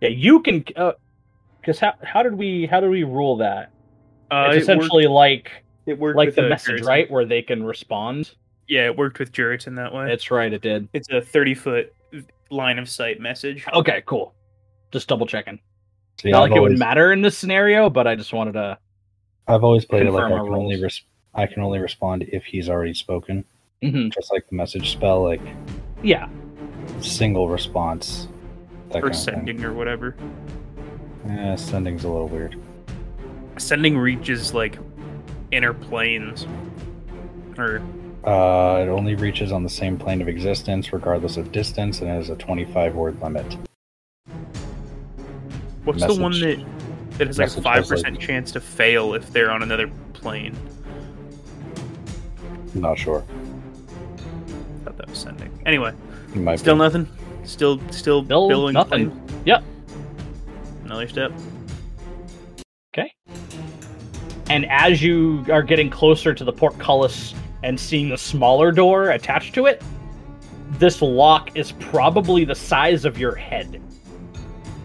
Yeah, 0.00 0.10
you 0.10 0.40
can. 0.42 0.60
Because 0.60 1.80
how 1.80 1.94
how 2.04 2.22
did 2.22 2.34
we 2.34 2.66
how 2.66 2.78
did 2.80 2.90
we 2.90 3.02
rule 3.02 3.36
that? 3.38 3.72
Uh, 4.30 4.48
it's 4.50 4.58
it 4.58 4.62
essentially 4.62 5.06
like 5.08 5.50
it 5.88 5.98
worked 5.98 6.16
like 6.16 6.26
with 6.28 6.36
the 6.36 6.48
message, 6.48 6.80
Juritan. 6.82 6.86
right, 6.86 7.10
where 7.10 7.24
they 7.24 7.42
can 7.42 7.62
respond. 7.64 8.32
Yeah, 8.68 8.86
it 8.86 8.96
worked 8.96 9.18
with 9.18 9.32
Juritan 9.32 9.76
that 9.76 9.92
way. 9.94 10.06
That's 10.08 10.30
right. 10.30 10.52
It 10.52 10.60
did. 10.62 10.88
It's 10.92 11.08
a 11.10 11.20
thirty 11.20 11.54
foot 11.54 11.92
line 12.50 12.78
of 12.78 12.88
sight 12.88 13.20
message. 13.20 13.64
Okay, 13.72 14.02
cool. 14.06 14.34
Just 14.92 15.08
double 15.08 15.26
checking. 15.26 15.58
See, 16.20 16.30
Not 16.30 16.44
I've, 16.44 16.50
like 16.50 16.56
it 16.56 16.60
would 16.60 16.78
matter 16.78 17.12
in 17.12 17.22
this 17.22 17.36
scenario, 17.38 17.88
but 17.90 18.06
I 18.06 18.14
just 18.14 18.32
wanted 18.32 18.52
to. 18.52 18.78
I've 19.46 19.64
always 19.64 19.84
played 19.84 20.06
it 20.06 20.12
like 20.12 20.24
I 20.24 20.28
can 20.28 20.38
our 20.38 20.54
only 20.56 20.80
res- 20.82 21.02
I 21.34 21.46
can 21.46 21.62
only 21.62 21.78
respond 21.78 22.24
if 22.32 22.44
he's 22.44 22.68
already 22.68 22.94
spoken. 22.94 23.44
Mhm. 23.82 24.12
Just 24.12 24.32
like 24.32 24.46
the 24.48 24.56
message 24.56 24.90
spell, 24.90 25.22
like 25.22 25.40
Yeah, 26.02 26.28
single 27.00 27.48
response. 27.48 28.28
That 28.90 28.98
or 28.98 29.00
kind 29.02 29.14
of 29.14 29.20
thing. 29.24 29.34
sending 29.34 29.64
or 29.64 29.72
whatever. 29.72 30.16
Yeah, 31.26 31.54
sending's 31.56 32.04
a 32.04 32.08
little 32.08 32.28
weird. 32.28 32.56
Sending 33.58 33.96
reaches 33.98 34.52
like 34.54 34.78
inner 35.50 35.72
planes. 35.74 36.46
Or 37.56 37.80
Uh, 38.24 38.82
it 38.82 38.88
only 38.88 39.14
reaches 39.14 39.52
on 39.52 39.62
the 39.62 39.68
same 39.68 39.96
plane 39.96 40.20
of 40.20 40.28
existence, 40.28 40.92
regardless 40.92 41.36
of 41.36 41.50
distance, 41.52 42.00
and 42.00 42.10
has 42.10 42.30
a 42.30 42.36
25 42.36 42.94
word 42.94 43.20
limit. 43.22 43.56
what's 45.84 46.04
the 46.04 46.20
one 46.20 46.32
that 46.40 46.62
that 47.16 47.26
has 47.28 47.38
like 47.38 47.48
a 47.56 47.62
five 47.62 47.76
has, 47.76 47.90
like- 47.90 47.98
percent 48.02 48.20
chance 48.20 48.52
to 48.52 48.60
fail 48.60 49.14
if 49.14 49.32
they're 49.32 49.50
on 49.50 49.62
another 49.62 49.88
plane? 50.12 50.54
I'm 52.74 52.80
not 52.82 52.98
sure. 52.98 53.24
thought 54.84 54.96
that 54.98 55.08
was 55.08 55.18
sending. 55.18 55.50
Anyway, 55.66 55.92
still 56.56 56.74
be. 56.74 56.78
nothing. 56.78 57.08
Still, 57.44 57.78
still, 57.90 58.22
Still 58.24 58.48
billowing 58.48 58.74
nothing. 58.74 59.10
flame? 59.10 59.42
Yep. 59.46 59.64
Another 60.84 61.08
step. 61.08 61.32
And 64.50 64.66
as 64.70 65.02
you 65.02 65.44
are 65.50 65.62
getting 65.62 65.90
closer 65.90 66.32
to 66.32 66.44
the 66.44 66.52
portcullis 66.52 67.34
and 67.62 67.78
seeing 67.78 68.08
the 68.08 68.18
smaller 68.18 68.72
door 68.72 69.10
attached 69.10 69.54
to 69.54 69.66
it, 69.66 69.82
this 70.72 71.02
lock 71.02 71.56
is 71.56 71.72
probably 71.72 72.44
the 72.44 72.54
size 72.54 73.04
of 73.04 73.18
your 73.18 73.34
head. 73.34 73.82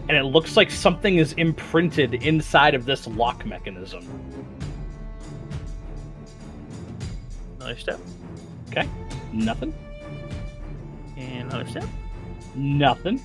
And 0.08 0.16
it 0.16 0.24
looks 0.24 0.56
like 0.56 0.70
something 0.70 1.16
is 1.16 1.32
imprinted 1.34 2.14
inside 2.14 2.74
of 2.74 2.84
this 2.84 3.06
lock 3.06 3.46
mechanism. 3.46 4.06
Another 7.56 7.76
step. 7.78 8.00
Okay. 8.68 8.88
Nothing. 9.32 9.72
And 11.16 11.50
another 11.50 11.68
step. 11.70 11.88
Nothing. 12.54 13.20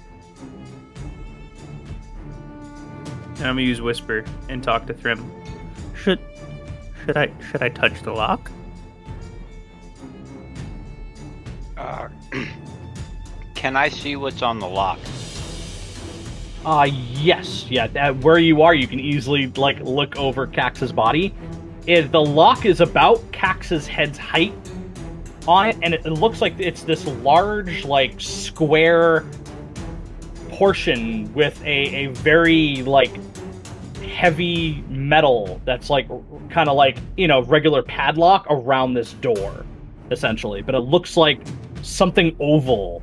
And 3.36 3.48
I'm 3.48 3.56
gonna 3.56 3.62
use 3.62 3.82
whisper 3.82 4.24
and 4.48 4.64
talk 4.64 4.86
to 4.88 4.94
Thrym. 4.94 5.39
Should 7.10 7.16
should 7.16 7.18
I 7.18 7.44
should 7.50 7.64
I 7.64 7.70
touch 7.70 8.04
the 8.04 8.12
lock? 8.12 8.52
Uh, 11.76 12.08
can 13.56 13.76
I 13.76 13.90
see 13.90 14.16
what's 14.16 14.44
on 14.44 14.60
the 14.60 14.68
lock? 14.68 15.00
Uh 16.64 16.88
yes. 16.92 17.66
Yeah, 17.68 17.88
at 17.96 18.18
where 18.18 18.38
you 18.38 18.62
are, 18.62 18.76
you 18.76 18.86
can 18.86 19.00
easily 19.00 19.48
like 19.48 19.80
look 19.80 20.18
over 20.18 20.46
Kax's 20.46 20.92
body. 20.92 21.34
It, 21.88 22.12
the 22.12 22.22
lock 22.22 22.68
is 22.68 22.80
about 22.80 23.20
Kax's 23.32 23.88
head's 23.88 24.20
height 24.20 24.54
on 25.48 25.70
it, 25.70 25.78
and 25.82 25.96
it, 25.96 26.06
it 26.06 26.12
looks 26.12 26.42
like 26.42 26.60
it's 26.60 26.84
this 26.84 27.08
large, 27.08 27.86
like 27.86 28.22
square 28.22 29.26
portion 30.50 31.34
with 31.34 31.60
a, 31.64 32.06
a 32.06 32.06
very 32.08 32.84
like 32.84 33.18
heavy 34.20 34.84
metal 34.90 35.62
that's 35.64 35.90
like 35.90 36.06
kind 36.50 36.68
of 36.68 36.76
like 36.76 36.98
you 37.16 37.26
know 37.26 37.42
regular 37.44 37.82
padlock 37.82 38.46
around 38.50 38.94
this 38.94 39.14
door 39.14 39.66
essentially. 40.12 40.62
But 40.62 40.76
it 40.76 40.80
looks 40.80 41.16
like 41.16 41.40
something 41.84 42.36
oval 42.42 43.02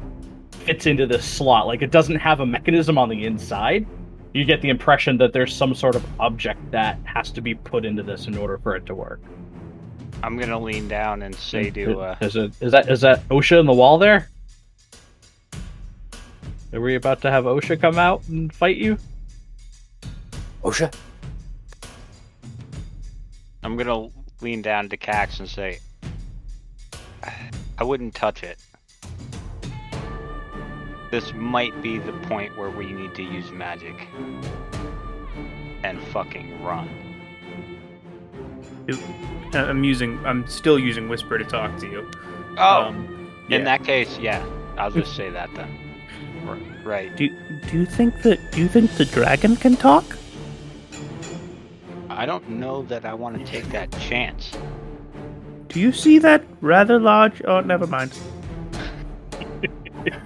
fits 0.51 0.84
into 0.84 1.06
this 1.06 1.24
slot. 1.24 1.66
Like 1.66 1.80
it 1.80 1.90
doesn't 1.90 2.16
have 2.16 2.40
a 2.40 2.47
mechanism 2.47 2.98
on 2.98 3.09
the 3.09 3.24
inside. 3.24 3.86
You 4.34 4.44
get 4.44 4.60
the 4.60 4.68
impression 4.68 5.16
that 5.16 5.32
there's 5.32 5.55
some 5.55 5.74
sort 5.74 5.94
of 5.94 6.05
object 6.20 6.70
that 6.70 6.98
has 7.05 7.30
to 7.30 7.40
be 7.40 7.55
put 7.55 7.86
into 7.86 8.02
this 8.02 8.26
in 8.26 8.36
order 8.36 8.59
for 8.59 8.76
it 8.76 8.84
to 8.84 8.94
work. 8.94 9.20
I'm 10.22 10.36
gonna 10.36 10.60
lean 10.60 10.86
down 10.86 11.22
and 11.22 11.34
say 11.34 11.70
to 11.70 11.98
uh, 11.98 12.16
is 12.20 12.36
it 12.36 12.52
is 12.60 12.72
that 12.72 12.90
is 12.90 13.01
that 13.01 13.26
osha 13.30 13.59
in 13.59 13.64
the 13.64 13.72
wall 13.72 13.97
there? 13.97 14.28
Are 16.74 16.80
we 16.80 16.94
about 16.94 17.22
to 17.22 17.30
have 17.30 17.44
osha 17.44 17.80
come 17.80 17.97
out 17.97 18.22
and 18.28 18.52
fight 18.52 18.76
you? 18.76 18.98
OSHA? 20.62 20.93
I'm 23.66 23.76
gonna 23.76 24.10
lean 24.43 24.62
down 24.62 24.88
to 24.90 24.97
Kax 24.97 25.40
and 25.40 25.48
say, 25.48 25.80
I 27.76 27.82
wouldn't 27.82 28.14
touch 28.14 28.44
it. 28.44 28.59
This 31.10 31.34
might 31.34 31.82
be 31.82 31.98
the 31.98 32.12
point 32.12 32.56
where 32.56 32.70
we 32.70 32.93
need 32.93 33.16
to 33.16 33.24
use 33.24 33.51
magic. 33.51 34.06
And 35.82 36.01
fucking 36.12 36.62
run. 36.62 36.88
Uh, 38.88 39.59
I'm 39.59 39.82
using 39.82 40.24
I'm 40.24 40.47
still 40.47 40.78
using 40.78 41.09
whisper 41.09 41.36
to 41.36 41.44
talk 41.44 41.76
to 41.78 41.90
you. 41.90 42.09
Oh, 42.59 42.84
Um, 42.84 43.32
in 43.51 43.64
that 43.64 43.82
case, 43.82 44.16
yeah. 44.20 44.47
I'll 44.78 44.93
just 44.93 45.16
say 45.16 45.28
that 45.30 45.52
then. 45.56 45.76
Right. 46.84 47.16
Do 47.16 47.28
do 47.68 47.78
you 47.80 47.84
think 47.84 48.22
that 48.22 48.52
do 48.52 48.60
you 48.60 48.68
think 48.68 48.93
the 48.93 49.06
dragon 49.06 49.56
can 49.56 49.74
talk? 49.74 50.05
I 52.16 52.24
don't 52.24 52.48
know 52.48 52.82
that 52.84 53.05
I 53.05 53.12
want 53.12 53.38
to 53.38 53.44
take 53.44 53.66
that 53.66 53.90
chance. 54.01 54.56
Do 55.68 55.78
you 55.78 55.93
see 55.93 56.18
that 56.20 56.43
rather 56.62 56.98
large? 56.98 57.43
Oh, 57.44 57.60
never 57.60 57.86
mind. 57.86 58.18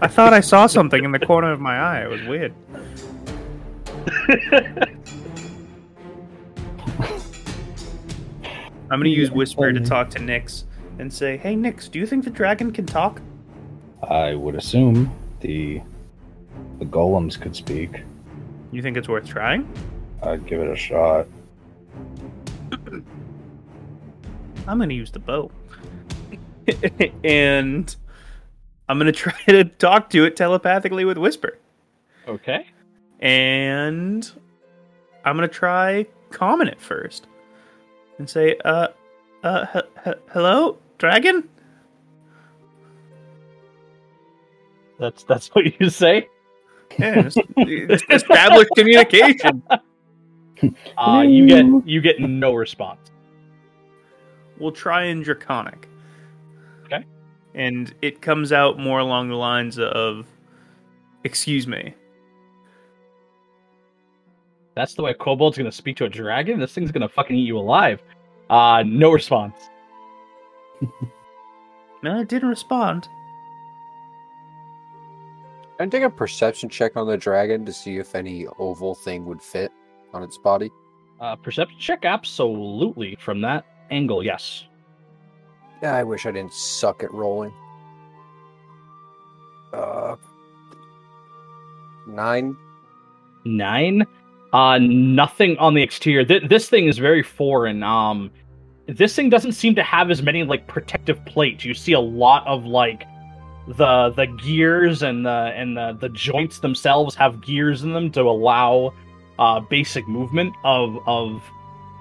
I 0.00 0.06
thought 0.06 0.32
I 0.32 0.38
saw 0.38 0.68
something 0.68 1.02
in 1.02 1.10
the 1.10 1.18
corner 1.18 1.50
of 1.50 1.60
my 1.60 1.76
eye. 1.76 2.04
It 2.04 2.08
was 2.08 2.22
weird. 2.22 2.54
I'm 8.88 8.98
gonna 8.98 9.08
use 9.08 9.32
whisper 9.32 9.72
to 9.72 9.80
talk 9.80 10.10
to 10.10 10.20
Nyx 10.20 10.64
and 11.00 11.12
say, 11.12 11.36
"Hey, 11.36 11.56
Nyx, 11.56 11.90
do 11.90 11.98
you 11.98 12.06
think 12.06 12.24
the 12.24 12.30
dragon 12.30 12.70
can 12.72 12.86
talk?" 12.86 13.20
I 14.08 14.34
would 14.34 14.54
assume 14.54 15.12
the 15.40 15.80
the 16.78 16.84
golems 16.84 17.40
could 17.40 17.56
speak. 17.56 18.02
You 18.70 18.80
think 18.80 18.96
it's 18.96 19.08
worth 19.08 19.26
trying? 19.26 19.68
I'd 20.22 20.46
give 20.46 20.60
it 20.60 20.68
a 20.70 20.76
shot. 20.76 21.26
I'm 24.66 24.78
gonna 24.78 24.94
use 24.94 25.10
the 25.10 25.18
bow, 25.18 25.50
and 27.24 27.94
I'm 28.88 28.98
gonna 28.98 29.12
try 29.12 29.34
to 29.48 29.64
talk 29.64 30.10
to 30.10 30.24
it 30.24 30.36
telepathically 30.36 31.04
with 31.04 31.18
whisper. 31.18 31.58
okay 32.28 32.66
and 33.20 34.30
I'm 35.24 35.36
gonna 35.36 35.48
try 35.48 36.06
calming 36.30 36.68
it 36.68 36.80
first, 36.80 37.26
and 38.18 38.28
say, 38.30 38.56
"Uh, 38.64 38.88
uh, 39.42 39.66
he- 39.72 39.80
he- 40.10 40.16
hello, 40.32 40.78
dragon." 40.98 41.48
that's 44.98 45.22
that's 45.24 45.48
what 45.54 45.80
you 45.80 45.88
say 45.90 46.28
Yeah, 46.98 47.22
just- 47.22 47.38
just 47.88 48.04
establish 48.10 48.68
communication. 48.76 49.62
uh 50.98 51.24
you 51.26 51.46
get 51.46 51.64
you 51.86 52.00
get 52.00 52.20
no 52.20 52.54
response 52.54 53.10
We'll 54.60 54.72
try 54.72 55.04
in 55.04 55.22
draconic. 55.22 55.88
Okay. 56.84 57.04
And 57.54 57.94
it 58.02 58.20
comes 58.20 58.52
out 58.52 58.78
more 58.78 58.98
along 58.98 59.30
the 59.30 59.34
lines 59.34 59.78
of, 59.78 60.26
"Excuse 61.24 61.66
me." 61.66 61.94
That's 64.74 64.94
the 64.94 65.02
way 65.02 65.12
a 65.12 65.14
kobold's 65.14 65.56
gonna 65.56 65.72
speak 65.72 65.96
to 65.96 66.04
a 66.04 66.08
dragon. 66.10 66.60
This 66.60 66.74
thing's 66.74 66.92
gonna 66.92 67.08
fucking 67.08 67.34
eat 67.34 67.46
you 67.46 67.58
alive. 67.58 68.02
Uh, 68.50 68.84
no 68.86 69.10
response. 69.10 69.56
No, 72.02 72.20
it 72.20 72.28
didn't 72.28 72.48
respond. 72.48 73.10
Can 75.76 75.86
I 75.88 75.90
take 75.90 76.02
a 76.02 76.08
perception 76.08 76.70
check 76.70 76.96
on 76.96 77.06
the 77.06 77.18
dragon 77.18 77.66
to 77.66 77.74
see 77.74 77.98
if 77.98 78.14
any 78.14 78.46
oval 78.58 78.94
thing 78.94 79.26
would 79.26 79.42
fit 79.42 79.70
on 80.12 80.22
its 80.22 80.38
body? 80.38 80.70
Uh, 81.20 81.36
perception 81.36 81.78
check, 81.78 82.04
absolutely. 82.04 83.16
From 83.20 83.40
that 83.42 83.64
angle, 83.90 84.24
yes. 84.24 84.64
Yeah, 85.82 85.94
I 85.94 86.02
wish 86.02 86.26
I 86.26 86.30
didn't 86.30 86.52
suck 86.52 87.02
at 87.02 87.12
rolling. 87.12 87.52
Uh, 89.72 90.16
nine. 92.06 92.56
Nine. 93.44 94.06
Uh, 94.52 94.78
nothing 94.78 95.56
on 95.58 95.74
the 95.74 95.82
exterior. 95.82 96.24
Th- 96.24 96.42
this 96.48 96.68
thing 96.68 96.86
is 96.86 96.98
very 96.98 97.22
foreign. 97.22 97.82
Um, 97.82 98.30
this 98.86 99.14
thing 99.14 99.30
doesn't 99.30 99.52
seem 99.52 99.74
to 99.76 99.82
have 99.82 100.10
as 100.10 100.22
many 100.22 100.42
like 100.42 100.66
protective 100.66 101.24
plates. 101.24 101.64
You 101.64 101.74
see 101.74 101.92
a 101.92 102.00
lot 102.00 102.46
of 102.46 102.64
like 102.64 103.04
the 103.68 104.10
the 104.16 104.26
gears 104.26 105.02
and 105.02 105.24
the 105.24 105.52
and 105.54 105.76
the 105.76 105.96
the 106.00 106.08
joints 106.08 106.58
themselves 106.58 107.14
have 107.14 107.40
gears 107.40 107.84
in 107.84 107.92
them 107.92 108.10
to 108.12 108.22
allow 108.22 108.92
uh, 109.40 109.58
basic 109.58 110.06
movement 110.06 110.54
of 110.64 110.96
of 111.06 111.42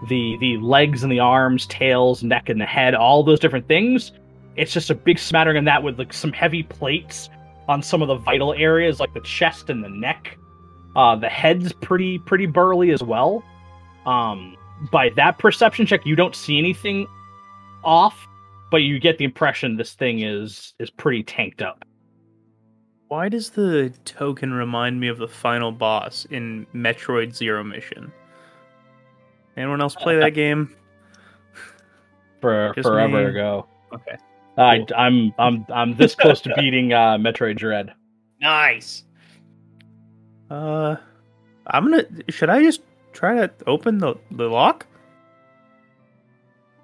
the 0.07 0.37
the 0.37 0.57
legs 0.57 1.03
and 1.03 1.11
the 1.11 1.19
arms, 1.19 1.65
tails, 1.67 2.23
neck 2.23 2.49
and 2.49 2.61
the 2.61 2.65
head, 2.65 2.93
all 2.93 3.23
those 3.23 3.39
different 3.39 3.67
things. 3.67 4.11
It's 4.55 4.73
just 4.73 4.89
a 4.89 4.95
big 4.95 5.17
smattering 5.17 5.57
of 5.57 5.65
that 5.65 5.81
with 5.81 5.97
like 5.97 6.13
some 6.13 6.33
heavy 6.33 6.63
plates 6.63 7.29
on 7.67 7.81
some 7.81 8.01
of 8.01 8.07
the 8.07 8.15
vital 8.15 8.53
areas 8.53 8.99
like 8.99 9.13
the 9.13 9.21
chest 9.21 9.69
and 9.69 9.83
the 9.83 9.89
neck. 9.89 10.37
Uh, 10.95 11.15
the 11.15 11.29
head's 11.29 11.71
pretty 11.73 12.19
pretty 12.19 12.45
burly 12.45 12.91
as 12.91 13.01
well. 13.01 13.43
Um, 14.05 14.55
by 14.91 15.09
that 15.15 15.37
perception 15.39 15.85
check, 15.85 16.05
you 16.05 16.15
don't 16.15 16.35
see 16.35 16.57
anything 16.57 17.07
off, 17.83 18.27
but 18.71 18.77
you 18.77 18.99
get 18.99 19.17
the 19.17 19.25
impression 19.25 19.77
this 19.77 19.93
thing 19.93 20.21
is 20.21 20.73
is 20.79 20.89
pretty 20.89 21.23
tanked 21.23 21.61
up. 21.61 21.85
Why 23.09 23.27
does 23.27 23.49
the 23.49 23.91
token 24.05 24.53
remind 24.53 24.99
me 24.99 25.07
of 25.07 25.17
the 25.17 25.27
final 25.27 25.71
boss 25.71 26.25
in 26.29 26.65
Metroid 26.73 27.35
Zero 27.35 27.63
Mission? 27.63 28.11
Anyone 29.57 29.81
else 29.81 29.95
play 29.95 30.17
that 30.17 30.29
game? 30.35 30.75
For 32.39 32.71
Just 32.75 32.87
forever 32.87 33.23
me. 33.25 33.29
ago, 33.31 33.67
Okay. 33.93 34.15
I, 34.57 34.85
I'm 34.95 35.33
I'm 35.39 35.65
I'm 35.73 35.95
this 35.95 36.15
close 36.15 36.39
to 36.41 36.53
beating 36.55 36.93
uh, 36.93 37.17
Metroid 37.17 37.57
Dread. 37.57 37.93
Nice. 38.39 39.03
Uh, 40.49 40.95
I'm 41.67 41.89
gonna. 41.89 42.05
Should 42.29 42.49
I 42.49 42.61
just 42.61 42.81
try 43.13 43.35
to 43.35 43.51
open 43.67 43.97
the 43.97 44.15
the 44.31 44.47
lock? 44.47 44.85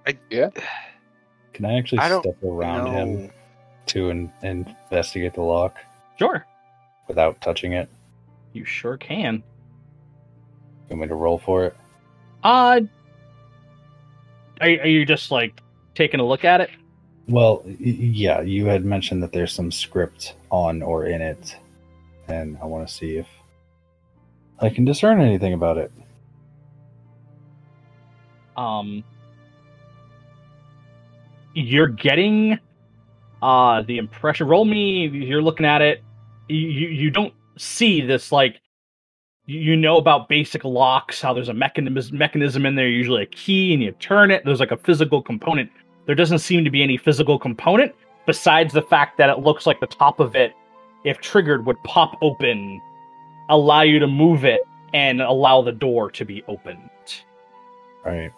I, 0.08 0.18
yeah. 0.30 0.50
Can 1.54 1.66
I 1.66 1.78
actually 1.78 2.00
I 2.00 2.20
step 2.20 2.44
around 2.44 2.88
him 2.88 3.32
to 3.88 4.10
in, 4.10 4.32
investigate 4.42 5.34
the 5.34 5.42
lock 5.42 5.78
Sure, 6.18 6.46
without 7.08 7.42
touching 7.42 7.74
it? 7.74 7.90
you 8.54 8.64
sure 8.64 8.96
can. 8.98 9.44
You 10.90 10.96
want 10.96 11.02
me 11.02 11.08
to 11.10 11.16
roll 11.16 11.38
for 11.38 11.66
it? 11.66 11.76
Uh, 12.44 12.80
are, 14.62 14.68
are 14.68 14.88
you 14.88 15.06
just 15.06 15.30
like 15.30 15.60
taking 15.94 16.22
a 16.22 16.26
look 16.26 16.46
at 16.46 16.62
it? 16.62 16.70
Well, 17.28 17.64
yeah, 17.80 18.42
you 18.42 18.68
had 18.68 18.86
mentioned 18.86 19.24
that 19.24 19.34
there's 19.34 19.52
some 19.52 19.72
script 19.72 20.36
on 20.52 20.82
or 20.82 21.06
in 21.08 21.22
it, 21.22 21.58
and 22.30 22.58
I 22.62 22.66
want 22.66 22.88
to 22.88 22.94
see 22.94 23.18
if 23.18 23.28
I 24.60 24.70
can 24.70 24.86
discern 24.86 25.20
anything 25.20 25.54
about 25.54 25.78
it. 25.78 25.92
um 28.56 29.04
you're 31.54 31.90
getting 31.90 32.58
uh 33.42 33.82
the 33.82 33.98
impression 33.98 34.48
roll 34.48 34.64
me 34.64 35.08
you're 35.08 35.42
looking 35.42 35.66
at 35.66 35.82
it 35.82 36.02
you 36.48 36.88
you 36.90 37.10
don't 37.10 37.34
see 37.58 38.02
this 38.02 38.32
like 38.32 38.62
you 39.46 39.76
know 39.76 39.98
about 39.98 40.28
basic 40.28 40.64
locks 40.64 41.22
how 41.22 41.34
there's 41.34 41.50
a 41.50 41.54
mechanism 41.54 42.18
mechanism 42.18 42.66
in 42.66 42.76
there 42.76 42.88
usually 42.88 43.24
a 43.24 43.28
key 43.28 43.74
and 43.74 43.82
you 43.82 43.92
turn 43.94 44.32
it 44.32 44.44
there's 44.46 44.60
like 44.60 44.72
a 44.72 44.78
physical 44.78 45.22
component 45.22 45.70
there 46.06 46.16
doesn't 46.16 46.40
seem 46.40 46.64
to 46.64 46.70
be 46.70 46.84
any 46.84 46.98
physical 46.98 47.38
component 47.40 47.94
besides 48.26 48.74
the 48.74 48.82
fact 48.82 49.18
that 49.18 49.30
it 49.30 49.40
looks 49.40 49.66
like 49.66 49.80
the 49.80 49.88
top 49.88 50.20
of 50.20 50.36
it 50.36 50.54
if 51.04 51.20
triggered 51.20 51.66
would 51.66 51.82
pop 51.84 52.18
open 52.22 52.82
allow 53.50 53.82
you 53.82 54.00
to 54.00 54.08
move 54.08 54.44
it 54.44 54.62
and 54.94 55.22
allow 55.22 55.62
the 55.62 55.72
door 55.72 56.10
to 56.10 56.26
be 56.26 56.44
opened 56.48 56.90
Right. 58.06 58.32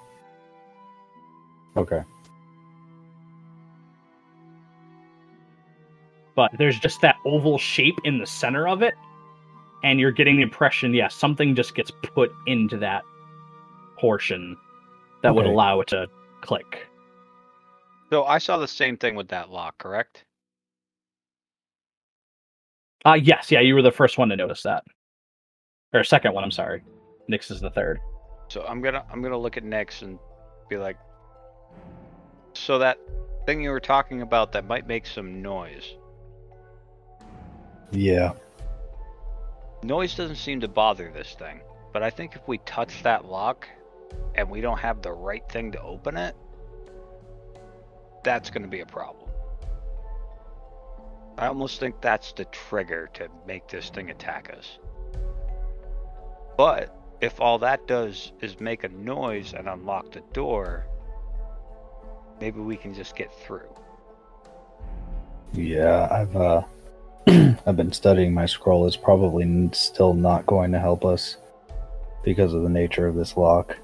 Okay. 1.76 2.04
But 6.38 6.52
there's 6.58 6.80
just 6.80 7.02
that 7.02 7.18
oval 7.26 7.58
shape 7.58 7.98
in 8.06 8.20
the 8.20 8.26
center 8.26 8.68
of 8.68 8.82
it 8.84 8.94
and 9.84 10.00
you're 10.00 10.12
getting 10.12 10.38
the 10.38 10.42
impression 10.42 10.94
yeah 10.94 11.08
something 11.08 11.56
just 11.56 11.76
gets 11.76 11.92
put 12.02 12.32
into 12.46 12.78
that 12.78 13.04
portion 13.98 14.56
that 15.24 15.34
would 15.34 15.46
allow 15.46 15.82
it 15.82 15.88
to 15.88 16.08
click. 16.42 16.88
So 18.12 18.24
I 18.24 18.38
saw 18.38 18.58
the 18.58 18.68
same 18.68 18.96
thing 18.98 19.16
with 19.16 19.28
that 19.30 19.50
lock, 19.50 19.78
correct? 19.78 20.24
uh 23.06 23.14
yes 23.14 23.52
yeah 23.52 23.60
you 23.60 23.76
were 23.76 23.82
the 23.82 23.92
first 23.92 24.18
one 24.18 24.30
to 24.30 24.36
notice 24.36 24.64
that. 24.64 24.84
Or 25.94 26.04
second 26.04 26.34
one 26.34 26.44
i'm 26.44 26.52
sorry. 26.52 26.84
Nyx 27.30 27.52
is 27.52 27.62
the 27.62 27.72
third. 27.72 28.00
So 28.50 28.64
I'm 28.68 28.82
gonna 28.82 29.04
I'm 29.12 29.22
gonna 29.22 29.38
look 29.38 29.58
at 29.58 29.64
Nyx 29.64 30.04
and 30.04 30.20
be 30.70 30.78
like, 30.78 30.98
so 32.54 32.78
that 32.80 33.00
thing 33.46 33.62
you 33.62 33.72
were 33.72 33.80
talking 33.80 34.22
about 34.22 34.52
that 34.54 34.66
might 34.66 34.88
make 34.88 35.06
some 35.06 35.42
noise. 35.42 35.96
Yeah. 37.92 38.34
Noise 39.84 40.16
doesn't 40.16 40.36
seem 40.36 40.60
to 40.62 40.68
bother 40.68 41.12
this 41.14 41.34
thing, 41.34 41.62
but 41.94 42.04
I 42.04 42.10
think 42.10 42.36
if 42.36 42.48
we 42.48 42.58
touch 42.60 43.04
that 43.04 43.26
lock 43.26 43.68
and 44.36 44.50
we 44.50 44.62
don't 44.62 44.80
have 44.80 45.02
the 45.02 45.12
right 45.12 45.48
thing 45.50 45.72
to 45.74 45.82
open 45.82 46.18
it, 46.18 46.36
that's 48.24 48.50
gonna 48.50 48.68
be 48.68 48.82
a 48.82 48.86
problem. 48.86 49.30
I 51.38 51.48
almost 51.48 51.80
think 51.80 52.02
that's 52.02 52.34
the 52.34 52.46
trigger 52.46 53.10
to 53.14 53.30
make 53.46 53.68
this 53.68 53.90
thing 53.90 54.10
attack 54.10 54.52
us. 54.58 54.80
But 56.58 56.98
if 57.22 57.40
all 57.40 57.60
that 57.60 57.88
does 57.88 58.32
is 58.42 58.60
make 58.60 58.84
a 58.84 58.90
noise 58.90 59.54
and 59.54 59.70
unlock 59.70 60.12
the 60.12 60.22
door, 60.34 60.88
maybe 62.42 62.60
we 62.60 62.76
can 62.76 62.94
just 62.94 63.16
get 63.16 63.32
through. 63.34 63.70
Yeah, 65.54 66.08
I've 66.12 66.36
uh 66.36 66.64
I've 67.66 67.76
been 67.76 67.92
studying 67.92 68.34
my 68.34 68.46
scroll. 68.46 68.88
It's 68.88 68.96
probably 68.96 69.70
still 69.74 70.14
not 70.14 70.46
going 70.46 70.72
to 70.72 70.80
help 70.80 71.04
us 71.04 71.38
because 72.24 72.54
of 72.54 72.64
the 72.64 72.70
nature 72.70 73.08
of 73.08 73.16
this 73.16 73.36
lock. 73.36 73.78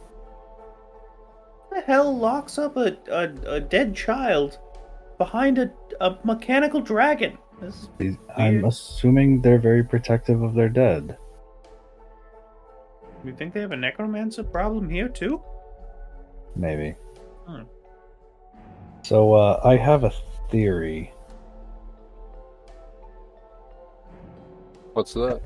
the 1.72 1.82
hell 1.82 2.18
locks 2.18 2.58
up 2.58 2.78
a, 2.78 2.98
a, 3.10 3.56
a 3.56 3.60
dead 3.60 3.96
child 3.96 4.60
behind 5.18 5.58
a, 5.58 5.72
a 6.00 6.18
mechanical 6.24 6.80
dragon? 6.82 7.38
I'm 8.38 8.66
assuming 8.66 9.42
they're 9.42 9.60
very 9.60 9.84
protective 9.84 10.42
of 10.42 10.54
their 10.54 10.70
dead. 10.70 11.18
you 13.24 13.34
think 13.34 13.54
they 13.54 13.62
have 13.62 13.72
a 13.72 13.78
necromancer 13.78 14.44
problem 14.44 14.90
here 14.90 15.08
too? 15.08 15.42
Maybe. 16.56 16.96
Hmm. 17.48 17.64
So 19.04 19.34
uh, 19.34 19.62
I 19.64 19.76
have 19.76 20.04
a 20.04 20.12
theory. 20.50 21.13
What's 24.94 25.14
that? 25.14 25.42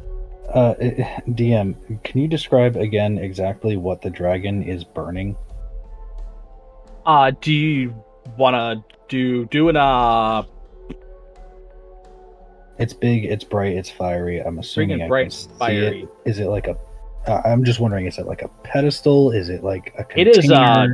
Uh, 0.53 0.75
i- 0.81 1.21
DM, 1.31 1.75
can 2.03 2.21
you 2.21 2.27
describe 2.27 2.75
again 2.77 3.17
exactly 3.17 3.75
what 3.77 4.01
the 4.01 4.09
dragon 4.09 4.63
is 4.63 4.83
burning? 4.83 5.35
uh 7.05 7.31
do 7.39 7.53
you 7.53 7.95
want 8.37 8.53
to 8.53 8.83
do 9.07 9.45
do 9.45 9.69
an 9.69 9.77
uh 9.77 10.43
It's 12.79 12.93
big, 12.93 13.25
it's 13.25 13.43
bright, 13.45 13.75
it's 13.77 13.89
fiery. 13.89 14.39
I'm 14.39 14.59
assuming 14.59 14.91
and 14.91 15.03
I 15.03 15.07
bright, 15.07 15.23
can 15.23 15.31
see 15.31 15.75
it. 15.77 16.09
Is 16.25 16.39
it 16.39 16.47
like 16.47 16.67
a? 16.67 16.77
Uh, 17.25 17.41
I'm 17.45 17.63
just 17.63 17.79
wondering, 17.79 18.05
is 18.05 18.17
it 18.19 18.27
like 18.27 18.41
a 18.43 18.49
pedestal? 18.63 19.31
Is 19.31 19.49
it 19.49 19.63
like 19.63 19.93
a 19.97 20.05
It 20.19 20.27
is, 20.27 20.51
uh, 20.51 20.87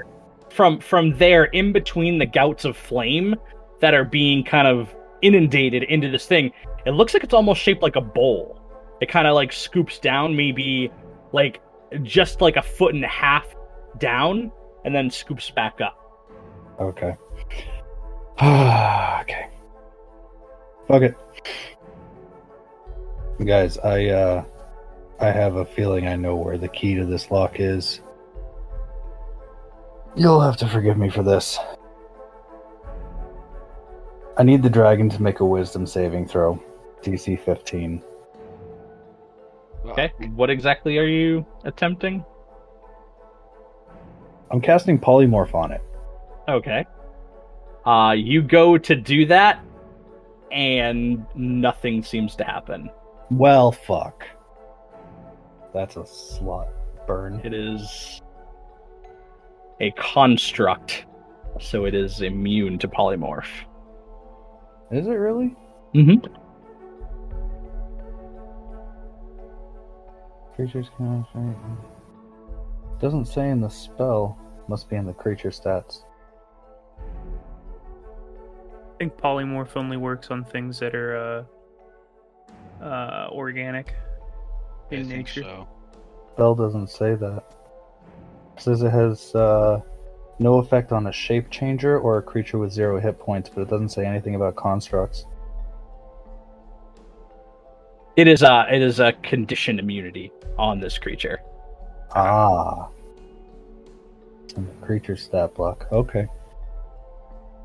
from 0.49 0.79
from 0.79 1.17
there 1.17 1.45
in 1.45 1.71
between 1.73 2.19
the 2.19 2.25
gouts 2.25 2.63
of 2.63 2.77
flame 2.77 3.35
that 3.81 3.93
are 3.93 4.05
being 4.05 4.43
kind 4.43 4.67
of 4.67 4.95
inundated 5.21 5.83
into 5.83 6.09
this 6.09 6.25
thing 6.25 6.51
it 6.85 6.91
looks 6.91 7.13
like 7.13 7.23
it's 7.23 7.33
almost 7.33 7.61
shaped 7.61 7.81
like 7.81 7.95
a 7.95 8.01
bowl 8.01 8.59
it 9.01 9.09
kind 9.09 9.27
of 9.27 9.35
like 9.35 9.51
scoops 9.51 9.99
down 9.99 10.35
maybe 10.35 10.91
like 11.31 11.61
just 12.01 12.41
like 12.41 12.55
a 12.55 12.61
foot 12.61 12.93
and 12.93 13.03
a 13.03 13.07
half 13.07 13.55
down 13.99 14.51
and 14.85 14.93
then 14.95 15.09
scoops 15.09 15.49
back 15.49 15.79
up 15.81 16.03
Okay. 16.79 17.15
okay. 18.41 19.47
Fuck 20.87 21.01
it. 21.03 21.15
Guys, 23.45 23.77
I 23.77 24.07
uh 24.07 24.43
I 25.19 25.31
have 25.31 25.55
a 25.55 25.65
feeling 25.65 26.07
I 26.07 26.15
know 26.15 26.35
where 26.35 26.57
the 26.57 26.67
key 26.67 26.95
to 26.95 27.05
this 27.05 27.31
lock 27.31 27.59
is. 27.59 28.01
You'll 30.15 30.41
have 30.41 30.57
to 30.57 30.67
forgive 30.67 30.97
me 30.97 31.09
for 31.09 31.23
this. 31.23 31.57
I 34.37 34.43
need 34.43 34.63
the 34.63 34.69
dragon 34.69 35.09
to 35.09 35.21
make 35.21 35.39
a 35.39 35.45
wisdom 35.45 35.85
saving 35.85 36.27
throw. 36.27 36.61
DC 37.03 37.39
15. 37.39 38.01
okay 39.85 40.11
what 40.35 40.49
exactly 40.49 40.97
are 40.97 41.07
you 41.07 41.45
attempting 41.65 42.23
I'm 44.51 44.61
casting 44.61 44.99
polymorph 44.99 45.55
on 45.55 45.71
it. 45.71 45.81
okay 46.47 46.85
Uh, 47.85 48.13
you 48.15 48.41
go 48.41 48.77
to 48.77 48.95
do 48.95 49.25
that, 49.25 49.59
and 50.51 51.25
nothing 51.35 52.03
seems 52.03 52.35
to 52.37 52.43
happen. 52.45 52.89
Well, 53.29 53.71
fuck. 53.71 54.23
That's 55.73 55.97
a 55.97 56.05
slot 56.05 56.69
burn. 57.07 57.41
It 57.43 57.53
is 57.53 58.21
a 59.81 59.91
construct, 59.97 61.05
so 61.59 61.85
it 61.85 61.95
is 61.95 62.21
immune 62.21 62.77
to 62.79 62.87
polymorph. 62.87 63.49
Is 64.91 65.07
it 65.07 65.11
really? 65.11 65.55
Mm-hmm. 65.95 66.33
Creatures 70.55 70.89
can. 70.97 71.25
Doesn't 73.01 73.25
say 73.25 73.49
in 73.49 73.59
the 73.59 73.69
spell. 73.69 74.37
Must 74.67 74.89
be 74.89 74.95
in 74.95 75.05
the 75.05 75.13
creature 75.13 75.49
stats. 75.49 76.03
I 76.99 78.97
think 78.97 79.17
polymorph 79.17 79.75
only 79.75 79.97
works 79.97 80.29
on 80.31 80.45
things 80.45 80.79
that 80.79 80.95
are 80.95 81.45
uh, 82.81 82.83
uh, 82.83 83.29
organic 83.31 83.93
I 84.91 84.95
in 84.95 85.05
think 85.05 85.17
nature. 85.27 85.41
so. 85.41 85.67
Spell 86.33 86.55
doesn't 86.55 86.87
say 86.87 87.15
that. 87.15 87.43
It 88.55 88.61
says 88.61 88.83
it 88.83 88.91
has 88.91 89.33
uh, 89.35 89.81
no 90.39 90.59
effect 90.59 90.91
on 90.91 91.07
a 91.07 91.11
shape 91.11 91.49
changer 91.49 91.99
or 91.99 92.19
a 92.19 92.21
creature 92.21 92.59
with 92.59 92.71
zero 92.71 92.99
hit 92.99 93.19
points, 93.19 93.49
but 93.49 93.61
it 93.61 93.69
doesn't 93.69 93.89
say 93.89 94.05
anything 94.05 94.35
about 94.35 94.55
constructs. 94.55 95.25
It 98.15 98.27
is 98.27 98.41
a 98.43 98.67
it 98.71 98.81
is 98.81 98.99
a 98.99 99.13
conditioned 99.23 99.79
immunity 99.79 100.31
on 100.57 100.79
this 100.79 100.97
creature. 100.97 101.39
Ah. 102.15 102.89
It's 104.43 104.53
creature 104.81 105.15
stat 105.15 105.55
block. 105.55 105.87
Okay. 105.91 106.27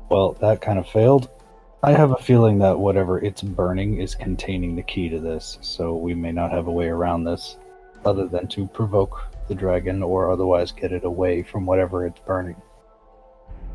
Well, 0.09 0.33
that 0.41 0.59
kind 0.61 0.79
of 0.79 0.87
failed. 0.87 1.29
I 1.83 1.91
have 1.91 2.11
a 2.11 2.17
feeling 2.17 2.57
that 2.59 2.77
whatever 2.77 3.19
it's 3.23 3.41
burning 3.41 4.01
is 4.01 4.15
containing 4.15 4.75
the 4.75 4.81
key 4.83 5.07
to 5.09 5.19
this, 5.19 5.59
so 5.61 5.95
we 5.95 6.13
may 6.13 6.31
not 6.31 6.51
have 6.51 6.67
a 6.67 6.71
way 6.71 6.87
around 6.87 7.23
this 7.23 7.57
other 8.05 8.25
than 8.27 8.47
to 8.47 8.67
provoke 8.67 9.21
the 9.47 9.55
dragon 9.55 10.01
or 10.03 10.31
otherwise 10.31 10.71
get 10.71 10.91
it 10.91 11.05
away 11.05 11.43
from 11.43 11.65
whatever 11.65 12.05
it's 12.05 12.19
burning. 12.21 12.55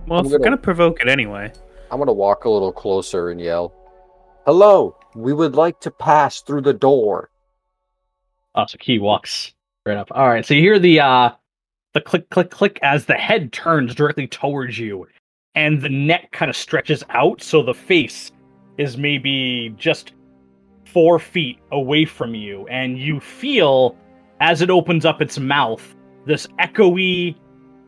Well, 0.07 0.19
I'm 0.21 0.27
if 0.27 0.33
we're 0.33 0.39
gonna- 0.39 0.51
gonna 0.51 0.63
provoke 0.63 1.01
it 1.01 1.09
anyway. 1.09 1.53
I'm 1.91 1.99
gonna 1.99 2.13
walk 2.13 2.45
a 2.45 2.51
little 2.51 2.73
closer 2.73 3.31
and 3.31 3.41
yell, 3.41 3.73
"Hello! 4.47 4.97
We 5.15 5.33
would 5.33 5.55
like 5.55 5.81
to 5.81 5.91
pass 5.91 6.41
through 6.41 6.63
the 6.63 6.73
door." 6.73 7.31
Oh, 8.55 8.67
so 8.67 8.79
Kee 8.79 8.99
walks 8.99 9.55
right 9.87 9.97
up. 9.97 10.09
All 10.13 10.29
right, 10.29 10.45
so 10.45 10.55
you 10.55 10.61
hear 10.61 10.79
the 10.79 11.01
uh 11.01 11.31
the 11.93 12.01
click 12.01 12.29
click 12.31 12.51
click 12.51 12.79
as 12.83 13.07
the 13.07 13.15
head 13.15 13.53
turns 13.53 13.95
directly 13.95 14.27
towards 14.27 14.79
you, 14.79 15.07
and 15.55 15.81
the 15.81 15.89
neck 15.89 16.33
kind 16.33 16.51
of 16.51 16.57
stretches 16.57 17.03
out, 17.11 17.43
so 17.43 17.63
the 17.63 17.75
face 17.75 18.33
is 18.79 18.97
maybe 18.97 19.75
just 19.77 20.13
four 20.87 21.19
feet 21.19 21.59
away 21.73 22.05
from 22.05 22.35
you, 22.35 22.67
and 22.69 22.99
you 22.99 23.21
feel 23.21 23.97
as 24.41 24.63
it 24.63 24.71
opens 24.71 25.05
up 25.05 25.23
its 25.23 25.39
mouth 25.39 25.95
this 26.27 26.47
echoey 26.59 27.37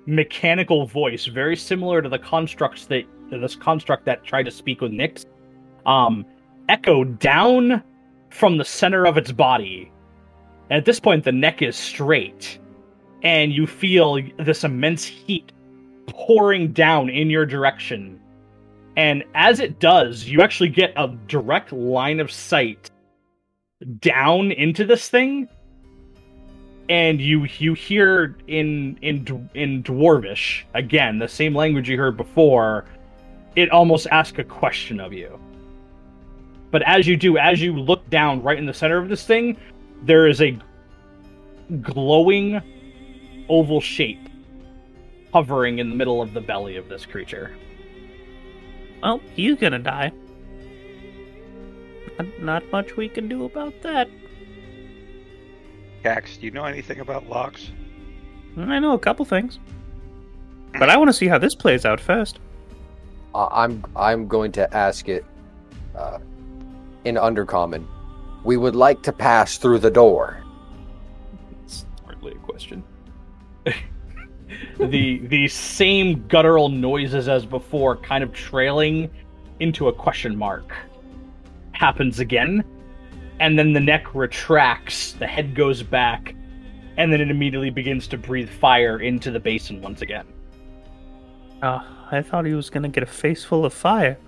mechanical 0.07 0.87
voice, 0.87 1.27
very 1.27 1.57
similar 1.57 2.01
to 2.01 2.09
the 2.09 2.19
constructs 2.19 2.87
that 2.87 3.05
this 3.31 3.57
construct 3.57 4.05
that 4.05 4.25
tried 4.25 4.45
to 4.45 4.51
speak 4.51 4.81
with 4.81 4.93
Nyx, 4.93 5.27
um, 5.85 6.25
echo 6.69 7.05
down 7.05 7.83
from 8.31 8.59
the 8.59 8.65
center 8.65 9.07
of 9.07 9.17
its 9.17 9.33
body 9.33 9.91
at 10.71 10.85
this 10.85 10.99
point, 10.99 11.25
the 11.25 11.33
neck 11.33 11.63
is 11.63 11.77
straight, 11.77 12.59
and 13.23 13.53
you 13.53 13.67
feel 13.67 14.21
this 14.39 14.65
immense 14.65 15.05
heat 15.05 15.53
pouring 16.09 16.73
down 16.73 17.09
in 17.09 17.31
your 17.31 17.47
direction. 17.47 18.21
And 18.97 19.23
as 19.35 19.61
it 19.61 19.79
does, 19.79 20.25
you 20.25 20.43
actually 20.43 20.71
get 20.71 20.93
a 20.97 21.09
direct 21.29 21.73
line 21.73 22.19
of 22.19 22.33
sight 22.33 22.91
down 24.01 24.51
into 24.51 24.85
this 24.85 25.09
thing, 25.09 25.49
and 26.89 27.21
you 27.21 27.45
you 27.59 27.75
hear 27.75 28.37
in 28.49 28.99
in 29.03 29.49
in 29.55 29.83
dwarvish 29.83 30.65
again 30.75 31.19
the 31.19 31.29
same 31.29 31.55
language 31.55 31.89
you 31.89 31.97
heard 31.97 32.17
before. 32.17 32.87
It 33.55 33.71
almost 33.71 34.07
asks 34.11 34.39
a 34.39 34.45
question 34.45 34.99
of 34.99 35.13
you. 35.13 35.39
But 36.77 36.83
as 36.83 37.07
you 37.07 37.17
do, 37.17 37.39
as 37.39 37.63
you 37.63 37.75
look 37.75 38.11
down 38.11 38.43
right 38.43 38.59
in 38.59 38.67
the 38.67 38.75
center 38.75 38.99
of 38.99 39.09
this 39.09 39.25
thing, 39.25 39.57
there 40.03 40.27
is 40.27 40.43
a 40.43 40.59
glowing 41.81 42.61
oval 43.49 43.81
shape 43.81 44.29
hovering 45.33 45.79
in 45.79 45.89
the 45.89 45.97
middle 45.97 46.21
of 46.21 46.35
the 46.35 46.43
belly 46.43 46.77
of 46.77 46.91
this 46.91 47.07
creature. 47.07 47.57
Well, 49.03 49.23
he's 49.33 49.57
gonna 49.57 49.79
die. 49.79 50.13
Not, 52.19 52.43
not 52.43 52.71
much 52.71 52.95
we 52.95 53.09
can 53.09 53.27
do 53.27 53.47
about 53.47 53.81
that. 53.81 54.11
Kax, 56.05 56.39
do 56.39 56.45
you 56.45 56.51
know 56.51 56.67
anything 56.67 57.01
about 57.01 57.27
locks? 57.27 57.71
I 58.59 58.79
know 58.81 58.93
a 58.93 58.99
couple 58.99 59.25
things, 59.25 59.59
but 60.79 60.91
I 60.91 60.99
want 60.99 61.09
to 61.09 61.15
see 61.15 61.27
how 61.27 61.39
this 61.39 61.55
plays 61.55 61.87
out 61.87 62.01
first. 62.01 62.39
Uh, 63.35 63.49
I'm 63.51 63.83
I'm 63.97 64.29
going 64.29 64.53
to 64.53 64.77
ask 64.77 65.09
it 65.09 65.25
uh, 65.95 66.19
in 67.07 67.15
Undercommon. 67.15 67.87
We 68.45 68.57
would 68.57 68.75
like 68.75 69.03
to 69.03 69.13
pass 69.13 69.59
through 69.59 69.79
the 69.79 69.91
door. 69.91 70.43
It's 71.65 71.87
hardly 72.05 72.33
a 72.33 72.39
question. 72.39 72.83
the 74.79 75.19
the 75.27 75.49
same 75.49 76.27
guttural 76.27 76.69
noises 76.69 77.29
as 77.29 77.47
before, 77.47 77.97
kind 77.97 78.23
of 78.23 78.33
trailing 78.33 79.09
into 79.61 79.89
a 79.89 79.93
question 79.93 80.37
mark, 80.37 80.75
happens 81.73 82.19
again, 82.19 82.65
and 83.41 83.59
then 83.59 83.73
the 83.73 83.81
neck 83.81 84.15
retracts, 84.15 85.13
the 85.13 85.27
head 85.27 85.55
goes 85.55 85.83
back, 85.83 86.35
and 86.97 87.13
then 87.13 87.21
it 87.21 87.31
immediately 87.31 87.71
begins 87.71 88.09
to 88.09 88.19
breathe 88.19 88.51
fire 88.51 89.01
into 89.01 89.31
the 89.31 89.41
basin 89.41 89.81
once 89.81 90.03
again. 90.03 90.27
Uh, 91.63 91.81
I 92.11 92.23
thought 92.23 92.45
he 92.47 92.55
was 92.55 92.69
gonna 92.69 92.89
get 92.89 93.03
a 93.03 93.07
face 93.07 93.45
full 93.45 93.65
of 93.65 93.73
fire. 93.73 94.19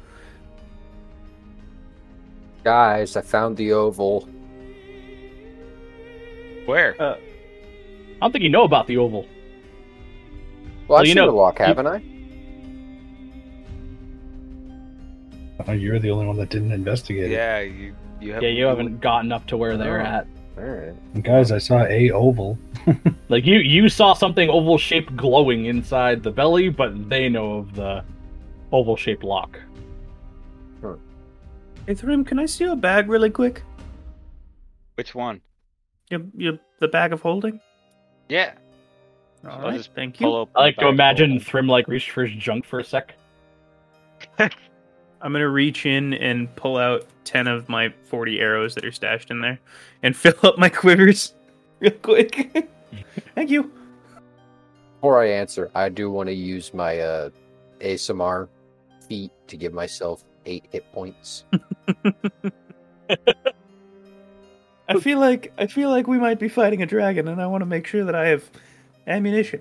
Guys, 2.65 3.17
I 3.17 3.23
found 3.23 3.57
the 3.57 3.73
oval. 3.73 4.29
Where? 6.67 7.01
Uh, 7.01 7.17
I 7.17 8.21
don't 8.21 8.33
think 8.33 8.43
you 8.43 8.51
know 8.51 8.65
about 8.65 8.87
the 8.87 8.97
oval. 8.99 9.27
Well, 10.87 10.99
I've 11.01 11.07
you 11.07 11.11
seen 11.11 11.17
know- 11.17 11.27
the 11.31 11.37
lock, 11.37 11.59
haven't 11.59 11.87
I? 11.87 12.03
Oh, 15.67 15.73
you're 15.73 15.99
the 15.99 16.11
only 16.11 16.27
one 16.27 16.37
that 16.37 16.49
didn't 16.51 16.73
investigate 16.73 17.31
Yeah, 17.31 17.61
you 17.61 17.95
you. 18.21 18.33
Yeah, 18.41 18.49
you 18.49 18.65
haven't 18.65 19.01
gotten 19.01 19.31
up 19.33 19.47
to 19.49 19.57
where 19.57 19.77
they're 19.77 20.01
Oh. 20.01 20.05
at. 20.05 20.27
All 20.57 20.65
right. 20.65 21.23
Guys, 21.23 21.53
I 21.53 21.59
saw 21.59 21.85
a 21.85 22.11
oval. 22.11 22.59
Like 23.29 23.45
you, 23.45 23.59
you 23.59 23.89
saw 23.91 24.15
something 24.15 24.49
oval 24.49 24.79
shaped 24.79 25.15
glowing 25.15 25.67
inside 25.67 26.23
the 26.23 26.31
belly, 26.31 26.71
but 26.71 27.11
they 27.11 27.29
know 27.29 27.59
of 27.59 27.75
the 27.75 28.03
oval 28.73 28.97
shaped 28.97 29.23
lock. 29.23 29.61
Hey, 31.89 31.95
Thrym, 31.95 32.23
can 32.23 32.39
I 32.39 32.45
steal 32.45 32.73
a 32.73 32.77
bag 32.77 33.09
really 33.09 33.31
quick? 33.31 33.63
Which 34.97 35.15
one? 35.15 35.41
You, 36.11 36.31
you, 36.37 36.59
the 36.81 36.89
bag 36.89 37.15
of 37.15 37.23
holding. 37.23 37.59
Yeah. 38.29 38.53
All 39.43 39.53
I'll 39.53 39.63
right, 39.69 39.79
just 39.79 39.95
thank 39.95 40.21
you. 40.21 40.47
I 40.55 40.61
like 40.61 40.77
to 40.77 40.89
imagine 40.89 41.41
full. 41.41 41.49
Thrym 41.49 41.67
like 41.67 41.89
reached 41.89 42.11
for 42.11 42.27
his 42.27 42.37
junk 42.37 42.67
for 42.67 42.81
a 42.81 42.85
sec. 42.85 43.15
I'm 44.39 44.51
gonna 45.23 45.49
reach 45.49 45.87
in 45.87 46.13
and 46.13 46.55
pull 46.57 46.77
out 46.77 47.07
ten 47.25 47.47
of 47.47 47.71
my 47.71 47.89
forty 48.05 48.39
arrows 48.39 48.75
that 48.75 48.85
are 48.85 48.93
stashed 48.93 49.31
in 49.31 49.41
there, 49.41 49.59
and 50.03 50.15
fill 50.17 50.35
up 50.43 50.59
my 50.59 50.69
quivers 50.69 51.33
real 51.81 51.93
quick. 51.93 52.69
thank 53.35 53.49
you. 53.49 53.73
Before 54.97 55.23
I 55.23 55.31
answer, 55.31 55.71
I 55.75 55.89
do 55.89 56.11
want 56.11 56.29
to 56.29 56.35
use 56.35 56.75
my 56.75 56.99
uh, 56.99 57.31
ASMR 57.81 58.47
feet 59.09 59.33
to 59.47 59.57
give 59.57 59.73
myself 59.73 60.23
eight 60.49 60.65
hit 60.71 60.91
points. 60.93 61.45
I 64.89 64.99
feel 65.01 65.19
like 65.21 65.53
I 65.59 65.67
feel 65.67 65.91
like 65.91 66.07
we 66.07 66.19
might 66.19 66.39
be 66.39 66.49
fighting 66.49 66.83
a 66.83 66.87
dragon, 66.87 67.29
and 67.29 67.41
I 67.41 67.47
want 67.47 67.63
to 67.63 67.67
make 67.67 67.87
sure 67.87 68.05
that 68.05 68.15
I 68.15 68.27
have 68.29 68.51
ammunition. 69.07 69.61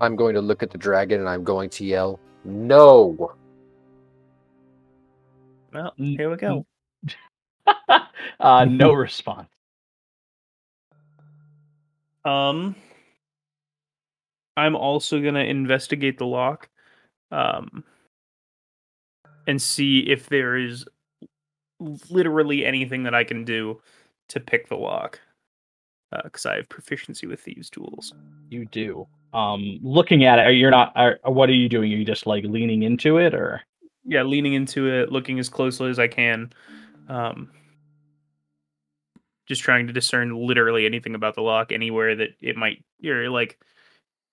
I'm 0.00 0.16
going 0.16 0.34
to 0.34 0.42
look 0.42 0.62
at 0.62 0.70
the 0.70 0.78
dragon 0.78 1.20
and 1.20 1.28
I'm 1.28 1.44
going 1.44 1.70
to 1.70 1.84
yell, 1.84 2.20
"No!" 2.44 3.34
Well, 5.72 5.92
here 5.96 6.30
we 6.30 6.36
go. 6.36 6.66
uh, 8.40 8.64
no 8.64 8.92
response. 8.94 9.48
Um, 12.24 12.74
I'm 14.56 14.74
also 14.74 15.20
gonna 15.20 15.44
investigate 15.44 16.18
the 16.18 16.26
lock, 16.26 16.68
um, 17.30 17.84
and 19.46 19.60
see 19.60 20.00
if 20.00 20.28
there 20.28 20.56
is 20.56 20.86
literally 22.10 22.64
anything 22.64 23.02
that 23.04 23.14
I 23.14 23.24
can 23.24 23.44
do 23.44 23.80
to 24.28 24.40
pick 24.40 24.68
the 24.68 24.76
lock, 24.76 25.20
because 26.24 26.46
I 26.46 26.56
have 26.56 26.68
proficiency 26.68 27.26
with 27.26 27.44
these 27.44 27.70
tools. 27.70 28.14
You 28.48 28.64
do. 28.66 29.06
um, 29.36 29.78
looking 29.82 30.24
at 30.24 30.38
it, 30.38 30.46
are 30.46 30.52
you're 30.52 30.70
not? 30.70 30.92
Are, 30.96 31.18
what 31.24 31.50
are 31.50 31.54
you 31.54 31.68
doing? 31.68 31.92
Are 31.92 31.96
you 31.96 32.04
just 32.04 32.26
like 32.26 32.44
leaning 32.44 32.82
into 32.82 33.18
it, 33.18 33.34
or? 33.34 33.60
Yeah, 34.04 34.22
leaning 34.22 34.54
into 34.54 34.88
it, 34.88 35.12
looking 35.12 35.38
as 35.38 35.48
closely 35.48 35.90
as 35.90 35.98
I 35.98 36.08
can. 36.08 36.52
Um, 37.08 37.50
just 39.46 39.62
trying 39.62 39.86
to 39.88 39.92
discern 39.92 40.34
literally 40.34 40.86
anything 40.86 41.14
about 41.14 41.34
the 41.34 41.42
lock 41.42 41.70
anywhere 41.70 42.16
that 42.16 42.30
it 42.40 42.56
might 42.56 42.82
or 43.04 43.28
like 43.28 43.58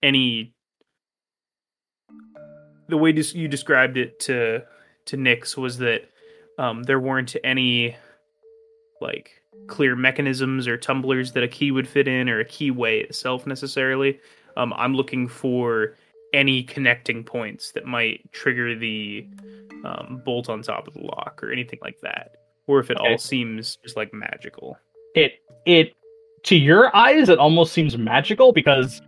any 0.02 0.54
the 2.88 2.98
way 2.98 3.12
you 3.12 3.48
described 3.48 3.98
it 3.98 4.20
to 4.22 4.64
to 5.06 5.18
Nyx 5.18 5.58
was 5.58 5.78
that 5.80 6.10
um, 6.58 6.84
there 6.84 7.00
weren't 7.00 7.36
any 7.44 7.96
like 9.02 9.42
clear 9.68 9.96
mechanisms 9.96 10.68
or 10.68 10.78
tumblers 10.78 11.32
that 11.34 11.44
a 11.44 11.48
key 11.48 11.72
would 11.72 11.88
fit 11.88 12.08
in 12.08 12.30
or 12.30 12.40
a 12.40 12.46
keyway 12.46 13.04
itself 13.04 13.46
necessarily. 13.48 14.20
Um, 14.58 14.74
I'm 14.76 14.94
looking 14.96 15.28
for 15.28 15.96
any 16.34 16.64
connecting 16.64 17.24
points 17.24 17.72
that 17.74 17.86
might 17.86 18.32
trigger 18.32 18.76
the 18.76 19.28
um, 19.86 20.22
bolt 20.26 20.50
on 20.50 20.62
top 20.62 20.88
of 20.88 20.94
the 20.94 21.02
lock 21.02 21.42
or 21.44 21.52
anything 21.52 21.80
like 21.82 22.00
that, 22.02 22.36
or 22.68 22.80
if 22.80 22.90
it 22.90 22.98
Okay. 22.98 23.12
all 23.12 23.18
seems 23.18 23.78
just 23.84 23.96
like 23.98 24.14
magical. 24.14 24.78
it 25.16 25.34
it 25.66 25.94
to 26.44 26.56
your 26.58 26.94
eyes 26.96 27.30
it 27.30 27.40
almost 27.40 27.72
seems 27.72 27.98
magical 27.98 28.52
because 28.52 29.02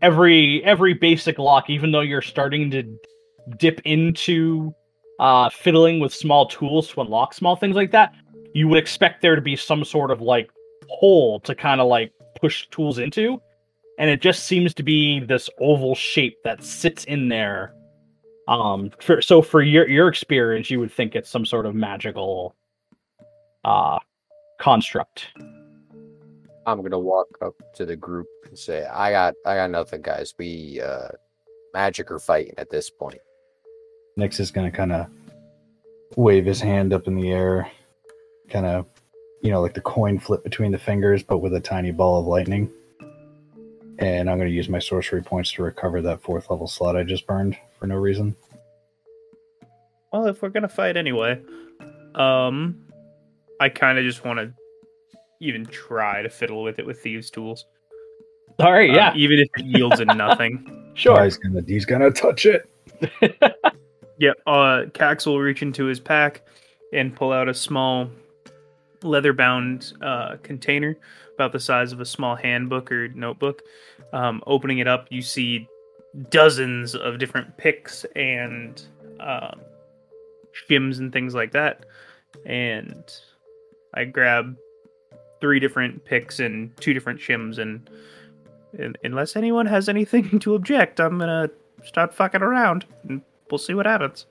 every 0.00 0.62
every 0.64 0.94
basic 0.94 1.38
lock 1.38 1.68
even 1.70 1.90
though 1.90 2.00
you're 2.00 2.22
starting 2.22 2.70
to 2.70 2.82
dip 3.58 3.80
into 3.84 4.72
uh 5.18 5.48
fiddling 5.50 6.00
with 6.00 6.12
small 6.12 6.46
tools 6.46 6.88
to 6.88 7.00
unlock 7.00 7.34
small 7.34 7.56
things 7.56 7.76
like 7.76 7.90
that 7.90 8.12
you 8.54 8.68
would 8.68 8.78
expect 8.78 9.22
there 9.22 9.34
to 9.34 9.42
be 9.42 9.56
some 9.56 9.84
sort 9.84 10.10
of 10.10 10.20
like 10.20 10.50
hole 10.88 11.40
to 11.40 11.54
kind 11.54 11.80
of 11.80 11.88
like 11.88 12.12
push 12.40 12.66
tools 12.70 12.98
into 12.98 13.40
and 13.98 14.08
it 14.08 14.20
just 14.20 14.44
seems 14.44 14.74
to 14.74 14.82
be 14.82 15.20
this 15.20 15.48
oval 15.60 15.94
shape 15.94 16.36
that 16.44 16.62
sits 16.62 17.04
in 17.04 17.28
there 17.28 17.74
um 18.48 18.90
for, 19.00 19.20
so 19.22 19.42
for 19.42 19.62
your 19.62 19.88
your 19.88 20.08
experience 20.08 20.70
you 20.70 20.80
would 20.80 20.92
think 20.92 21.14
it's 21.14 21.30
some 21.30 21.46
sort 21.46 21.66
of 21.66 21.74
magical 21.74 22.54
uh 23.64 23.98
construct 24.58 25.28
I'm 26.66 26.82
gonna 26.82 26.98
walk 26.98 27.26
up 27.40 27.54
to 27.74 27.84
the 27.84 27.96
group 27.96 28.28
and 28.46 28.56
say, 28.56 28.84
"I 28.86 29.10
got, 29.10 29.34
I 29.44 29.56
got 29.56 29.70
nothing, 29.70 30.02
guys. 30.02 30.34
We 30.38 30.80
uh, 30.80 31.08
magic 31.74 32.10
or 32.10 32.18
fighting 32.18 32.54
at 32.58 32.70
this 32.70 32.90
point." 32.90 33.20
Nyx 34.18 34.40
is 34.40 34.50
going 34.50 34.70
to 34.70 34.76
kind 34.76 34.92
of 34.92 35.06
wave 36.16 36.44
his 36.44 36.60
hand 36.60 36.92
up 36.92 37.06
in 37.06 37.14
the 37.14 37.30
air, 37.30 37.70
kind 38.48 38.66
of, 38.66 38.86
you 39.42 39.50
know, 39.50 39.60
like 39.60 39.74
the 39.74 39.80
coin 39.80 40.18
flip 40.18 40.44
between 40.44 40.70
the 40.72 40.78
fingers, 40.78 41.22
but 41.22 41.38
with 41.38 41.54
a 41.54 41.60
tiny 41.60 41.90
ball 41.90 42.20
of 42.20 42.26
lightning. 42.26 42.70
And 43.98 44.28
I'm 44.28 44.36
going 44.38 44.48
to 44.50 44.54
use 44.54 44.68
my 44.68 44.78
sorcery 44.78 45.22
points 45.22 45.52
to 45.52 45.62
recover 45.62 46.02
that 46.02 46.22
fourth 46.22 46.50
level 46.50 46.66
slot 46.66 46.96
I 46.96 47.02
just 47.04 47.26
burned 47.26 47.56
for 47.78 47.86
no 47.86 47.96
reason. 47.96 48.34
Well, 50.12 50.26
if 50.26 50.42
we're 50.42 50.50
gonna 50.50 50.68
fight 50.68 50.98
anyway, 50.98 51.40
um, 52.14 52.84
I 53.60 53.70
kind 53.70 53.96
of 53.98 54.04
just 54.04 54.24
want 54.26 54.38
to 54.40 54.52
even 55.40 55.64
try 55.64 56.20
to 56.20 56.28
fiddle 56.28 56.62
with 56.62 56.78
it 56.78 56.84
with 56.84 57.00
thieves' 57.00 57.30
tools. 57.30 57.64
all 58.58 58.72
right 58.72 58.90
Um, 58.90 58.96
yeah 58.96 59.14
even 59.16 59.38
if 59.38 59.48
it 59.56 59.64
yields 59.64 60.00
in 60.00 60.08
nothing. 60.16 60.90
sure 60.94 61.24
He's 61.24 61.38
gonna, 61.38 61.62
he's 61.66 61.86
gonna 61.86 62.10
touch 62.10 62.44
it. 62.44 62.68
Yeah, 64.18 64.32
uh, 64.46 64.84
Kax 64.92 65.26
will 65.26 65.40
reach 65.40 65.62
into 65.62 65.86
his 65.86 66.00
pack 66.00 66.42
and 66.92 67.14
pull 67.14 67.32
out 67.32 67.48
a 67.48 67.54
small 67.54 68.10
leather-bound 69.02 69.92
uh, 70.02 70.36
container 70.42 70.96
about 71.34 71.52
the 71.52 71.60
size 71.60 71.92
of 71.92 72.00
a 72.00 72.04
small 72.04 72.36
handbook 72.36 72.92
or 72.92 73.08
notebook. 73.08 73.62
Um, 74.12 74.42
opening 74.46 74.78
it 74.78 74.86
up, 74.86 75.06
you 75.10 75.22
see 75.22 75.66
dozens 76.28 76.94
of 76.94 77.18
different 77.18 77.56
picks 77.56 78.04
and 78.14 78.80
um, 79.18 79.60
shims 80.68 80.98
and 80.98 81.12
things 81.12 81.34
like 81.34 81.52
that. 81.52 81.86
And 82.44 83.04
I 83.94 84.04
grab 84.04 84.56
three 85.40 85.58
different 85.58 86.04
picks 86.04 86.38
and 86.38 86.74
two 86.76 86.94
different 86.94 87.20
shims, 87.20 87.58
and, 87.58 87.88
and 88.78 88.96
unless 89.02 89.36
anyone 89.36 89.66
has 89.66 89.88
anything 89.88 90.38
to 90.40 90.54
object, 90.54 91.00
I'm 91.00 91.18
gonna 91.18 91.50
start 91.84 92.14
fucking 92.14 92.42
around 92.42 92.86
and 93.08 93.22
we'll 93.52 93.58
see 93.58 93.74
what 93.74 93.84
happens. 93.86 94.26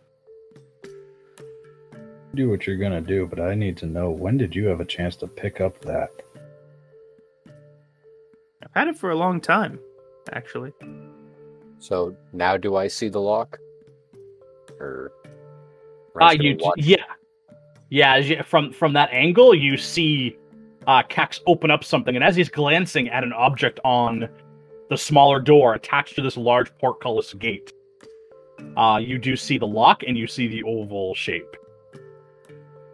Do 2.34 2.49
what 2.49 2.65
you're 2.65 2.77
gonna 2.77 3.02
do, 3.02 3.27
but 3.27 3.39
I 3.39 3.53
need 3.53 3.77
to 3.77 3.85
know 3.85 4.10
when 4.10 4.35
did 4.35 4.56
you 4.56 4.65
have 4.65 4.80
a 4.81 4.85
chance 4.85 5.15
to 5.18 5.27
pick 5.27 5.61
up 5.61 5.80
that? 5.81 6.10
I've 7.48 8.72
had 8.73 8.88
it 8.88 8.98
for 8.98 9.11
a 9.11 9.15
long 9.15 9.39
time, 9.39 9.80
actually. 10.34 10.73
So 11.80 12.15
now, 12.34 12.57
do 12.57 12.76
I 12.76 12.88
see 12.88 13.10
the 13.10 13.19
lock? 13.22 13.60
Or 14.80 15.11
am 16.19 16.27
uh 16.27 16.31
you 16.31 16.57
watch? 16.60 16.76
yeah 16.77 17.03
yeah 17.89 18.15
as 18.15 18.27
you- 18.30 18.41
from 18.43 18.72
from 18.73 18.93
that 18.93 19.10
angle 19.11 19.53
you 19.53 19.77
see 19.77 20.35
uh 20.88 21.03
Kax 21.03 21.39
open 21.45 21.69
up 21.69 21.84
something 21.84 22.15
and 22.15 22.23
as 22.23 22.35
he's 22.35 22.49
glancing 22.49 23.07
at 23.10 23.23
an 23.23 23.31
object 23.34 23.80
on 23.85 24.27
the 24.89 24.98
smaller 24.98 25.39
door 25.39 25.76
attached 25.76 26.15
to 26.15 26.22
this 26.22 26.35
large 26.35 26.76
portcullis 26.80 27.34
gate 27.35 27.72
uh 28.77 28.98
you 29.02 29.18
do 29.18 29.35
see 29.35 29.57
the 29.57 29.68
lock 29.68 30.03
and 30.03 30.18
you 30.18 30.27
see 30.27 30.48
the 30.48 30.64
oval 30.64 31.14
shape 31.15 31.56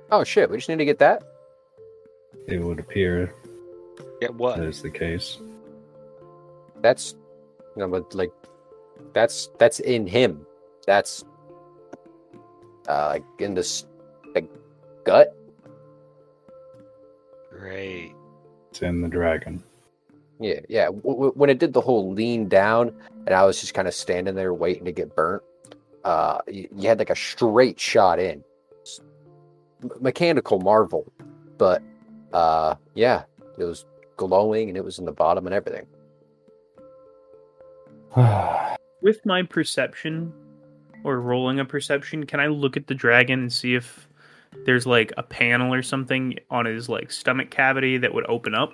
Oh 0.09 0.23
shit! 0.23 0.49
We 0.49 0.55
just 0.55 0.69
need 0.69 0.77
to 0.77 0.85
get 0.85 0.99
that. 0.99 1.21
It 2.47 2.61
would 2.61 2.79
appear 2.79 3.33
Get 4.21 4.33
what? 4.33 4.55
that 4.55 4.65
is 4.65 4.81
the 4.81 4.89
case. 4.89 5.37
That's 6.81 7.15
no, 7.75 7.89
but 7.89 8.15
like 8.15 8.31
that's 9.11 9.49
that's 9.59 9.81
in 9.81 10.07
him. 10.07 10.45
That's 10.85 11.25
uh 12.87 13.07
like 13.19 13.25
in 13.39 13.53
this 13.53 13.85
like 14.33 14.49
gut. 15.03 15.35
Great. 17.51 18.13
It's 18.69 18.81
in 18.81 19.01
the 19.01 19.09
dragon. 19.09 19.61
Yeah, 20.39 20.59
yeah. 20.69 20.85
W- 20.85 21.01
w- 21.15 21.33
when 21.35 21.49
it 21.49 21.59
did 21.59 21.73
the 21.73 21.81
whole 21.81 22.13
lean 22.13 22.47
down, 22.47 22.95
and 23.25 23.35
I 23.35 23.43
was 23.43 23.59
just 23.59 23.73
kind 23.73 23.87
of 23.89 23.93
standing 23.93 24.35
there 24.35 24.53
waiting 24.53 24.85
to 24.85 24.91
get 24.93 25.13
burnt. 25.15 25.43
Uh, 26.07 26.39
you, 26.47 26.69
you 26.73 26.87
had 26.87 26.99
like 26.99 27.09
a 27.09 27.15
straight 27.15 27.77
shot 27.77 28.17
in. 28.17 28.41
Mechanical 29.99 30.57
marvel, 30.59 31.11
but 31.57 31.83
uh, 32.31 32.75
yeah, 32.95 33.23
it 33.57 33.65
was 33.65 33.85
glowing 34.15 34.69
and 34.69 34.77
it 34.77 34.85
was 34.85 34.99
in 34.99 35.05
the 35.05 35.11
bottom 35.11 35.45
and 35.45 35.53
everything. 35.53 35.85
With 39.01 39.19
my 39.25 39.43
perception 39.43 40.31
or 41.03 41.19
rolling 41.19 41.59
a 41.59 41.65
perception, 41.65 42.25
can 42.25 42.39
I 42.39 42.47
look 42.47 42.77
at 42.77 42.87
the 42.87 42.95
dragon 42.95 43.41
and 43.41 43.51
see 43.51 43.75
if 43.75 44.07
there's 44.65 44.87
like 44.87 45.11
a 45.17 45.23
panel 45.23 45.73
or 45.73 45.81
something 45.81 46.39
on 46.49 46.65
his 46.65 46.87
like 46.87 47.11
stomach 47.11 47.51
cavity 47.51 47.97
that 47.97 48.13
would 48.13 48.25
open 48.29 48.55
up 48.55 48.73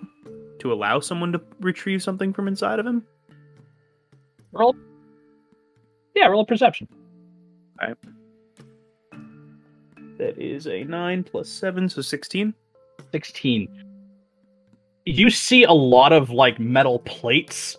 to 0.60 0.72
allow 0.72 1.00
someone 1.00 1.32
to 1.32 1.42
retrieve 1.60 2.04
something 2.04 2.32
from 2.32 2.48
inside 2.48 2.78
of 2.78 2.86
him? 2.86 3.04
roll 4.52 4.76
yeah 6.16 6.28
roll 6.28 6.42
a 6.42 6.46
perception 6.46 6.88
That 10.18 10.38
is 10.38 10.68
a 10.68 10.84
9 10.84 11.24
plus 11.24 11.50
7, 11.50 11.90
so 11.90 12.02
16. 12.02 12.54
16 13.12 13.84
you 15.06 15.30
see 15.30 15.64
a 15.64 15.72
lot 15.72 16.14
of 16.14 16.30
like 16.30 16.60
metal 16.60 17.00
plates 17.00 17.78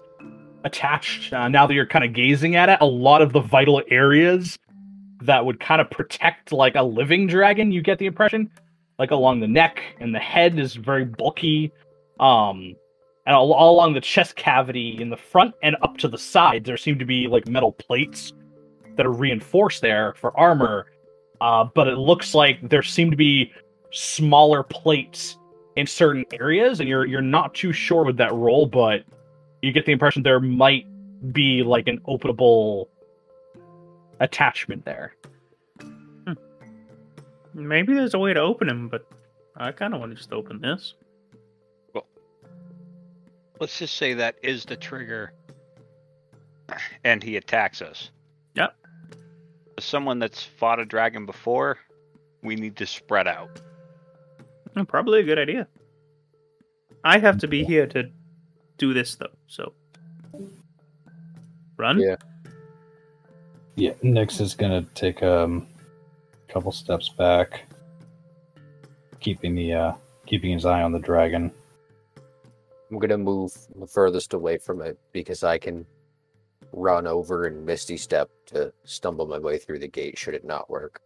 attached 0.64 1.32
uh, 1.32 1.48
now 1.48 1.66
that 1.66 1.74
you're 1.74 1.86
kind 1.86 2.04
of 2.04 2.12
gazing 2.12 2.56
at 2.56 2.68
it 2.68 2.78
a 2.80 2.86
lot 2.86 3.22
of 3.22 3.32
the 3.32 3.40
vital 3.40 3.82
areas 3.90 4.58
that 5.22 5.44
would 5.44 5.60
kind 5.60 5.80
of 5.80 5.90
protect 5.90 6.52
like 6.52 6.74
a 6.74 6.82
living 6.82 7.26
dragon 7.26 7.72
you 7.72 7.80
get 7.80 7.98
the 7.98 8.06
impression? 8.06 8.50
Like 8.98 9.10
along 9.10 9.40
the 9.40 9.48
neck 9.48 9.82
and 10.00 10.14
the 10.14 10.18
head 10.18 10.58
is 10.58 10.74
very 10.74 11.04
bulky 11.04 11.72
um 12.20 12.74
and 13.26 13.34
all, 13.34 13.52
all 13.54 13.74
along 13.74 13.94
the 13.94 14.00
chest 14.00 14.36
cavity 14.36 15.00
in 15.00 15.08
the 15.08 15.16
front 15.16 15.54
and 15.62 15.76
up 15.82 15.96
to 15.98 16.08
the 16.08 16.18
sides 16.18 16.66
there 16.66 16.76
seem 16.76 16.98
to 16.98 17.04
be 17.06 17.26
like 17.26 17.48
metal 17.48 17.72
plates 17.72 18.32
that 18.96 19.06
are 19.06 19.12
reinforced 19.12 19.80
there 19.82 20.14
for 20.14 20.38
armor 20.38 20.86
uh, 21.40 21.64
but 21.74 21.88
it 21.88 21.98
looks 21.98 22.34
like 22.34 22.58
there 22.68 22.82
seem 22.82 23.10
to 23.10 23.16
be 23.16 23.52
smaller 23.90 24.62
plates 24.62 25.36
in 25.76 25.86
certain 25.86 26.24
areas, 26.32 26.80
and 26.80 26.88
you're 26.88 27.04
you're 27.04 27.20
not 27.20 27.54
too 27.54 27.72
sure 27.72 28.04
with 28.04 28.16
that 28.16 28.32
roll, 28.32 28.66
but 28.66 29.04
you 29.62 29.72
get 29.72 29.84
the 29.86 29.92
impression 29.92 30.22
there 30.22 30.40
might 30.40 30.86
be 31.32 31.62
like 31.62 31.88
an 31.88 31.98
openable 32.06 32.86
attachment 34.20 34.84
there. 34.84 35.14
Maybe 37.52 37.94
there's 37.94 38.14
a 38.14 38.18
way 38.18 38.32
to 38.32 38.40
open 38.40 38.66
them, 38.66 38.88
but 38.88 39.06
I 39.56 39.70
kind 39.70 39.94
of 39.94 40.00
want 40.00 40.12
to 40.12 40.16
just 40.16 40.32
open 40.32 40.60
this. 40.60 40.94
Well, 41.92 42.06
let's 43.60 43.78
just 43.78 43.96
say 43.96 44.14
that 44.14 44.36
is 44.42 44.64
the 44.64 44.76
trigger, 44.76 45.32
and 47.04 47.22
he 47.22 47.36
attacks 47.36 47.82
us. 47.82 48.10
Yep. 48.54 48.74
As 49.76 49.84
someone 49.84 50.18
that's 50.18 50.42
fought 50.42 50.78
a 50.78 50.84
dragon 50.84 51.26
before, 51.26 51.78
we 52.42 52.56
need 52.56 52.76
to 52.76 52.86
spread 52.86 53.26
out. 53.26 53.60
Oh, 54.76 54.84
Probably 54.84 55.20
a 55.20 55.22
good 55.22 55.38
idea. 55.38 55.66
I 57.04 57.18
have 57.18 57.38
to 57.38 57.48
be 57.48 57.64
here 57.64 57.86
to 57.88 58.10
do 58.78 58.94
this, 58.94 59.14
though, 59.16 59.26
so. 59.46 59.72
Run. 61.76 62.00
Yeah. 62.00 62.16
Yeah, 63.76 63.92
Nyx 64.04 64.40
is 64.40 64.54
gonna 64.54 64.86
take 64.94 65.22
um, 65.22 65.66
a 66.48 66.52
couple 66.52 66.70
steps 66.70 67.08
back, 67.08 67.64
keeping 69.18 69.56
the 69.56 69.72
uh, 69.72 69.92
keeping 70.26 70.52
his 70.52 70.64
eye 70.64 70.82
on 70.82 70.92
the 70.92 71.00
dragon. 71.00 71.50
I'm 72.90 72.98
gonna 73.00 73.18
move 73.18 73.52
the 73.74 73.86
furthest 73.86 74.32
away 74.32 74.58
from 74.58 74.80
it 74.80 74.96
because 75.12 75.42
I 75.42 75.58
can 75.58 75.84
run 76.76 77.06
over 77.06 77.46
and 77.46 77.64
misty 77.64 77.96
step 77.96 78.30
to 78.46 78.72
stumble 78.84 79.26
my 79.26 79.38
way 79.38 79.58
through 79.58 79.78
the 79.78 79.88
gate 79.88 80.18
should 80.18 80.34
it 80.34 80.44
not 80.44 80.68
work. 80.68 81.00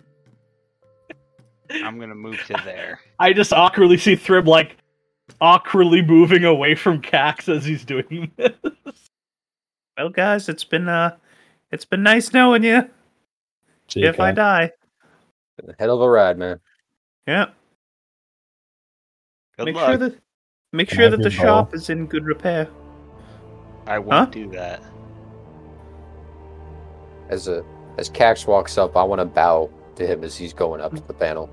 I'm 1.70 1.98
gonna 2.00 2.14
move 2.14 2.38
to 2.46 2.54
there. 2.64 3.00
I 3.18 3.32
just 3.32 3.52
awkwardly 3.52 3.98
see 3.98 4.16
Thrym 4.16 4.46
like 4.46 4.76
awkwardly 5.40 6.00
moving 6.02 6.44
away 6.44 6.74
from 6.74 7.02
Kax 7.02 7.48
as 7.54 7.64
he's 7.64 7.84
doing 7.84 8.32
this. 8.36 8.52
Well, 9.98 10.08
guys, 10.08 10.48
it's 10.48 10.64
been 10.64 10.88
uh, 10.88 11.16
it's 11.70 11.84
been 11.84 12.02
nice 12.02 12.32
knowing 12.32 12.62
you. 12.64 12.88
If 13.94 14.20
I 14.20 14.32
JK. 14.32 14.36
die, 14.36 14.72
Hell 15.78 15.94
of 15.96 16.00
a 16.00 16.08
ride, 16.08 16.38
man. 16.38 16.60
yeah. 17.26 17.46
Good 19.58 19.64
make 19.66 19.74
luck. 19.74 19.88
sure 19.88 19.96
that 19.98 20.18
make 20.72 20.90
sure 20.90 21.10
that 21.10 21.16
the 21.18 21.22
your 21.24 21.30
shop 21.32 21.74
is 21.74 21.90
in 21.90 22.06
good 22.06 22.24
repair. 22.24 22.68
I 23.86 23.98
won't 23.98 24.30
do 24.32 24.48
that. 24.50 24.82
As 27.28 27.48
a 27.48 27.64
as 27.98 28.08
Kax 28.08 28.46
walks 28.46 28.78
up, 28.78 28.96
I 28.96 29.02
want 29.02 29.20
to 29.20 29.24
bow 29.24 29.70
to 29.96 30.06
him 30.06 30.24
as 30.24 30.36
he's 30.36 30.52
going 30.52 30.80
up 30.80 30.94
to 30.94 31.02
the 31.02 31.14
panel. 31.14 31.50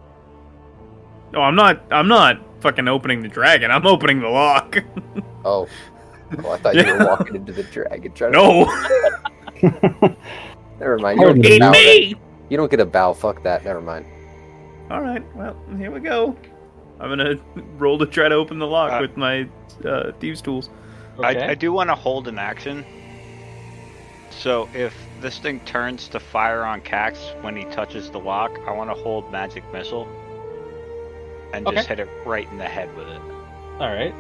No, 1.34 1.42
I'm 1.42 1.56
not. 1.56 1.84
I'm 1.92 2.08
not 2.08 2.40
fucking 2.62 2.88
opening 2.88 3.22
the 3.22 3.28
dragon. 3.28 3.72
I'm 3.72 3.86
opening 3.86 4.22
the 4.22 4.30
lock. 4.30 4.78
Oh, 5.44 5.68
oh 6.44 6.52
I 6.52 6.58
thought 6.58 6.76
you 6.76 6.86
were 6.86 7.06
walking 7.06 7.36
into 7.36 7.52
the 7.52 7.64
dragon. 7.64 8.12
Trying 8.14 8.32
no, 8.34 8.66
to... 9.62 10.16
never 10.80 10.98
mind. 11.00 11.20
You 11.20 11.28
don't, 11.28 11.42
get 11.42 11.58
a 11.58 11.60
bow, 11.60 11.72
me. 11.72 12.16
you 12.50 12.58
don't 12.58 12.72
get 12.72 12.80
a 12.80 12.86
bow. 12.86 13.14
Fuck 13.14 13.44
that. 13.44 13.66
Never 13.66 13.82
mind. 13.82 14.06
All 14.90 15.02
right. 15.02 15.24
Well, 15.36 15.58
here 15.78 15.92
we 15.92 16.00
go. 16.00 16.36
I'm 17.00 17.10
gonna 17.10 17.36
roll 17.78 17.98
to 18.00 18.06
try 18.06 18.30
to 18.30 18.36
open 18.36 18.58
the 18.60 18.68
lock 18.68 18.94
Uh, 18.94 19.02
with 19.02 19.18
my 19.18 19.48
uh, 19.84 20.12
thieves' 20.20 20.42
tools. 20.42 20.70
Okay. 21.18 21.44
I, 21.44 21.52
I 21.52 21.56
do 21.56 21.74
want 21.74 21.90
to 21.90 21.96
hold 21.96 22.28
an 22.28 22.38
action. 22.38 22.86
So 24.32 24.70
if 24.74 24.94
this 25.22 25.40
thing 25.40 25.60
turns 25.62 26.08
to 26.10 26.20
fire 26.20 26.64
on 26.64 26.82
Kax 26.82 27.42
when 27.42 27.56
he 27.56 27.66
touches 27.66 28.10
the 28.12 28.20
lock, 28.20 28.60
I 28.68 28.72
want 28.72 28.90
to 28.90 28.96
hold 28.96 29.32
magic 29.32 29.64
missile 29.72 30.08
and 31.54 31.66
just 31.68 31.88
hit 31.88 32.00
it 32.00 32.10
right 32.26 32.50
in 32.52 32.58
the 32.58 32.66
head 32.66 32.96
with 32.96 33.08
it. 33.08 33.22
All 33.80 33.94
right. 33.94 34.14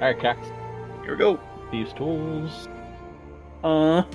All 0.00 0.06
right, 0.06 0.18
Kax. 0.18 0.44
Here 1.02 1.12
we 1.12 1.18
go. 1.18 1.40
These 1.72 1.92
tools. 1.94 2.68
Uh, 3.64 4.02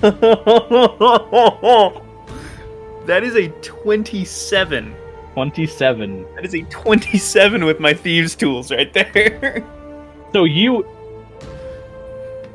that 3.06 3.22
is 3.22 3.36
a 3.36 3.48
27. 3.60 4.94
Twenty-seven. 5.34 6.26
That 6.36 6.44
is 6.44 6.54
a 6.54 6.62
27 6.62 7.64
with 7.64 7.80
my 7.80 7.92
thieves' 7.92 8.34
tools 8.34 8.70
right 8.70 8.92
there. 8.92 9.64
So 10.32 10.42
you 10.42 10.84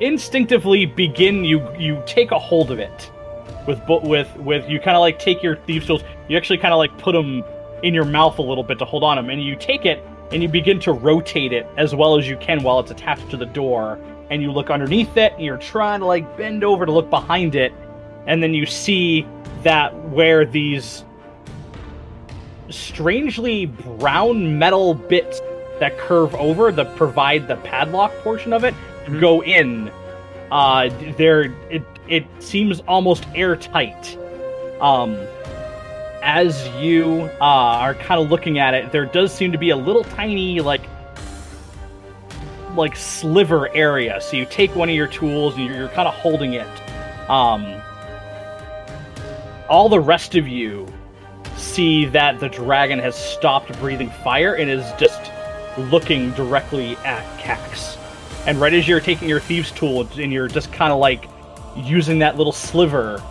instinctively 0.01 0.85
begin. 0.85 1.45
You 1.45 1.65
you 1.77 2.03
take 2.05 2.31
a 2.31 2.39
hold 2.39 2.71
of 2.71 2.79
it 2.79 3.09
with 3.65 3.79
with 4.03 4.35
with 4.35 4.69
you 4.69 4.81
kind 4.81 4.97
of 4.97 4.99
like 4.99 5.17
take 5.17 5.41
your 5.41 5.55
thieves 5.55 5.87
tools. 5.87 6.03
You 6.27 6.35
actually 6.35 6.57
kind 6.57 6.73
of 6.73 6.77
like 6.77 6.97
put 6.97 7.13
them 7.13 7.41
in 7.81 7.93
your 7.93 8.03
mouth 8.03 8.37
a 8.37 8.41
little 8.41 8.65
bit 8.65 8.79
to 8.79 8.85
hold 8.85 9.05
on 9.05 9.15
them, 9.15 9.29
and 9.29 9.41
you 9.41 9.55
take 9.55 9.85
it 9.85 10.03
and 10.33 10.43
you 10.43 10.49
begin 10.49 10.79
to 10.81 10.91
rotate 10.91 11.53
it 11.53 11.65
as 11.77 11.95
well 11.95 12.17
as 12.17 12.27
you 12.27 12.35
can 12.35 12.61
while 12.61 12.81
it's 12.81 12.91
attached 12.91 13.29
to 13.29 13.37
the 13.37 13.45
door. 13.45 13.97
And 14.29 14.41
you 14.41 14.51
look 14.51 14.69
underneath 14.69 15.15
it, 15.15 15.31
and 15.33 15.43
you're 15.43 15.57
trying 15.57 16.01
to 16.01 16.05
like 16.05 16.37
bend 16.37 16.65
over 16.65 16.85
to 16.85 16.91
look 16.91 17.09
behind 17.09 17.55
it, 17.55 17.71
and 18.27 18.43
then 18.43 18.53
you 18.53 18.65
see 18.65 19.25
that 19.63 19.95
where 20.09 20.45
these 20.45 21.05
strangely 22.69 23.65
brown 23.65 24.57
metal 24.59 24.93
bits 24.93 25.41
that 25.79 25.97
curve 25.97 26.35
over 26.35 26.71
that 26.71 26.95
provide 26.95 27.47
the 27.47 27.55
padlock 27.57 28.13
portion 28.23 28.51
of 28.53 28.63
it 28.63 28.73
Mhm. 29.05 29.19
go 29.19 29.43
in. 29.43 29.91
Uh, 30.51 30.89
they're 31.17 31.53
it 31.69 31.83
it 32.07 32.25
seems 32.39 32.79
almost 32.81 33.25
airtight. 33.35 34.17
Um, 34.81 35.15
as 36.21 36.67
you 36.79 37.29
uh, 37.39 37.43
are 37.43 37.93
kind 37.93 38.21
of 38.21 38.29
looking 38.29 38.59
at 38.59 38.73
it, 38.73 38.91
there 38.91 39.05
does 39.05 39.33
seem 39.33 39.51
to 39.51 39.57
be 39.57 39.69
a 39.69 39.75
little 39.75 40.03
tiny 40.03 40.59
like 40.59 40.81
like 42.75 42.95
sliver 42.95 43.73
area. 43.75 44.19
So 44.21 44.37
you 44.37 44.45
take 44.45 44.75
one 44.75 44.89
of 44.89 44.95
your 44.95 45.07
tools 45.07 45.55
and 45.55 45.65
you're, 45.65 45.75
you're 45.75 45.87
kind 45.89 46.07
of 46.07 46.13
holding 46.13 46.53
it. 46.53 46.67
Um, 47.29 47.65
all 49.69 49.87
the 49.89 49.99
rest 49.99 50.35
of 50.35 50.47
you 50.47 50.87
see 51.59 52.05
that 52.05 52.39
the 52.39 52.49
dragon 52.49 52.99
has 52.99 53.15
stopped 53.15 53.77
breathing 53.79 54.09
fire 54.09 54.55
and 54.55 54.69
is 54.69 54.85
just 54.97 55.31
looking 55.77 56.31
directly 56.31 56.95
at 56.97 57.23
Kax. 57.39 57.97
And 58.47 58.59
right 58.59 58.73
as 58.73 58.87
you're 58.87 58.99
taking 58.99 59.29
your 59.29 59.39
thieves' 59.39 59.71
tool 59.71 60.07
and 60.17 60.31
you're 60.31 60.47
just 60.47 60.71
kind 60.71 60.91
of 60.91 60.99
like 60.99 61.25
using 61.75 62.19
that 62.19 62.37
little 62.37 62.51
sliver 62.51 63.23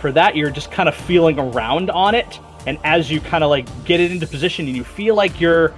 for 0.00 0.12
that, 0.12 0.36
you're 0.36 0.50
just 0.50 0.70
kind 0.70 0.88
of 0.88 0.94
feeling 0.94 1.38
around 1.38 1.90
on 1.90 2.14
it. 2.14 2.38
And 2.66 2.78
as 2.84 3.10
you 3.10 3.20
kind 3.20 3.42
of 3.42 3.50
like 3.50 3.66
get 3.84 4.00
it 4.00 4.12
into 4.12 4.26
position 4.26 4.66
and 4.66 4.76
you 4.76 4.84
feel 4.84 5.14
like 5.14 5.40
you're 5.40 5.74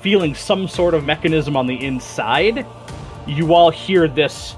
feeling 0.00 0.34
some 0.34 0.66
sort 0.66 0.94
of 0.94 1.04
mechanism 1.04 1.56
on 1.56 1.66
the 1.66 1.84
inside, 1.84 2.66
you 3.26 3.54
all 3.54 3.70
hear 3.70 4.08
this 4.08 4.56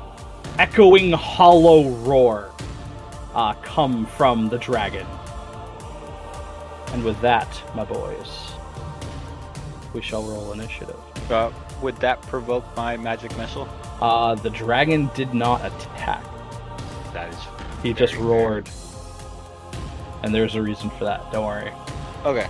echoing 0.58 1.12
hollow 1.12 1.88
roar 1.90 2.50
uh, 3.34 3.52
come 3.54 4.06
from 4.06 4.48
the 4.48 4.58
dragon. 4.58 5.06
And 6.94 7.02
with 7.02 7.20
that, 7.22 7.48
my 7.74 7.84
boys, 7.84 8.52
we 9.92 10.00
shall 10.00 10.22
roll 10.22 10.52
initiative. 10.52 10.94
Uh, 11.28 11.50
would 11.82 11.96
that 11.96 12.22
provoke 12.22 12.64
my 12.76 12.96
magic 12.96 13.36
missile? 13.36 13.68
Uh, 14.00 14.36
the 14.36 14.50
dragon 14.50 15.10
did 15.12 15.34
not 15.34 15.60
attack. 15.64 16.24
That 17.12 17.34
is 17.34 17.40
He 17.82 17.92
just 17.92 18.14
Very 18.14 18.24
fair. 18.24 18.30
roared. 18.30 18.70
And 20.22 20.32
there's 20.32 20.54
a 20.54 20.62
reason 20.62 20.88
for 20.90 21.02
that. 21.04 21.32
Don't 21.32 21.44
worry. 21.44 21.72
okay. 22.24 22.48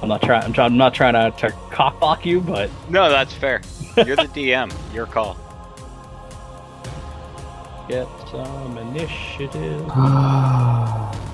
I'm 0.00 0.08
not 0.08 0.22
trying. 0.22 0.44
I'm, 0.44 0.52
try- 0.52 0.64
I'm 0.66 0.76
not 0.76 0.94
trying 0.94 1.14
to, 1.14 1.36
to 1.38 1.48
cockblock 1.70 2.24
you, 2.24 2.40
but 2.40 2.70
No, 2.88 3.10
that's 3.10 3.34
fair. 3.34 3.62
You're 3.96 4.14
the 4.16 4.28
DM. 4.28 4.72
Your 4.94 5.06
call. 5.06 5.36
get 7.88 8.06
some 8.30 8.78
initiative. 8.78 9.80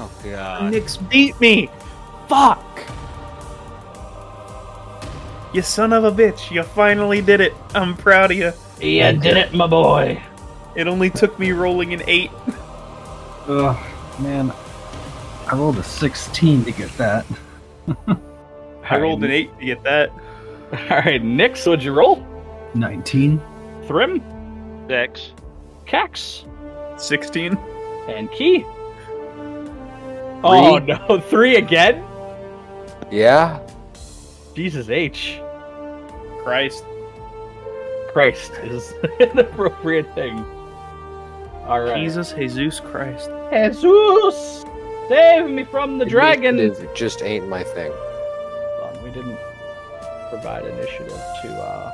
Oh 0.00 0.10
god. 0.24 0.72
Nyx 0.72 1.10
beat 1.10 1.38
me. 1.40 1.68
Fuck. 2.26 2.64
You 5.52 5.60
son 5.60 5.92
of 5.92 6.04
a 6.04 6.10
bitch. 6.10 6.50
You 6.50 6.62
finally 6.62 7.20
did 7.20 7.40
it. 7.40 7.52
I'm 7.74 7.96
proud 7.96 8.30
of 8.30 8.38
you. 8.38 8.52
Yeah, 8.80 9.12
did 9.12 9.36
it, 9.36 9.52
my 9.52 9.66
boy. 9.66 10.22
It 10.74 10.86
only 10.86 11.10
took 11.10 11.38
me 11.38 11.52
rolling 11.52 11.92
an 11.92 12.02
8. 12.06 12.30
Ugh, 13.48 13.76
man, 14.20 14.52
I 15.46 15.54
rolled 15.56 15.78
a 15.78 15.82
16 15.82 16.64
to 16.64 16.72
get 16.72 16.96
that. 16.96 17.26
I 18.88 18.98
rolled 18.98 19.22
an 19.22 19.30
8 19.30 19.58
to 19.58 19.64
get 19.66 19.82
that. 19.82 20.10
All 20.72 20.78
right, 21.00 21.22
Nyx, 21.22 21.66
what'd 21.66 21.84
you 21.84 21.92
roll? 21.92 22.24
19. 22.74 23.40
Thrym, 23.86 24.22
Six. 24.88 25.32
Kax, 25.86 26.44
16. 26.98 27.54
and 28.08 28.30
Kee. 28.30 28.64
Oh 30.42 30.78
no, 30.78 31.20
three 31.28 31.56
again? 31.56 32.04
Yeah. 33.10 33.60
Jesus 34.54 34.88
H. 34.88 35.40
Christ. 36.42 36.84
Christ 38.12 38.52
is 38.64 38.92
an 39.20 39.38
appropriate 39.38 40.12
thing. 40.14 40.38
All 41.66 41.80
right. 41.80 42.02
Jesus, 42.02 42.32
Jesus 42.32 42.80
Christ. 42.80 43.30
Jesus, 43.52 44.64
save 45.08 45.48
me 45.50 45.64
from 45.64 45.98
the 45.98 46.04
dragon. 46.04 46.58
Initiative 46.58 46.90
just 46.94 47.22
ain't 47.22 47.48
my 47.48 47.62
thing. 47.62 47.92
Hold 47.92 48.96
on, 48.96 49.04
we 49.04 49.10
didn't 49.10 49.38
provide 50.30 50.64
initiative 50.66 51.08
to. 51.42 51.48
uh 51.52 51.92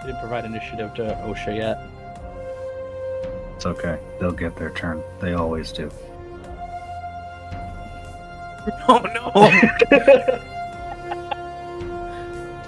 we 0.00 0.06
Didn't 0.12 0.20
provide 0.20 0.44
initiative 0.44 0.94
to 0.94 1.02
OSHA 1.26 1.56
yet. 1.56 1.78
It's 3.56 3.66
okay. 3.66 3.98
They'll 4.20 4.30
get 4.32 4.56
their 4.56 4.70
turn. 4.70 5.02
They 5.20 5.34
always 5.34 5.72
do. 5.72 5.90
Oh 8.88 8.98
no. 9.14 9.32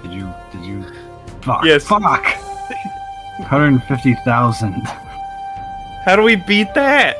Did 0.01 0.11
you? 0.13 0.33
Did 0.51 0.65
you? 0.65 0.83
Fuck. 1.41 1.63
Yes. 1.63 1.85
Fuck. 1.87 2.25
150,000. 3.39 4.73
How 6.05 6.15
do 6.15 6.21
we 6.23 6.35
beat 6.35 6.73
that? 6.73 7.17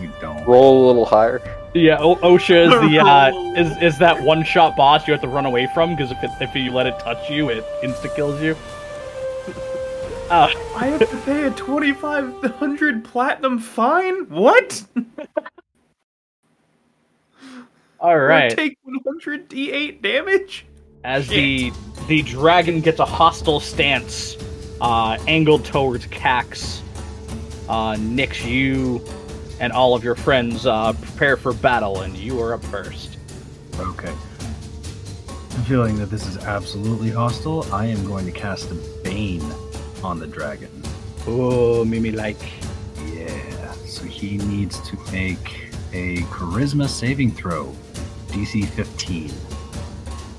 You 0.00 0.12
don't. 0.20 0.44
Roll 0.46 0.84
a 0.84 0.88
little 0.88 1.04
higher. 1.04 1.40
Yeah, 1.74 1.98
o- 1.98 2.16
OSHA 2.16 2.66
is 2.66 2.90
the 2.90 2.98
uh, 2.98 3.30
is 3.56 3.76
is 3.80 3.98
that 3.98 4.22
one 4.22 4.44
shot 4.44 4.76
boss 4.76 5.06
you 5.06 5.12
have 5.12 5.22
to 5.22 5.28
run 5.28 5.46
away 5.46 5.68
from 5.72 5.96
because 5.96 6.10
if 6.10 6.22
it, 6.22 6.30
if 6.40 6.54
you 6.54 6.70
let 6.70 6.86
it 6.86 6.98
touch 6.98 7.30
you, 7.30 7.48
it 7.48 7.64
insta 7.82 8.14
kills 8.14 8.40
you. 8.42 8.56
Uh, 10.30 10.48
I 10.76 10.86
have 10.86 11.10
to 11.10 11.16
pay 11.26 11.42
a 11.44 11.50
2500 11.50 13.04
platinum 13.04 13.58
fine? 13.58 14.26
What? 14.30 14.82
all 18.02 18.10
Or 18.10 18.50
take 18.50 18.76
100 18.82 19.48
d8 19.48 20.02
damage? 20.02 20.66
As 21.04 21.28
the 21.28 21.72
the 22.08 22.22
dragon 22.22 22.80
gets 22.80 22.98
a 22.98 23.04
hostile 23.04 23.60
stance, 23.60 24.36
uh, 24.80 25.16
angled 25.26 25.64
towards 25.64 26.06
Kax, 26.06 26.80
uh, 27.68 27.94
Nyx, 27.94 28.44
you 28.44 29.00
and 29.60 29.72
all 29.72 29.94
of 29.94 30.02
your 30.02 30.16
friends 30.16 30.66
uh, 30.66 30.92
prepare 30.92 31.36
for 31.36 31.52
battle, 31.52 32.00
and 32.00 32.16
you 32.16 32.40
are 32.40 32.54
up 32.54 32.64
first. 32.64 33.18
Okay. 33.78 34.12
I'm 35.28 35.64
feeling 35.64 35.96
that 35.98 36.06
this 36.06 36.26
is 36.26 36.36
absolutely 36.38 37.10
hostile. 37.10 37.64
I 37.72 37.86
am 37.86 38.04
going 38.04 38.26
to 38.26 38.32
cast 38.32 38.70
a 38.72 38.74
Bane 39.04 39.44
on 40.02 40.18
the 40.18 40.26
dragon. 40.26 40.70
Oh, 41.26 41.84
Mimi 41.84 42.10
like. 42.10 42.40
Yeah. 43.14 43.72
So 43.86 44.04
he 44.04 44.38
needs 44.38 44.80
to 44.88 44.96
make 45.12 45.70
a 45.92 46.16
charisma 46.22 46.88
saving 46.88 47.32
throw. 47.32 47.72
DC 48.32 48.66
15. 48.68 49.30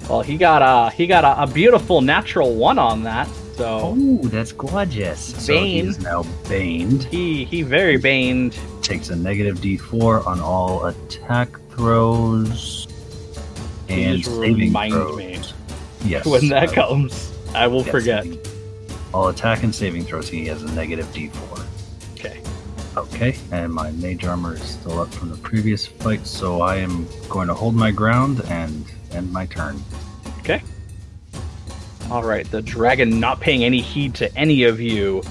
Well, 0.09 0.21
he 0.21 0.35
got 0.37 0.61
a 0.61 0.93
he 0.93 1.07
got 1.07 1.23
a, 1.23 1.43
a 1.43 1.47
beautiful 1.47 2.01
natural 2.01 2.55
one 2.55 2.77
on 2.77 3.03
that, 3.03 3.27
so 3.55 3.95
Oh, 3.97 4.17
that's 4.27 4.51
gorgeous. 4.51 5.33
So 5.45 5.53
Bane. 5.53 5.87
is 5.87 5.99
now 5.99 6.23
baned. 6.49 7.03
he 7.05 7.45
he 7.45 7.61
very 7.61 7.97
baned. 7.97 8.57
Takes 8.81 9.09
a 9.09 9.15
negative 9.15 9.59
D4 9.59 10.27
on 10.27 10.41
all 10.41 10.85
attack 10.87 11.57
throws 11.71 12.87
and 13.87 14.23
Please 14.23 14.25
saving 14.25 14.55
remind 14.57 14.93
throws. 14.93 15.17
me 15.17 15.39
Yes. 16.05 16.25
when 16.25 16.49
that 16.49 16.69
I- 16.69 16.73
comes. 16.75 17.31
I 17.55 17.67
will 17.67 17.81
yes, 17.83 17.91
forget. 17.91 18.25
All 19.13 19.29
attack 19.29 19.61
and 19.63 19.73
saving 19.73 20.03
throws, 20.05 20.27
he 20.27 20.47
has 20.47 20.63
a 20.63 20.71
negative 20.73 21.05
D4. 21.13 21.62
Okay. 22.95 23.35
And 23.51 23.73
my 23.73 23.91
mage 23.91 24.25
armor 24.25 24.55
is 24.55 24.61
still 24.61 24.99
up 24.99 25.13
from 25.13 25.29
the 25.29 25.37
previous 25.37 25.85
fight, 25.87 26.27
so 26.27 26.61
I 26.61 26.77
am 26.77 27.07
going 27.29 27.47
to 27.47 27.53
hold 27.53 27.75
my 27.75 27.91
ground 27.91 28.41
and 28.45 28.85
end 29.11 29.31
my 29.31 29.45
turn. 29.47 29.81
Okay. 30.39 30.61
All 32.11 32.23
right, 32.23 32.49
the 32.51 32.61
dragon 32.61 33.19
not 33.19 33.39
paying 33.39 33.63
any 33.63 33.81
heed 33.81 34.13
to 34.15 34.35
any 34.37 34.63
of 34.63 34.79
you. 34.79 35.23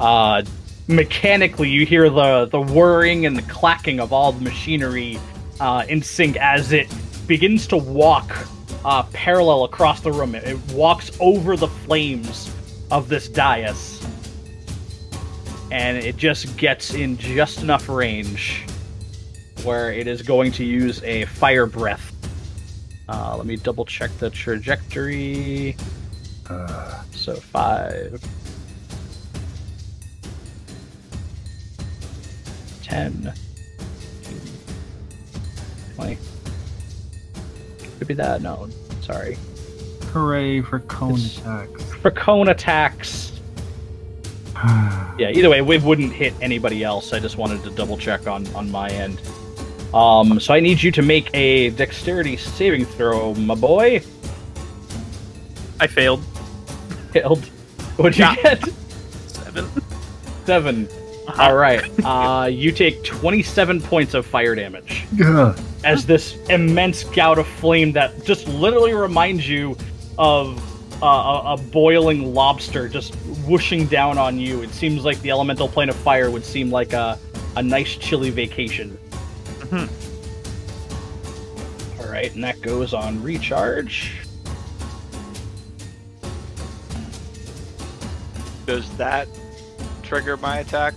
Uh, 0.00 0.42
mechanically, 0.88 1.70
you 1.70 1.86
hear 1.86 2.10
the 2.10 2.46
the 2.46 2.60
whirring 2.60 3.26
and 3.26 3.36
the 3.36 3.42
clacking 3.42 4.00
of 4.00 4.12
all 4.12 4.32
the 4.32 4.42
machinery 4.42 5.18
uh, 5.60 5.84
in 5.88 6.02
sync 6.02 6.36
as 6.36 6.72
it 6.72 6.92
begins 7.26 7.66
to 7.68 7.76
walk 7.76 8.36
uh, 8.84 9.02
parallel 9.12 9.64
across 9.64 10.00
the 10.00 10.12
room. 10.12 10.34
It, 10.34 10.44
it 10.44 10.72
walks 10.72 11.10
over 11.20 11.56
the 11.56 11.68
flames 11.68 12.52
of 12.90 13.08
this 13.08 13.28
dais, 13.28 13.95
and 15.70 15.96
it 15.96 16.16
just 16.16 16.56
gets 16.56 16.94
in 16.94 17.16
just 17.18 17.62
enough 17.62 17.88
range 17.88 18.64
where 19.64 19.92
it 19.92 20.06
is 20.06 20.22
going 20.22 20.52
to 20.52 20.64
use 20.64 21.02
a 21.02 21.24
fire 21.26 21.66
breath. 21.66 22.12
Uh, 23.08 23.36
let 23.36 23.46
me 23.46 23.56
double 23.56 23.84
check 23.84 24.10
the 24.18 24.30
trajectory. 24.30 25.76
Uh, 26.48 27.02
So 27.12 27.34
five, 27.34 28.22
ten, 32.82 33.32
twenty. 35.96 36.18
Could 37.98 38.08
be 38.08 38.14
that. 38.14 38.42
No, 38.42 38.68
sorry. 39.00 39.36
hooray 40.12 40.60
for 40.62 40.80
cone 40.80 41.14
It's- 41.14 41.38
attacks. 41.38 41.82
For 41.94 42.10
cone 42.10 42.48
attacks. 42.48 43.35
Yeah. 45.18 45.30
Either 45.30 45.48
way, 45.48 45.58
it 45.60 45.82
wouldn't 45.82 46.12
hit 46.12 46.34
anybody 46.42 46.84
else. 46.84 47.14
I 47.14 47.20
just 47.20 47.38
wanted 47.38 47.62
to 47.64 47.70
double 47.70 47.96
check 47.96 48.26
on 48.26 48.46
on 48.54 48.70
my 48.70 48.90
end. 48.90 49.18
Um. 49.94 50.38
So 50.40 50.52
I 50.52 50.60
need 50.60 50.82
you 50.82 50.90
to 50.92 51.00
make 51.02 51.30
a 51.32 51.70
dexterity 51.70 52.36
saving 52.36 52.84
throw, 52.84 53.34
my 53.34 53.54
boy. 53.54 54.02
I 55.80 55.86
failed. 55.86 56.22
Failed. 57.12 57.44
What 57.96 58.12
did 58.12 58.18
you 58.18 58.24
Yeah. 58.26 58.34
get? 58.34 58.64
Seven. 59.28 59.68
Seven. 60.44 60.88
All 61.38 61.56
right. 61.56 61.82
Uh, 62.04 62.46
you 62.46 62.70
take 62.72 63.02
27 63.04 63.80
points 63.80 64.14
of 64.14 64.24
fire 64.26 64.54
damage 64.54 65.04
Ugh. 65.24 65.58
as 65.82 66.04
this 66.06 66.36
immense 66.50 67.04
gout 67.04 67.38
of 67.38 67.46
flame 67.46 67.92
that 67.92 68.22
just 68.24 68.46
literally 68.48 68.92
reminds 68.94 69.48
you 69.48 69.76
of 70.18 70.62
uh, 71.02 71.06
a, 71.06 71.54
a 71.54 71.56
boiling 71.56 72.34
lobster 72.34 72.88
just 72.88 73.14
whooshing 73.46 73.86
down 73.86 74.18
on 74.18 74.38
you. 74.38 74.62
It 74.62 74.70
seems 74.70 75.04
like 75.04 75.20
the 75.22 75.30
elemental 75.30 75.68
plane 75.68 75.88
of 75.88 75.96
fire 75.96 76.30
would 76.30 76.44
seem 76.44 76.70
like 76.70 76.92
a, 76.92 77.18
a 77.56 77.62
nice 77.62 77.96
chilly 77.96 78.30
vacation. 78.30 78.96
Mhm. 79.58 79.88
All 82.00 82.10
right, 82.10 82.32
and 82.34 82.42
that 82.44 82.60
goes 82.60 82.94
on 82.94 83.22
recharge. 83.22 84.12
Does 88.66 88.88
that 88.96 89.28
trigger 90.02 90.36
my 90.36 90.58
attack? 90.58 90.94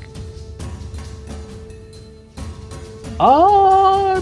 Uh, 3.19 4.21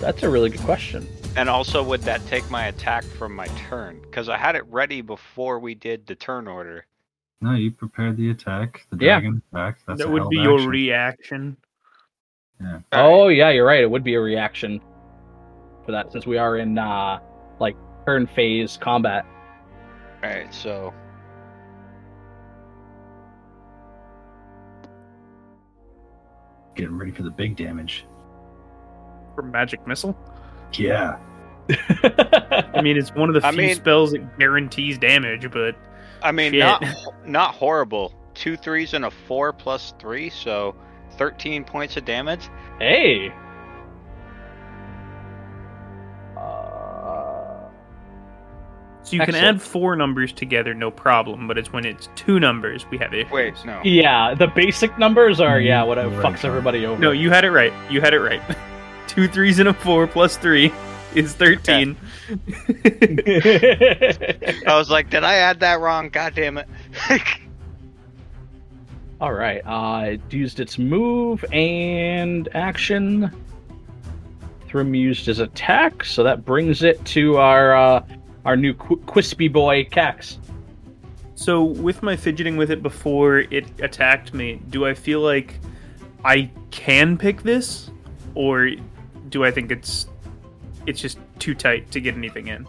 that's 0.00 0.22
a 0.22 0.28
really 0.28 0.50
good 0.50 0.60
question. 0.60 1.08
And 1.36 1.50
also, 1.50 1.82
would 1.82 2.00
that 2.02 2.26
take 2.26 2.50
my 2.50 2.66
attack 2.68 3.04
from 3.04 3.34
my 3.34 3.46
turn? 3.68 4.00
Because 4.00 4.30
I 4.30 4.38
had 4.38 4.56
it 4.56 4.64
ready 4.68 5.02
before 5.02 5.58
we 5.58 5.74
did 5.74 6.06
the 6.06 6.14
turn 6.14 6.48
order. 6.48 6.86
No, 7.42 7.52
you 7.52 7.70
prepared 7.70 8.16
the 8.16 8.30
attack. 8.30 8.86
The 8.90 8.96
Yeah. 9.04 9.20
dragon 9.20 9.42
attack. 9.52 9.80
That's 9.86 10.00
that 10.00 10.08
would 10.08 10.22
held 10.22 10.30
be 10.30 10.38
your 10.38 10.66
reaction. 10.66 11.58
Yeah. 12.58 12.78
Oh 12.92 13.28
yeah, 13.28 13.50
you're 13.50 13.66
right. 13.66 13.82
It 13.82 13.90
would 13.90 14.02
be 14.02 14.14
a 14.14 14.20
reaction 14.20 14.80
for 15.84 15.92
that 15.92 16.10
since 16.10 16.26
we 16.26 16.38
are 16.38 16.56
in 16.56 16.78
uh 16.78 17.18
like 17.60 17.76
turn 18.06 18.26
phase 18.26 18.78
combat. 18.78 19.26
Alright, 20.24 20.54
so. 20.54 20.94
Getting 26.74 26.96
ready 26.96 27.10
for 27.10 27.22
the 27.22 27.30
big 27.30 27.56
damage. 27.56 28.06
For 29.34 29.42
magic 29.42 29.86
missile. 29.86 30.16
Yeah. 30.72 31.18
I 31.70 32.80
mean, 32.82 32.96
it's 32.96 33.14
one 33.14 33.28
of 33.28 33.34
the 33.40 33.40
I 33.46 33.50
few 33.52 33.58
mean- 33.58 33.74
spells 33.74 34.12
that 34.12 34.38
guarantees 34.38 34.98
damage, 34.98 35.50
but 35.50 35.74
I 36.22 36.32
mean, 36.32 36.52
Shit. 36.52 36.60
not 36.60 36.84
not 37.26 37.54
horrible. 37.54 38.12
Two 38.34 38.56
threes 38.56 38.92
and 38.94 39.04
a 39.06 39.10
four 39.10 39.52
plus 39.52 39.94
three, 39.98 40.28
so 40.30 40.74
13 41.18 41.64
points 41.64 41.96
of 41.96 42.04
damage. 42.04 42.48
hey. 42.78 43.32
Uh, 46.36 47.68
so 49.02 49.16
you 49.16 49.20
can 49.24 49.34
add 49.34 49.62
four 49.62 49.96
numbers 49.96 50.32
together, 50.32 50.74
no 50.74 50.90
problem. 50.90 51.46
But 51.48 51.56
it's 51.58 51.72
when 51.72 51.86
it's 51.86 52.08
two 52.14 52.38
numbers 52.40 52.84
we 52.90 52.98
have 52.98 53.14
issues. 53.14 53.30
Wait, 53.32 53.54
no. 53.64 53.80
yeah, 53.84 54.34
the 54.34 54.46
basic 54.48 54.98
numbers 54.98 55.40
are 55.40 55.60
yeah 55.60 55.82
what 55.82 55.96
Right, 55.98 56.06
fucks 56.08 56.22
right. 56.24 56.44
everybody 56.44 56.84
over. 56.86 57.00
No, 57.00 57.12
you 57.12 57.30
had 57.30 57.44
it 57.44 57.50
right. 57.52 57.72
You 57.90 58.00
had 58.00 58.12
it 58.14 58.20
right. 58.20 58.42
two 59.06 59.28
threes 59.28 59.58
and 59.60 59.68
a 59.68 59.74
four 59.74 60.06
plus 60.06 60.36
three 60.36 60.72
is 61.16 61.34
thirteen. 61.34 61.96
I 64.66 64.76
was 64.76 64.90
like, 64.90 65.10
did 65.10 65.24
I 65.24 65.36
add 65.36 65.60
that 65.60 65.80
wrong? 65.80 66.08
God 66.10 66.34
damn 66.34 66.58
it. 66.58 66.68
All 69.20 69.32
right. 69.32 69.62
Uh, 69.64 70.10
it 70.10 70.32
used 70.32 70.60
its 70.60 70.78
move 70.78 71.42
and 71.50 72.48
action. 72.54 73.30
Thrym 74.68 74.94
used 74.94 75.24
his 75.26 75.38
attack, 75.38 76.04
so 76.04 76.22
that 76.22 76.44
brings 76.44 76.82
it 76.82 77.02
to 77.06 77.38
our 77.38 77.74
uh, 77.74 78.04
our 78.44 78.56
new 78.56 78.74
qu- 78.74 78.98
Quispy 78.98 79.50
boy 79.50 79.84
Kax. 79.84 80.38
So 81.34 81.64
with 81.64 82.02
my 82.02 82.16
fidgeting 82.16 82.56
with 82.56 82.70
it 82.70 82.82
before 82.82 83.38
it 83.38 83.66
attacked 83.80 84.34
me, 84.34 84.60
do 84.70 84.86
I 84.86 84.94
feel 84.94 85.20
like 85.20 85.60
I 86.24 86.50
can 86.70 87.16
pick 87.16 87.42
this, 87.42 87.90
or 88.34 88.70
do 89.28 89.44
I 89.44 89.50
think 89.50 89.70
it's 89.70 90.08
it's 90.86 91.00
just 91.00 91.18
too 91.38 91.54
tight 91.54 91.90
to 91.90 92.00
get 92.00 92.14
anything 92.14 92.48
in? 92.48 92.66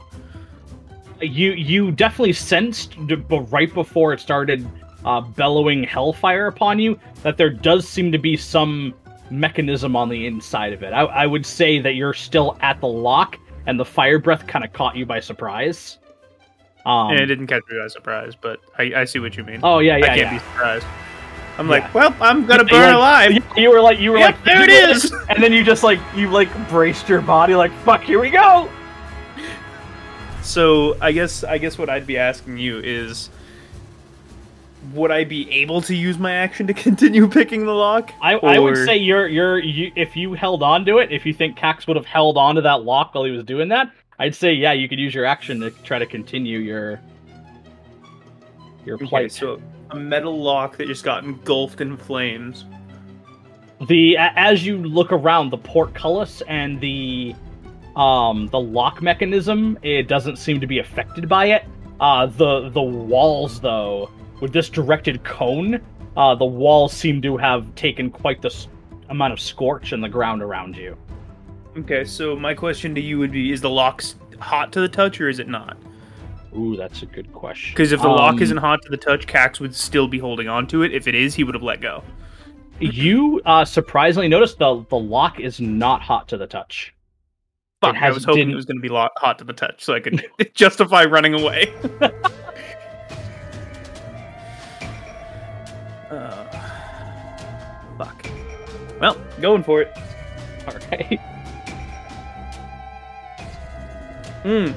You 1.22 1.52
you 1.54 1.92
definitely 1.92 2.34
sensed 2.34 2.96
right 2.98 3.74
before 3.74 4.14
it 4.14 4.20
started 4.20 4.68
uh, 5.06 5.22
bellowing 5.22 5.84
hellfire 5.84 6.48
upon 6.48 6.80
you 6.80 7.00
that 7.24 7.38
there 7.38 7.50
does 7.50 7.88
seem 7.88 8.12
to 8.12 8.18
be 8.18 8.38
some 8.38 8.94
mechanism 9.30 9.96
on 9.96 10.10
the 10.10 10.26
inside 10.26 10.74
of 10.74 10.84
it. 10.84 10.94
I, 10.94 11.02
I 11.04 11.26
would 11.26 11.46
say 11.46 11.80
that 11.80 11.96
you're 11.96 12.14
still 12.14 12.58
at 12.62 12.80
the 12.82 12.88
lock, 12.88 13.38
and 13.66 13.80
the 13.80 13.86
fire 13.86 14.20
breath 14.20 14.46
kind 14.48 14.64
of 14.64 14.74
caught 14.74 14.96
you 14.96 15.06
by 15.06 15.20
surprise. 15.20 15.98
Um, 16.86 17.12
and 17.12 17.20
it 17.20 17.26
didn't 17.26 17.48
catch 17.48 17.64
me 17.70 17.80
by 17.80 17.88
surprise, 17.88 18.34
but 18.40 18.60
I, 18.78 18.94
I 18.96 19.06
see 19.06 19.20
what 19.20 19.36
you 19.36 19.44
mean. 19.44 19.60
oh 19.64 19.80
yeah, 19.80 19.98
yeah, 19.98 20.06
I 20.06 20.08
can't 20.08 20.20
yeah. 20.20 20.34
be 20.34 20.40
surprised. 20.40 20.86
I'm 21.58 21.66
Yeah. 21.66 21.72
like, 21.72 21.94
well, 21.94 22.16
I'm 22.22 22.46
gonna 22.46 22.64
You, 22.64 22.70
burn 22.70 22.94
alive. 22.94 23.32
You, 23.32 23.42
you 23.56 23.70
were 23.72 23.82
like, 23.82 24.00
you 24.00 24.12
were 24.12 24.20
Yep, 24.20 24.36
like, 24.36 24.44
there 24.46 24.64
it 24.64 24.70
you 24.70 24.88
were- 24.88 24.92
is. 24.92 25.14
and 25.30 25.42
then 25.42 25.52
you 25.54 25.64
just 25.64 25.84
like, 25.84 26.00
you 26.16 26.30
like 26.30 26.50
braced 26.70 27.10
your 27.10 27.22
body, 27.22 27.56
like, 27.56 27.72
fuck, 27.84 28.04
here 28.04 28.20
we 28.20 28.30
go. 28.30 28.70
So 30.44 30.96
I 31.02 31.12
guess 31.12 31.44
I 31.44 31.58
guess 31.58 31.78
what 31.78 31.90
I'd 31.90 32.08
be 32.08 32.18
asking 32.18 32.58
you 32.58 32.80
is, 32.80 33.30
would 34.94 35.12
I 35.12 35.26
be 35.26 35.52
able 35.52 35.82
to 35.82 35.94
use 35.96 36.18
my 36.18 36.32
action 36.32 36.68
to 36.68 36.74
continue 36.86 37.28
picking 37.28 37.66
the 37.66 37.74
lock? 37.74 38.14
I, 38.22 38.36
I 38.36 38.60
would 38.60 38.78
say 38.86 38.96
you're 38.96 39.28
you're 39.28 39.60
you, 39.60 39.92
if 39.96 40.16
you 40.16 40.34
held 40.34 40.64
on 40.64 40.86
to 40.86 41.00
it, 41.00 41.12
if 41.12 41.26
you 41.26 41.34
think 41.34 41.58
Kax 41.58 41.86
would 41.88 41.98
have 41.98 42.06
held 42.06 42.38
on 42.38 42.56
to 42.56 42.62
that 42.62 42.84
lock 42.84 43.14
while 43.14 43.26
he 43.26 43.32
was 43.32 43.44
doing 43.44 43.68
that, 43.70 43.92
I'd 44.20 44.36
say 44.36 44.54
yeah, 44.54 44.72
you 44.72 44.88
could 44.88 45.00
use 45.00 45.14
your 45.14 45.26
action 45.26 45.60
to 45.62 45.72
try 45.72 46.00
to 46.00 46.06
continue 46.06 46.60
your 46.60 47.02
your 48.86 48.96
Okay, 49.04 49.28
so 49.28 49.60
a 49.92 49.96
metal 49.96 50.42
lock 50.42 50.78
that 50.78 50.88
just 50.88 51.04
got 51.04 51.24
engulfed 51.24 51.82
in 51.82 51.98
flames. 51.98 52.66
the 53.88 54.18
as 54.18 54.66
you 54.66 54.78
look 54.78 55.12
around 55.12 55.50
the 55.52 55.58
portcullis 55.58 56.42
and 56.48 56.80
the 56.82 57.36
um 57.96 58.48
the 58.48 58.60
lock 58.60 59.02
mechanism, 59.02 59.78
it 59.82 60.08
doesn't 60.08 60.38
seem 60.38 60.60
to 60.60 60.68
be 60.68 60.80
affected 60.80 61.28
by 61.30 61.46
it. 61.48 61.66
Uh 62.00 62.26
the 62.26 62.70
the 62.70 62.82
walls 62.82 63.60
though, 63.60 64.10
with 64.42 64.52
this 64.54 64.70
directed 64.70 65.24
cone, 65.24 65.80
uh 66.16 66.36
the 66.36 66.46
walls 66.46 66.94
seem 66.94 67.22
to 67.22 67.38
have 67.38 67.74
taken 67.76 68.10
quite 68.10 68.42
the 68.42 68.50
s- 68.50 68.68
amount 69.10 69.34
of 69.34 69.40
scorch 69.40 69.94
in 69.94 70.02
the 70.02 70.10
ground 70.10 70.42
around 70.42 70.76
you. 70.76 70.98
Okay, 71.78 72.04
so 72.04 72.36
my 72.36 72.54
question 72.56 72.94
to 72.96 73.02
you 73.02 73.20
would 73.20 73.32
be: 73.32 73.52
Is 73.52 73.62
the 73.62 73.70
lock 73.70 74.04
hot 74.40 74.72
to 74.74 74.82
the 74.82 74.90
touch, 74.90 75.22
or 75.22 75.30
is 75.30 75.40
it 75.40 75.48
not? 75.48 75.78
Ooh, 76.56 76.76
that's 76.78 77.02
a 77.02 77.06
good 77.06 77.32
question. 77.34 77.74
Because 77.74 77.92
if 77.92 78.02
the 78.02 78.08
lock 78.08 78.36
Um, 78.36 78.42
isn't 78.42 78.58
hot 78.58 78.82
to 78.84 78.90
the 78.90 78.98
touch, 78.98 79.28
Kax 79.28 79.60
would 79.60 79.76
still 79.76 80.08
be 80.08 80.18
holding 80.20 80.48
on 80.48 80.66
to 80.68 80.84
it. 80.84 80.94
If 80.94 81.08
it 81.08 81.16
is, 81.16 81.36
he 81.36 81.44
would 81.44 81.56
have 81.56 81.64
let 81.64 81.82
go. 81.82 82.04
you 82.80 83.42
uh 83.46 83.66
surprisingly 83.66 84.28
noticed 84.28 84.60
the 84.60 84.86
the 84.90 84.96
lock 84.98 85.40
is 85.40 85.60
not 85.60 86.02
hot 86.02 86.28
to 86.30 86.38
the 86.38 86.46
touch. 86.48 86.94
Fuck, 87.82 87.96
I 87.96 88.10
was 88.12 88.24
hoping 88.24 88.40
didn't- 88.42 88.54
it 88.54 88.56
was 88.56 88.66
going 88.66 88.78
to 88.78 88.82
be 88.82 88.90
lo- 88.90 89.08
hot 89.18 89.38
to 89.40 89.44
the 89.44 89.54
touch, 89.54 89.84
so 89.84 89.94
I 89.94 90.00
could 90.00 90.24
justify 90.54 91.04
running 91.06 91.34
away. 91.34 91.72
uh, 96.10 96.46
fuck. 97.98 98.26
Well, 99.00 99.18
going 99.42 99.64
for 99.64 99.82
it. 99.82 99.92
All 100.68 100.74
right. 100.92 101.20
Hmm. 104.44 104.72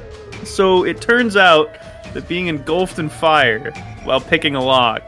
So 0.44 0.84
it 0.84 1.00
turns 1.00 1.36
out 1.36 1.76
that 2.12 2.28
being 2.28 2.48
engulfed 2.48 2.98
in 2.98 3.08
fire 3.08 3.70
while 4.04 4.20
picking 4.20 4.54
a 4.54 4.62
lock 4.62 5.02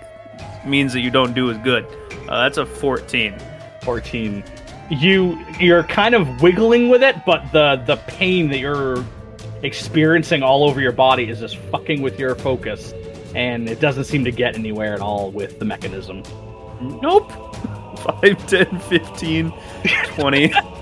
means 0.65 0.93
that 0.93 1.01
you 1.01 1.11
don't 1.11 1.35
do 1.35 1.51
as 1.51 1.59
good. 1.59 1.85
Uh, 2.29 2.43
that's 2.43 2.59
a 2.59 2.67
14. 2.67 3.37
14 3.83 4.45
you 4.91 5.39
you're 5.59 5.85
kind 5.85 6.15
of 6.15 6.43
wiggling 6.43 6.89
with 6.89 7.03
it 7.03 7.17
but 7.25 7.51
the 7.51 7.83
the 7.87 7.97
pain 8.09 8.49
that 8.49 8.59
you're 8.59 9.05
experiencing 9.63 10.43
all 10.43 10.65
over 10.65 10.81
your 10.81 10.93
body 10.93 11.29
is 11.31 11.41
just 11.41 11.57
fucking 11.57 12.03
with 12.03 12.19
your 12.19 12.35
focus 12.35 12.93
and 13.35 13.69
it 13.69 13.81
doesn't 13.81 14.05
seem 14.05 14.23
to 14.23 14.31
get 14.31 14.55
anywhere 14.55 14.93
at 14.93 15.01
all 15.01 15.31
with 15.31 15.59
the 15.59 15.65
mechanism 15.65 16.23
Nope. 16.83 17.31
5, 18.21 18.47
10, 18.49 18.81
15, 18.81 19.53
20. 20.17 20.53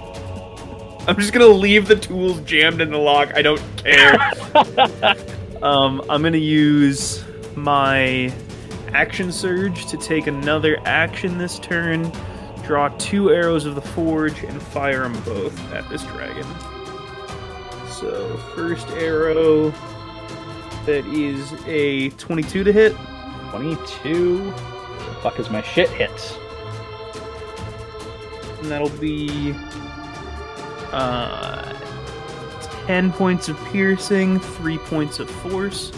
I'm 1.07 1.17
just 1.17 1.33
gonna 1.33 1.47
leave 1.47 1.89
the 1.89 1.97
tools 1.97 2.41
jammed 2.43 2.81
in 2.81 2.91
the 2.91 2.99
lock. 2.99 3.33
I 3.35 3.43
don't 3.43 3.63
care. 3.77 4.15
um, 5.63 6.03
I'm 6.09 6.23
gonna 6.23 6.37
use 6.37 7.25
my 7.57 8.33
action 8.93 9.33
surge 9.33 9.87
to 9.87 9.97
take 9.97 10.27
another 10.27 10.79
action 10.85 11.39
this 11.39 11.59
turn. 11.59 12.13
Draw 12.65 12.89
two 12.99 13.31
arrows 13.31 13.65
of 13.65 13.75
the 13.75 13.81
forge 13.81 14.43
and 14.45 14.63
fire 14.63 15.03
them 15.03 15.21
both 15.25 15.73
at 15.73 15.89
this 15.89 16.03
dragon. 16.05 16.47
So 17.89 18.37
first 18.55 18.89
arrow, 18.91 19.71
that 20.87 21.05
is 21.07 21.53
a 21.67 22.11
22 22.11 22.65
to 22.65 22.73
hit. 22.73 22.95
22 23.51 24.45
the 24.45 24.53
fuck 25.23 25.41
is 25.41 25.51
my 25.51 25.61
shit 25.63 25.89
hits 25.91 26.37
and 28.61 28.71
that'll 28.71 28.89
be 29.01 29.53
uh, 30.93 31.73
10 32.87 33.13
points 33.13 33.49
of 33.49 33.57
piercing, 33.67 34.41
3 34.41 34.79
points 34.79 35.21
of 35.21 35.31
force. 35.31 35.93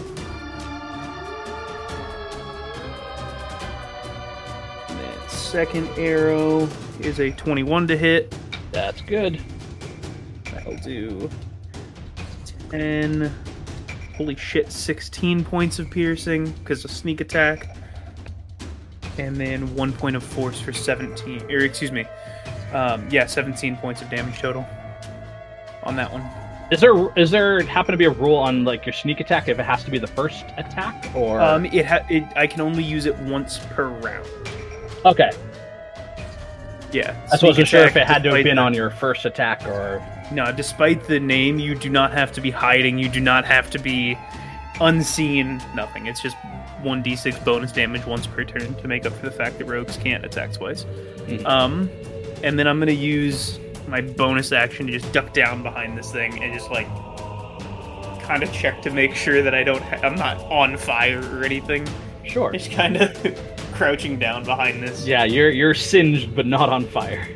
And 4.89 4.99
then 4.99 5.29
second 5.29 5.89
arrow 5.97 6.69
is 6.99 7.19
a 7.19 7.31
21 7.31 7.87
to 7.87 7.97
hit. 7.97 8.35
that's 8.71 9.01
good 9.01 9.41
That'll 10.45 10.77
do 10.77 11.29
10. 12.69 13.33
Holy 14.15 14.35
shit, 14.35 14.71
16 14.71 15.43
points 15.43 15.79
of 15.79 15.89
piercing 15.89 16.51
because 16.51 16.85
of 16.85 16.91
sneak 16.91 17.21
attack. 17.21 17.75
And 19.17 19.35
then 19.35 19.75
1 19.75 19.93
point 19.93 20.15
of 20.15 20.23
force 20.23 20.61
for 20.61 20.71
17. 20.73 21.51
Or, 21.51 21.59
excuse 21.59 21.91
me. 21.91 22.05
Um, 22.71 23.07
yeah, 23.09 23.25
17 23.25 23.77
points 23.77 24.01
of 24.01 24.09
damage 24.09 24.39
total 24.39 24.67
on 25.85 25.95
that 25.97 26.11
one. 26.11 26.23
is 26.71 26.79
there 26.79 26.93
is 27.17 27.29
there 27.31 27.61
happen 27.63 27.91
to 27.91 27.97
be 27.97 28.05
a 28.05 28.09
rule 28.09 28.35
on 28.37 28.63
like 28.63 28.85
your 28.85 28.93
sneak 28.93 29.19
attack 29.19 29.47
if 29.47 29.59
it 29.59 29.63
has 29.63 29.83
to 29.83 29.91
be 29.91 29.97
the 29.99 30.07
first 30.07 30.45
attack 30.57 31.09
or 31.15 31.39
Um, 31.41 31.65
it, 31.65 31.85
ha- 31.85 32.05
it 32.09 32.23
I 32.35 32.47
can 32.47 32.61
only 32.61 32.83
use 32.83 33.05
it 33.05 33.15
once 33.19 33.59
per 33.59 33.87
round. 33.89 34.27
okay 35.05 35.29
Yeah. 36.91 37.15
i 37.31 37.45
wasn't 37.45 37.67
sure 37.67 37.83
if 37.85 37.95
it 37.95 38.05
had 38.07 38.23
to 38.23 38.29
have 38.33 38.43
been 38.43 38.55
the- 38.57 38.61
on 38.61 38.73
your 38.73 38.89
first 38.89 39.25
attack 39.25 39.65
or 39.67 40.01
No, 40.31 40.51
despite 40.51 41.03
the 41.07 41.19
name, 41.19 41.59
you 41.59 41.75
do 41.75 41.89
not 41.89 42.11
have 42.13 42.31
to 42.31 42.41
be 42.41 42.49
hiding. 42.49 42.97
You 42.97 43.07
do 43.09 43.19
not 43.19 43.45
have 43.45 43.69
to 43.71 43.77
be 43.77 44.17
unseen. 44.81 45.61
Nothing. 45.75 46.07
It's 46.07 46.21
just 46.21 46.35
1d6 46.81 47.43
bonus 47.45 47.71
damage 47.71 48.05
once 48.05 48.25
per 48.25 48.43
turn 48.43 48.73
to 48.75 48.87
make 48.87 49.05
up 49.05 49.13
for 49.13 49.25
the 49.25 49.31
fact 49.31 49.57
that 49.59 49.65
rogues 49.65 49.95
can't 49.97 50.25
attack 50.25 50.53
twice. 50.53 50.85
Mhm. 51.27 51.45
Um, 51.45 51.89
and 52.41 52.57
then 52.57 52.67
I'm 52.67 52.79
gonna 52.79 52.91
use 52.93 53.59
my 53.87 54.01
bonus 54.01 54.51
action 54.51 54.87
to 54.87 54.93
just 54.93 55.11
duck 55.13 55.33
down 55.33 55.63
behind 55.63 55.97
this 55.97 56.11
thing 56.11 56.41
and 56.43 56.53
just 56.53 56.69
like 56.71 56.87
kind 58.21 58.41
of 58.43 58.51
check 58.53 58.81
to 58.81 58.89
make 58.89 59.15
sure 59.15 59.41
that 59.43 59.53
I 59.53 59.63
don't. 59.63 59.81
Ha- 59.83 59.99
I'm 60.03 60.15
not 60.15 60.37
on 60.51 60.77
fire 60.77 61.19
or 61.35 61.43
anything. 61.43 61.87
sure 62.25 62.51
Just 62.53 62.71
kind 62.71 62.97
of 62.97 63.39
crouching 63.73 64.17
down 64.19 64.43
behind 64.43 64.81
this. 64.83 65.05
yeah 65.07 65.23
you're 65.23 65.49
you're 65.49 65.73
singed 65.73 66.35
but 66.35 66.45
not 66.45 66.69
on 66.69 66.85
fire 66.85 67.27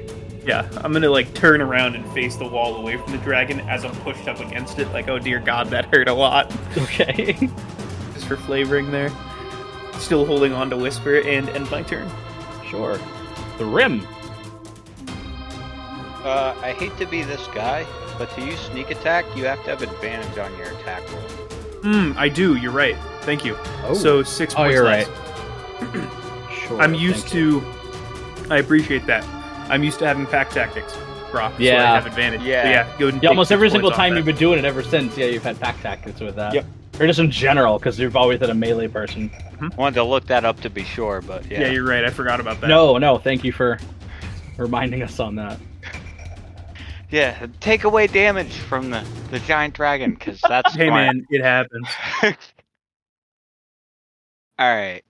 Yeah, 0.46 0.70
I'm 0.78 0.94
gonna 0.94 1.10
like 1.10 1.34
turn 1.34 1.62
around 1.62 1.96
and 1.96 2.06
face 2.14 2.36
the 2.38 2.48
wall 2.48 2.76
away 2.78 2.96
from 2.98 3.12
the 3.12 3.18
dragon 3.20 3.60
as 3.62 3.84
I'm 3.84 3.96
pushed 3.98 4.28
up 4.30 4.40
against 4.40 4.80
it. 4.80 4.88
Like, 4.94 5.10
oh 5.10 5.20
dear 5.20 5.40
God, 5.40 5.68
that 5.72 5.86
hurt 5.94 6.08
a 6.08 6.14
lot. 6.14 6.54
okay 6.78 7.34
Just 8.14 8.28
for 8.28 8.38
flavoring 8.38 8.90
there. 8.92 9.12
Still 9.96 10.26
holding 10.26 10.54
on 10.54 10.70
to 10.70 10.78
whisper 10.78 11.18
and 11.22 11.50
end 11.50 11.70
my 11.72 11.82
turn. 11.82 12.10
Sure. 12.70 12.98
Thrym. 13.58 14.08
Uh, 16.28 16.54
I 16.62 16.74
hate 16.74 16.96
to 16.98 17.06
be 17.06 17.24
this 17.24 17.46
guy, 17.56 17.86
but 18.18 18.30
to 18.36 18.42
use 18.46 18.60
sneak 18.60 18.92
attack, 18.92 19.26
you 19.36 19.46
have 19.46 19.64
to 19.64 19.70
have 19.70 19.82
advantage 19.82 20.38
on 20.38 20.56
your 20.58 20.68
attack 20.68 21.02
roll. 21.12 21.22
Hmm, 21.84 22.12
I 22.18 22.28
do. 22.28 22.58
You're 22.58 22.74
right. 22.74 22.98
Thank 23.22 23.46
you. 23.46 23.58
Oh, 23.86 23.94
So 23.94 24.24
six 24.24 24.54
Oh, 24.54 24.58
points 24.58 24.72
Oh, 24.72 24.76
you're 24.76 24.84
less. 24.84 25.08
sure. 26.68 26.82
I'm 26.82 26.94
used 26.94 27.24
thank 27.28 27.36
you. 27.36 27.62
to. 27.62 28.54
I 28.54 28.58
appreciate 28.58 29.06
that. 29.08 29.24
I'm 29.70 29.84
used 29.84 30.00
to 30.00 30.06
having 30.08 30.26
pack 30.26 30.50
tactics. 30.50 30.98
Brock, 31.32 31.54
so 31.58 31.64
Yeah. 31.64 31.92
I 31.92 31.96
have 31.96 32.06
advantage. 32.06 32.42
Yeah. 32.42 32.64
So 32.64 32.70
yeah, 32.70 32.98
go 33.00 33.08
and 33.08 33.24
Yeah, 33.24 33.30
almost 33.30 33.52
every 33.52 33.70
single 33.70 33.92
time 33.92 34.12
that. 34.12 34.18
you've 34.18 34.26
been 34.26 34.36
doing 34.38 34.60
it 34.60 34.66
ever 34.66 34.84
since. 34.84 35.18
Yeah, 35.18 35.26
you've 35.28 35.44
had 35.44 35.58
pack 35.60 35.80
tactics 35.82 36.20
with 36.20 36.36
that. 36.36 36.54
Yep. 36.54 36.66
Or 37.00 37.06
just 37.08 37.20
in 37.20 37.30
general, 37.32 37.78
because 37.80 38.00
you've 38.00 38.16
always 38.18 38.40
had 38.42 38.50
a 38.50 38.54
melee 38.54 38.88
person. 38.88 39.30
I 39.62 39.68
wanted 39.76 39.96
to 39.96 40.04
look 40.04 40.26
that 40.28 40.44
up 40.46 40.60
to 40.62 40.70
be 40.70 40.84
sure, 40.84 41.22
but 41.22 41.50
yeah. 41.50 41.62
Yeah. 41.62 41.68
you're 41.72 41.86
right. 41.86 42.04
I 42.04 42.10
forgot 42.10 42.40
about 42.42 42.60
that. 42.62 42.68
No, 42.68 42.98
no, 42.98 43.18
thank 43.18 43.44
you 43.44 43.52
for 43.54 43.78
reminding 44.58 45.04
us 45.04 45.20
on 45.20 45.36
that. 45.36 45.60
Yeah, 47.10 47.48
take 47.62 47.86
away 47.86 48.08
damage 48.08 48.52
from 48.58 48.90
the, 48.90 49.06
the 49.32 49.40
giant 49.40 49.74
dragon, 49.74 50.14
because 50.14 50.42
that's 50.42 50.74
Hey 50.76 50.88
smart. 50.88 51.06
man, 51.16 51.26
it 51.30 51.42
happens. 51.42 51.88
Alright. 54.60 55.04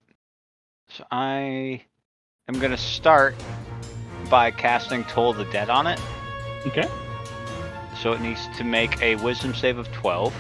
So 0.89 1.03
I 1.09 1.81
am 2.47 2.59
going 2.59 2.71
to 2.71 2.77
start 2.77 3.35
by 4.29 4.51
casting 4.51 5.03
Toll 5.05 5.33
the 5.33 5.45
Dead 5.45 5.69
on 5.69 5.87
it. 5.87 5.99
Okay. 6.65 6.87
So 8.01 8.11
it 8.11 8.21
needs 8.21 8.47
to 8.57 8.63
make 8.63 9.01
a 9.01 9.15
wisdom 9.15 9.55
save 9.55 9.77
of 9.77 9.91
12. 9.91 10.35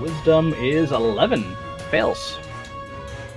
Wisdom 0.00 0.52
is 0.54 0.90
11. 0.90 1.44
Fails. 1.90 2.38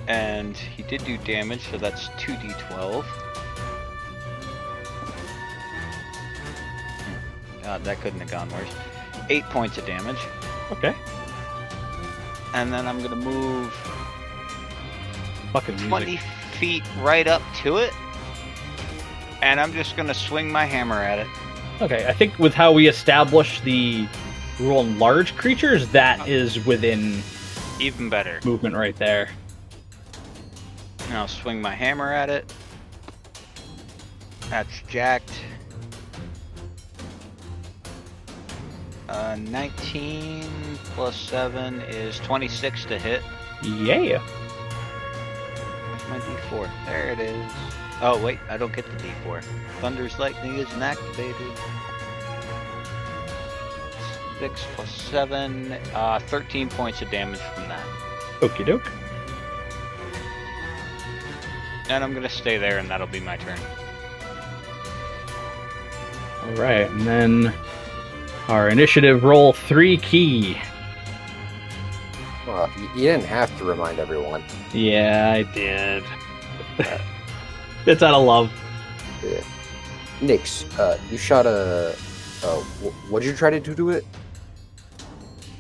And 0.07 0.55
he 0.57 0.81
did 0.83 1.03
do 1.05 1.17
damage, 1.19 1.61
so 1.69 1.77
that's 1.77 2.07
2d12. 2.09 3.03
Hmm. 3.03 3.24
God, 7.65 7.83
that 7.83 7.99
couldn't 7.99 8.19
have 8.19 8.29
gone 8.29 8.47
worse. 8.51 8.69
8 9.27 9.43
points 9.45 9.79
of 9.79 9.87
damage. 9.87 10.19
Okay. 10.71 10.95
And 12.53 12.71
then 12.71 12.85
I'm 12.85 13.01
gonna 13.01 13.15
move 13.15 13.73
fucking 15.51 15.73
music. 15.73 15.89
20 15.89 16.17
feet 16.59 16.83
right 16.99 17.27
up 17.27 17.41
to 17.63 17.77
it. 17.77 17.91
And 19.41 19.59
I'm 19.59 19.73
just 19.73 19.97
gonna 19.97 20.13
swing 20.13 20.51
my 20.51 20.63
hammer 20.63 21.01
at 21.01 21.17
it. 21.17 21.27
Okay, 21.81 22.05
I 22.07 22.13
think 22.13 22.37
with 22.37 22.53
how 22.53 22.71
we 22.71 22.87
establish 22.87 23.59
the 23.61 24.07
rule 24.59 24.77
on 24.77 24.99
large 24.99 25.35
creatures, 25.35 25.87
that 25.89 26.19
oh. 26.19 26.25
is 26.25 26.63
within 26.67 27.19
Even 27.79 28.11
better. 28.11 28.41
movement 28.45 28.75
right 28.75 28.95
there. 28.97 29.29
And 31.07 31.17
I'll 31.17 31.27
swing 31.27 31.63
my 31.63 31.73
hammer 31.73 32.13
at 32.13 32.29
it. 32.29 32.53
That's 34.51 34.81
jacked. 34.87 35.31
Uh, 39.07 39.38
19 39.40 40.44
plus 40.95 41.15
7 41.15 41.82
is 41.82 42.19
26 42.19 42.86
to 42.86 42.98
hit. 42.98 43.22
Yeah. 43.61 44.19
Where's 45.90 46.10
my 46.10 46.19
d4? 46.19 46.86
There 46.86 47.11
it 47.11 47.19
is. 47.19 47.52
Oh, 48.02 48.22
wait, 48.23 48.40
I 48.49 48.57
don't 48.57 48.76
get 48.76 48.86
the 48.86 49.07
d4. 49.07 49.44
Thunder's 49.80 50.18
Lightning 50.18 50.56
isn't 50.57 50.82
activated. 50.82 51.52
6 54.40 54.65
plus 54.76 54.91
7, 54.91 55.72
uh, 55.94 56.19
13 56.19 56.69
points 56.69 57.02
of 57.02 57.10
damage 57.10 57.40
from 57.40 57.68
that. 57.69 57.86
Okie 58.41 58.65
doke. 58.65 58.91
And 61.90 62.03
I'm 62.03 62.14
gonna 62.14 62.27
stay 62.27 62.57
there, 62.57 62.80
and 62.80 62.90
that'll 62.90 63.07
be 63.07 63.19
my 63.19 63.38
turn. 63.38 63.60
All 66.44 66.52
right, 66.56 66.90
and 66.90 67.02
then 67.02 67.53
our 68.47 68.69
initiative 68.69 69.23
roll 69.23 69.53
three 69.53 69.97
Kee. 69.97 70.57
Well, 72.45 72.69
you, 72.77 72.84
you 72.95 73.01
didn't 73.03 73.26
have 73.26 73.55
to 73.57 73.65
remind 73.65 73.99
everyone. 73.99 74.43
Yeah, 74.73 75.34
I 75.35 75.43
did. 75.53 76.03
it's 77.85 78.03
out 78.03 78.13
of 78.13 78.23
love. 78.23 78.51
Nyx, 80.22 80.80
uh, 80.80 80.97
you 81.09 81.17
shot 81.17 81.45
a. 81.45 81.95
Uh, 82.43 82.59
what 83.09 83.22
did 83.22 83.30
you 83.30 83.35
try 83.35 83.49
to 83.49 83.59
do 83.59 83.73
to 83.73 83.89
it? 83.89 84.05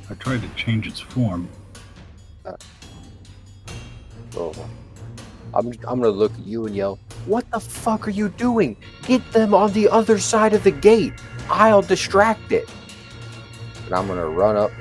I 0.09 0.13
tried 0.13 0.41
to 0.41 0.49
change 0.49 0.85
its 0.85 0.99
form. 0.99 1.49
Oh. 4.37 4.53
I'm, 5.53 5.67
I'm 5.87 6.01
gonna 6.01 6.09
look 6.09 6.33
at 6.33 6.45
you 6.45 6.65
and 6.65 6.75
yell, 6.75 6.99
What 7.25 7.49
the 7.49 7.59
fuck 7.59 8.07
are 8.07 8.11
you 8.11 8.29
doing? 8.29 8.75
Get 9.03 9.31
them 9.31 9.53
on 9.53 9.71
the 9.71 9.89
other 9.89 10.19
side 10.19 10.53
of 10.53 10.63
the 10.63 10.71
gate. 10.71 11.13
I'll 11.49 11.81
distract 11.81 12.51
it. 12.51 12.69
And 13.85 13.93
I'm 13.93 14.07
gonna 14.07 14.27
run 14.27 14.55
up. 14.55 14.71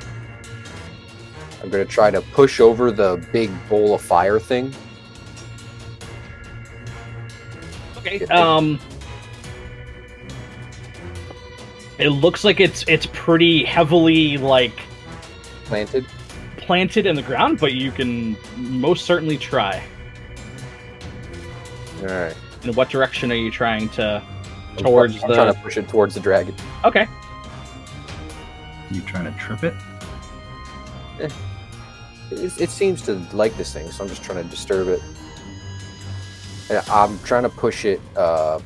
I'm 1.62 1.70
gonna 1.70 1.85
try 1.85 2.11
to 2.11 2.20
push 2.20 2.61
over 2.61 2.91
the 2.91 3.27
big 3.32 3.51
bowl 3.69 3.95
of 3.95 4.01
fire 4.01 4.39
thing. 4.39 4.73
Okay. 7.99 8.24
Um. 8.27 8.78
It 11.99 12.09
looks 12.09 12.45
like 12.45 12.61
it's 12.61 12.85
it's 12.89 13.07
pretty 13.12 13.65
heavily 13.65 14.36
like 14.36 14.78
Planted. 15.65 16.07
planted 16.57 17.07
in 17.07 17.15
the 17.15 17.23
ground, 17.23 17.61
but 17.61 17.73
you 17.73 17.91
can 17.91 18.36
most 18.57 19.05
certainly 19.07 19.39
try. 19.39 19.82
Alright. 22.03 22.36
In 22.65 22.74
what 22.74 22.91
direction 22.91 23.31
are 23.31 23.36
you 23.36 23.51
trying 23.51 23.89
to? 23.91 24.23
I'm 24.76 24.84
Towards 24.84 25.22
I'm 25.22 25.28
the- 25.30 25.34
trying 25.36 25.55
to 25.55 25.60
push 25.60 25.76
it 25.76 25.88
towards 25.88 26.14
the 26.14 26.20
dragon. 26.20 26.55
Okay. 26.84 27.06
You 28.90 29.01
trying 29.02 29.32
to 29.32 29.38
trip 29.38 29.64
it? 29.64 29.74
It, 31.18 31.32
it 32.60 32.70
seems 32.70 33.02
to 33.02 33.14
like 33.32 33.56
this 33.56 33.72
thing, 33.72 33.90
so 33.90 34.02
I'm 34.02 34.09
just 34.10 34.22
trying 34.24 34.42
to 34.42 34.48
disturb 34.51 34.88
it. 34.88 35.01
And 36.70 36.78
I'm 36.88 37.18
trying 37.20 37.42
to 37.44 37.48
push 37.48 37.84
it 37.84 38.01
uh, 38.16 38.59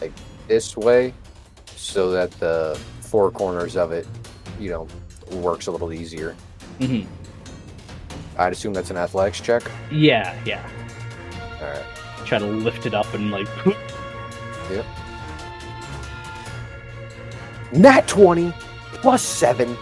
like 0.00 0.12
this 0.48 0.76
way, 0.76 1.12
so 1.74 2.10
that 2.12 2.30
the 2.32 2.78
four 3.00 3.30
corners 3.30 3.76
of 3.76 3.92
it, 3.92 4.06
you 4.60 4.70
know, 4.70 4.88
works 5.38 5.66
a 5.66 5.72
little 5.72 5.92
easier. 5.92 6.36
Mm-hmm. 6.80 7.08
I'd 8.38 8.52
assume 8.52 8.72
that's 8.74 8.90
an 8.90 8.96
athletics 8.96 9.40
check. 9.40 9.62
Yeah, 9.90 10.38
yeah. 10.44 10.66
All 11.60 11.68
right. 11.68 11.84
Try 12.26 12.38
to 12.38 12.46
lift 12.46 12.84
it 12.86 12.94
up 12.94 13.12
and 13.14 13.30
like. 13.30 13.48
Yep. 14.68 14.84
Nat 17.72 18.08
twenty 18.08 18.52
plus 18.94 19.22
seven. 19.22 19.76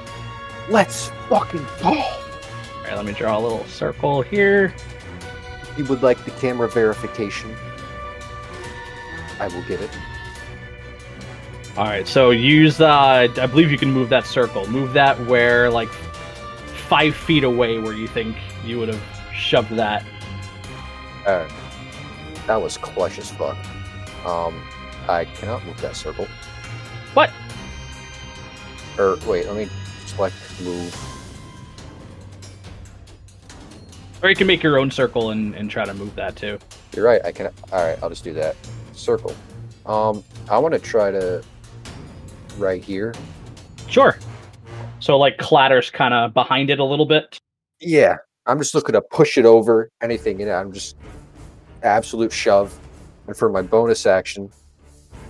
Let's 0.69 1.11
fucking 1.31 1.65
go. 1.81 1.89
All 1.89 1.95
right, 2.85 2.97
let 2.97 3.07
me 3.07 3.13
draw 3.13 3.39
a 3.39 3.41
little 3.41 3.65
circle 3.65 4.21
here. 4.21 4.75
If 5.63 5.79
You 5.79 5.85
would 5.87 6.03
like 6.03 6.23
the 6.27 6.33
camera 6.33 6.69
verification? 6.69 7.57
I 9.41 9.49
will 9.49 9.63
give 9.63 9.81
it. 9.81 9.91
All 11.79 11.87
right, 11.87 12.07
so 12.07 12.31
use 12.31 12.81
uh, 12.81 13.27
I 13.37 13.47
believe 13.47 13.71
you 13.71 13.79
can 13.79 13.91
move 13.91 14.09
that 14.11 14.27
circle. 14.27 14.67
Move 14.69 14.93
that 14.93 15.19
where 15.27 15.71
like 15.71 15.89
five 16.89 17.17
feet 17.17 17.43
away, 17.43 17.79
where 17.79 17.95
you 17.95 18.07
think 18.07 18.37
you 18.65 18.79
would 18.79 18.89
have 18.89 19.03
shoved 19.35 19.71
that. 19.71 20.05
All 21.27 21.37
right. 21.39 21.51
That 22.47 22.61
was 22.61 22.77
clutch 22.77 23.19
as 23.19 23.31
fuck. 23.31 23.57
Um, 24.27 24.63
I 25.09 25.25
cannot 25.25 25.65
move 25.65 25.81
that 25.81 25.97
circle. 25.97 26.27
What? 27.15 27.31
Or 28.99 29.17
wait, 29.27 29.47
let 29.47 29.57
me 29.57 29.69
select 30.07 30.35
move. 30.63 30.95
Or 34.23 34.31
you 34.31 34.37
can 34.37 34.47
make 34.47 34.63
your 34.63 34.79
own 34.79 34.91
circle 34.91 35.31
and, 35.31 35.55
and 35.55 35.71
try 35.71 35.85
to 35.85 35.93
move 35.93 36.15
that 36.17 36.37
too. 36.37 36.59
You're 36.95 37.05
right. 37.05 37.21
I 37.25 37.33
can. 37.33 37.47
All 37.73 37.85
right, 37.85 37.99
I'll 38.03 38.09
just 38.09 38.25
do 38.25 38.33
that. 38.35 38.57
Circle. 38.95 39.35
Um, 39.85 40.25
I 40.49 40.59
want 40.59 40.73
to 40.73 40.81
try 40.81 41.11
to 41.11 41.43
right 42.57 42.83
here. 42.83 43.15
Sure. 43.89 44.19
So 45.01 45.19
like 45.19 45.37
clatters 45.37 45.91
kind 45.91 46.15
of 46.15 46.33
behind 46.33 46.71
it 46.71 46.79
a 46.79 46.85
little 46.85 47.05
bit. 47.05 47.39
Yeah, 47.81 48.17
I'm 48.47 48.59
just 48.59 48.75
looking 48.75 48.95
to 48.95 49.03
push 49.03 49.37
it 49.37 49.45
over 49.45 49.91
anything 50.03 50.41
in 50.41 50.49
it. 50.49 50.53
I'm 50.53 50.73
just 50.73 50.97
absolute 51.85 52.33
shove. 52.33 52.79
And 53.27 53.37
for 53.37 53.49
my 53.49 53.63
bonus 53.63 54.07
action, 54.07 54.51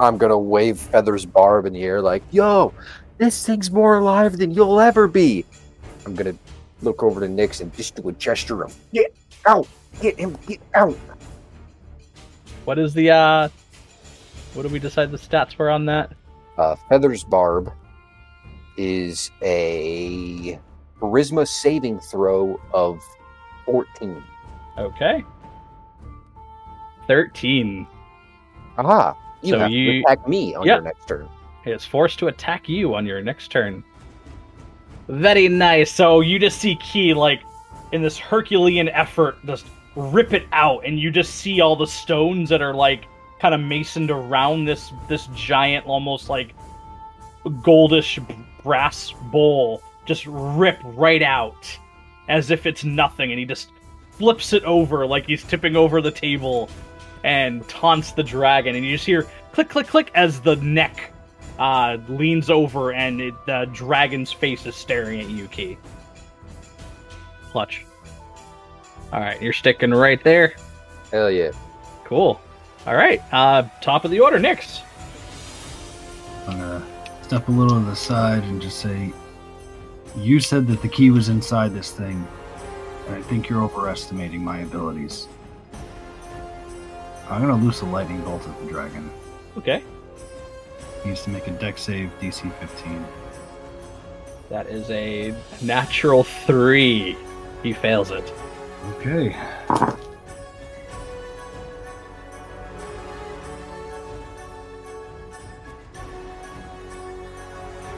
I'm 0.00 0.18
gonna 0.18 0.38
wave 0.38 0.78
Feather's 0.78 1.26
barb 1.26 1.66
in 1.66 1.72
the 1.72 1.82
air 1.82 2.00
like, 2.00 2.22
"Yo, 2.32 2.72
this 3.18 3.46
thing's 3.46 3.70
more 3.70 3.98
alive 3.98 4.38
than 4.38 4.50
you'll 4.50 4.80
ever 4.80 5.06
be." 5.06 5.44
I'm 6.06 6.14
gonna 6.14 6.34
look 6.82 7.02
over 7.02 7.20
to 7.20 7.26
Nyx 7.26 7.60
and 7.60 7.72
just 7.74 7.94
do 7.94 8.08
a 8.08 8.12
gesture 8.12 8.64
of 8.64 8.74
"Get 8.92 9.14
out! 9.46 9.68
Get 10.00 10.18
him! 10.18 10.36
Get 10.46 10.60
out!" 10.74 10.96
What 12.64 12.78
is 12.78 12.94
the 12.94 13.10
uh? 13.10 13.48
What 14.54 14.62
do 14.62 14.68
we 14.68 14.78
decide 14.78 15.10
the 15.10 15.18
stats 15.18 15.56
were 15.58 15.70
on 15.70 15.86
that? 15.86 16.12
Uh, 16.56 16.76
Feather's 16.88 17.24
barb 17.24 17.72
is 18.76 19.30
a 19.42 20.58
charisma 21.00 21.46
saving 21.46 22.00
throw 22.00 22.60
of 22.72 23.00
14. 23.66 24.22
Okay. 24.78 25.24
Thirteen. 27.06 27.86
Aha! 28.78 29.14
You 29.42 29.50
So 29.54 29.58
have 29.60 29.70
you- 29.70 29.92
to 29.92 29.98
attack 30.00 30.26
me 30.28 30.54
on 30.54 30.66
Yep. 30.66 30.76
your 30.76 30.84
next 30.84 31.06
turn. 31.06 31.28
It 31.64 31.70
is 31.72 31.84
forced 31.84 32.18
to 32.20 32.28
attack 32.28 32.68
you 32.68 32.94
on 32.94 33.06
your 33.06 33.20
next 33.22 33.48
turn. 33.48 33.82
Very 35.08 35.48
nice. 35.48 35.90
So 35.92 36.20
you 36.20 36.38
just 36.38 36.58
see 36.58 36.76
Kee 36.76 37.14
like 37.14 37.40
in 37.92 38.02
this 38.02 38.18
Herculean 38.18 38.88
effort 38.88 39.36
just 39.46 39.66
rip 39.96 40.32
it 40.32 40.46
out, 40.52 40.82
and 40.84 40.98
you 40.98 41.10
just 41.10 41.36
see 41.36 41.60
all 41.60 41.76
the 41.76 41.86
stones 41.86 42.48
that 42.48 42.60
are 42.62 42.74
like 42.74 43.04
kind 43.40 43.54
of 43.54 43.60
masoned 43.60 44.10
around 44.10 44.64
this 44.64 44.92
this 45.08 45.26
giant, 45.34 45.86
almost 45.86 46.28
like 46.28 46.54
goldish 47.46 48.18
brass 48.62 49.12
bowl, 49.30 49.82
just 50.06 50.24
rip 50.26 50.78
right 50.82 51.22
out 51.22 51.78
as 52.28 52.50
if 52.50 52.64
it's 52.66 52.84
nothing, 52.84 53.30
and 53.30 53.38
he 53.38 53.44
just 53.44 53.68
flips 54.12 54.52
it 54.52 54.64
over 54.64 55.06
like 55.06 55.26
he's 55.26 55.42
tipping 55.44 55.76
over 55.76 56.00
the 56.00 56.10
table 56.10 56.70
and 57.24 57.66
taunts 57.68 58.12
the 58.12 58.22
dragon, 58.22 58.76
and 58.76 58.84
you 58.84 58.92
just 58.92 59.06
hear 59.06 59.26
click 59.52 59.68
click 59.68 59.88
click 59.88 60.10
as 60.14 60.40
the 60.40 60.56
neck 60.56 61.12
uh, 61.58 61.96
leans 62.08 62.50
over 62.50 62.92
and 62.92 63.20
it, 63.20 63.34
the 63.46 63.68
dragon's 63.72 64.32
face 64.32 64.66
is 64.66 64.76
staring 64.76 65.20
at 65.20 65.30
you, 65.30 65.48
Kee. 65.48 65.78
Clutch. 67.50 67.84
All 69.12 69.20
right, 69.20 69.40
you're 69.40 69.52
sticking 69.52 69.92
right 69.92 70.22
there. 70.22 70.54
Hell 71.12 71.30
yeah. 71.30 71.52
Cool. 72.04 72.40
All 72.86 72.96
right, 72.96 73.22
uh, 73.32 73.62
top 73.80 74.04
of 74.04 74.10
the 74.10 74.20
order, 74.20 74.38
Nyx. 74.38 74.80
I'm 76.46 76.58
gonna 76.58 76.86
step 77.22 77.48
a 77.48 77.52
little 77.52 77.78
to 77.78 77.86
the 77.86 77.96
side 77.96 78.42
and 78.42 78.60
just 78.60 78.80
say, 78.80 79.12
"You 80.16 80.40
said 80.40 80.66
that 80.66 80.82
the 80.82 80.88
key 80.88 81.10
was 81.10 81.30
inside 81.30 81.72
this 81.72 81.92
thing, 81.92 82.26
and 83.06 83.14
I 83.14 83.22
think 83.22 83.48
you're 83.48 83.62
overestimating 83.62 84.44
my 84.44 84.58
abilities." 84.58 85.28
I'm 87.28 87.40
gonna 87.40 87.56
loose 87.56 87.80
a 87.80 87.86
lightning 87.86 88.20
bolt 88.22 88.46
at 88.46 88.60
the 88.60 88.66
dragon. 88.66 89.10
Okay, 89.56 89.82
He 91.02 91.08
needs 91.08 91.22
to 91.24 91.30
make 91.30 91.46
a 91.46 91.52
Dex 91.52 91.82
save 91.82 92.10
DC 92.20 92.50
15. 92.60 93.04
that 94.50 94.66
is 94.66 94.90
a 94.90 95.34
natural 95.62 96.24
three. 96.24 97.16
He 97.62 97.72
fails 97.72 98.10
it. 98.10 98.32
Okay. 98.96 99.34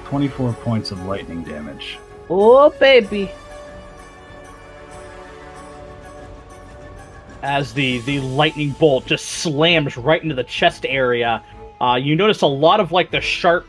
Twenty-four 0.04 0.52
points 0.54 0.90
of 0.92 1.04
lightning 1.06 1.42
damage. 1.42 1.98
Oh, 2.30 2.70
baby. 2.78 3.30
As 7.42 7.72
the, 7.74 7.98
the 8.00 8.20
lightning 8.20 8.70
bolt 8.72 9.06
just 9.06 9.26
slams 9.26 9.96
right 9.96 10.22
into 10.22 10.34
the 10.34 10.44
chest 10.44 10.84
area, 10.88 11.44
uh, 11.80 11.94
you 11.94 12.16
notice 12.16 12.42
a 12.42 12.46
lot 12.46 12.80
of 12.80 12.92
like 12.92 13.10
the 13.10 13.20
sharp 13.20 13.66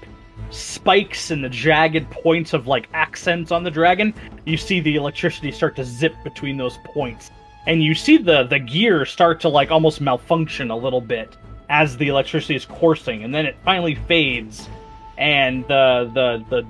spikes 0.50 1.32
and 1.32 1.44
the 1.44 1.50
jagged 1.50 2.10
points 2.10 2.54
of 2.54 2.68
like 2.68 2.88
accents 2.94 3.52
on 3.52 3.64
the 3.64 3.72
dragon. 3.72 4.14
You 4.46 4.58
see 4.58 4.80
the 4.80 4.96
electricity 4.96 5.52
start 5.52 5.76
to 5.76 5.84
zip 5.84 6.16
between 6.24 6.58
those 6.58 6.78
points, 6.86 7.32
and 7.66 7.84
you 7.84 7.94
see 7.94 8.18
the 8.18 8.44
the 8.44 8.60
gear 8.60 9.06
start 9.06 9.40
to 9.42 9.50
like 9.50 9.72
almost 9.72 10.00
malfunction 10.02 10.72
a 10.72 10.78
little 10.78 11.02
bit 11.02 11.36
as 11.70 11.98
the 11.98 12.08
electricity 12.08 12.56
is 12.56 12.66
coursing, 12.66 13.24
and 13.24 13.36
then 13.36 13.46
it 13.46 13.58
finally 13.66 13.96
fades, 13.96 14.70
and 15.18 15.68
the 15.68 16.10
the 16.14 16.46
the 16.50 16.68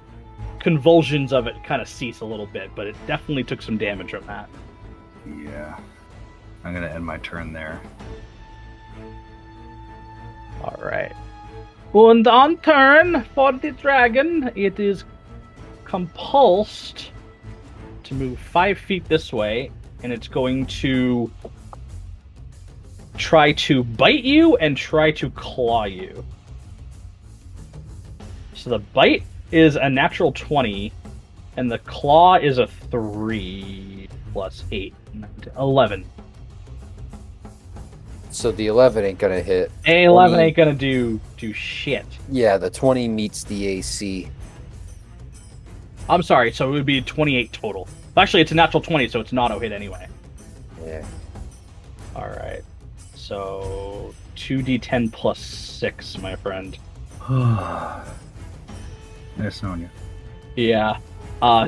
convulsions 0.59 1.31
of 1.31 1.45
it 1.47 1.63
kind 1.63 1.81
of 1.81 1.87
cease 1.87 2.21
a 2.21 2.25
little 2.25 2.47
bit, 2.47 2.71
but 2.75 2.87
it 2.87 2.95
definitely 3.05 3.43
took 3.43 3.61
some 3.61 3.77
damage 3.77 4.09
from 4.09 4.25
that. 4.25 4.49
Yeah. 5.25 5.77
I'm 6.63 6.73
gonna 6.73 6.87
end 6.87 7.05
my 7.05 7.17
turn 7.17 7.53
there. 7.53 7.79
All 10.63 10.79
right. 10.83 11.13
And 11.93 12.27
on 12.27 12.57
turn 12.57 13.23
for 13.33 13.53
the 13.53 13.71
dragon, 13.71 14.51
it 14.55 14.79
is 14.79 15.03
compulsed 15.85 17.09
to 18.03 18.13
move 18.13 18.39
five 18.39 18.77
feet 18.77 19.05
this 19.05 19.31
way, 19.31 19.71
and 20.03 20.11
it's 20.11 20.27
going 20.27 20.65
to 20.65 21.31
try 23.17 23.51
to 23.53 23.83
bite 23.83 24.23
you 24.23 24.57
and 24.57 24.77
try 24.77 25.11
to 25.11 25.29
claw 25.31 25.85
you. 25.85 26.23
So 28.53 28.69
the 28.69 28.79
bite 28.79 29.23
is 29.51 29.75
a 29.75 29.89
natural 29.89 30.31
20, 30.31 30.91
and 31.55 31.71
the 31.71 31.79
claw 31.79 32.35
is 32.35 32.57
a 32.57 32.67
3 32.67 34.09
plus 34.33 34.63
8, 34.71 34.93
11. 35.57 36.05
So 38.37 38.51
the 38.51 38.67
11 38.67 39.03
ain't 39.03 39.17
gonna 39.17 39.41
hit. 39.41 39.71
A 39.87 40.03
11 40.03 40.35
20. 40.35 40.47
ain't 40.47 40.55
gonna 40.55 40.73
do 40.75 41.19
do 41.37 41.53
shit. 41.53 42.05
Yeah, 42.29 42.57
the 42.57 42.69
20 42.69 43.07
meets 43.07 43.43
the 43.43 43.65
AC. 43.65 44.29
I'm 46.07 46.21
sorry, 46.21 46.51
so 46.51 46.67
it 46.67 46.71
would 46.71 46.85
be 46.85 47.01
28 47.01 47.51
total. 47.51 47.87
Actually, 48.15 48.43
it's 48.43 48.51
a 48.51 48.55
natural 48.55 48.83
20, 48.83 49.07
so 49.07 49.21
it's 49.21 49.31
an 49.31 49.39
auto 49.39 49.57
hit 49.57 49.71
anyway. 49.71 50.07
Yeah. 50.85 51.03
All 52.15 52.27
right. 52.27 52.61
So 53.15 54.13
2d10 54.35 55.11
plus 55.11 55.39
6, 55.39 56.19
my 56.19 56.35
friend. 56.35 56.77
There's 59.37 59.55
Sonya. 59.55 59.89
Yeah. 60.55 60.99
Uh, 61.41 61.67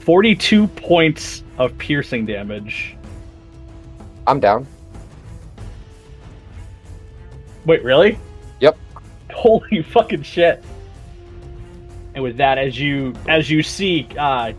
42 0.00 0.66
points 0.66 1.42
of 1.56 1.76
piercing 1.78 2.26
damage. 2.26 2.98
I'm 4.26 4.40
down. 4.40 4.66
Wait, 7.66 7.82
really? 7.82 8.18
Yep. 8.60 8.78
Holy 9.34 9.82
fucking 9.90 10.22
shit. 10.22 10.64
And 12.14 12.22
with 12.22 12.38
that, 12.38 12.56
as 12.56 12.78
you 12.78 13.12
as 13.28 13.50
you 13.50 13.62
see, 13.62 14.08
uh, 14.16 14.54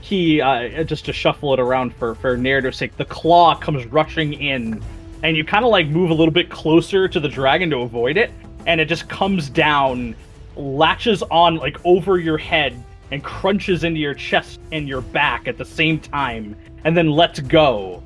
he 0.00 0.40
uh, 0.40 0.84
just 0.84 1.04
to 1.06 1.12
shuffle 1.12 1.52
it 1.52 1.60
around 1.60 1.94
for 1.94 2.14
for 2.14 2.36
narrative's 2.36 2.78
sake, 2.78 2.96
the 2.96 3.04
claw 3.04 3.54
comes 3.56 3.84
rushing 3.86 4.32
in, 4.34 4.82
and 5.22 5.36
you 5.36 5.44
kind 5.44 5.64
of 5.64 5.70
like 5.70 5.88
move 5.88 6.10
a 6.10 6.14
little 6.14 6.32
bit 6.32 6.48
closer 6.48 7.08
to 7.08 7.20
the 7.20 7.28
dragon 7.28 7.68
to 7.70 7.78
avoid 7.78 8.16
it, 8.16 8.30
and 8.66 8.80
it 8.80 8.86
just 8.86 9.08
comes 9.08 9.50
down, 9.50 10.14
latches 10.56 11.22
on 11.24 11.56
like 11.56 11.76
over 11.84 12.18
your 12.18 12.38
head, 12.38 12.82
and 13.10 13.22
crunches 13.22 13.84
into 13.84 14.00
your 14.00 14.14
chest 14.14 14.60
and 14.72 14.88
your 14.88 15.02
back 15.02 15.46
at 15.46 15.58
the 15.58 15.64
same 15.64 15.98
time, 15.98 16.56
and 16.84 16.96
then 16.96 17.10
lets 17.10 17.40
go, 17.40 18.02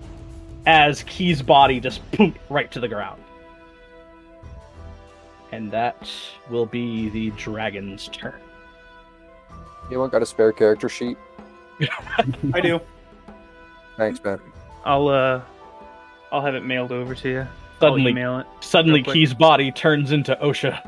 as 0.66 1.04
Kee's 1.04 1.42
body 1.42 1.78
just 1.78 2.08
boom 2.12 2.34
right 2.48 2.70
to 2.72 2.80
the 2.80 2.88
ground. 2.88 3.22
And 5.52 5.70
that 5.70 6.10
will 6.50 6.66
be 6.66 7.08
the 7.08 7.30
dragon's 7.30 8.08
turn. 8.08 8.40
Anyone 9.86 10.10
got 10.10 10.22
a 10.22 10.26
spare 10.26 10.52
character 10.52 10.88
sheet? 10.88 11.16
I 12.52 12.60
do. 12.60 12.80
Thanks, 13.96 14.22
man. 14.22 14.38
I'll 14.84 15.08
uh, 15.08 15.40
I'll 16.30 16.42
have 16.42 16.54
it 16.54 16.64
mailed 16.64 16.92
over 16.92 17.14
to 17.14 17.28
you. 17.28 17.40
I'll 17.40 17.48
Suddenly, 17.80 18.10
email 18.10 18.38
it. 18.40 18.46
suddenly. 18.60 19.02
Kee's 19.02 19.32
body 19.32 19.70
turns 19.72 20.12
into 20.12 20.36
OSHA. 20.42 20.86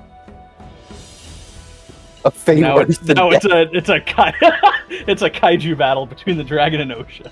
A 2.26 2.30
fate 2.30 2.60
Now 2.60 2.76
it's, 2.78 3.00
now 3.02 3.30
it's 3.30 3.46
a 3.46 3.62
it's 3.74 3.88
a 3.88 4.00
kai- 4.00 4.34
it's 4.90 5.22
a 5.22 5.30
kaiju 5.30 5.78
battle 5.78 6.04
between 6.04 6.36
the 6.36 6.44
dragon 6.44 6.80
and 6.80 6.90
OSHA. 6.90 7.30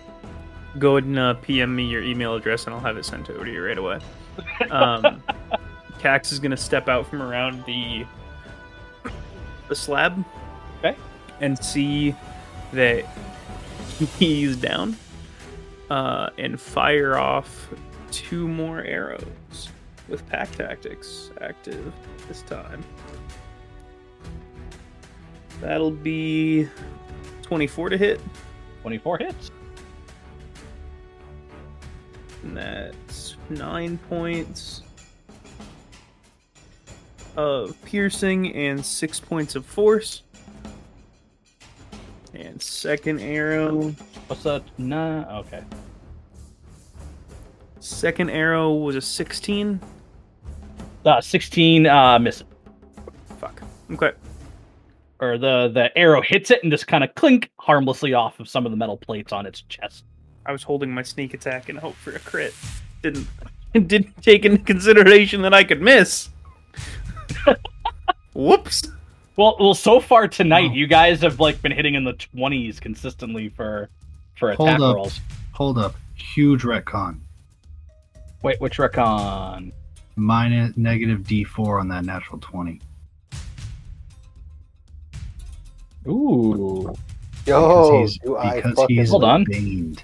Go 0.79 0.97
ahead 0.97 1.05
and 1.09 1.19
uh, 1.19 1.35
PM 1.35 1.77
me 1.77 1.85
your 1.85 2.03
email 2.03 2.35
address, 2.35 2.65
and 2.67 2.75
I'll 2.75 2.81
have 2.81 2.97
it 2.97 3.05
sent 3.05 3.29
over 3.29 3.45
to 3.45 3.53
you 3.53 3.63
right 3.63 3.77
away. 3.77 3.99
Um, 4.71 5.23
Kax 5.99 6.33
is 6.33 6.39
gonna 6.39 6.57
step 6.57 6.89
out 6.89 7.07
from 7.07 7.23
around 7.23 7.65
the 7.65 8.07
the 9.69 9.75
slab, 9.75 10.25
Okay. 10.79 10.97
and 11.41 11.59
see 11.63 12.15
that 12.73 13.05
he's 14.19 14.57
down, 14.57 14.97
uh, 15.91 16.31
and 16.39 16.61
fire 16.61 17.17
off 17.19 17.69
two 18.11 18.49
more 18.49 18.81
arrows 18.83 19.69
with 20.09 20.27
pack 20.29 20.51
tactics 20.53 21.31
active 21.41 21.93
this 22.29 22.43
time. 22.43 22.83
That'll 25.61 25.91
be 25.91 26.69
twenty-four 27.43 27.89
to 27.91 27.99
hit. 27.99 28.21
24 28.83 29.19
hits. 29.19 29.51
And 32.45 32.57
that's 32.57 33.37
nine 33.51 33.99
points 34.09 34.83
of 37.39 37.81
piercing 37.85 38.53
and 38.57 38.85
six 38.85 39.21
points 39.21 39.55
of 39.55 39.65
force. 39.65 40.23
And 42.35 42.61
second 42.61 43.21
arrow. 43.21 43.95
What's 44.27 44.43
that? 44.43 44.65
Nah. 44.77 45.39
Okay. 45.39 45.63
Second 47.79 48.31
arrow 48.31 48.75
was 48.75 48.97
a 48.97 49.01
16. 49.01 49.81
Uh, 51.05 51.21
16 51.21 51.87
uh, 51.87 52.19
miss. 52.19 52.43
Fuck. 53.39 53.63
Okay. 53.93 54.11
Or 55.21 55.39
the 55.39 55.71
the 55.73 55.97
arrow 55.97 56.21
hits 56.21 56.51
it 56.51 56.63
and 56.65 56.73
just 56.73 56.89
kind 56.89 57.05
of 57.05 57.15
clink 57.15 57.51
harmlessly 57.61 58.15
off 58.15 58.41
of 58.41 58.49
some 58.49 58.67
of 58.67 58.73
the 58.73 58.77
metal 58.77 58.97
plates 58.97 59.33
on 59.33 59.47
its 59.47 59.63
chest. 59.63 60.05
I 60.45 60.51
was 60.51 60.65
holding 60.65 60.91
my 60.91 61.03
sneak 61.03 61.35
attack 61.35 61.69
and 61.69 61.79
hope 61.79 61.95
for 61.95 62.13
a 62.13 62.19
crit. 62.19 62.53
Didn't 63.03 63.29
didn't 63.73 64.21
take 64.23 64.45
into 64.45 64.59
consideration 64.59 65.43
that 65.43 65.55
I 65.55 65.63
could 65.63 65.81
miss. 65.81 66.31
Whoops. 68.35 68.83
Well, 69.37 69.57
well, 69.61 69.75
so 69.75 70.01
far 70.01 70.27
tonight, 70.29 70.71
Oh. 70.73 70.75
you 70.75 70.87
guys 70.87 71.21
have 71.23 71.39
like 71.41 71.61
been 71.63 71.73
hitting 71.73 71.95
in 71.95 72.05
the 72.05 72.15
20s 72.15 72.81
consistently 72.81 73.49
for 73.51 73.89
for 74.37 74.53
Hold 74.55 74.69
attack 74.69 74.81
up. 74.81 74.95
rolls. 74.97 75.21
Hold 75.53 75.79
up. 75.79 75.95
Huge 76.15 76.63
retcon. 76.63 77.21
Wait, 78.43 78.61
which 78.61 78.79
recon? 78.79 79.73
Minus 80.17 80.77
negative 80.77 81.21
D4 81.21 81.81
on 81.81 81.89
that 81.89 82.05
natural 82.05 82.39
20. 82.41 82.81
Ooh. 86.07 86.93
Yo, 87.47 88.01
he's, 88.03 88.19
do 88.19 88.37
I 88.37 88.57
because 88.57 88.75
fucking 88.75 88.97
he's 88.97 89.11
Hold 89.11 89.25
on. 89.25 89.45
baned. 89.45 90.03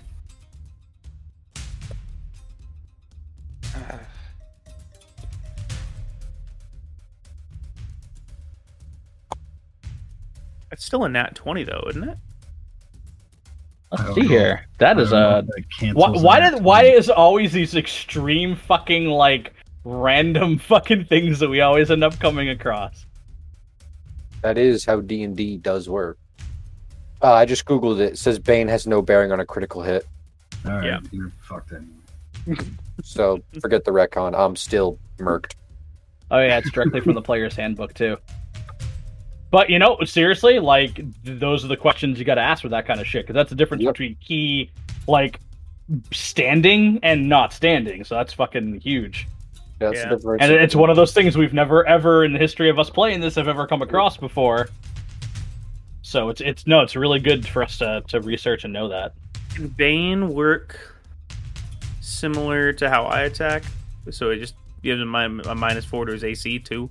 It's 10.74 10.84
still 10.84 11.04
a 11.04 11.08
nat 11.08 11.36
20 11.36 11.62
though, 11.62 11.84
isn't 11.88 12.02
it? 12.02 12.18
Let's 13.92 14.14
see 14.16 14.22
know. 14.22 14.28
here. 14.28 14.66
That 14.78 14.98
I 14.98 15.02
is 15.02 15.12
a 15.12 15.46
if 15.56 15.68
that 15.78 15.94
why. 15.94 16.10
Why 16.10 16.40
that 16.40 16.54
did 16.54 16.64
why 16.64 16.82
is 16.82 17.08
always 17.08 17.52
these 17.52 17.76
extreme 17.76 18.56
fucking 18.56 19.06
like 19.06 19.52
random 19.84 20.58
fucking 20.70 21.04
things 21.04 21.38
that 21.38 21.48
we 21.48 21.60
always 21.60 21.92
end 21.92 22.02
up 22.02 22.18
coming 22.18 22.48
across? 22.48 23.06
That 24.42 24.58
is 24.58 24.84
how 24.84 25.00
D 25.00 25.22
and 25.22 25.36
D 25.36 25.58
does 25.58 25.88
work. 25.88 26.18
Uh, 27.22 27.34
I 27.34 27.44
just 27.44 27.64
googled 27.66 28.00
it. 28.00 28.14
It 28.14 28.18
says 28.18 28.40
Bane 28.40 28.66
has 28.66 28.84
no 28.84 29.00
bearing 29.00 29.30
on 29.30 29.38
a 29.38 29.46
critical 29.46 29.80
hit, 29.80 30.04
All 30.66 30.72
right, 30.72 30.86
Yeah. 30.86 30.98
you're 31.12 31.30
fucked 31.40 31.72
anyway. 31.72 32.68
so 33.04 33.40
forget 33.60 33.84
the 33.84 33.92
retcon. 33.92 34.36
I'm 34.36 34.56
still 34.56 34.98
murked. 35.18 35.52
Oh 36.32 36.40
yeah, 36.40 36.58
it's 36.58 36.70
directly 36.72 37.00
from 37.00 37.14
the 37.14 37.22
player's 37.22 37.54
handbook 37.54 37.94
too. 37.94 38.16
But 39.54 39.70
you 39.70 39.78
know, 39.78 39.96
seriously, 40.04 40.58
like 40.58 40.96
th- 40.96 41.06
those 41.38 41.64
are 41.64 41.68
the 41.68 41.76
questions 41.76 42.18
you 42.18 42.24
got 42.24 42.34
to 42.34 42.40
ask 42.40 42.64
with 42.64 42.72
that 42.72 42.86
kind 42.88 43.00
of 43.00 43.06
shit 43.06 43.22
because 43.24 43.34
that's 43.34 43.50
the 43.50 43.54
difference 43.54 43.84
Yep. 43.84 43.94
between 43.94 44.16
Kee 44.16 44.68
like 45.06 45.38
standing 46.10 46.98
and 47.04 47.28
not 47.28 47.52
standing. 47.52 48.02
So 48.02 48.16
that's 48.16 48.32
fucking 48.32 48.80
huge. 48.80 49.28
That's 49.78 49.96
Yeah. 49.98 50.08
the 50.08 50.16
difference. 50.16 50.42
And 50.42 50.50
it's 50.52 50.74
one 50.74 50.90
of 50.90 50.96
those 50.96 51.12
things 51.12 51.36
we've 51.38 51.54
never 51.54 51.86
ever 51.86 52.24
in 52.24 52.32
the 52.32 52.38
history 52.40 52.68
of 52.68 52.80
us 52.80 52.90
playing 52.90 53.20
this 53.20 53.36
have 53.36 53.46
ever 53.46 53.64
come 53.68 53.80
across 53.80 54.16
before. 54.16 54.70
So 56.02 56.30
it's 56.30 56.40
it's 56.40 56.66
no, 56.66 56.80
it's 56.80 56.96
really 56.96 57.20
good 57.20 57.46
for 57.46 57.62
us 57.62 57.78
to 57.78 58.02
to 58.08 58.20
research 58.22 58.64
and 58.64 58.72
know 58.72 58.88
that. 58.88 59.12
Can 59.54 59.68
Bane 59.68 60.30
work 60.34 60.96
similar 62.00 62.72
to 62.72 62.90
how 62.90 63.04
I 63.04 63.20
attack? 63.20 63.62
So 64.10 64.30
it 64.30 64.38
just 64.38 64.54
gives 64.82 65.00
him 65.00 65.06
my, 65.08 65.26
a 65.26 65.54
minus 65.54 65.84
four 65.84 66.06
to 66.06 66.12
his 66.12 66.24
AC 66.24 66.58
too. 66.58 66.90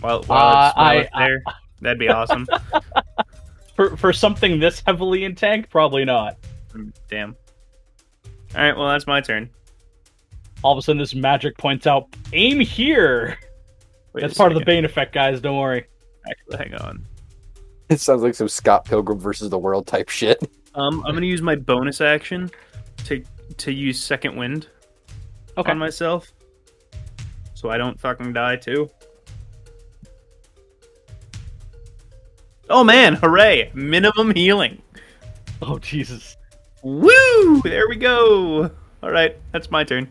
While, 0.00 0.22
while, 0.22 0.56
Uh, 0.56 0.66
it's, 0.68 0.76
while 0.76 0.86
I- 0.86 0.94
it's 0.96 1.10
there, 1.16 1.42
that'd 1.80 1.98
be 1.98 2.08
awesome. 2.08 2.46
For 3.76 3.96
for 3.96 4.12
something 4.12 4.60
this 4.60 4.82
heavily 4.86 5.24
in 5.24 5.34
tank, 5.34 5.70
probably 5.70 6.04
not. 6.04 6.36
Damn. 7.08 7.34
All 8.54 8.60
right, 8.62 8.76
well 8.76 8.88
that's 8.88 9.06
my 9.06 9.22
turn. 9.22 9.48
All 10.62 10.72
of 10.72 10.78
a 10.78 10.82
sudden, 10.82 10.98
this 10.98 11.14
magic 11.14 11.56
points 11.56 11.86
out, 11.86 12.14
aim 12.34 12.60
here. 12.60 13.38
Wait 14.12 14.20
That's 14.20 14.34
a 14.34 14.36
part 14.36 14.52
of 14.52 14.58
the. 14.58 14.64
Bane 14.66 14.84
effect, 14.84 15.14
guys. 15.14 15.40
Don't 15.40 15.56
worry. 15.56 15.86
Actually, 16.28 16.56
hang 16.58 16.74
on. 16.74 17.06
It 17.88 18.00
sounds 18.00 18.22
like 18.22 18.34
some 18.34 18.48
Scott 18.48 18.84
Pilgrim 18.84 19.18
versus 19.18 19.48
the 19.48 19.58
World 19.58 19.86
type 19.86 20.10
shit. 20.10 20.38
Um, 20.74 21.02
I'm 21.06 21.14
gonna 21.14 21.24
use 21.26 21.40
my 21.40 21.56
bonus 21.56 22.02
action 22.02 22.50
to 23.04 23.24
to 23.56 23.72
use 23.72 23.98
second 24.02 24.36
wind 24.36 24.68
Okay. 25.56 25.70
on 25.70 25.78
myself, 25.78 26.32
so 27.54 27.70
I 27.70 27.78
don't 27.78 27.98
fucking 27.98 28.34
die 28.34 28.56
too. 28.56 28.90
Oh 32.72 32.84
man, 32.84 33.14
hooray! 33.16 33.70
Minimum 33.74 34.34
healing. 34.34 34.80
Oh 35.60 35.78
Jesus. 35.78 36.36
Woo! 36.82 37.60
There 37.62 37.88
we 37.88 37.96
go. 37.96 38.70
All 39.02 39.10
right, 39.10 39.36
that's 39.52 39.70
my 39.70 39.82
turn. 39.84 40.10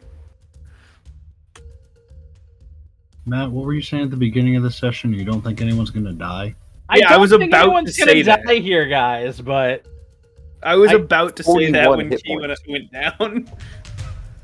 Matt, 3.25 3.49
what 3.51 3.65
were 3.65 3.73
you 3.73 3.81
saying 3.81 4.03
at 4.03 4.09
the 4.11 4.17
beginning 4.17 4.55
of 4.55 4.63
the 4.63 4.71
session? 4.71 5.13
You 5.13 5.23
don't 5.23 5.41
think 5.41 5.61
anyone's 5.61 5.89
gonna 5.89 6.13
die? 6.13 6.55
Yeah, 6.95 7.13
I 7.13 7.17
was 7.17 7.29
think 7.31 7.43
about 7.45 7.63
anyone's 7.65 7.95
to 7.95 8.01
gonna 8.01 8.11
say 8.11 8.21
that. 8.23 8.47
here, 8.61 8.85
guys. 8.87 9.39
But 9.39 9.85
I 10.63 10.75
was 10.75 10.91
I- 10.91 10.95
about 10.95 11.35
to 11.37 11.43
say 11.43 11.71
that 11.71 11.89
when 11.89 12.09
hit 12.11 12.23
Kee 12.23 12.35
went, 12.37 12.47
points. 12.47 12.61
went 12.67 12.91
down. 12.91 13.49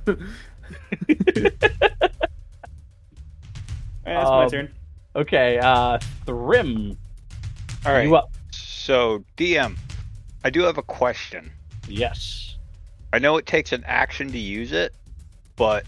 All 4.08 4.14
right, 4.14 4.14
that's 4.14 4.30
my 4.30 4.44
Um, 4.46 4.50
turn. 4.50 4.72
okay, 5.16 5.58
uh, 5.60 5.98
Thrym. 6.26 6.98
All 7.86 7.94
right. 7.94 8.04
You 8.08 8.16
up? 8.16 8.32
So, 8.52 9.24
DM, 9.38 9.78
I 10.44 10.50
do 10.50 10.62
have 10.62 10.78
a 10.78 10.84
question. 10.84 11.52
Yes. 11.88 12.56
I 13.14 13.20
know 13.20 13.38
it 13.38 13.46
takes 13.46 13.72
an 13.72 13.84
action 13.86 14.32
to 14.32 14.38
use 14.40 14.72
it, 14.72 14.94
but 15.56 15.86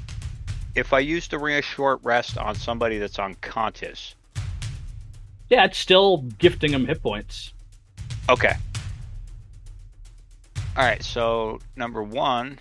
if 0.76 0.94
I 0.94 1.00
use 1.00 1.28
the 1.28 1.40
ring 1.40 1.58
of 1.58 1.66
short 1.66 2.00
rest 2.04 2.38
on 2.38 2.56
somebody 2.56 2.98
that's 3.00 3.18
unconscious, 3.20 4.16
Yeah, 5.50 5.66
it's 5.66 5.78
still 5.78 6.18
gifting 6.40 6.72
them 6.72 6.86
hit 6.86 7.02
points. 7.02 7.54
okay. 8.30 8.54
All 10.76 10.84
right. 10.84 11.02
So 11.02 11.60
number 11.76 12.04
one, 12.04 12.60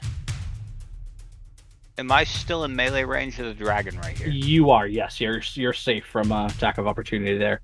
am 1.99 2.11
I 2.11 2.25
still 2.25 2.65
in 2.65 2.75
melee 2.75 3.05
range 3.05 3.39
of 3.39 3.45
the 3.47 3.53
dragon 3.55 3.99
right 3.99 4.17
here? 4.17 4.29
You 4.29 4.71
are. 4.71 4.87
Yes, 4.87 5.21
you're 5.21 5.43
you're 5.53 5.75
safe 5.75 6.07
from 6.07 6.33
uh, 6.33 6.47
attack 6.47 6.79
of 6.79 6.87
opportunity 6.87 7.37
there. 7.37 7.61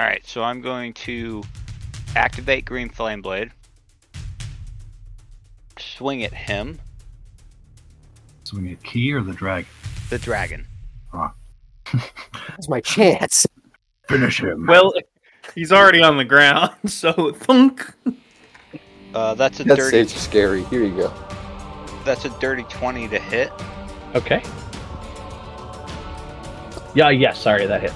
All 0.00 0.06
right. 0.06 0.26
So 0.26 0.42
I'm 0.42 0.62
going 0.62 0.94
to 0.94 1.42
activate 2.16 2.64
Green 2.64 2.88
Flame 2.88 3.20
Blade, 3.20 3.50
swing 5.78 6.24
at 6.24 6.32
him, 6.32 6.80
Swing 8.44 8.70
at 8.72 8.82
Kee 8.82 9.12
or 9.12 9.20
the 9.20 9.34
dragon? 9.34 9.68
the 10.08 10.18
dragon. 10.18 10.66
That's 11.92 12.68
my 12.70 12.80
chance. 12.80 13.46
Finish 14.08 14.40
him. 14.40 14.64
Well, 14.66 14.94
he's 15.54 15.70
already 15.70 16.02
on 16.02 16.16
the 16.16 16.24
ground, 16.24 16.72
so 16.86 17.32
thunk. 17.32 17.92
Uh, 19.12 19.34
that's 19.34 19.60
a 19.60 19.64
That 19.64 19.76
dirty. 19.76 19.90
saves 20.08 20.14
scary. 20.14 20.64
Here 20.64 20.82
you 20.82 20.96
go. 20.96 21.12
That's 22.06 22.24
a 22.24 22.30
dirty 22.40 22.62
twenty 22.70 23.06
to 23.08 23.18
hit. 23.18 23.52
Okay. 24.14 24.42
Yeah. 26.94 27.10
Yes. 27.10 27.38
Sorry, 27.38 27.66
that 27.66 27.82
hits. 27.82 27.94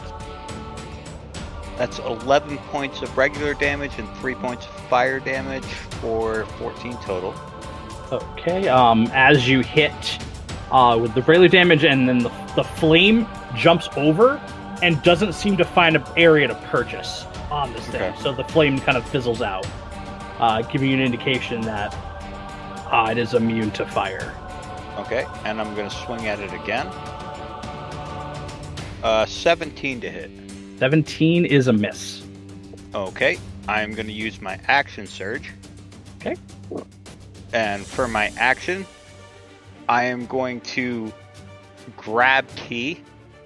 That's 1.77 1.99
11 1.99 2.59
points 2.59 3.03
of 3.03 3.17
regular 3.17 3.55
damage 3.55 3.99
and 3.99 4.09
3 4.17 4.35
points 4.37 4.67
of 4.67 4.73
fire 4.89 5.21
damage 5.21 5.65
for 5.65 6.47
14 6.59 6.97
total. 6.99 7.35
Okay. 8.13 8.69
Um, 8.69 9.09
as 9.13 9.49
you 9.49 9.61
hit, 9.61 9.93
uh, 10.71 10.99
with 11.01 11.15
the 11.15 11.23
regular 11.23 11.49
damage, 11.49 11.85
and 11.85 12.09
then 12.09 12.19
the, 12.19 12.31
the 12.57 12.65
flame 12.65 13.27
jumps 13.57 13.89
over 13.97 14.41
and 14.83 15.03
doesn't 15.03 15.33
seem 15.33 15.57
to 15.57 15.65
find 15.65 15.97
an 15.97 16.05
area 16.17 16.49
to 16.49 16.55
purchase 16.67 17.25
on 17.51 17.73
this 17.73 17.87
thing. 17.89 18.03
Okay. 18.03 18.23
So 18.23 18.33
the 18.33 18.45
flame 18.45 18.79
kind 18.79 18.99
of 18.99 19.09
fizzles 19.09 19.43
out, 19.43 19.67
uh, 20.39 20.63
giving 20.63 20.91
you 20.91 20.97
an 20.97 21.03
indication 21.03 21.61
that 21.63 21.93
uh, 22.91 23.09
it 23.11 23.19
is 23.19 23.35
immune 23.35 23.71
to 23.73 23.87
fire. 23.87 24.35
Okay, 24.99 25.27
and 25.45 25.61
I'm 25.61 25.75
going 25.75 25.89
to 25.89 25.97
swing 25.97 26.27
at 26.29 26.39
it 26.39 26.53
again. 26.53 26.87
Uh, 29.03 29.27
17 29.27 30.01
to 30.01 30.11
hit. 30.11 30.31
17 30.85 31.47
is 31.47 31.67
a 31.67 31.73
miss. 31.73 32.23
Okay, 32.95 33.39
I'm 33.67 33.95
going 33.95 34.07
to 34.07 34.13
use 34.13 34.43
my 34.43 34.61
action 34.69 35.07
surge. 35.07 35.51
Okay. 36.19 36.37
And 37.55 37.87
for 37.87 38.07
my 38.07 38.31
action, 38.37 38.85
I 39.89 40.05
am 40.05 40.27
going 40.27 40.61
to 40.77 41.11
grab 41.97 42.47
Kee 42.57 43.01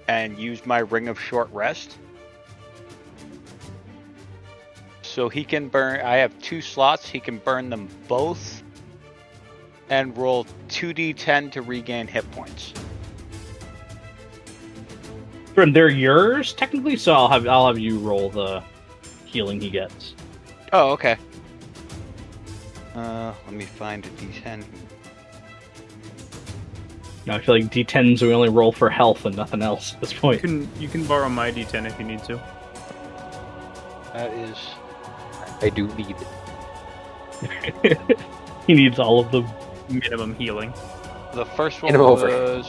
and 0.09 0.37
use 0.37 0.65
my 0.65 0.79
ring 0.79 1.07
of 1.07 1.17
short 1.17 1.49
rest. 1.53 1.97
So 5.01 5.29
he 5.29 5.45
can 5.45 5.69
burn. 5.69 6.01
I 6.01 6.17
have 6.17 6.37
two 6.41 6.61
slots. 6.61 7.07
He 7.07 7.21
can 7.21 7.37
burn 7.37 7.69
them 7.69 7.87
both 8.09 8.61
and 9.89 10.17
roll 10.17 10.45
2d10 10.67 11.53
to 11.53 11.61
regain 11.61 12.05
hit 12.05 12.29
points. 12.31 12.73
Grim, 15.55 15.73
they're 15.73 15.89
yours 15.89 16.53
technically, 16.53 16.95
so 16.95 17.13
I'll 17.13 17.27
have 17.27 17.47
I'll 17.47 17.67
have 17.67 17.79
you 17.79 17.99
roll 17.99 18.29
the 18.29 18.63
healing 19.25 19.59
he 19.59 19.69
gets. 19.69 20.13
Oh, 20.71 20.91
okay. 20.91 21.17
Uh, 22.95 23.33
let 23.45 23.53
me 23.55 23.65
find 23.65 24.05
a 24.05 24.09
d10. 24.09 24.59
You 27.25 27.33
know, 27.33 27.33
I 27.35 27.39
feel 27.41 27.55
like 27.55 27.65
D10s 27.65 28.21
we 28.21 28.33
only 28.33 28.49
roll 28.49 28.71
for 28.71 28.89
health 28.89 29.25
and 29.25 29.35
nothing 29.35 29.61
else 29.61 29.93
at 29.93 30.01
this 30.01 30.13
point. 30.13 30.41
You 30.43 30.49
point. 30.49 30.73
can 30.75 30.81
you 30.81 30.87
can 30.87 31.05
borrow 31.05 31.29
my 31.29 31.51
D10 31.51 31.85
if 31.85 31.99
you 31.99 32.05
need 32.05 32.23
to. 32.25 32.41
That 34.13 34.31
is 34.33 34.57
I 35.61 35.69
do 35.69 35.87
need 35.95 36.15
it. 37.81 37.97
he 38.67 38.73
needs 38.73 38.99
all 38.99 39.19
of 39.19 39.31
the 39.31 39.43
Minimum 39.89 40.35
healing. 40.35 40.71
the 41.33 41.45
first 41.45 41.81
one 41.81 41.91
Get 41.91 41.99
him 41.99 42.05
over. 42.05 42.27
was, 42.27 42.67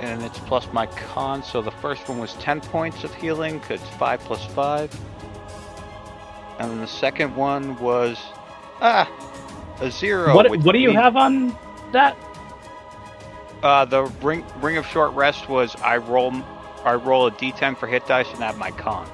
and 0.00 0.22
it's 0.22 0.38
plus 0.40 0.66
my 0.72 0.86
con. 0.86 1.42
So 1.42 1.60
the 1.62 1.70
first 1.70 2.08
one 2.08 2.18
was 2.18 2.34
10 2.34 2.60
points 2.60 3.04
of 3.04 3.14
healing. 3.14 3.60
'cause 3.60 3.80
it's 3.80 3.88
five 3.96 4.20
plus 4.20 4.44
five. 4.46 4.94
And 6.58 6.70
then 6.70 6.80
the 6.80 6.86
second 6.86 7.34
one 7.36 7.76
was 7.78 8.18
ah 8.80 9.08
a 9.80 9.90
zero. 9.90 10.34
what 10.34 10.50
what 10.50 10.72
do 10.72 10.78
you 10.78 10.88
means- 10.88 11.00
have 11.00 11.16
on 11.16 11.56
that? 11.92 12.16
Uh, 13.62 13.84
the 13.84 14.04
ring 14.22 14.44
ring 14.60 14.76
of 14.76 14.86
short 14.86 15.12
rest 15.14 15.48
was 15.48 15.74
I 15.82 15.96
roll 15.96 16.32
I 16.84 16.94
roll 16.94 17.26
a 17.26 17.30
d10 17.32 17.76
for 17.76 17.86
hit 17.88 18.06
dice 18.06 18.28
and 18.34 18.42
add 18.42 18.56
my 18.56 18.70
con. 18.70 19.06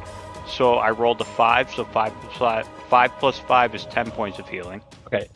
So 0.47 0.75
I 0.75 0.91
rolled 0.91 1.21
a 1.23 1.25
five. 1.25 1.73
So 1.75 1.85
five 1.87 2.13
plus 2.21 2.37
five, 2.37 2.69
five 2.91 3.11
plus 3.19 3.39
five 3.39 3.75
is 3.75 3.87
10 3.87 4.11
points 4.11 4.39
of 4.39 4.47
healing. 4.49 4.83
Okay. 5.07 5.27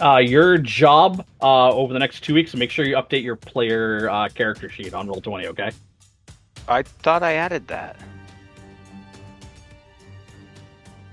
Uh, 0.00 0.18
your 0.18 0.58
job 0.58 1.24
uh, 1.40 1.70
over 1.70 1.92
the 1.92 1.98
next 1.98 2.20
two 2.20 2.34
weeks, 2.34 2.54
make 2.54 2.70
sure 2.70 2.84
you 2.84 2.96
update 2.96 3.22
your 3.22 3.36
player 3.36 4.08
uh, 4.10 4.28
character 4.28 4.68
sheet 4.68 4.92
on 4.94 5.08
Roll20. 5.08 5.46
Okay. 5.46 5.70
I 6.68 6.82
thought 6.82 7.22
I 7.22 7.34
added 7.34 7.66
that. 7.68 7.96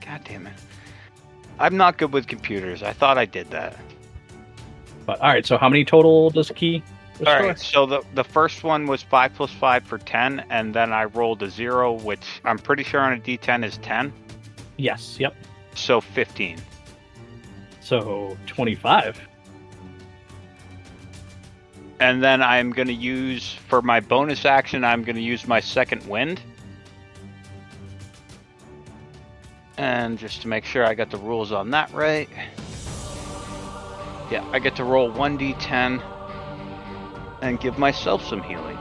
God 0.05 0.22
damn 0.26 0.47
it. 0.47 0.53
I'm 1.60 1.77
not 1.77 1.97
good 1.97 2.11
with 2.11 2.27
computers. 2.27 2.84
I 2.84 2.91
thought 2.93 3.18
I 3.18 3.26
did 3.26 3.49
that. 3.51 3.77
But 5.05 5.22
all 5.22 5.30
right. 5.30 5.45
So 5.45 5.57
how 5.57 5.69
many 5.69 5.85
total 5.85 6.30
does 6.30 6.51
Kee? 6.55 6.84
All 7.27 7.39
right, 7.39 7.60
so 7.60 7.85
the 7.85 8.01
the 8.15 8.23
first 8.23 8.64
one 8.64 8.88
was 8.88 9.03
five 9.03 9.35
plus 9.35 9.51
five 9.51 9.84
for 9.84 9.99
ten, 9.99 10.43
and 10.49 10.73
then 10.73 10.91
I 10.91 11.05
rolled 11.05 11.43
a 11.43 11.49
zero, 11.49 11.93
which 11.93 12.41
I'm 12.43 12.57
pretty 12.57 12.84
sure 12.84 13.01
on 13.01 13.14
a 13.14 13.18
D10 13.18 13.64
is 13.64 13.77
ten, 13.77 14.11
Yes. 14.77 15.19
Yep. 15.19 15.35
so 15.76 16.01
fifteen. 16.01 16.57
So 17.84 18.38
twenty-five. 18.47 19.19
And 21.99 22.23
then 22.23 22.41
I'm 22.41 22.72
gonna 22.72 22.91
use 22.91 23.53
for 23.68 23.81
my 23.81 23.99
bonus 23.99 24.45
action. 24.45 24.84
I'm 24.84 25.03
gonna 25.03 25.19
use 25.19 25.47
my 25.47 25.60
second 25.60 26.07
wind. 26.07 26.41
And 29.77 30.18
just 30.18 30.41
to 30.43 30.47
make 30.47 30.65
sure 30.65 30.85
I 30.85 30.93
got 30.93 31.10
the 31.10 31.18
rules 31.18 31.51
on 31.51 31.72
that 31.72 31.91
right. 31.93 32.30
Yeah, 34.31 34.47
I 34.51 34.60
get 34.60 34.76
to 34.77 34.84
roll 34.84 35.11
1d10 35.11 36.01
and 37.41 37.60
give 37.60 37.77
myself 37.77 38.26
some 38.26 38.41
healing. 38.41 38.77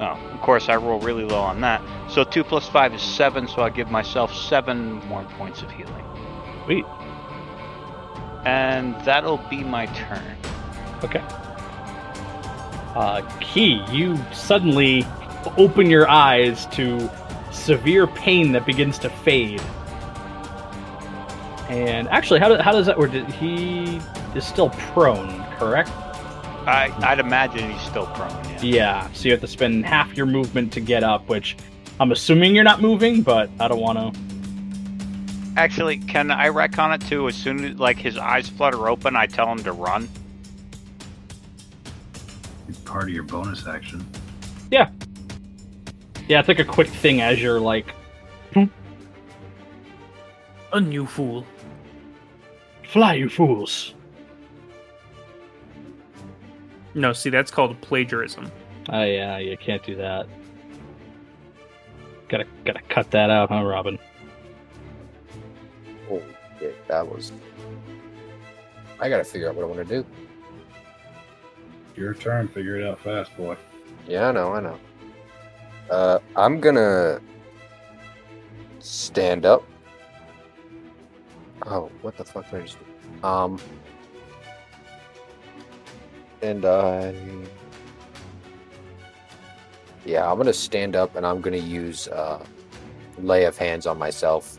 Oh, 0.00 0.18
of 0.32 0.40
course, 0.40 0.68
I 0.68 0.76
roll 0.76 0.98
really 0.98 1.24
low 1.24 1.40
on 1.40 1.60
that. 1.60 1.82
So 2.10 2.24
2 2.24 2.42
plus 2.42 2.68
5 2.68 2.94
is 2.94 3.02
7, 3.02 3.46
so 3.46 3.62
I 3.62 3.70
give 3.70 3.90
myself 3.90 4.34
7 4.34 4.94
more 5.06 5.24
points 5.36 5.62
of 5.62 5.70
healing. 5.70 6.04
Sweet. 6.64 6.84
And 8.44 8.94
that'll 9.04 9.38
be 9.38 9.62
my 9.62 9.86
turn. 9.86 10.22
Okay. 11.04 11.22
Uh, 12.94 13.22
Kee, 13.40 13.82
you 13.90 14.18
suddenly 14.32 15.06
open 15.56 15.88
your 15.88 16.08
eyes 16.08 16.66
to 16.66 17.10
severe 17.52 18.06
pain 18.06 18.52
that 18.52 18.66
begins 18.66 18.98
to 19.00 19.08
fade. 19.10 19.62
And 21.68 22.08
actually, 22.08 22.40
how, 22.40 22.48
do, 22.48 22.56
how 22.62 22.72
does 22.72 22.86
that 22.86 22.98
work? 22.98 23.12
Did- 23.12 23.26
He 23.30 24.00
is 24.34 24.44
still 24.46 24.70
prone, 24.70 25.42
correct? 25.56 25.90
I, 26.66 26.92
I'd 27.02 27.18
imagine 27.18 27.70
he's 27.70 27.80
still 27.82 28.06
prone. 28.06 28.30
Yeah. 28.44 28.58
Yeah, 28.62 29.12
so 29.12 29.24
you 29.24 29.32
have 29.32 29.40
to 29.40 29.48
spend 29.48 29.84
half 29.86 30.16
your 30.16 30.26
movement 30.26 30.72
to 30.74 30.80
get 30.80 31.02
up, 31.02 31.28
which 31.28 31.56
I'm 31.98 32.12
assuming 32.12 32.54
you're 32.54 32.62
not 32.64 32.80
moving, 32.80 33.22
but 33.22 33.50
I 33.58 33.68
don't 33.68 33.80
want 33.80 34.14
to. 34.14 34.20
Actually, 35.56 35.98
can 35.98 36.30
I 36.30 36.48
retcon 36.48 36.94
it 36.94 37.06
too? 37.06 37.28
As 37.28 37.34
soon 37.34 37.64
as 37.64 37.78
like 37.78 37.98
his 37.98 38.16
eyes 38.16 38.48
flutter 38.48 38.88
open, 38.88 39.14
I 39.16 39.26
tell 39.26 39.50
him 39.50 39.62
to 39.64 39.72
run. 39.72 40.08
It's 42.68 42.78
part 42.80 43.04
of 43.04 43.10
your 43.10 43.24
bonus 43.24 43.66
action. 43.66 44.06
Yeah, 44.70 44.88
Yeah, 46.28 46.38
it's 46.40 46.48
like 46.48 46.58
a 46.60 46.64
quick 46.64 46.88
thing 46.88 47.20
as 47.20 47.42
you're 47.42 47.60
like, 47.60 47.86
A 50.74 50.80
new 50.80 51.04
fool. 51.04 51.44
fly, 52.84 53.12
you 53.14 53.28
fools. 53.28 53.92
No, 56.94 57.12
see, 57.12 57.28
that's 57.28 57.50
called 57.50 57.78
plagiarism. 57.82 58.50
Oh 58.88 59.02
yeah, 59.02 59.36
you 59.36 59.58
can't 59.58 59.82
do 59.84 59.94
that. 59.96 60.26
Gotta 62.28 62.46
gotta 62.64 62.80
cut 62.88 63.10
that 63.10 63.28
out, 63.28 63.50
huh, 63.50 63.62
Robin? 63.64 63.98
Shit, 66.62 66.86
that 66.86 67.04
was. 67.04 67.32
I 69.00 69.08
gotta 69.08 69.24
figure 69.24 69.48
out 69.48 69.56
what 69.56 69.64
I 69.64 69.66
want 69.66 69.88
to 69.88 70.02
do. 70.02 70.06
Your 71.96 72.14
turn. 72.14 72.46
Figure 72.46 72.76
it 72.76 72.86
out 72.86 73.00
fast, 73.00 73.36
boy. 73.36 73.56
Yeah, 74.06 74.28
I 74.28 74.32
know, 74.32 74.52
I 74.52 74.60
know. 74.60 74.78
Uh, 75.90 76.18
I'm 76.36 76.60
gonna 76.60 77.20
stand 78.78 79.44
up. 79.44 79.64
Oh, 81.66 81.90
what 82.00 82.16
the 82.16 82.24
fuck 82.24 82.48
did 82.48 82.60
I 82.60 82.62
just 82.62 82.78
do? 82.78 83.26
Um, 83.26 83.58
and 86.42 86.64
I. 86.64 87.12
Yeah, 90.04 90.30
I'm 90.30 90.36
gonna 90.36 90.52
stand 90.52 90.94
up 90.94 91.16
and 91.16 91.26
I'm 91.26 91.40
gonna 91.40 91.56
use 91.56 92.06
uh, 92.06 92.44
lay 93.18 93.46
of 93.46 93.58
hands 93.58 93.88
on 93.88 93.98
myself. 93.98 94.58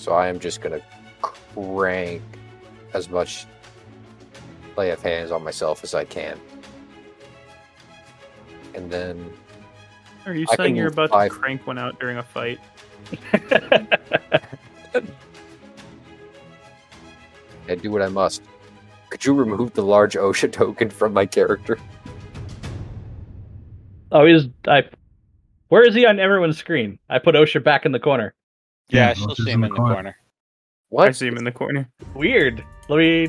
So 0.00 0.12
I 0.14 0.28
am 0.28 0.40
just 0.40 0.62
gonna 0.62 0.80
crank 1.20 2.22
as 2.94 3.10
much 3.10 3.44
play 4.74 4.90
of 4.92 5.02
hands 5.02 5.30
on 5.30 5.44
myself 5.44 5.84
as 5.84 5.94
I 5.94 6.06
can. 6.06 6.40
And 8.74 8.90
then 8.90 9.30
Are 10.24 10.32
you 10.32 10.46
I 10.50 10.56
saying 10.56 10.74
you're 10.76 10.88
about 10.88 11.10
five- 11.10 11.30
to 11.32 11.38
crank 11.38 11.66
one 11.66 11.76
out 11.76 12.00
during 12.00 12.16
a 12.16 12.22
fight? 12.22 12.58
I 17.68 17.74
do 17.74 17.90
what 17.90 18.00
I 18.00 18.08
must. 18.08 18.42
Could 19.10 19.26
you 19.26 19.34
remove 19.34 19.74
the 19.74 19.82
large 19.82 20.14
OSHA 20.14 20.50
token 20.50 20.88
from 20.88 21.12
my 21.12 21.26
character? 21.26 21.78
oh, 24.12 24.24
he's 24.24 24.48
I. 24.66 24.84
Where 25.68 25.86
is 25.86 25.94
he 25.94 26.06
on 26.06 26.18
everyone's 26.18 26.56
screen? 26.56 26.98
I 27.10 27.18
put 27.18 27.34
OSHA 27.34 27.62
back 27.62 27.84
in 27.84 27.92
the 27.92 28.00
corner. 28.00 28.32
Yeah, 28.90 29.04
Yeah, 29.06 29.10
I 29.10 29.14
still 29.14 29.34
see 29.36 29.50
him 29.50 29.64
in 29.64 29.70
the 29.70 29.76
corner. 29.76 29.94
corner. 29.94 30.16
What? 30.88 31.08
I 31.08 31.12
see 31.12 31.26
him 31.28 31.36
in 31.36 31.44
the 31.44 31.52
corner. 31.52 31.88
Weird. 32.14 32.64
Let 32.88 32.96
me 32.98 33.28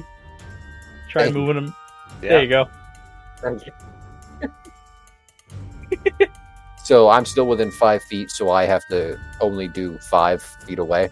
try 1.10 1.26
Hey. 1.26 1.32
moving 1.32 1.58
him. 1.58 1.76
Yeah. 2.22 2.30
There 2.30 2.44
you 2.44 2.50
go. 2.50 2.70
Thank 3.42 3.64
you. 3.66 3.72
so 6.84 7.10
I'm 7.10 7.26
still 7.26 7.48
within 7.48 7.70
five 7.72 8.02
feet, 8.04 8.32
so 8.32 8.50
I 8.50 8.66
have 8.66 8.86
to 8.90 9.20
only 9.40 9.68
do 9.68 9.98
five 10.10 10.42
feet 10.42 10.80
away. 10.80 11.10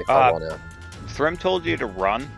If 0.00 0.10
I 0.10 0.28
Uh, 0.28 0.32
want 0.32 0.44
to. 0.44 0.60
Thrym 1.08 1.36
told 1.36 1.64
you 1.64 1.76
to 1.76 1.86
run. 1.86 2.28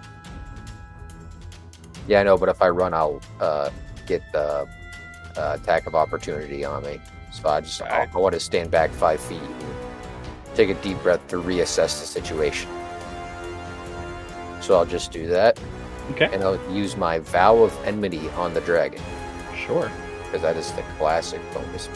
Yeah, 2.09 2.21
I 2.21 2.23
know, 2.25 2.37
but 2.37 2.49
if 2.51 2.61
I 2.61 2.69
run, 2.69 2.93
I'll 2.93 3.21
uh, 3.41 3.71
get 4.07 4.21
the 4.33 4.66
uh, 5.37 5.57
attack 5.61 5.87
of 5.87 5.95
opportunity 5.95 6.65
on 6.65 6.83
me. 6.83 7.01
So 7.35 7.48
I 7.48 7.61
just 7.61 7.82
I, 7.82 8.09
I 8.12 8.19
want 8.19 8.32
to 8.35 8.40
stand 8.40 8.70
back 8.70 8.90
five 8.93 9.20
feet 9.20 9.43
and 9.43 9.65
take 10.55 10.70
a 10.70 10.74
deep 10.74 11.02
breath 11.02 11.27
to 11.28 11.36
reassess 11.43 12.01
the 12.01 12.06
situation. 12.06 12.70
So 14.61 14.77
I'll 14.78 14.86
just 14.86 15.11
do 15.12 15.27
that, 15.27 15.59
Okay. 16.12 16.31
and 16.32 16.43
I'll 16.44 16.59
use 16.73 16.97
my 16.97 17.19
vow 17.19 17.56
of 17.59 17.77
enmity 17.85 18.28
on 18.31 18.55
the 18.55 18.61
dragon 18.62 19.02
Sure. 19.66 19.90
because 20.24 20.43
that 20.43 20.56
is 20.56 20.70
the 20.73 20.82
classic 20.97 21.40
bonus. 21.52 21.89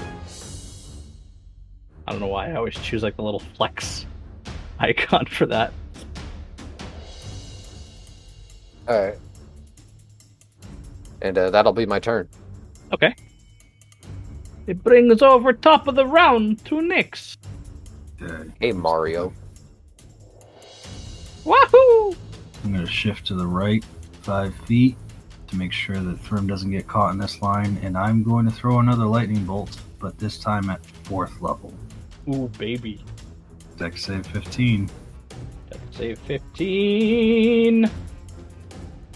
I 2.07 2.11
don't 2.13 2.21
know 2.21 2.27
why 2.27 2.51
I 2.51 2.57
always 2.57 2.75
choose 2.75 3.03
like 3.03 3.17
the 3.17 3.23
little 3.23 3.41
flex 3.41 4.07
icon 4.81 5.25
for 5.27 5.47
that. 5.47 5.73
All 8.89 8.99
right, 9.01 9.19
and 11.23 11.37
uh, 11.39 11.51
that'll 11.51 11.73
be 11.75 11.87
my 11.87 12.01
turn. 12.01 12.29
Okay. 12.93 13.15
It 14.69 14.85
brings 14.85 15.23
over 15.23 15.55
top 15.55 15.89
of 15.89 15.95
the 15.95 16.05
round 16.05 16.63
to 16.67 16.75
Nyx. 16.75 17.39
Uh, 18.21 18.45
Hey 18.61 18.73
Mario, 18.73 19.33
Wahoo! 21.43 22.15
I'm 22.63 22.75
going 22.75 22.85
to 22.85 22.87
shift 22.87 23.27
to 23.29 23.35
the 23.35 23.47
right 23.47 23.83
five 24.21 24.55
feet 24.67 24.95
to 25.47 25.57
make 25.57 25.73
sure 25.73 25.99
that 25.99 26.21
Thrym 26.21 26.47
doesn't 26.47 26.71
get 26.71 26.87
caught 26.87 27.13
in 27.13 27.19
this 27.19 27.41
line, 27.41 27.79
and 27.83 27.97
I'm 27.97 28.23
going 28.23 28.45
to 28.45 28.51
throw 28.51 28.81
another 28.81 29.07
lightning 29.07 29.47
bolt, 29.47 29.81
but 29.99 30.19
this 30.19 30.39
time 30.39 30.69
at 30.69 30.85
fourth 30.85 31.41
level. 31.41 31.73
Ooh, 32.29 32.51
baby. 32.59 33.03
Dex 33.79 34.05
save 34.05 34.27
15. 34.27 34.91
Dex 35.71 35.83
save 35.93 36.19
15. 36.19 37.87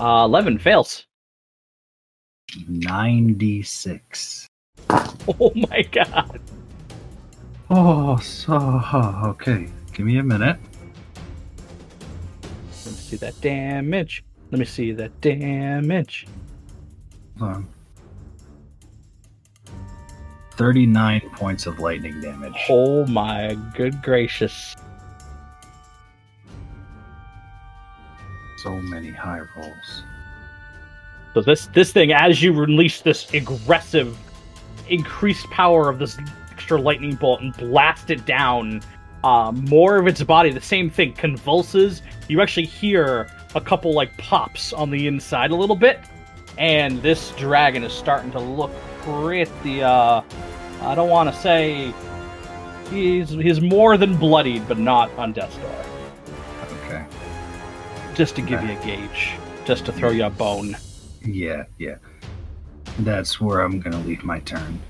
Uh, 0.01 0.25
11 0.25 0.59
fails. 0.61 1.05
96. 2.67 4.49
Oh 5.41 5.53
my 5.55 5.83
god. 5.83 6.41
Oh, 7.71 8.17
so 8.19 8.83
okay. 9.25 9.69
Give 9.93 10.05
me 10.05 10.19
a 10.19 10.23
minute. 10.23 10.59
Let 12.43 12.87
me 12.87 12.93
see 12.93 13.17
that 13.17 13.41
damage. 13.41 14.25
Let 14.51 14.59
me 14.59 14.65
see 14.65 14.93
that 14.93 15.21
damage. 15.21 16.27
Hold 17.39 17.53
on. 17.53 17.69
39 20.57 21.21
points 21.35 21.67
of 21.67 21.79
lightning 21.79 22.21
damage. 22.21 22.57
Oh 22.69 23.07
my 23.07 23.57
good 23.75 24.03
gracious. 24.03 24.77
So 28.59 28.71
many 28.81 29.11
high 29.11 29.43
rolls. 29.57 30.05
So 31.35 31.41
this 31.41 31.67
this 31.69 31.93
thing, 31.93 32.13
as 32.13 32.43
you 32.43 32.53
release 32.53 33.01
this 33.01 33.33
aggressive, 33.33 34.19
increased 34.89 35.49
power 35.51 35.89
of 35.89 35.99
this 35.99 36.19
extra 36.51 36.81
lightning 36.81 37.15
bolt 37.15 37.41
and 37.41 37.57
blast 37.57 38.11
it 38.11 38.25
down, 38.27 38.83
uh, 39.25 39.53
more 39.53 39.99
of 39.99 40.07
its 40.07 40.23
body, 40.23 40.51
the 40.51 40.61
same 40.61 40.91
thing, 40.91 41.13
convulses. 41.13 42.03
You 42.29 42.41
actually 42.41 42.67
hear 42.67 43.29
a 43.55 43.61
couple 43.61 43.93
like 43.93 44.17
pops 44.19 44.73
on 44.73 44.91
the 44.91 45.07
inside 45.07 45.51
a 45.51 45.57
little 45.57 45.77
bit, 45.77 46.01
and 46.59 47.03
this 47.03 47.31
dragon 47.33 47.83
is 47.83 47.93
starting 47.93 48.33
to 48.33 48.41
look 48.41 48.73
pretty. 49.03 49.83
Uh, 49.83 50.23
I 50.83 50.95
don't 50.95 51.09
want 51.09 51.33
to 51.33 51.41
say 51.41 51.93
he's 52.91 53.31
he's 53.31 53.61
more 53.61 53.97
than 53.97 54.17
bloodied, 54.17 54.67
but 54.69 54.79
not 54.79 55.11
on 55.19 55.33
death's 55.33 55.57
door. 55.57 55.85
Okay. 56.85 57.05
Just 58.15 58.37
to 58.37 58.43
give 58.43 58.63
you 58.63 58.73
a 58.73 58.85
gauge, 58.85 59.33
just 59.65 59.87
to 59.87 59.93
throw 59.93 60.11
you 60.11 60.25
a 60.25 60.31
bone. 60.31 60.77
Yeah, 61.25 61.65
yeah. 61.79 61.97
That's 63.01 63.41
where 63.41 63.61
I'm 63.61 63.81
going 63.81 63.93
to 63.93 64.07
leave 64.07 64.23
my 64.25 64.41
turn. 64.41 64.81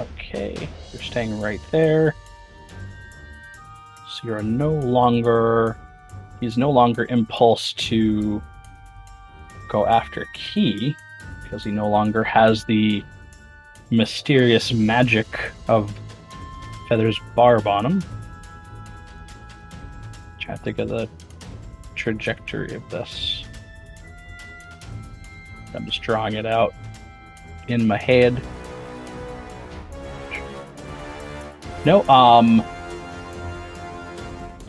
Okay, 0.00 0.68
you're 0.92 1.02
staying 1.02 1.40
right 1.40 1.60
there. 1.70 2.14
So 4.08 4.28
you're 4.28 4.42
no 4.42 4.72
longer. 4.72 5.76
He's 6.40 6.56
no 6.56 6.70
longer 6.70 7.06
impulse 7.10 7.72
to 7.74 8.42
go 9.68 9.86
after 9.86 10.26
Kee 10.34 10.94
because 11.42 11.64
he 11.64 11.70
no 11.70 11.88
longer 11.88 12.22
has 12.22 12.64
the 12.64 13.02
mysterious 13.90 14.72
magic 14.72 15.26
of 15.68 15.92
Feather's 16.88 17.18
barb 17.34 17.66
on 17.66 17.86
him. 17.86 18.04
Trying 20.38 20.58
to 20.58 20.64
think 20.64 20.78
of 20.78 20.88
the 20.88 21.08
trajectory 21.94 22.74
of 22.74 22.88
this. 22.90 23.37
I'm 25.74 25.84
just 25.84 26.02
drawing 26.02 26.34
it 26.34 26.46
out 26.46 26.74
in 27.68 27.86
my 27.86 27.98
head. 27.98 28.42
No, 31.84 32.02
um. 32.08 32.64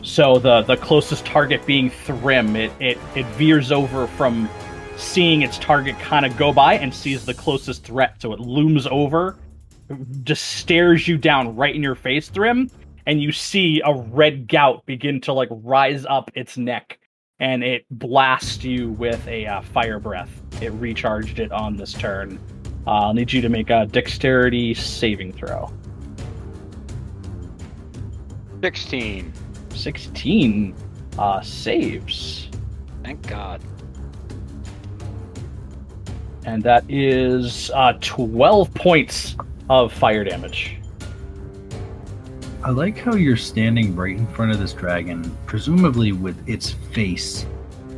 So 0.02 0.38
the 0.38 0.62
the 0.62 0.76
closest 0.76 1.24
target 1.24 1.64
being 1.66 1.90
Thrym, 1.90 2.56
it 2.56 2.72
it, 2.80 2.98
it 3.14 3.26
veers 3.36 3.72
over 3.72 4.06
from 4.06 4.48
seeing 4.96 5.42
its 5.42 5.58
target 5.58 5.98
kind 5.98 6.26
of 6.26 6.36
go 6.36 6.52
by 6.52 6.74
and 6.74 6.94
sees 6.94 7.24
the 7.24 7.34
closest 7.34 7.84
threat. 7.84 8.20
So 8.20 8.32
it 8.32 8.40
looms 8.40 8.86
over, 8.86 9.36
just 10.22 10.58
stares 10.58 11.08
you 11.08 11.16
down 11.16 11.56
right 11.56 11.74
in 11.74 11.82
your 11.82 11.94
face, 11.94 12.28
Thrym, 12.28 12.70
and 13.06 13.20
you 13.20 13.32
see 13.32 13.82
a 13.84 13.92
red 13.94 14.46
gout 14.46 14.84
begin 14.86 15.20
to 15.22 15.32
like 15.32 15.48
rise 15.50 16.06
up 16.06 16.30
its 16.34 16.56
neck, 16.56 16.98
and 17.40 17.64
it 17.64 17.84
blasts 17.90 18.62
you 18.64 18.90
with 18.90 19.26
a 19.26 19.46
uh, 19.46 19.62
fire 19.62 19.98
breath. 19.98 20.30
It 20.62 20.70
recharged 20.72 21.38
it 21.38 21.52
on 21.52 21.76
this 21.76 21.92
turn. 21.92 22.38
Uh, 22.86 23.06
I'll 23.06 23.14
need 23.14 23.32
you 23.32 23.40
to 23.40 23.48
make 23.48 23.70
a 23.70 23.86
dexterity 23.86 24.74
saving 24.74 25.32
throw. 25.32 25.72
16. 28.62 29.32
16 29.74 30.74
uh, 31.18 31.40
saves. 31.40 32.48
Thank 33.02 33.26
God. 33.26 33.62
and 36.44 36.62
that 36.62 36.84
is 36.88 37.70
uh, 37.74 37.92
12 38.00 38.72
points 38.74 39.36
of 39.68 39.92
fire 39.92 40.24
damage. 40.24 40.79
I 42.62 42.70
like 42.70 42.98
how 42.98 43.14
you're 43.14 43.36
standing 43.38 43.96
right 43.96 44.16
in 44.16 44.26
front 44.28 44.52
of 44.52 44.58
this 44.58 44.72
dragon, 44.74 45.34
presumably 45.46 46.12
with 46.12 46.36
its 46.48 46.70
face 46.70 47.46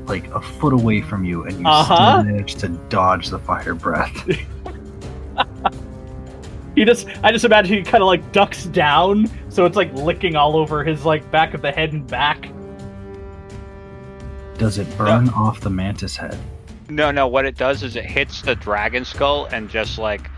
like 0.06 0.26
a 0.34 0.40
foot 0.40 0.72
away 0.72 1.00
from 1.00 1.24
you, 1.24 1.44
and 1.44 1.60
you 1.60 1.66
Uh-huh. 1.66 2.20
still 2.22 2.24
manage 2.32 2.54
to 2.56 2.68
dodge 2.88 3.28
the 3.30 3.38
fire 3.38 3.74
breath. 3.74 4.28
He 6.74 6.86
just, 6.86 7.06
I 7.22 7.32
just 7.32 7.44
imagine 7.44 7.76
he 7.76 7.82
kind 7.82 8.02
of 8.02 8.06
like 8.06 8.32
ducks 8.32 8.64
down, 8.64 9.30
so 9.50 9.66
it's 9.66 9.76
like 9.76 9.92
licking 9.92 10.36
all 10.36 10.56
over 10.56 10.82
his 10.82 11.04
like 11.04 11.30
back 11.30 11.52
of 11.52 11.60
the 11.60 11.70
head 11.70 11.92
and 11.92 12.06
back. 12.06 12.50
Does 14.56 14.78
it 14.78 14.86
burn 14.96 15.28
off 15.30 15.60
the 15.60 15.68
mantis 15.68 16.16
head? 16.16 16.38
No, 16.88 17.10
no, 17.10 17.28
what 17.28 17.44
it 17.44 17.58
does 17.58 17.82
is 17.82 17.94
it 17.96 18.06
hits 18.06 18.40
the 18.40 18.54
dragon 18.54 19.04
skull 19.04 19.44
and 19.52 19.68
just 19.68 19.98
like 19.98 20.30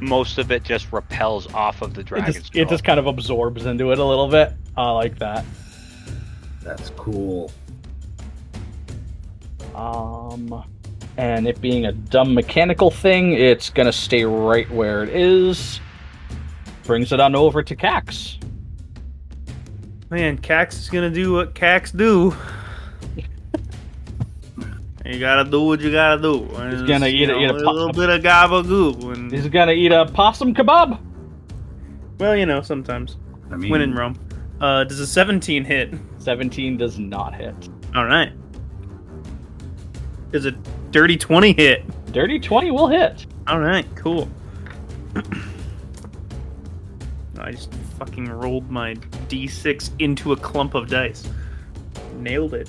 most 0.00 0.38
of 0.38 0.50
it 0.52 0.62
just 0.64 0.92
repels 0.92 1.52
off 1.54 1.82
of 1.82 1.94
the 1.94 2.00
It 2.00 2.06
dragon 2.06 2.32
just, 2.32 2.46
skull. 2.46 2.62
it 2.62 2.68
just 2.68 2.84
kind 2.84 2.98
of 2.98 3.06
absorbs 3.06 3.66
into 3.66 3.92
it 3.92 3.98
a 3.98 4.04
little 4.04 4.28
bit. 4.28 4.52
I 4.76 4.90
like 4.90 5.18
that. 5.18 5.44
That's 6.62 6.90
cool. 6.90 7.50
Um, 9.74 10.64
and 11.16 11.46
it 11.46 11.60
being 11.60 11.86
a 11.86 11.92
dumb 11.92 12.34
mechanical 12.34 12.90
thing, 12.90 13.32
it's 13.34 13.70
gonna 13.70 13.92
stay 13.92 14.24
right 14.24 14.68
where 14.70 15.02
it 15.02 15.10
is. 15.10 15.80
Brings 16.84 17.12
it 17.12 17.20
on 17.20 17.34
over 17.34 17.62
to 17.62 17.76
Kax. 17.76 18.36
Man, 20.10 20.38
Kax 20.38 20.74
is 20.74 20.88
gonna 20.88 21.10
do 21.10 21.32
what 21.34 21.54
Kax 21.54 21.96
do. 21.96 22.34
you 25.08 25.18
gotta 25.18 25.44
do 25.48 25.62
what 25.62 25.80
you 25.80 25.90
gotta 25.90 26.20
do. 26.20 26.44
And 26.56 26.72
He's 26.72 26.82
gonna 26.82 27.06
it's, 27.06 27.14
eat 27.14 27.28
you 27.28 27.34
a- 27.34 27.38
eat 27.40 27.44
a 27.50 27.52
know, 27.54 27.64
pop- 27.64 27.74
little 27.74 27.92
bit 27.92 28.10
of 28.10 28.22
gabagool. 28.22 29.12
And, 29.14 29.32
He's 29.32 29.48
gonna 29.48 29.72
eat 29.72 29.90
a 29.92 30.06
possum 30.06 30.54
kebab. 30.54 30.98
well, 32.18 32.36
you 32.36 32.46
know, 32.46 32.60
sometimes 32.62 33.16
I 33.50 33.56
mean, 33.56 33.70
when 33.70 33.80
in 33.80 33.94
Rome. 33.94 34.16
Uh, 34.60 34.84
does 34.84 35.00
a 35.00 35.06
17 35.06 35.64
hit? 35.64 35.94
17 36.18 36.76
does 36.76 36.98
not 36.98 37.34
hit. 37.34 37.54
All 37.94 38.04
right. 38.04 38.32
Does 40.32 40.44
a 40.46 40.50
dirty 40.90 41.16
20 41.16 41.52
hit? 41.52 41.84
Dirty 42.12 42.38
20 42.40 42.70
will 42.72 42.88
hit. 42.88 43.24
All 43.46 43.60
right, 43.60 43.86
cool. 43.94 44.28
I 47.38 47.52
just 47.52 47.72
fucking 47.98 48.28
rolled 48.28 48.68
my 48.70 48.94
d6 49.28 49.90
into 50.00 50.32
a 50.32 50.36
clump 50.36 50.74
of 50.74 50.88
dice. 50.88 51.28
Nailed 52.16 52.54
it. 52.54 52.68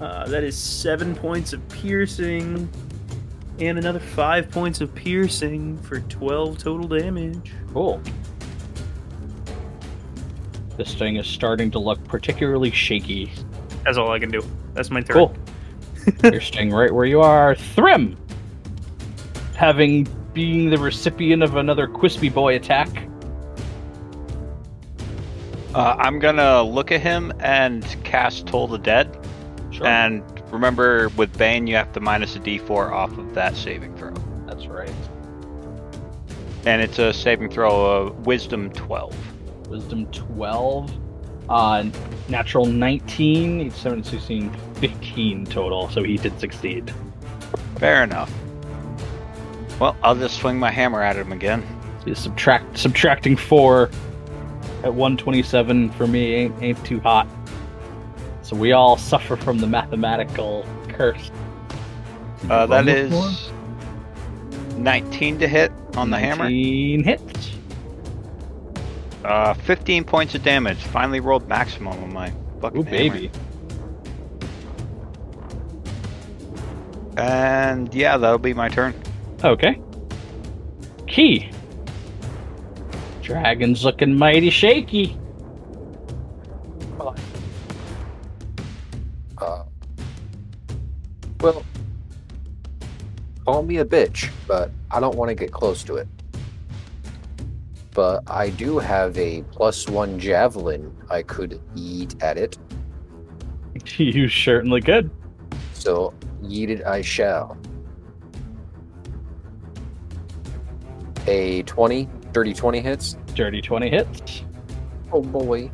Uh, 0.00 0.26
that 0.26 0.42
is 0.42 0.56
seven 0.56 1.14
points 1.14 1.52
of 1.52 1.66
piercing, 1.68 2.68
and 3.58 3.78
another 3.78 4.00
five 4.00 4.50
points 4.50 4.80
of 4.80 4.94
piercing 4.94 5.76
for 5.78 6.00
12 6.00 6.56
total 6.58 6.88
damage. 6.88 7.52
Cool. 7.72 8.00
This 10.78 10.94
thing 10.94 11.16
is 11.16 11.26
starting 11.26 11.70
to 11.72 11.78
look 11.78 12.02
particularly 12.04 12.70
shaky. 12.70 13.30
That's 13.84 13.98
all 13.98 14.10
I 14.10 14.18
can 14.18 14.30
do. 14.30 14.42
That's 14.72 14.90
my 14.90 15.02
turn. 15.02 15.14
Cool. 15.14 15.36
You're 16.32 16.40
staying 16.40 16.70
right 16.70 16.90
where 16.90 17.04
you 17.04 17.20
are. 17.20 17.54
Thrym! 17.54 18.16
Having 19.54 20.08
being 20.32 20.70
the 20.70 20.78
recipient 20.78 21.42
of 21.42 21.56
another 21.56 21.86
Quispy 21.86 22.32
Boy 22.32 22.56
attack. 22.56 22.88
Uh, 25.74 25.96
I'm 25.98 26.18
gonna 26.18 26.62
look 26.62 26.90
at 26.90 27.00
him 27.00 27.32
and 27.40 27.84
cast 28.02 28.46
Toll 28.46 28.66
the 28.66 28.78
Dead. 28.78 29.18
Sure. 29.80 29.88
And 29.88 30.22
remember, 30.52 31.08
with 31.16 31.36
Bane, 31.38 31.66
you 31.66 31.74
have 31.76 31.90
to 31.94 32.00
minus 32.00 32.36
a 32.36 32.38
D4 32.38 32.92
off 32.92 33.16
of 33.16 33.32
that 33.32 33.56
saving 33.56 33.96
throw. 33.96 34.12
That's 34.46 34.66
right. 34.66 34.92
And 36.66 36.82
it's 36.82 36.98
a 36.98 37.14
saving 37.14 37.50
throw 37.50 37.86
of 37.86 38.26
Wisdom 38.26 38.68
12. 38.72 39.68
Wisdom 39.70 40.04
12. 40.12 40.92
Uh, 41.48 41.88
natural 42.28 42.66
19. 42.66 43.60
He's 43.60 43.74
7, 43.74 44.04
16, 44.04 44.52
15 44.74 45.46
total, 45.46 45.88
so 45.88 46.02
he 46.02 46.18
did 46.18 46.38
succeed. 46.38 46.92
Fair 47.78 48.04
enough. 48.04 48.30
Well, 49.78 49.96
I'll 50.02 50.14
just 50.14 50.36
swing 50.36 50.58
my 50.58 50.70
hammer 50.70 51.00
at 51.00 51.16
him 51.16 51.32
again. 51.32 51.66
Subtract 52.12 52.76
subtracting 52.76 53.38
4 53.38 53.90
at 54.84 54.92
127 54.92 55.90
for 55.92 56.06
me 56.06 56.34
ain't, 56.34 56.62
ain't 56.62 56.84
too 56.84 57.00
hot. 57.00 57.26
So 58.50 58.56
we 58.56 58.72
all 58.72 58.96
suffer 58.96 59.36
from 59.36 59.58
the 59.58 59.68
mathematical 59.68 60.66
curse. 60.88 61.30
did 62.40 62.48
you 62.48 62.52
Uh, 62.52 62.66
that 62.66 62.84
roll 62.84 63.08
before? 63.30 64.76
19 64.76 65.38
to 65.38 65.46
hit 65.46 65.70
on 65.96 66.10
the 66.10 66.18
hammer. 66.18 66.46
19 66.46 67.04
hits. 67.04 67.52
Uh, 69.24 69.54
15 69.54 70.02
points 70.02 70.34
of 70.34 70.42
damage. 70.42 70.78
Finally 70.78 71.20
rolled 71.20 71.46
maximum 71.48 71.92
on 72.02 72.12
my 72.12 72.32
fucking 72.60 72.80
Ooh, 72.80 72.82
hammer. 72.82 73.10
baby. 73.12 73.30
And 77.16 77.94
yeah, 77.94 78.16
that'll 78.16 78.38
be 78.38 78.52
my 78.52 78.68
turn. 78.68 78.94
Okay. 79.44 79.80
Kee. 81.06 81.50
Dragon's 83.22 83.84
looking 83.84 84.18
mighty 84.18 84.50
shaky. 84.50 85.16
Well, 91.40 91.64
call 93.44 93.62
me 93.62 93.78
a 93.78 93.84
bitch, 93.84 94.30
but 94.46 94.70
I 94.90 95.00
don't 95.00 95.16
want 95.16 95.28
to 95.28 95.34
get 95.34 95.52
close 95.52 95.82
to 95.84 95.96
it. 95.96 96.08
But 97.92 98.22
I 98.30 98.50
do 98.50 98.78
have 98.78 99.16
a 99.18 99.42
plus 99.50 99.88
one 99.88 100.18
javelin 100.18 100.94
I 101.10 101.22
could 101.22 101.60
eat 101.74 102.14
at 102.22 102.38
it, 102.38 102.56
you 103.96 104.28
certainly 104.28 104.80
could. 104.80 105.10
so 105.72 106.14
yeet 106.42 106.68
it 106.68 106.84
I 106.84 107.02
shall. 107.02 107.56
A 111.26 111.62
20, 111.62 112.08
dirty 112.32 112.54
20 112.54 112.80
hits. 112.80 113.16
Dirty 113.34 113.60
20 113.60 113.90
hits. 113.90 114.42
Oh 115.12 115.20
boy. 115.22 115.70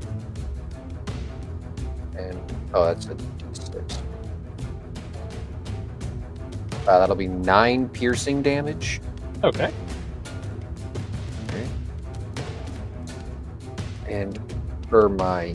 And, 2.19 2.41
oh, 2.75 2.87
that's 2.87 3.07
a 3.07 3.17
Uh, 6.87 6.99
that'll 6.99 7.17
be 7.17 7.29
nine 7.29 7.89
piercing 7.89 8.43
damage. 8.43 9.01
Okay. 9.43 9.73
And 14.09 14.41
for 14.89 15.09
my 15.09 15.55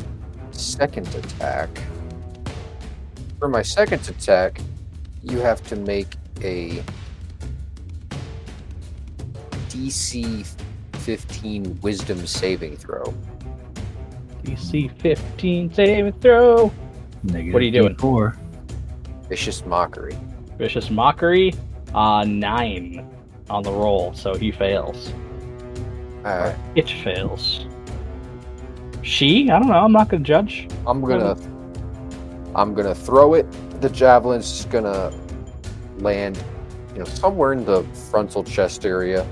second 0.51 1.07
attack, 1.15 1.69
for 3.39 3.47
my 3.47 3.61
second 3.61 4.07
attack, 4.09 4.59
you 5.23 5.39
have 5.39 5.65
to 5.67 5.75
make 5.75 6.15
a 6.41 6.83
DC 9.69 10.45
15 10.93 11.79
Wisdom 11.81 12.27
saving 12.27 12.75
throw. 12.75 13.13
DC 14.43 14.91
15 14.99 15.73
saving 15.73 16.11
throw. 16.13 16.71
Negative 17.23 17.53
What 17.53 17.61
are 17.61 17.65
you 17.65 17.71
doing? 17.71 17.95
D4. 17.95 18.37
Vicious 19.29 19.65
mockery. 19.65 20.17
Vicious 20.61 20.91
mockery. 20.91 21.55
Uh, 21.95 22.23
nine. 22.23 23.09
on 23.49 23.63
the 23.63 23.71
roll, 23.71 24.13
so 24.13 24.35
he 24.35 24.51
fails. 24.51 25.11
Alright. 26.23 26.55
It 26.75 26.87
fails. 26.87 27.65
She? 29.01 29.49
I 29.49 29.57
don't 29.57 29.69
know. 29.69 29.73
I'm 29.73 29.91
not 29.91 30.09
gonna 30.09 30.23
judge. 30.23 30.67
I'm 30.85 31.01
gonna 31.01 31.35
I'm 32.53 32.75
gonna 32.75 32.93
throw 32.93 33.33
it. 33.33 33.51
The 33.81 33.89
javelin's 33.89 34.51
just 34.51 34.69
gonna 34.69 35.11
land, 35.97 36.37
you 36.93 36.99
know, 36.99 37.05
somewhere 37.05 37.53
in 37.53 37.65
the 37.65 37.83
frontal 38.11 38.43
chest 38.43 38.85
area. 38.85 39.25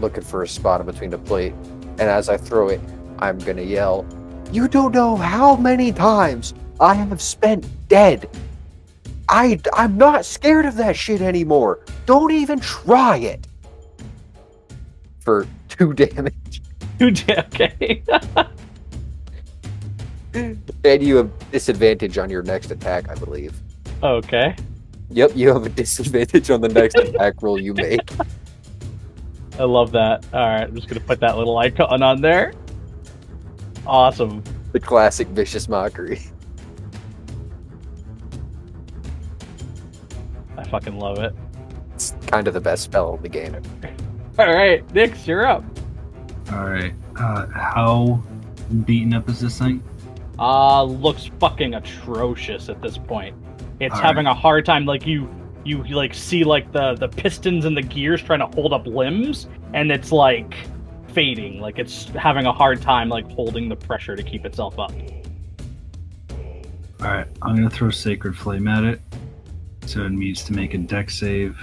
Looking 0.00 0.22
for 0.22 0.44
a 0.44 0.48
spot 0.48 0.80
in 0.80 0.86
between 0.86 1.10
the 1.10 1.18
plate. 1.18 1.52
And 1.98 2.02
as 2.02 2.28
I 2.28 2.36
throw 2.36 2.68
it, 2.68 2.80
I'm 3.18 3.38
gonna 3.38 3.62
yell, 3.62 4.06
You 4.52 4.68
don't 4.68 4.94
know 4.94 5.16
how 5.16 5.56
many 5.56 5.90
times 5.90 6.54
I 6.78 6.94
have 6.94 7.20
spent 7.20 7.66
dead. 7.88 8.30
I 9.30 9.60
I'm 9.74 9.96
not 9.96 10.24
scared 10.24 10.66
of 10.66 10.74
that 10.76 10.96
shit 10.96 11.22
anymore. 11.22 11.78
Don't 12.04 12.32
even 12.32 12.58
try 12.58 13.18
it. 13.18 13.46
For 15.20 15.46
two 15.68 15.92
damage. 15.94 16.62
Two 16.98 17.14
okay. 17.30 18.02
And 20.32 21.02
you 21.02 21.16
have 21.16 21.50
disadvantage 21.50 22.16
on 22.16 22.30
your 22.30 22.42
next 22.42 22.70
attack, 22.70 23.08
I 23.10 23.14
believe. 23.16 23.52
okay. 24.02 24.54
Yep, 25.10 25.32
you 25.34 25.48
have 25.48 25.66
a 25.66 25.68
disadvantage 25.68 26.50
on 26.50 26.60
the 26.60 26.68
next 26.68 26.94
attack 26.96 27.42
roll 27.42 27.60
you 27.60 27.74
make. 27.74 28.12
I 29.58 29.64
love 29.64 29.90
that. 29.90 30.24
All 30.32 30.40
right, 30.40 30.62
I'm 30.62 30.74
just 30.76 30.86
gonna 30.88 31.00
put 31.00 31.18
that 31.20 31.36
little 31.36 31.58
icon 31.58 32.02
on 32.02 32.20
there. 32.20 32.52
Awesome. 33.86 34.42
The 34.72 34.78
classic 34.78 35.26
vicious 35.28 35.68
mockery. 35.68 36.20
I 40.60 40.64
fucking 40.64 40.98
love 40.98 41.18
it. 41.18 41.34
It's 41.94 42.14
kind 42.26 42.46
of 42.46 42.54
the 42.54 42.60
best 42.60 42.84
spell 42.84 43.16
in 43.16 43.22
the 43.22 43.28
game. 43.28 43.54
All 44.38 44.46
right, 44.46 44.86
Nyx, 44.88 45.26
you're 45.26 45.46
up. 45.46 45.64
All 46.52 46.64
right. 46.64 46.94
Uh, 47.16 47.46
how 47.46 48.22
beaten 48.84 49.14
up 49.14 49.28
is 49.28 49.40
this 49.40 49.58
thing? 49.58 49.82
Uh, 50.38 50.82
looks 50.84 51.30
fucking 51.38 51.74
atrocious 51.74 52.68
at 52.68 52.80
this 52.82 52.98
point. 52.98 53.36
It's 53.80 53.94
All 53.94 54.00
having 54.00 54.26
a 54.26 54.34
hard 54.34 54.66
time. 54.66 54.84
Like 54.84 55.06
you, 55.06 55.28
you 55.64 55.82
like 55.84 56.14
see 56.14 56.44
like 56.44 56.72
the 56.72 56.94
the 56.94 57.08
pistons 57.08 57.64
and 57.64 57.76
the 57.76 57.82
gears 57.82 58.22
trying 58.22 58.40
to 58.40 58.46
hold 58.46 58.72
up 58.72 58.86
limbs, 58.86 59.48
and 59.72 59.90
it's 59.90 60.12
like 60.12 60.54
fading. 61.08 61.60
Like 61.60 61.78
it's 61.78 62.04
having 62.10 62.46
a 62.46 62.52
hard 62.52 62.82
time 62.82 63.08
like 63.08 63.30
holding 63.32 63.68
the 63.68 63.76
pressure 63.76 64.16
to 64.16 64.22
keep 64.22 64.44
itself 64.44 64.78
up. 64.78 64.92
All 67.00 67.08
right. 67.08 67.26
I'm 67.42 67.56
gonna 67.56 67.70
throw 67.70 67.90
Sacred 67.90 68.36
Flame 68.36 68.68
at 68.68 68.84
it. 68.84 69.00
So 69.90 70.04
it 70.04 70.12
needs 70.12 70.44
to 70.44 70.52
make 70.52 70.72
a 70.74 70.78
Dex 70.78 71.18
save. 71.18 71.58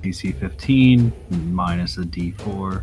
DC 0.00 0.34
15 0.40 1.12
minus 1.52 1.98
a 1.98 2.00
D4. 2.00 2.82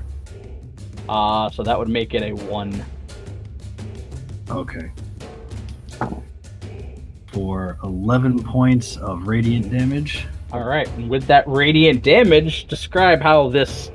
Uh, 1.09 1.49
so 1.49 1.64
that 1.64 1.80
would 1.80 1.89
make 1.89 2.14
it 2.14 2.22
a 2.22 2.33
one. 2.33 2.85
Okay. 4.48 4.91
For 7.33 7.80
11 7.83 8.43
points 8.43 8.95
of 8.98 9.25
radiant 9.25 9.72
damage. 9.72 10.27
All 10.51 10.64
right, 10.64 10.88
with 11.07 11.25
that 11.25 11.48
radiant 11.48 12.03
damage, 12.03 12.67
describe 12.67 13.22
how 13.23 13.49
this 13.49 13.89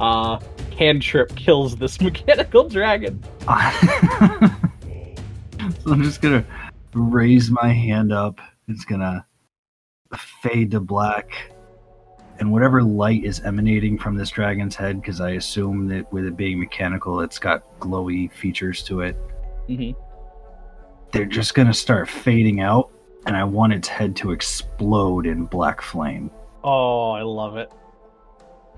uh 0.00 0.40
cantrip 0.72 1.32
kills 1.36 1.76
this 1.76 2.00
mechanical 2.00 2.68
dragon. 2.68 3.22
so 3.42 3.52
I'm 5.86 6.02
just 6.02 6.20
gonna 6.20 6.44
raise 6.92 7.52
my 7.52 7.68
hand 7.68 8.12
up. 8.12 8.40
It's 8.66 8.84
gonna 8.84 9.24
fade 10.16 10.70
to 10.70 10.80
black, 10.80 11.52
and 12.38 12.50
whatever 12.50 12.82
light 12.82 13.24
is 13.24 13.40
emanating 13.40 13.98
from 13.98 14.16
this 14.16 14.30
dragon's 14.30 14.74
head, 14.74 15.00
because 15.00 15.20
I 15.20 15.30
assume 15.30 15.88
that 15.88 16.10
with 16.12 16.24
it 16.24 16.36
being 16.36 16.58
mechanical, 16.58 17.20
it's 17.20 17.38
got 17.38 17.78
glowy 17.80 18.32
features 18.32 18.82
to 18.84 19.00
it. 19.00 19.16
Mhm. 19.68 19.94
They're 21.12 21.26
just 21.26 21.54
gonna 21.54 21.74
start 21.74 22.08
fading 22.08 22.60
out, 22.60 22.90
and 23.26 23.36
I 23.36 23.44
want 23.44 23.72
its 23.72 23.88
head 23.88 24.16
to 24.16 24.30
explode 24.30 25.26
in 25.26 25.44
black 25.44 25.82
flame. 25.82 26.30
Oh, 26.64 27.10
I 27.10 27.22
love 27.22 27.56
it. 27.56 27.70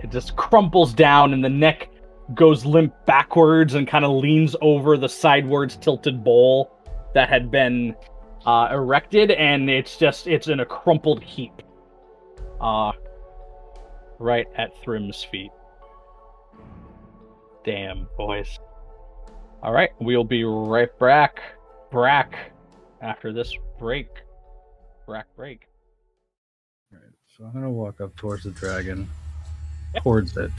It 0.03 0.11
just 0.11 0.37
crumples 0.37 0.95
down, 0.95 1.33
and 1.33 1.45
the 1.45 1.49
neck 1.49 1.89
goes 2.35 2.65
limp 2.65 2.95
backwards 3.07 3.75
and 3.75 3.87
kind 3.87 4.05
of 4.05 4.13
leans 4.13 4.55
over 4.63 4.97
the 4.97 5.09
sidewards 5.09 5.77
tilted 5.77 6.23
bowl 6.25 6.71
that 7.13 7.29
had 7.29 7.51
been 7.51 7.95
uh, 8.47 8.69
erected, 8.71 9.31
and 9.33 9.69
it's 9.71 9.97
just 9.97 10.27
it's 10.27 10.49
in 10.49 10.61
a 10.61 10.67
crumpled 10.67 11.23
heap, 11.23 11.63
uh, 12.61 12.93
right 14.19 14.47
at 14.57 14.77
Thrym's 14.83 15.23
feet. 15.25 15.51
Damn, 17.65 18.09
boys. 18.17 18.59
All 19.63 19.73
right, 19.73 19.91
we'll 20.01 20.25
be 20.25 20.45
right 20.45 20.97
back, 20.99 21.41
Brack, 21.91 22.53
after 23.03 23.33
this 23.33 23.55
break. 23.79 24.09
Brack 25.07 25.27
break. 25.37 25.67
Right. 26.91 27.03
So 27.37 27.45
I'm 27.45 27.53
gonna 27.53 27.71
walk 27.71 28.01
up 28.01 28.17
towards 28.17 28.45
the 28.45 28.51
dragon, 28.53 29.09
towards 30.03 30.37
it. 30.37 30.51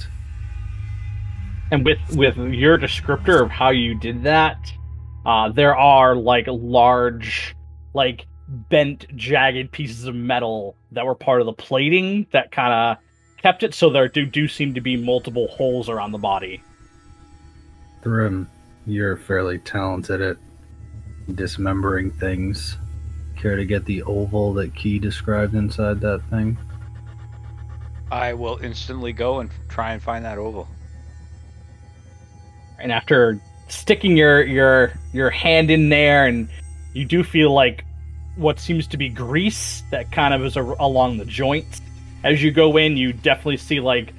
and 1.71 1.83
with 1.83 1.99
with 2.15 2.37
your 2.37 2.77
descriptor 2.77 3.41
of 3.41 3.49
how 3.49 3.69
you 3.69 3.95
did 3.95 4.21
that 4.23 4.57
uh 5.25 5.49
there 5.49 5.75
are 5.75 6.15
like 6.15 6.45
large 6.47 7.55
like 7.93 8.27
bent 8.47 9.05
jagged 9.15 9.71
pieces 9.71 10.05
of 10.05 10.15
metal 10.15 10.75
that 10.91 11.05
were 11.05 11.15
part 11.15 11.41
of 11.41 11.45
the 11.45 11.53
plating 11.53 12.27
that 12.31 12.51
kind 12.51 12.73
of 12.73 12.97
kept 13.41 13.63
it 13.63 13.73
so 13.73 13.89
there 13.89 14.07
do, 14.07 14.25
do 14.25 14.47
seem 14.47 14.73
to 14.73 14.81
be 14.81 14.97
multiple 14.97 15.47
holes 15.47 15.89
around 15.89 16.11
the 16.11 16.17
body 16.17 16.61
Thrym, 18.01 18.49
you're 18.85 19.15
fairly 19.15 19.59
talented 19.59 20.21
at 20.21 20.37
dismembering 21.35 22.11
things. 22.11 22.77
Care 23.35 23.55
to 23.55 23.65
get 23.65 23.85
the 23.85 24.01
oval 24.03 24.53
that 24.53 24.75
Kee 24.75 24.97
described 24.99 25.53
inside 25.53 26.01
that 26.01 26.21
thing? 26.31 26.57
I 28.11 28.33
will 28.33 28.57
instantly 28.57 29.13
go 29.13 29.39
and 29.39 29.49
try 29.69 29.93
and 29.93 30.01
find 30.01 30.25
that 30.25 30.37
oval. 30.37 30.67
and 32.79 32.91
after 32.91 33.39
sticking 33.67 34.17
your 34.17 34.43
your 34.43 34.91
your 35.13 35.29
hand 35.29 35.71
in 35.71 35.89
there 35.89 36.25
and 36.25 36.49
you 36.93 37.05
do 37.05 37.23
feel 37.23 37.51
like 37.51 37.85
what 38.35 38.59
seems 38.59 38.87
to 38.87 38.97
be 38.97 39.09
grease 39.09 39.83
that 39.91 40.11
kind 40.11 40.33
of 40.33 40.43
is 40.43 40.55
a, 40.55 40.61
along 40.79 41.17
the 41.17 41.25
joints. 41.25 41.81
As 42.23 42.41
you 42.41 42.51
go 42.51 42.77
in 42.77 42.97
you 42.97 43.13
definitely 43.13 43.57
see 43.57 43.79
like 43.79 44.13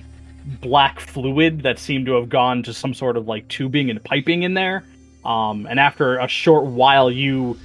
black 0.61 1.01
fluid 1.01 1.63
that 1.63 1.79
seemed 1.79 2.07
to 2.07 2.13
have 2.15 2.29
gone 2.29 2.63
to 2.65 2.73
some 2.73 2.95
sort 2.95 3.17
of 3.17 3.29
like 3.29 3.47
tubing 3.49 3.91
and 3.91 4.03
piping 4.03 4.43
in 4.43 4.55
there. 4.55 4.85
Um, 5.25 5.67
and 5.67 5.79
after 5.79 6.19
a 6.19 6.27
short 6.27 6.65
while 6.65 7.11
you 7.11 7.57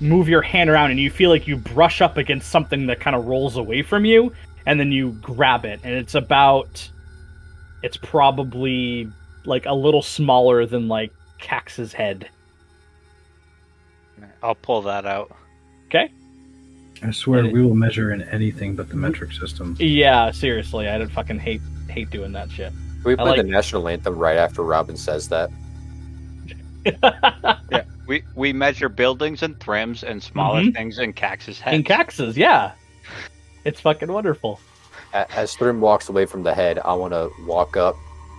move 0.00 0.28
your 0.28 0.42
hand 0.42 0.70
around 0.70 0.90
and 0.90 1.00
you 1.00 1.10
feel 1.10 1.28
like 1.28 1.46
you 1.46 1.56
brush 1.56 2.00
up 2.00 2.16
against 2.16 2.50
something 2.50 2.86
that 2.86 3.00
kind 3.00 3.14
of 3.16 3.26
rolls 3.26 3.56
away 3.56 3.82
from 3.82 4.04
you 4.04 4.32
and 4.66 4.78
then 4.78 4.92
you 4.92 5.10
grab 5.20 5.64
it. 5.64 5.80
And 5.82 5.94
it's 5.94 6.14
about 6.14 6.88
it's 7.82 7.96
probably 7.96 9.10
like 9.44 9.66
a 9.66 9.74
little 9.74 10.02
smaller 10.02 10.66
than 10.66 10.88
like 10.88 11.12
Kax's 11.40 11.92
head. 11.92 12.28
I'll 14.42 14.54
pull 14.54 14.82
that 14.82 15.06
out. 15.06 15.34
Okay. 15.86 16.10
I 17.02 17.10
swear 17.12 17.46
we 17.46 17.62
will 17.62 17.74
measure 17.74 18.12
in 18.12 18.22
anything 18.22 18.76
but 18.76 18.88
the 18.88 18.96
metric 18.96 19.32
system. 19.32 19.76
Yeah, 19.78 20.30
seriously, 20.30 20.88
I 20.88 20.98
don't 20.98 21.10
fucking 21.10 21.38
hate 21.38 21.62
hate 21.88 22.10
doing 22.10 22.32
that 22.32 22.50
shit. 22.50 22.72
Can 22.72 23.02
we 23.04 23.16
play 23.16 23.24
like- 23.30 23.36
the 23.38 23.44
national 23.44 23.88
anthem 23.88 24.16
right 24.18 24.36
after 24.36 24.62
Robin 24.62 24.96
says 24.96 25.28
that? 25.28 25.50
Yeah, 27.70 27.84
we 28.06 28.22
we 28.34 28.52
measure 28.52 28.88
buildings 28.88 29.42
and 29.42 29.58
thrims 29.60 30.02
and 30.02 30.22
smaller 30.22 30.62
Mhm. 30.62 30.74
things 30.74 30.98
in 30.98 31.12
Kax's 31.12 31.60
head. 31.60 31.74
In 31.74 31.84
Kax's, 31.84 32.36
yeah. 32.36 32.72
It's 33.64 33.80
fucking 33.80 34.10
wonderful. 34.10 34.58
As 35.12 35.54
Thrym 35.54 35.80
walks 35.80 36.08
away 36.08 36.24
from 36.26 36.42
the 36.42 36.54
head, 36.54 36.78
I 36.84 36.94
want 36.94 37.12
to 37.12 37.30
walk 37.46 37.76
up, 37.76 37.96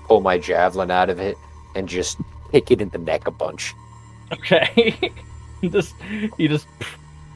pull 0.07 0.21
my 0.21 0.37
javelin 0.37 0.89
out 0.89 1.09
of 1.09 1.19
it, 1.19 1.35
and 1.75 1.87
just 1.87 2.17
pick 2.51 2.71
it 2.71 2.81
in 2.81 2.89
the 2.89 2.97
neck 2.97 3.27
a 3.27 3.31
bunch. 3.31 3.73
Okay. 4.33 5.11
you 5.63 5.69
just 5.69 5.93
you 6.37 6.47
just 6.47 6.67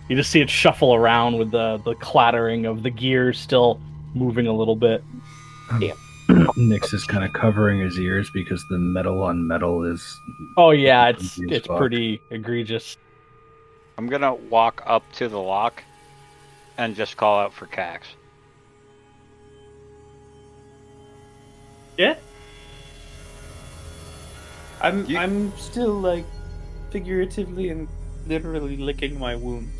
you 0.09 0.15
just 0.15 0.29
see 0.31 0.41
it 0.41 0.49
shuffle 0.49 0.93
around 0.93 1.37
with 1.37 1.51
the 1.51 1.77
the 1.85 1.95
clattering 1.95 2.65
of 2.65 2.83
the 2.83 2.89
gears 2.89 3.39
still 3.39 3.79
moving 4.13 4.47
a 4.47 4.53
little 4.53 4.75
bit. 4.75 5.03
Um, 5.71 5.81
Nyx 6.57 6.93
is 6.93 7.03
kind 7.05 7.23
of 7.23 7.33
covering 7.33 7.79
his 7.79 7.99
ears 7.99 8.29
because 8.33 8.65
the 8.69 8.77
metal 8.79 9.21
on 9.23 9.47
metal 9.47 9.83
is. 9.83 10.19
Oh 10.57 10.71
yeah, 10.71 11.09
it's 11.09 11.39
it's 11.39 11.67
fuck. 11.67 11.77
pretty 11.77 12.19
egregious. 12.31 12.97
I'm 13.97 14.07
gonna 14.07 14.33
walk 14.33 14.83
up 14.85 15.03
to 15.13 15.27
the 15.29 15.39
lock 15.39 15.83
and 16.77 16.95
just 16.95 17.15
call 17.15 17.39
out 17.39 17.53
for 17.53 17.65
Kax. 17.67 18.01
Yeah. 21.97 22.15
I'm 24.81 25.05
You- 25.05 25.17
I'm 25.17 25.55
still 25.57 25.93
like 25.93 26.25
figuratively 26.91 27.69
and 27.69 27.87
literally 28.27 28.77
licking 28.77 29.17
my 29.19 29.35
wounds. 29.35 29.71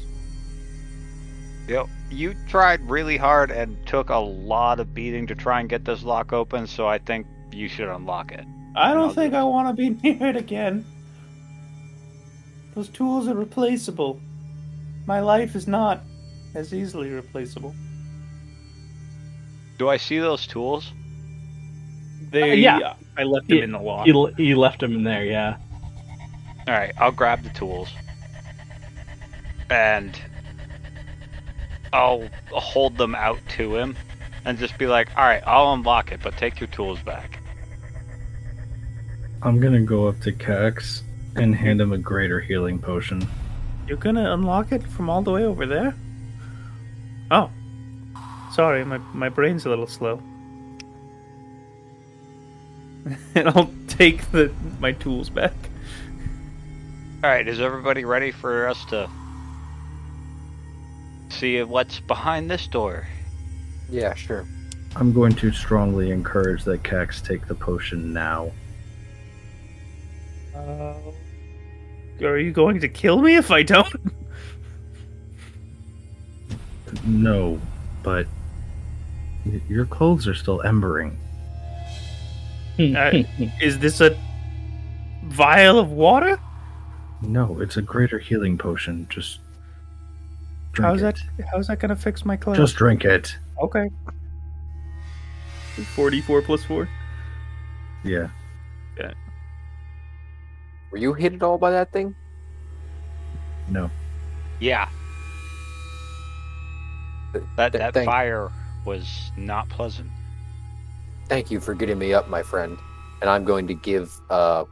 You 1.67 1.74
know, 1.75 1.90
you 2.11 2.35
tried 2.48 2.88
really 2.90 3.17
hard 3.17 3.49
and 3.51 3.75
took 3.88 4.09
a 4.09 4.17
lot 4.17 4.80
of 4.80 4.93
beating 4.93 5.25
to 5.27 5.35
try 5.35 5.59
and 5.59 5.67
get 5.69 5.83
this 5.85 6.03
lock 6.03 6.32
open, 6.32 6.67
so 6.67 6.88
I 6.88 6.99
think 6.99 7.25
you 7.51 7.67
should 7.67 7.88
unlock 7.88 8.32
it. 8.32 8.45
I 8.75 8.93
don't 8.93 9.14
think 9.15 9.33
it. 9.33 9.38
I 9.38 9.43
want 9.43 9.69
to 9.69 9.74
be 9.74 9.90
near 10.03 10.27
it 10.30 10.35
again. 10.35 10.85
Those 12.75 12.90
tools 12.90 13.27
are 13.27 13.33
replaceable. 13.33 14.19
My 15.07 15.22
life 15.22 15.56
is 15.56 15.67
not 15.67 16.01
as 16.53 16.74
easily 16.74 17.09
replaceable. 17.09 17.74
Do 19.77 19.90
I 19.90 19.98
see 19.98 20.19
those 20.19 20.45
tools? 20.45 20.91
They, 22.32 22.51
Uh, 22.51 22.56
yeah. 22.56 22.93
I 23.17 23.24
left 23.24 23.48
them 23.48 23.57
Yeah, 23.57 23.64
in 23.64 23.72
the 23.72 23.80
lock. 23.80 24.07
You, 24.07 24.14
l- 24.14 24.32
you 24.38 24.57
left 24.59 24.82
them 24.82 24.93
in 24.93 25.03
there, 25.03 25.24
yeah. 25.25 25.57
All 26.67 26.74
right, 26.74 26.91
I'll 26.98 27.11
grab 27.11 27.43
the 27.43 27.49
tools, 27.51 27.90
and 29.69 30.19
I'll 31.94 32.30
hold 32.52 32.98
them 32.98 33.16
out 33.16 33.40
to 33.58 33.76
him, 33.76 33.95
and 34.45 34.58
just 34.58 34.77
be 34.77 34.88
like, 34.88 35.10
"All 35.18 35.24
right, 35.24 35.44
I'll 35.45 35.74
unlock 35.74 36.11
it, 36.11 36.22
but 36.24 36.38
take 36.38 36.60
your 36.60 36.68
tools 36.68 37.00
back." 37.02 37.40
I'm 39.42 39.60
gonna 39.60 39.82
go 39.82 40.08
up 40.08 40.19
to 40.22 40.32
Kax 40.32 41.03
and 41.35 41.53
hand 41.56 41.80
him 41.80 41.94
a 41.94 41.98
greater 41.98 42.40
healing 42.40 42.80
potion. 42.80 43.27
You're 43.88 43.98
gonna 43.98 44.34
unlock 44.34 44.72
it 44.72 44.84
from 44.84 45.10
all 45.10 45.22
the 45.22 45.32
way 45.32 45.44
over 45.44 45.66
there? 45.66 45.95
Oh. 47.30 47.52
Sorry, 48.52 48.84
my, 48.85 48.98
my 49.14 49.30
brain's 49.30 49.66
a 49.66 49.69
little 49.69 49.88
slow. 49.88 50.22
and 53.35 53.50
I'll 53.50 53.69
take 53.88 54.32
the 54.32 54.52
my 54.80 54.94
tools 54.94 55.30
back. 55.30 55.53
All 57.24 57.30
right, 57.30 57.48
is 57.48 57.60
everybody 57.60 58.06
ready 58.06 58.32
for 58.32 58.68
us 58.68 58.84
to 58.85 59.10
see 61.35 61.61
what's 61.64 61.99
behind 61.99 62.49
this 62.49 62.67
door? 62.67 63.07
Yeah, 63.89 64.14
sure. 64.14 64.45
I'm 64.95 65.11
going 65.11 65.33
to 65.35 65.51
strongly 65.51 66.11
encourage 66.11 66.64
that 66.64 66.83
Kax 66.83 67.25
take 67.25 67.47
the 67.47 67.55
potion 67.55 68.14
now. 68.14 68.51
Uh, 70.55 70.93
are 72.22 72.38
you 72.38 72.51
going 72.51 72.80
to 72.80 72.88
kill 72.88 73.22
me 73.22 73.35
if 73.35 73.51
I 73.51 73.64
don't? 73.64 73.93
No, 77.03 77.59
but 78.03 78.25
your 79.67 79.85
clothes 79.85 80.27
are 80.27 80.33
still 80.33 80.61
embering. 80.61 81.17
Uh, 82.80 83.23
Is 83.61 83.80
this 83.80 84.01
a 84.01 84.17
vial 85.25 85.77
of 85.77 85.91
water? 85.91 86.39
No, 87.22 87.59
it's 87.61 87.77
a 87.77 87.81
greater 87.81 88.17
healing 88.17 88.57
potion. 88.57 89.07
Just 89.09 89.39
drink 90.75 90.87
How's 90.91 91.01
it. 91.01 91.19
that? 91.37 91.47
How's 91.51 91.67
that 91.67 91.79
gonna 91.79 91.95
fix 91.95 92.23
my 92.25 92.35
clothes? 92.37 92.57
Just 92.57 92.75
drink 92.75 93.03
it. 93.05 93.35
okay. 93.61 93.89
Forty-four 95.95 96.41
plus 96.41 96.63
four. 96.63 96.87
Yeah. 98.03 98.29
Yeah. 98.97 99.13
Were 100.91 100.97
you 100.99 101.13
hit 101.13 101.33
at 101.33 101.43
all 101.43 101.57
by 101.57 101.71
that 101.71 101.91
thing? 101.91 102.15
No. 103.67 103.89
Yeah, 104.59 104.87
that 107.57 107.71
Th- 107.73 107.81
that 107.81 107.93
thank- 107.93 108.05
fire 108.05 108.49
was 108.85 109.31
not 109.35 109.67
pleasant. 109.67 110.09
Thank 111.27 111.51
you 111.51 111.59
for 111.59 111.73
getting 111.73 111.97
me 111.97 112.13
up, 112.13 112.29
my 112.29 112.41
friend. 112.43 112.77
And 113.21 113.29
I'm 113.29 113.43
going 113.43 113.67
to 113.67 113.73
give 113.73 114.13
uh 114.29 114.63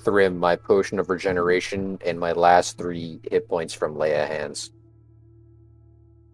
Thrym 0.00 0.36
my 0.36 0.56
potion 0.56 0.98
of 0.98 1.10
regeneration 1.10 1.96
and 2.04 2.18
my 2.18 2.32
last 2.32 2.76
three 2.76 3.20
hit 3.30 3.48
points 3.48 3.72
from 3.72 3.94
Leia 3.94 4.26
hands. 4.26 4.71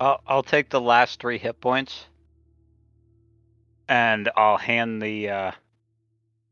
I'll 0.01 0.21
I'll 0.27 0.43
take 0.43 0.71
the 0.71 0.81
last 0.81 1.21
three 1.21 1.39
hit 1.39 1.61
points, 1.61 2.07
and 3.89 4.31
I'll 4.37 4.57
hand 4.57 5.03
the 5.03 5.29
uh, 5.29 5.53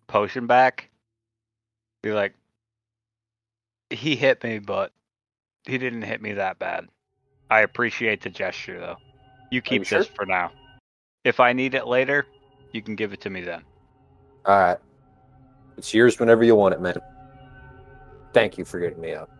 potion 0.06 0.46
back. 0.46 0.90
Be 2.02 2.12
like, 2.12 2.34
he 3.90 4.16
hit 4.16 4.42
me, 4.42 4.58
but 4.58 4.92
he 5.64 5.78
didn't 5.78 6.02
hit 6.02 6.20
me 6.20 6.34
that 6.34 6.58
bad. 6.58 6.88
I 7.50 7.60
appreciate 7.60 8.22
the 8.22 8.30
gesture, 8.30 8.80
though. 8.80 8.96
You 9.50 9.60
keep 9.62 9.80
you 9.80 9.84
this 9.98 10.06
sure? 10.06 10.14
for 10.16 10.26
now. 10.26 10.50
If 11.24 11.40
I 11.40 11.52
need 11.52 11.74
it 11.74 11.86
later, 11.86 12.26
you 12.72 12.82
can 12.82 12.96
give 12.96 13.12
it 13.12 13.20
to 13.22 13.30
me 13.30 13.42
then. 13.42 13.62
All 14.44 14.58
right. 14.58 14.78
It's 15.76 15.92
yours 15.92 16.18
whenever 16.18 16.44
you 16.44 16.56
want 16.56 16.74
it, 16.74 16.80
man. 16.80 16.96
Thank 18.32 18.58
you 18.58 18.64
for 18.64 18.80
getting 18.80 19.00
me 19.00 19.12
up. 19.12 19.30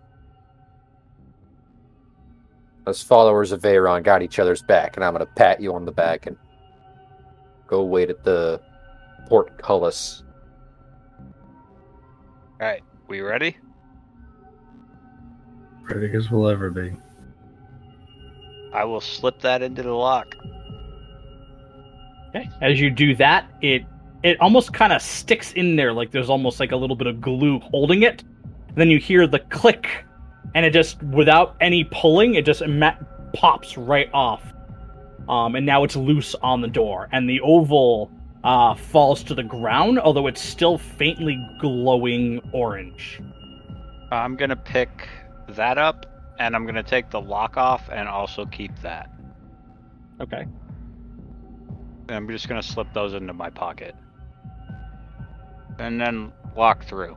Us 2.87 3.03
followers 3.03 3.51
of 3.51 3.61
Veyron 3.63 4.03
got 4.03 4.23
each 4.23 4.39
other's 4.39 4.63
back, 4.63 4.97
and 4.97 5.05
I'm 5.05 5.13
going 5.13 5.27
to 5.27 5.33
pat 5.33 5.61
you 5.61 5.75
on 5.75 5.85
the 5.85 5.93
back 5.93 6.27
and 6.27 6.37
go 7.67 7.83
wait 7.85 8.11
at 8.11 8.23
the 8.23 8.61
portcullis. 9.29 10.23
All 12.61 12.67
right, 12.67 12.83
we 13.09 13.21
ready? 13.21 13.57
Ready 15.83 16.17
as 16.17 16.31
we'll 16.31 16.49
ever 16.49 16.71
be. 16.71 16.97
I 18.73 18.85
will 18.85 19.01
slip 19.01 19.41
that 19.41 19.63
into 19.63 19.83
the 19.83 19.93
lock. 19.93 20.27
Okay. 22.29 22.49
As 22.61 22.81
you 22.81 22.91
do 22.91 23.15
that, 23.17 23.51
it 23.63 23.85
it 24.23 24.41
almost 24.41 24.73
kind 24.73 24.93
of 24.93 25.03
sticks 25.03 25.53
in 25.53 25.77
there, 25.77 25.93
like 25.93 26.11
there's 26.11 26.31
almost 26.31 26.61
like 26.61 26.73
a 26.73 26.77
little 26.77 26.97
bit 26.97 27.07
of 27.07 27.21
glue 27.21 27.61
holding 27.61 28.03
it. 28.03 28.23
And 28.69 28.77
then 28.77 28.91
you 28.91 28.99
hear 28.99 29.27
the 29.27 29.39
click, 29.39 30.05
and 30.55 30.65
it 30.65 30.73
just, 30.73 31.03
without 31.03 31.57
any 31.61 31.85
pulling, 31.85 32.35
it 32.35 32.45
just 32.45 32.63
ima- 32.63 32.99
pops 33.35 33.77
right 33.77 34.09
off. 34.13 34.43
Um, 35.29 35.57
and 35.57 35.67
now 35.67 35.83
it's 35.85 35.97
loose 35.97 36.35
on 36.37 36.61
the 36.61 36.69
door, 36.69 37.09
and 37.13 37.29
the 37.29 37.41
oval 37.41 38.11
uh, 38.45 38.75
falls 38.75 39.25
to 39.25 39.35
the 39.35 39.43
ground, 39.43 39.99
although 39.99 40.29
it's 40.29 40.41
still 40.41 40.79
faintly 40.79 41.37
glowing 41.61 42.41
orange. 42.53 43.21
I'm 44.13 44.37
gonna 44.37 44.57
pick 44.57 45.09
that 45.49 45.79
up, 45.79 46.07
and 46.39 46.55
I'm 46.55 46.65
gonna 46.65 46.83
take 46.83 47.11
the 47.11 47.21
lock 47.21 47.57
off, 47.57 47.89
and 47.91 48.09
also 48.09 48.47
keep 48.47 48.71
that. 48.83 49.11
Okay. 50.21 50.47
I'm 52.09 52.29
just 52.29 52.49
gonna 52.49 52.63
slip 52.63 52.93
those 52.93 53.15
into 53.15 53.33
my 53.33 53.51
pocket. 53.51 53.97
And 55.79 56.01
then 56.01 56.33
walk 56.55 56.85
through. 56.85 57.17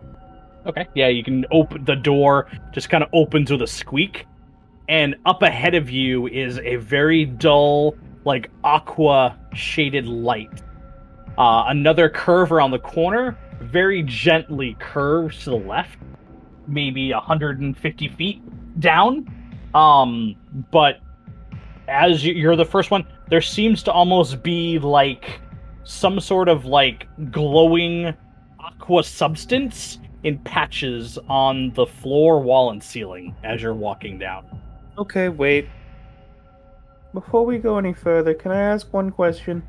Okay. 0.65 0.87
Yeah, 0.93 1.07
you 1.07 1.23
can 1.23 1.45
open 1.51 1.85
the 1.85 1.95
door, 1.95 2.47
just 2.71 2.89
kind 2.89 3.03
of 3.03 3.09
opens 3.13 3.51
with 3.51 3.61
a 3.61 3.67
squeak. 3.67 4.25
And 4.87 5.15
up 5.25 5.41
ahead 5.43 5.75
of 5.75 5.89
you 5.89 6.27
is 6.27 6.59
a 6.59 6.77
very 6.77 7.25
dull, 7.25 7.95
like 8.25 8.49
aqua 8.63 9.37
shaded 9.53 10.05
light. 10.07 10.61
Uh, 11.37 11.65
another 11.67 12.09
curve 12.09 12.51
around 12.51 12.71
the 12.71 12.79
corner, 12.79 13.37
very 13.61 14.03
gently 14.03 14.75
curves 14.79 15.43
to 15.43 15.51
the 15.51 15.55
left, 15.55 15.97
maybe 16.67 17.13
150 17.13 18.07
feet 18.09 18.41
down. 18.79 19.27
Um, 19.73 20.35
but 20.71 20.99
as 21.87 22.25
you- 22.25 22.33
you're 22.33 22.55
the 22.55 22.65
first 22.65 22.91
one, 22.91 23.05
there 23.29 23.41
seems 23.41 23.83
to 23.83 23.91
almost 23.91 24.41
be 24.43 24.79
like 24.79 25.39
some 25.83 26.19
sort 26.19 26.49
of 26.49 26.65
like 26.65 27.07
glowing 27.31 28.13
aqua 28.59 29.03
substance 29.03 29.99
in 30.23 30.37
patches 30.39 31.17
on 31.29 31.71
the 31.73 31.85
floor, 31.85 32.39
wall, 32.41 32.71
and 32.71 32.83
ceiling 32.83 33.35
as 33.43 33.61
you're 33.61 33.73
walking 33.73 34.19
down. 34.19 34.45
Okay, 34.97 35.29
wait. 35.29 35.67
Before 37.13 37.45
we 37.45 37.57
go 37.57 37.77
any 37.77 37.93
further, 37.93 38.33
can 38.33 38.51
I 38.51 38.59
ask 38.61 38.91
one 38.93 39.11
question? 39.11 39.63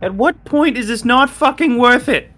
At 0.00 0.14
what 0.14 0.44
point 0.44 0.76
is 0.76 0.86
this 0.86 1.04
not 1.04 1.28
fucking 1.30 1.78
worth 1.78 2.08
it? 2.08 2.30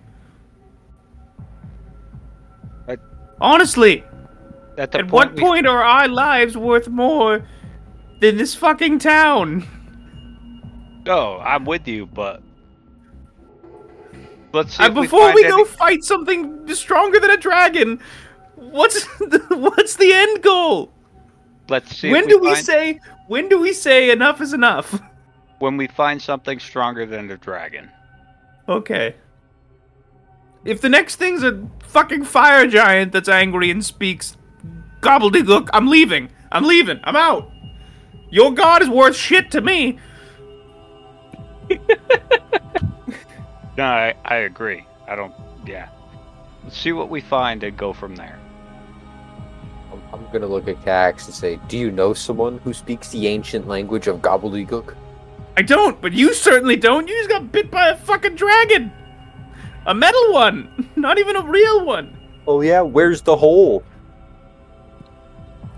I- 2.89 2.97
Honestly, 3.41 4.05
At 4.79 4.93
the 4.93 5.01
at 5.01 5.11
what 5.11 5.35
we- 5.35 5.41
point 5.43 5.67
are 5.67 5.83
our 5.83 6.09
lives 6.09 6.57
worth 6.57 6.89
more 6.89 7.43
than 8.21 8.37
this 8.39 8.55
fucking 8.55 9.01
town? 9.01 9.65
No, 11.05 11.39
I'm 11.45 11.65
with 11.65 11.87
you, 11.89 12.07
but 12.07 12.43
let's 14.53 14.77
see. 14.77 14.85
Uh, 14.85 14.91
we 14.93 15.03
before 15.03 15.35
we 15.35 15.45
any- 15.45 15.51
go 15.51 15.65
fight 15.65 16.03
something 16.05 16.73
stronger 16.75 17.21
than 17.21 17.31
a 17.31 17.37
dragon, 17.37 18.01
what's 18.57 19.05
the, 19.19 19.45
what's 19.51 19.97
the 19.97 20.13
end 20.13 20.43
goal? 20.43 20.91
let's 21.69 21.97
see. 21.97 22.11
when 22.11 22.27
do 22.27 22.39
we 22.41 22.53
find- 22.53 22.67
say 22.67 23.01
when 23.29 23.49
do 23.49 23.61
we 23.61 23.73
say 23.73 24.11
enough 24.11 24.41
is 24.41 24.53
enough? 24.53 25.01
when 25.61 25.77
we 25.77 25.87
find 25.87 26.21
something 26.21 26.59
stronger 26.59 27.07
than 27.07 27.29
the 27.29 27.37
dragon? 27.37 27.91
Okay. 28.69 29.15
If 30.65 30.81
the 30.81 30.89
next 30.89 31.17
thing's 31.17 31.43
a 31.43 31.67
fucking 31.85 32.25
fire 32.25 32.67
giant 32.67 33.13
that's 33.13 33.29
angry 33.29 33.71
and 33.71 33.85
speaks 33.85 34.37
gobbledygook, 35.01 35.71
I'm 35.73 35.87
leaving. 35.87 36.29
I'm 36.53 36.65
leaving. 36.65 37.01
I'm 37.05 37.17
out. 37.17 37.51
Your 38.31 38.53
god 38.53 38.83
is 38.83 38.89
worth 38.89 39.17
shit 39.17 39.51
to 39.53 39.61
me. 39.61 39.99
No, 43.81 43.87
I, 43.87 44.15
I 44.27 44.37
agree. 44.41 44.85
I 45.09 45.15
don't. 45.15 45.33
Yeah. 45.65 45.89
Let's 46.63 46.77
see 46.77 46.93
what 46.93 47.09
we 47.09 47.23
find 47.23 47.63
and 47.65 47.75
go 47.79 47.95
from 47.95 48.15
there. 48.15 48.39
I'm, 49.91 50.03
I'm, 50.13 50.27
I'm 50.27 50.31
gonna 50.31 50.49
look 50.49 50.69
at 50.69 50.77
Kax 50.83 51.25
and 51.25 51.35
say, 51.35 51.59
"Do 51.67 51.79
you 51.79 51.91
know 51.91 52.13
someone 52.13 52.59
who 52.59 52.75
speaks 52.75 53.09
the 53.09 53.27
ancient 53.27 53.69
language 53.69 54.07
of 54.07 54.19
gobbledygook?" 54.19 54.95
I 55.57 55.63
don't, 55.63 55.99
but 55.99 56.13
you 56.13 56.35
certainly 56.35 56.77
don't. 56.77 57.09
You 57.09 57.15
just 57.15 57.31
got 57.31 57.51
bit 57.51 57.71
by 57.71 57.89
a 57.89 57.97
fucking 57.97 58.35
dragon. 58.35 58.93
A 59.87 59.95
metal 59.95 60.31
one, 60.31 60.91
not 60.97 61.17
even 61.17 61.37
a 61.37 61.43
real 61.43 61.83
one. 61.87 62.19
Oh 62.47 62.61
yeah, 62.61 62.83
where's 62.83 63.23
the 63.23 63.35
hole? 63.35 63.83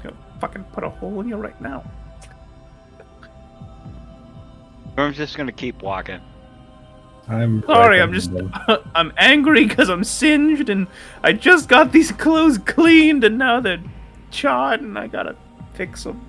Gonna 0.03 0.17
fucking 0.41 0.65
put 0.73 0.83
a 0.83 0.91
hole 0.91 1.21
in 1.21 1.29
you 1.29 1.37
right 1.37 1.61
now. 1.61 1.89
I'm 4.97 5.13
just 5.13 5.37
gonna 5.37 5.53
keep 5.53 5.83
walking. 5.83 6.21
I'm 7.33 7.63
Sorry, 7.63 8.01
I'm 8.01 8.13
just. 8.13 8.31
I'm 8.95 9.13
angry 9.17 9.65
because 9.67 9.89
I'm 9.89 10.05
singed 10.05 10.69
and 10.69 10.87
I 11.23 11.33
just 11.33 11.69
got 11.69 11.93
these 11.93 12.13
clothes 12.13 12.59
cleaned 12.59 13.25
and 13.25 13.39
now 13.39 13.61
they're 13.61 13.83
charred 14.31 14.81
and 14.81 14.99
I 14.99 15.07
gotta 15.07 15.37
fix 15.75 16.05
them. 16.05 16.25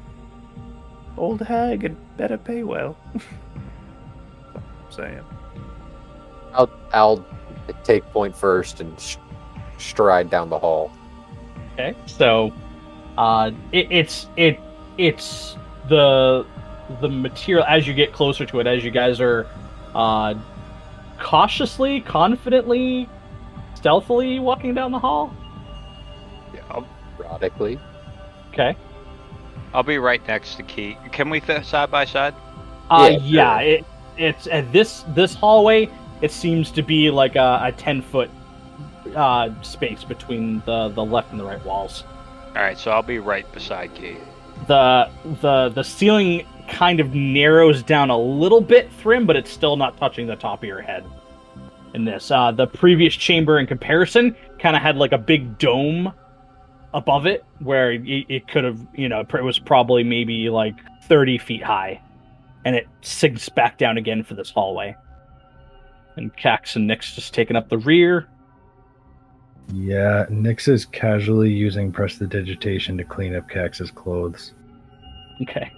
Old 1.17 1.41
hag 1.41 1.83
and 1.83 1.97
better 2.17 2.37
pay 2.37 2.63
well. 2.63 2.97
I'm 3.13 4.61
saying. 4.89 5.21
I'll 6.53 6.69
I'll 6.93 7.25
take 7.83 8.03
point 8.11 8.35
first 8.35 8.79
and 8.79 8.99
sh- 8.99 9.17
stride 9.77 10.29
down 10.29 10.49
the 10.49 10.59
hall. 10.59 10.91
Okay, 11.73 11.95
so 12.05 12.53
uh, 13.17 13.51
it, 13.71 13.87
it's 13.91 14.27
it 14.37 14.59
it's 14.97 15.57
the 15.89 16.45
the 17.01 17.09
material 17.09 17.65
as 17.65 17.87
you 17.87 17.93
get 17.93 18.13
closer 18.13 18.45
to 18.45 18.59
it, 18.59 18.67
as 18.67 18.83
you 18.83 18.91
guys 18.91 19.19
are 19.19 19.47
uh, 19.95 20.35
cautiously, 21.23 22.01
confidently, 22.01 23.09
stealthily 23.75 24.39
walking 24.39 24.73
down 24.73 24.91
the 24.91 24.99
hall. 24.99 25.33
Yeah, 26.53 26.83
erotically. 27.17 27.79
Okay. 28.51 28.75
I'll 29.73 29.81
be 29.83 29.97
right 29.97 30.25
next 30.27 30.55
to 30.55 30.63
Kee. 30.63 30.97
Can 31.11 31.29
we 31.29 31.39
fit 31.39 31.65
side 31.65 31.89
by 31.89 32.05
side? 32.05 32.35
Uh, 32.91 33.09
Yeah, 33.11 33.17
yeah, 33.23 33.59
sure. 33.59 33.67
it, 33.69 33.85
it's 34.17 34.47
at 34.47 34.71
this 34.71 35.03
this 35.15 35.33
hallway. 35.33 35.89
It 36.21 36.31
seems 36.31 36.69
to 36.71 36.83
be 36.83 37.09
like 37.09 37.35
a, 37.35 37.59
a 37.63 37.71
ten 37.71 38.01
foot 38.01 38.29
uh, 39.15 39.49
space 39.63 40.03
between 40.03 40.61
the 40.65 40.89
the 40.89 41.03
left 41.03 41.31
and 41.31 41.39
the 41.39 41.43
right 41.45 41.63
walls. 41.65 42.03
All 42.55 42.61
right, 42.61 42.77
so 42.77 42.91
I'll 42.91 43.01
be 43.01 43.17
right 43.17 43.51
beside 43.51 43.95
Kee. 43.95 44.17
the 44.67 45.09
the 45.41 45.69
the 45.69 45.83
ceiling 45.83 46.45
kind 46.67 46.99
of 46.99 47.13
narrows 47.13 47.83
down 47.83 48.09
a 48.09 48.17
little 48.17 48.61
bit, 48.61 48.91
Thrym, 48.93 49.25
but 49.25 49.35
it's 49.35 49.51
still 49.51 49.75
not 49.75 49.97
touching 49.97 50.27
the 50.27 50.35
top 50.35 50.63
of 50.63 50.67
your 50.67 50.81
head. 50.81 51.05
In 51.93 52.05
this, 52.05 52.31
uh, 52.31 52.51
the 52.51 52.67
previous 52.67 53.13
chamber, 53.13 53.59
in 53.59 53.67
comparison, 53.67 54.35
kind 54.59 54.75
of 54.75 54.81
had 54.81 54.97
like 54.97 55.11
a 55.11 55.17
big 55.17 55.57
dome 55.59 56.11
above 56.93 57.25
it, 57.25 57.45
where 57.59 57.91
it, 57.91 58.01
it 58.29 58.47
could 58.47 58.63
have, 58.63 58.79
you 58.95 59.09
know, 59.09 59.19
it 59.19 59.43
was 59.43 59.59
probably 59.59 60.03
maybe 60.03 60.49
like 60.49 60.75
thirty 61.03 61.37
feet 61.37 61.63
high, 61.63 62.01
and 62.65 62.75
it 62.75 62.87
sinks 63.01 63.47
back 63.49 63.77
down 63.77 63.97
again 63.97 64.23
for 64.23 64.33
this 64.33 64.49
hallway. 64.49 64.95
And 66.15 66.35
Kax 66.35 66.75
and 66.75 66.89
Nyx's 66.89 67.15
just 67.15 67.33
taking 67.33 67.55
up 67.55 67.69
the 67.69 67.77
rear. 67.77 68.27
Yeah, 69.71 70.25
Nyx 70.29 70.67
is 70.67 70.85
casually 70.85 71.51
using 71.51 71.91
prestidigitation 71.91 72.97
to 72.97 73.03
clean 73.03 73.35
up 73.35 73.49
Kax's 73.49 73.91
clothes. 73.91 74.53
Okay. 75.41 75.71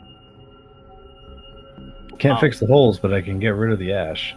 Can't 2.19 2.37
Oh. 2.37 2.41
fix 2.41 2.59
the 2.59 2.65
holes, 2.67 2.99
but 2.99 3.13
I 3.13 3.21
can 3.21 3.39
get 3.39 3.49
rid 3.49 3.71
of 3.71 3.79
the 3.79 3.93
ash. 3.93 4.35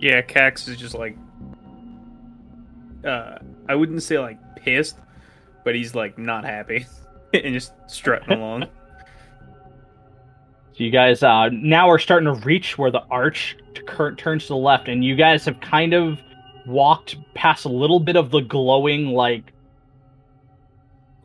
Yeah, 0.00 0.22
Kax 0.22 0.68
is 0.68 0.76
just 0.76 0.94
like 0.94 1.16
uh 3.04 3.38
I 3.68 3.74
wouldn't 3.74 4.02
say 4.02 4.18
like 4.18 4.38
pissed, 4.56 4.96
but 5.64 5.74
he's 5.74 5.94
like 5.94 6.18
not 6.18 6.44
happy 6.44 6.86
and 7.34 7.54
just 7.54 7.72
strutting 7.86 8.32
along. 8.38 8.64
So 10.72 10.84
you 10.84 10.90
guys 10.90 11.22
uh, 11.24 11.48
now 11.50 11.90
are 11.90 11.98
starting 11.98 12.32
to 12.32 12.40
reach 12.46 12.78
where 12.78 12.90
the 12.92 13.02
arch 13.10 13.56
t- 13.74 13.82
cur- 13.82 14.14
turns 14.14 14.44
to 14.44 14.48
the 14.50 14.56
left, 14.56 14.86
and 14.88 15.04
you 15.04 15.16
guys 15.16 15.44
have 15.44 15.60
kind 15.60 15.92
of 15.92 16.20
walked 16.66 17.16
past 17.34 17.64
a 17.64 17.68
little 17.68 17.98
bit 17.98 18.14
of 18.14 18.30
the 18.30 18.40
glowing, 18.42 19.06
like, 19.08 19.52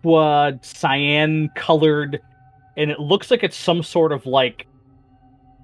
what 0.01 0.65
cyan 0.65 1.49
colored, 1.55 2.19
and 2.77 2.91
it 2.91 2.99
looks 2.99 3.31
like 3.31 3.43
it's 3.43 3.57
some 3.57 3.83
sort 3.83 4.11
of 4.11 4.25
like 4.25 4.67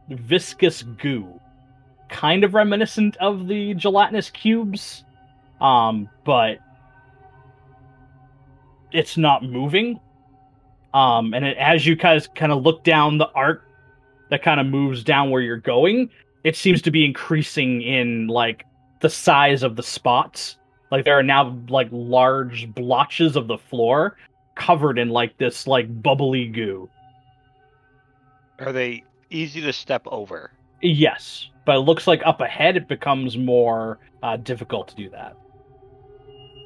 viscous 0.09 0.83
goo, 0.83 1.39
kind 2.09 2.43
of 2.43 2.53
reminiscent 2.53 3.17
of 3.17 3.47
the 3.47 3.73
gelatinous 3.75 4.29
cubes, 4.29 5.03
um, 5.61 6.09
but 6.25 6.59
it's 8.91 9.17
not 9.17 9.43
moving. 9.43 9.99
Um, 10.93 11.33
and 11.33 11.45
it, 11.45 11.57
as 11.57 11.85
you 11.85 11.95
guys 11.95 12.27
kind 12.27 12.51
of 12.51 12.63
look 12.63 12.83
down 12.83 13.17
the 13.17 13.29
arc 13.29 13.63
that 14.29 14.41
kind 14.41 14.59
of 14.59 14.65
moves 14.65 15.03
down 15.03 15.29
where 15.29 15.41
you're 15.41 15.57
going, 15.57 16.09
it 16.43 16.55
seems 16.55 16.81
to 16.83 16.91
be 16.91 17.05
increasing 17.05 17.81
in 17.81 18.27
like 18.27 18.65
the 19.01 19.09
size 19.09 19.63
of 19.63 19.75
the 19.75 19.83
spots. 19.83 20.57
Like 20.91 21.05
there 21.05 21.17
are 21.17 21.23
now 21.23 21.57
like 21.69 21.89
large 21.91 22.73
blotches 22.73 23.35
of 23.35 23.47
the 23.47 23.57
floor 23.57 24.17
covered 24.55 24.97
in 24.97 25.09
like 25.09 25.37
this 25.37 25.67
like 25.67 26.01
bubbly 26.01 26.47
goo. 26.47 26.89
Are 28.59 28.71
they 28.71 29.03
easy 29.29 29.61
to 29.61 29.73
step 29.73 30.03
over? 30.07 30.51
Yes, 30.81 31.49
but 31.65 31.77
it 31.77 31.79
looks 31.79 32.07
like 32.07 32.21
up 32.25 32.41
ahead 32.41 32.77
it 32.77 32.87
becomes 32.87 33.37
more 33.37 33.99
uh, 34.23 34.37
difficult 34.37 34.87
to 34.89 34.95
do 34.95 35.09
that. 35.09 35.35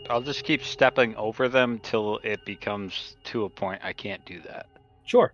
I'll 0.10 0.22
just 0.22 0.44
keep 0.44 0.64
stepping 0.64 1.16
over 1.16 1.48
them 1.48 1.80
till 1.80 2.20
it 2.24 2.46
becomes 2.46 3.16
to 3.26 3.46
a 3.46 3.50
point 3.50 3.82
I 3.84 3.94
can't 3.94 4.24
do 4.26 4.42
that. 4.42 4.68
Sure. 5.06 5.34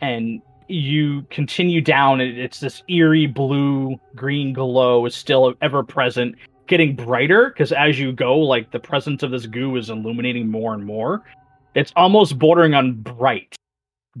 And 0.00 0.40
you 0.68 1.22
continue 1.30 1.80
down, 1.80 2.20
and 2.20 2.38
it's 2.38 2.60
this 2.60 2.82
eerie 2.88 3.26
blue 3.26 3.98
green 4.14 4.52
glow 4.52 5.04
is 5.06 5.14
still 5.14 5.54
ever 5.60 5.82
present, 5.82 6.36
getting 6.66 6.94
brighter 6.94 7.50
because 7.50 7.72
as 7.72 7.98
you 7.98 8.12
go, 8.12 8.38
like 8.38 8.70
the 8.70 8.80
presence 8.80 9.22
of 9.22 9.30
this 9.30 9.46
goo 9.46 9.76
is 9.76 9.90
illuminating 9.90 10.48
more 10.48 10.74
and 10.74 10.84
more. 10.84 11.22
It's 11.74 11.92
almost 11.96 12.38
bordering 12.38 12.74
on 12.74 12.94
bright 12.94 13.56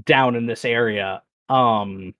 down 0.04 0.34
in 0.34 0.46
this 0.46 0.64
area. 0.64 1.22
Um, 1.52 2.14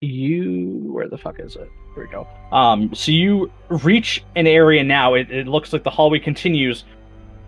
you 0.00 0.82
where 0.92 1.08
the 1.08 1.18
fuck 1.18 1.40
is 1.40 1.56
it? 1.56 1.68
Here 1.94 2.04
we 2.04 2.10
go. 2.10 2.26
Um, 2.52 2.94
so 2.94 3.10
you 3.10 3.50
reach 3.68 4.24
an 4.36 4.46
area 4.46 4.84
now. 4.84 5.14
It, 5.14 5.30
it 5.30 5.48
looks 5.48 5.72
like 5.72 5.82
the 5.82 5.90
hallway 5.90 6.20
continues, 6.20 6.84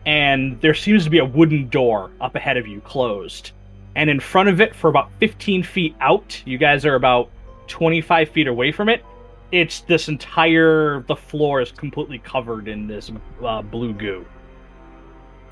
and 0.07 0.61
there 0.61 0.75
seems 0.75 1.05
to 1.05 1.11
be 1.11 1.19
a 1.19 1.25
wooden 1.25 1.69
door 1.69 2.11
up 2.21 2.35
ahead 2.35 2.57
of 2.57 2.67
you, 2.67 2.81
closed. 2.81 3.53
And 3.97 4.11
in 4.11 4.19
front 4.19 4.49
of 4.49 4.61
it, 4.61 4.75
for 4.75 4.91
about 4.91 5.11
15 5.21 5.63
feet 5.63 5.95
out, 6.01 6.43
you 6.45 6.59
guys 6.59 6.85
are 6.85 6.97
about 6.97 7.31
25 7.69 8.29
feet 8.29 8.49
away 8.49 8.73
from 8.73 8.89
it. 8.89 9.05
It's 9.53 9.81
this 9.83 10.09
entire 10.09 11.05
the 11.07 11.15
floor 11.15 11.61
is 11.61 11.71
completely 11.71 12.19
covered 12.19 12.67
in 12.67 12.89
this 12.89 13.13
uh, 13.45 13.63
blue 13.63 13.93
goo. 13.93 14.27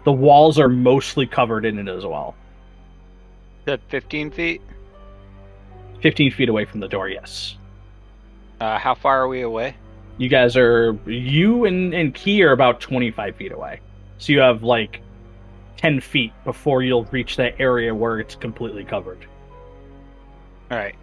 The 0.05 0.13
walls 0.13 0.59
are 0.59 0.69
mostly 0.69 1.27
covered 1.27 1.65
in 1.65 1.79
it 1.79 1.89
as 1.89 2.05
well. 2.05 2.35
That 3.65 3.81
15 3.89 4.33
feet? 4.33 4.61
15 6.03 6.33
feet 6.33 6.49
away 6.49 6.65
from 6.65 6.81
the 6.81 6.89
door, 6.89 7.09
yes. 7.09 7.57
Uh, 8.61 8.79
how 8.79 8.95
far 8.95 9.23
are 9.23 9.29
we 9.29 9.43
away? 9.43 9.75
You 10.19 10.29
guys 10.29 10.57
are 10.57 10.97
you 11.07 11.65
and 11.65 11.95
and 11.95 12.15
Kee 12.15 12.43
are 12.43 12.53
about 12.53 12.81
25 12.81 13.35
feet 13.37 13.53
away. 13.53 13.81
So 14.19 14.33
you 14.33 14.41
have 14.41 14.63
like 14.63 15.01
10 15.79 16.01
feet 16.01 16.33
before 16.45 16.83
you'll 16.83 17.05
reach 17.05 17.37
that 17.37 17.55
area 17.59 17.95
where 17.95 18.21
it's 18.21 18.35
completely 18.35 18.85
covered. 18.85 19.27
All 20.71 20.79
right. 20.79 20.95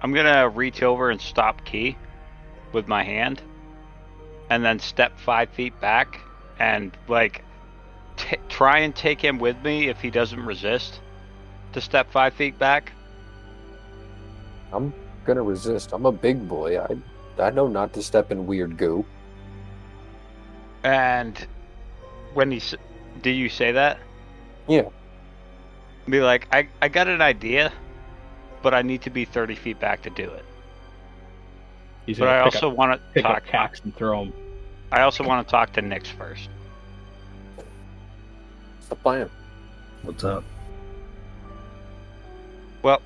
I'm 0.00 0.14
gonna 0.14 0.48
reach 0.48 0.82
over 0.82 1.10
and 1.10 1.20
stop 1.20 1.64
Kee 1.64 1.96
with 2.72 2.88
my 2.88 3.02
hand, 3.02 3.42
and 4.48 4.64
then 4.64 4.78
step 4.78 5.18
five 5.18 5.50
feet 5.50 5.78
back 5.80 6.20
and 6.58 6.96
like 7.08 7.44
t- 8.16 8.38
try 8.48 8.78
and 8.78 8.94
take 8.94 9.20
him 9.20 9.38
with 9.38 9.62
me 9.62 9.88
if 9.88 10.00
he 10.00 10.10
doesn't 10.10 10.44
resist 10.44 11.00
to 11.72 11.80
step 11.80 12.10
five 12.10 12.32
feet 12.34 12.58
back. 12.58 12.92
I'm 14.72 14.92
gonna 15.24 15.42
resist. 15.42 15.92
I'm 15.92 16.06
a 16.06 16.12
big 16.12 16.48
boy. 16.48 16.80
I 16.80 16.96
I 17.38 17.50
know 17.50 17.68
not 17.68 17.92
to 17.94 18.02
step 18.02 18.30
in 18.32 18.46
weird 18.46 18.76
goo. 18.76 19.04
And 20.84 21.46
when 22.34 22.50
he, 22.50 22.56
s- 22.58 22.74
do 23.22 23.30
you 23.30 23.48
say 23.48 23.72
that? 23.72 23.98
Yeah. 24.68 24.88
Be 26.08 26.20
like, 26.20 26.46
I 26.52 26.68
I 26.80 26.88
got 26.88 27.08
an 27.08 27.20
idea, 27.20 27.72
but 28.62 28.74
I 28.74 28.82
need 28.82 29.02
to 29.02 29.10
be 29.10 29.24
30 29.24 29.54
feet 29.56 29.78
back 29.80 30.02
to 30.02 30.10
do 30.10 30.24
it. 30.30 30.44
He's 32.06 32.18
But 32.18 32.28
I 32.28 32.40
also 32.40 32.68
want 32.68 32.92
to 32.92 33.00
pick 33.12 33.22
talk. 33.24 33.36
up 33.38 33.46
Kax 33.46 33.84
and 33.84 33.94
throw 33.94 34.24
him. 34.24 34.32
I 34.90 35.02
also 35.02 35.22
want 35.22 35.46
to 35.46 35.50
talk 35.50 35.72
to 35.74 35.82
Nyx 35.82 36.06
first. 36.08 36.48
What's 37.56 38.88
the 38.88 38.96
plan? 38.96 39.30
What's 40.02 40.24
up? 40.24 40.42
Well, 42.82 43.00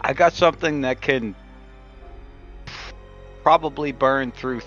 I 0.00 0.12
got 0.12 0.32
something 0.32 0.80
that 0.82 1.00
can 1.00 1.34
probably 3.42 3.92
burn 3.92 4.32
through 4.32 4.62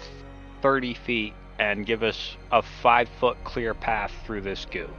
30 0.62 0.94
feet 0.94 1.34
and 1.60 1.86
give 1.86 2.04
us 2.04 2.36
a 2.52 2.62
five 2.62 3.10
foot 3.20 3.38
clear 3.44 3.74
path 3.74 4.12
through 4.26 4.42
this 4.42 4.66
goo. 4.66 4.90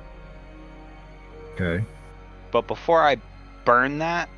Okay. 1.55 1.85
But 2.51 2.67
before 2.67 3.03
I 3.03 3.17
burn 3.65 3.99
that, 3.99 4.29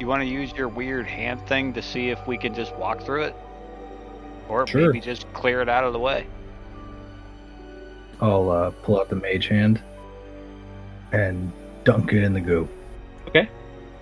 you 0.00 0.06
want 0.06 0.22
to 0.22 0.26
use 0.26 0.52
your 0.52 0.68
weird 0.68 1.06
hand 1.06 1.46
thing 1.46 1.72
to 1.74 1.82
see 1.82 2.10
if 2.10 2.26
we 2.26 2.36
can 2.36 2.54
just 2.54 2.74
walk 2.76 3.02
through 3.02 3.22
it? 3.24 3.36
Or 4.48 4.66
Sure. 4.66 4.86
maybe 4.86 5.00
just 5.00 5.30
clear 5.32 5.62
it 5.62 5.68
out 5.68 5.84
of 5.84 5.92
the 5.92 5.98
way. 5.98 6.26
I'll 8.20 8.50
uh, 8.50 8.70
pull 8.82 9.00
out 9.00 9.08
the 9.08 9.16
mage 9.16 9.48
hand 9.48 9.82
and 11.12 11.52
dunk 11.84 12.12
it 12.12 12.22
in 12.22 12.32
the 12.32 12.40
goo. 12.40 12.68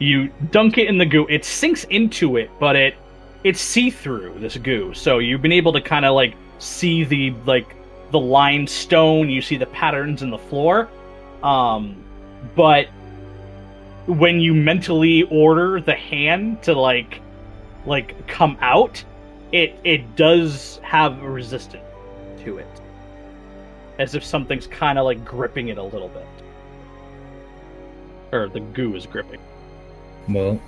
You 0.03 0.31
dunk 0.51 0.79
it 0.79 0.89
in 0.89 0.99
the 0.99 1.07
goo. 1.07 1.29
It 1.29 1.45
sinks 1.45 1.85
into 1.85 2.37
it, 2.37 2.51
but 2.59 2.75
it 2.75 2.97
it's 3.45 3.61
see 3.61 3.89
through 3.89 4.37
this 4.41 4.57
goo. 4.57 4.93
So 4.95 5.19
you've 5.19 5.43
been 5.43 5.53
able 5.53 5.73
to 5.75 5.81
kind 5.81 6.05
of 6.05 6.15
like 6.17 6.35
see 6.59 7.05
the 7.05 7.31
like 7.47 7.77
the 8.11 8.19
lined 8.19 8.69
stone. 8.69 9.31
You 9.31 9.41
see 9.41 9.57
the 9.57 9.67
patterns 9.67 10.23
in 10.23 10.31
the 10.31 10.39
floor. 10.39 10.89
Um, 11.45 12.03
but 12.57 12.89
when 14.07 14.41
you 14.41 14.55
mentally 14.55 15.23
order 15.31 15.81
the 15.81 15.95
hand 15.95 16.65
to 16.65 16.75
like 16.75 17.21
like 17.87 18.27
come 18.27 18.59
out, 18.61 19.05
it 19.53 19.79
it 19.85 20.17
does 20.17 20.81
have 20.83 21.23
a 21.23 21.31
resistance 21.31 21.85
to 22.43 22.59
it, 22.59 22.81
as 24.01 24.17
if 24.17 24.25
something's 24.25 24.67
kind 24.67 24.99
of 24.99 25.05
like 25.05 25.25
gripping 25.25 25.69
it 25.69 25.79
a 25.79 25.83
little 25.83 26.09
bit, 26.09 26.27
or 28.33 28.49
the 28.49 28.59
goo 28.59 28.97
is 28.97 29.07
gripping. 29.07 29.39
Well, 30.29 30.61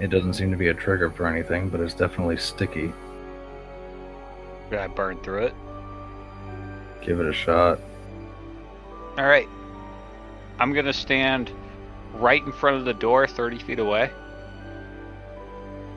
it 0.00 0.08
doesn't 0.08 0.34
seem 0.34 0.50
to 0.50 0.56
be 0.56 0.68
a 0.68 0.74
trigger 0.74 1.10
for 1.10 1.26
anything, 1.26 1.68
but 1.68 1.80
it's 1.80 1.94
definitely 1.94 2.36
sticky. 2.36 2.92
Did 4.70 4.78
I 4.78 4.86
burn 4.86 5.18
through 5.20 5.46
it? 5.46 5.54
Give 7.02 7.20
it 7.20 7.26
a 7.26 7.32
shot. 7.32 7.78
All 9.16 9.24
right. 9.24 9.48
I'm 10.58 10.72
going 10.72 10.86
to 10.86 10.92
stand 10.92 11.50
right 12.14 12.44
in 12.44 12.52
front 12.52 12.76
of 12.76 12.84
the 12.84 12.94
door, 12.94 13.26
30 13.26 13.58
feet 13.58 13.78
away, 13.78 14.10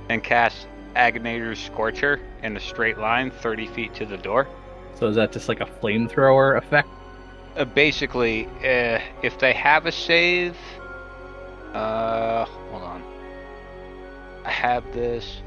and 0.10 0.24
cast 0.24 0.68
Aganazzar's 0.96 1.60
Scorcher 1.60 2.20
in 2.44 2.58
a 2.58 2.60
straight 2.60 2.98
line, 2.98 3.32
30 3.32 3.68
feet 3.68 3.94
to 3.96 4.06
the 4.06 4.18
door. 4.18 4.48
So 4.96 5.08
is 5.08 5.16
that 5.16 5.32
just 5.32 5.48
like 5.48 5.62
a 5.62 5.66
flamethrower 5.66 6.58
effect? 6.58 6.90
Uh, 7.56 7.66
basically, 7.66 8.48
uh, 8.64 9.00
if 9.22 9.38
they 9.40 9.54
have 9.54 9.86
a 9.86 9.92
save, 9.92 10.56
uh, 11.74 12.46
hold 12.46 12.84
on. 12.84 13.04
I 14.46 14.52
have 14.52 14.84
this. 14.94 15.42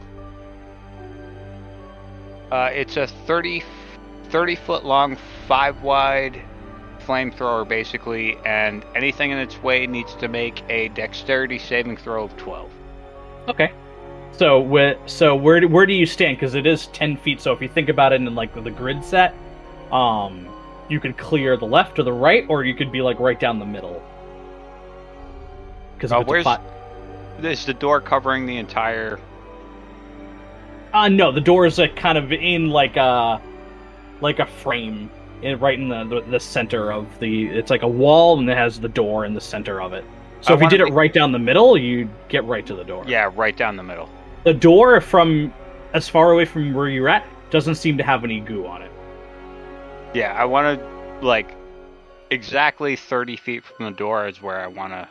Uh, 2.51 2.71
it's 2.73 2.97
a 2.97 3.07
30, 3.07 3.63
30 4.29 4.57
foot 4.57 4.85
long, 4.85 5.17
five 5.47 5.83
wide 5.83 6.41
flamethrower, 7.07 7.67
basically, 7.67 8.37
and 8.45 8.85
anything 8.95 9.31
in 9.31 9.39
its 9.39 9.63
way 9.63 9.87
needs 9.87 10.15
to 10.17 10.29
make 10.29 10.63
a 10.69 10.89
dexterity 10.89 11.59
saving 11.59 11.97
throw 11.97 12.25
of 12.25 12.37
12. 12.37 12.71
Okay. 13.49 13.73
So 14.33 14.61
where 14.61 14.97
so 15.07 15.35
where 15.35 15.67
where 15.69 15.85
do 15.85 15.93
you 15.93 16.07
stand? 16.07 16.39
Because 16.39 16.55
it 16.55 16.67
is 16.67 16.87
ten 16.89 17.17
feet. 17.17 17.41
So 17.41 17.53
if 17.53 17.61
you 17.61 17.69
think 17.69 17.89
about 17.89 18.13
it 18.13 18.23
in 18.23 18.35
like 18.35 18.55
the 18.55 18.71
grid 18.71 19.05
set, 19.05 19.35
um, 19.93 20.49
you 20.89 20.99
could 20.99 21.19
clear 21.19 21.57
the 21.57 21.67
left 21.67 21.99
or 21.99 22.05
the 22.05 22.13
right, 22.13 22.47
or 22.49 22.65
you 22.65 22.75
could 22.75 22.91
be 22.91 23.03
like 23.03 23.21
right 23.21 23.39
down 23.39 23.59
the 23.59 23.67
middle. 23.67 24.03
Because 26.01 26.13
Uh, 26.13 26.23
where's 26.23 26.47
is 27.43 27.67
the 27.67 27.75
door 27.75 28.01
covering 28.01 28.47
the 28.47 28.57
entire? 28.57 29.21
Uh 30.95 31.09
no, 31.09 31.31
the 31.31 31.43
door 31.43 31.67
is 31.67 31.77
like 31.77 31.95
kind 31.95 32.17
of 32.17 32.33
in 32.33 32.71
like 32.71 32.97
a 32.97 33.39
like 34.23 34.39
a 34.39 34.47
frame, 34.47 35.11
in, 35.43 35.59
right 35.61 35.79
in 35.79 35.89
the, 35.89 36.05
the 36.05 36.21
the 36.23 36.41
center 36.41 36.91
of 36.91 37.07
the. 37.19 37.49
It's 37.49 37.71
like 37.71 37.83
a 37.83 37.89
wall, 37.89 38.39
and 38.39 38.49
it 38.49 38.57
has 38.57 38.81
the 38.81 38.89
door 38.89 39.27
in 39.27 39.35
the 39.35 39.41
center 39.43 39.83
of 39.83 39.93
it. 39.93 40.05
So 40.41 40.55
I 40.55 40.57
if 40.57 40.63
you 40.63 40.71
did 40.71 40.81
it 40.81 40.87
be- 40.87 40.93
right 40.93 41.13
down 41.13 41.33
the 41.33 41.39
middle, 41.39 41.77
you'd 41.77 42.09
get 42.29 42.45
right 42.45 42.65
to 42.67 42.75
the 42.75 42.85
door. 42.85 43.05
Yeah, 43.07 43.31
right 43.35 43.57
down 43.57 43.77
the 43.77 43.83
middle. 43.83 44.09
The 44.45 44.55
door 44.55 45.01
from 45.03 45.53
as 45.93 46.09
far 46.09 46.33
away 46.33 46.47
from 46.47 46.73
where 46.73 46.89
you're 46.89 47.11
at 47.11 47.27
doesn't 47.51 47.75
seem 47.75 47.99
to 47.99 48.05
have 48.05 48.25
any 48.25 48.41
goo 48.41 48.67
on 48.67 48.81
it. 48.81 48.91
Yeah, 50.15 50.33
I 50.33 50.47
want 50.47 50.81
to 50.81 51.27
like 51.27 51.55
exactly 52.31 52.97
30 52.97 53.37
feet 53.37 53.65
from 53.65 53.85
the 53.87 53.93
door 53.93 54.27
is 54.27 54.41
where 54.41 54.61
I 54.61 54.67
want 54.67 54.93
to 54.93 55.09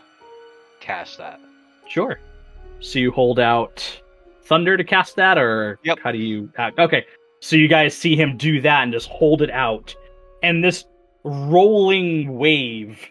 cast 0.80 1.18
that. 1.18 1.40
Sure. 1.88 2.20
So 2.80 3.00
you 3.00 3.12
hold 3.12 3.40
out 3.40 4.02
thunder 4.44 4.78
to 4.78 4.84
cast 4.84 5.16
that, 5.18 5.38
or 5.38 5.80
Yep. 5.84 6.00
how 6.04 6.12
do 6.12 6.18
you? 6.18 6.52
Act? 6.58 6.80
Okay. 6.80 7.06
So 7.42 7.56
you 7.56 7.68
guys 7.68 7.96
see 7.96 8.16
him 8.16 8.36
do 8.38 8.60
that 8.62 8.84
and 8.84 8.92
just 8.92 9.08
hold 9.10 9.42
it 9.42 9.52
out, 9.52 9.96
and 10.44 10.64
this 10.64 10.86
rolling 11.24 12.38
wave 12.38 13.06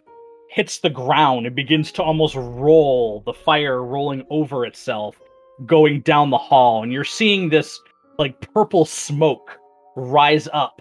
hits 0.51 0.79
the 0.79 0.91
ground 0.91 1.47
and 1.47 1.55
begins 1.55 1.93
to 1.93 2.03
almost 2.03 2.35
roll. 2.37 3.23
The 3.25 3.33
fire 3.33 3.83
rolling 3.83 4.25
over 4.31 4.65
itself, 4.67 5.21
going 5.67 6.01
down 6.03 6.31
the 6.31 6.39
hall, 6.39 6.83
and 6.83 6.93
you're 6.93 7.05
seeing 7.05 7.49
this 7.49 7.81
like 8.19 8.41
purple 8.53 8.85
smoke 8.85 9.59
rise 9.97 10.49
up, 10.53 10.81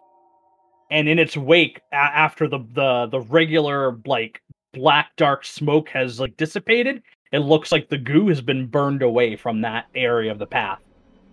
and 0.91 1.07
in 1.07 1.19
its 1.19 1.38
wake, 1.38 1.82
a- 1.91 1.95
after 1.95 2.48
the 2.48 2.59
the 2.74 3.07
the 3.07 3.22
regular 3.22 3.98
like 4.06 4.41
black 4.78 5.16
dark 5.16 5.44
smoke 5.46 5.90
has 5.90 6.20
like 6.20 6.36
dissipated 6.38 7.02
it 7.32 7.40
looks 7.40 7.72
like 7.72 7.90
the 7.90 7.98
goo 7.98 8.30
has 8.30 8.42
been 8.42 8.68
burned 8.68 9.02
away 9.02 9.36
from 9.36 9.62
that 9.62 9.88
area 9.96 10.32
of 10.32 10.40
the 10.40 10.46
path. 10.46 10.80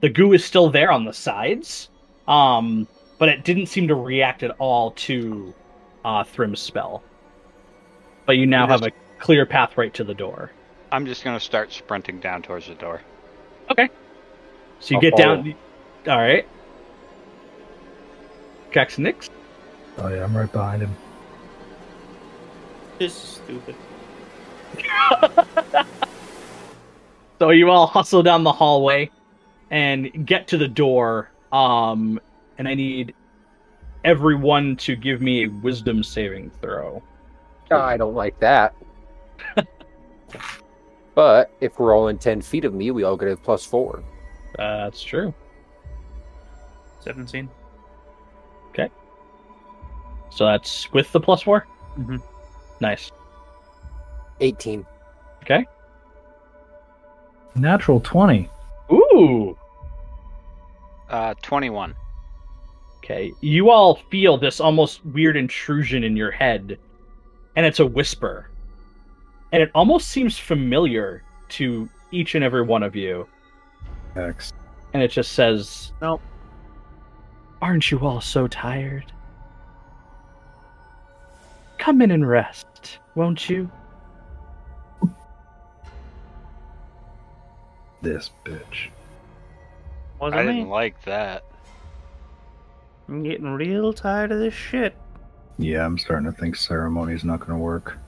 The 0.01 0.09
goo 0.09 0.33
is 0.33 0.45
still 0.45 0.71
there 0.71 0.91
on 0.91 1.05
the 1.05 1.13
sides, 1.13 1.89
um, 2.27 2.89
but 3.19 3.29
it 3.29 3.45
didn't 3.45 3.67
seem 3.67 3.89
to 3.89 3.95
react 3.95 4.43
at 4.43 4.51
all 4.59 4.91
to 4.93 5.55
uh, 6.05 6.25
Thrym's 6.25 6.61
spell. 6.61 7.03
But 8.27 8.37
you 8.37 8.47
now 8.47 8.65
It 8.65 8.71
have 8.71 8.83
a 8.83 8.93
clear 9.19 9.47
path 9.47 9.77
right 9.77 9.95
to 9.95 10.05
the 10.05 10.15
door. 10.15 10.51
I'm 10.91 11.07
just 11.07 11.25
going 11.25 11.37
to 11.39 11.45
start 11.45 11.73
sprinting 11.73 12.21
down 12.21 12.43
towards 12.43 12.67
the 12.67 12.75
door. 12.75 13.01
Okay. 13.71 13.89
So 14.81 14.91
you 14.91 14.97
I'll 14.97 15.01
get 15.01 15.13
follow. 15.17 15.37
down. 15.37 15.55
All 16.09 16.19
right. 16.19 16.47
Kax 18.73 18.99
Nyx. 18.99 19.31
Oh 19.99 20.09
yeah, 20.09 20.25
I'm 20.25 20.37
right 20.37 20.51
behind 20.51 20.83
him. 20.83 20.95
This 22.99 23.13
is 23.13 23.41
stupid. 23.45 23.75
So 27.41 27.51
you 27.51 27.69
all 27.69 27.87
hustle 27.87 28.23
down 28.23 28.45
the 28.45 28.53
hallway 28.53 29.11
and 29.71 30.25
get 30.27 30.47
to 30.49 30.57
the 30.57 30.69
door. 30.69 31.31
Um, 31.53 32.21
and 32.59 32.69
I 32.69 32.75
need 32.75 33.15
everyone 34.05 34.77
to 34.77 34.95
give 34.95 35.21
me 35.21 35.45
a 35.45 35.49
wisdom 35.49 36.03
saving 36.03 36.53
throw. 36.63 37.03
I 37.71 37.97
don't 37.97 38.15
like 38.15 38.39
that. 38.39 38.75
but 41.15 41.51
if 41.61 41.79
we're 41.79 41.95
all 41.95 42.09
in 42.09 42.19
10 42.19 42.41
feet 42.41 42.65
of 42.65 42.73
me, 42.73 42.93
we 42.93 43.03
all 43.03 43.17
get 43.17 43.29
a 43.29 43.37
plus 43.37 43.65
four. 43.65 44.03
That's 44.57 45.03
true. 45.03 45.35
17. 47.01 47.49
Okay. 48.71 48.89
So 50.31 50.47
that's 50.47 50.91
with 50.93 51.11
the 51.13 51.21
plus 51.21 51.43
4 51.43 51.67
Mhm. 51.99 52.23
Nice. 52.85 53.11
18. 54.41 54.85
Okay. 55.43 55.65
Natural 57.55 57.99
twenty. 58.01 58.51
Ooh. 58.93 59.57
Uh, 61.09 61.33
21. 61.41 61.95
Okay. 62.99 63.33
You 63.41 63.71
all 63.71 63.95
feel 64.11 64.37
this 64.37 64.61
almost 64.61 65.03
weird 65.07 65.39
intrusion 65.39 66.05
in 66.05 66.15
your 66.15 66.31
head, 66.31 66.79
and 67.57 67.65
it's 67.65 67.81
a 67.81 67.87
whisper. 67.87 68.51
And 69.53 69.63
it 69.63 69.71
almost 69.75 70.09
seems 70.09 70.39
familiar 70.39 71.23
to 71.57 71.89
each 72.11 72.35
and 72.35 72.45
every 72.45 72.63
one 72.63 72.83
of 72.83 72.95
you. 72.95 73.27
X. 74.15 74.53
And 74.93 75.03
it 75.03 75.11
just 75.11 75.33
says, 75.33 75.93
Nope. 76.03 76.21
Aren't 77.63 77.91
you 77.91 78.01
all 78.01 78.21
so 78.21 78.47
tired? 78.47 79.11
Come 81.79 82.01
in 82.01 82.11
and 82.11 82.27
rest, 82.27 82.67
won't 83.15 83.49
you? 83.49 83.71
This 88.03 88.31
bitch. 88.45 88.89
Wasn't 90.21 90.39
I 90.41 90.45
didn't 90.45 90.69
like 90.69 91.03
that. 91.05 91.45
I'm 93.09 93.23
getting 93.23 93.47
real 93.47 93.93
tired 93.93 94.33
of 94.33 94.39
this 94.39 94.55
shit. 94.55 94.95
Yeah, 95.59 95.85
I'm 95.85 95.99
starting 95.99 96.27
to 96.27 96.33
think 96.33 96.57
ceremony's 96.57 97.25
not 97.25 97.41
going 97.41 97.53
to 97.53 97.57
work. 97.59 97.99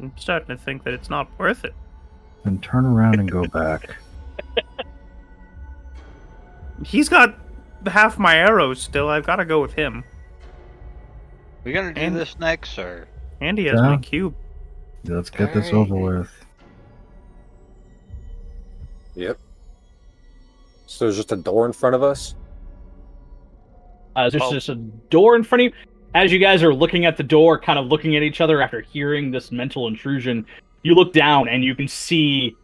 I'm 0.00 0.12
starting 0.16 0.56
to 0.56 0.62
think 0.62 0.82
that 0.84 0.94
it's 0.94 1.10
not 1.10 1.28
worth 1.38 1.64
it. 1.64 1.74
Then 2.44 2.58
turn 2.60 2.84
around 2.86 3.20
and 3.20 3.30
go 3.30 3.44
back. 3.52 3.96
He's 6.84 7.08
got 7.08 7.38
half 7.86 8.18
my 8.18 8.36
arrows 8.36 8.80
still. 8.82 9.08
I've 9.08 9.26
got 9.26 9.36
to 9.36 9.44
go 9.44 9.60
with 9.60 9.74
him. 9.74 10.02
We 11.64 11.72
gonna 11.72 11.92
do 11.94 12.00
And- 12.00 12.16
this 12.16 12.36
next, 12.40 12.76
or 12.78 13.06
And 13.42 13.58
he 13.58 13.64
has 13.66 13.80
my 13.80 13.92
Yeah. 13.94 13.98
cube. 13.98 14.34
Let's 15.04 15.30
get 15.30 15.52
this 15.52 15.72
Alright. 15.72 15.90
over 15.90 16.18
with. 16.20 16.46
Yep. 19.16 19.38
So 20.86 21.04
there's 21.06 21.16
just 21.16 21.32
a 21.32 21.36
door 21.36 21.66
in 21.66 21.72
front 21.72 21.94
of 21.96 22.02
us? 22.02 22.36
Uh, 24.14 24.30
there's 24.30 24.42
Oh. 24.42 24.52
just 24.52 24.68
a 24.68 24.76
door 24.76 25.34
in 25.36 25.42
front 25.42 25.62
of 25.62 25.64
you. 25.66 25.72
As 26.14 26.32
you 26.32 26.38
guys 26.38 26.62
are 26.62 26.72
looking 26.72 27.04
at 27.04 27.16
the 27.16 27.22
door, 27.22 27.58
kind 27.58 27.78
of 27.78 27.86
looking 27.86 28.14
at 28.16 28.22
each 28.22 28.40
other 28.40 28.62
after 28.62 28.80
hearing 28.80 29.30
this 29.30 29.50
mental 29.50 29.88
intrusion, 29.88 30.46
you 30.82 30.94
look 30.94 31.12
down 31.12 31.48
and 31.48 31.64
you 31.64 31.74
can 31.74 31.88
see 31.88 32.54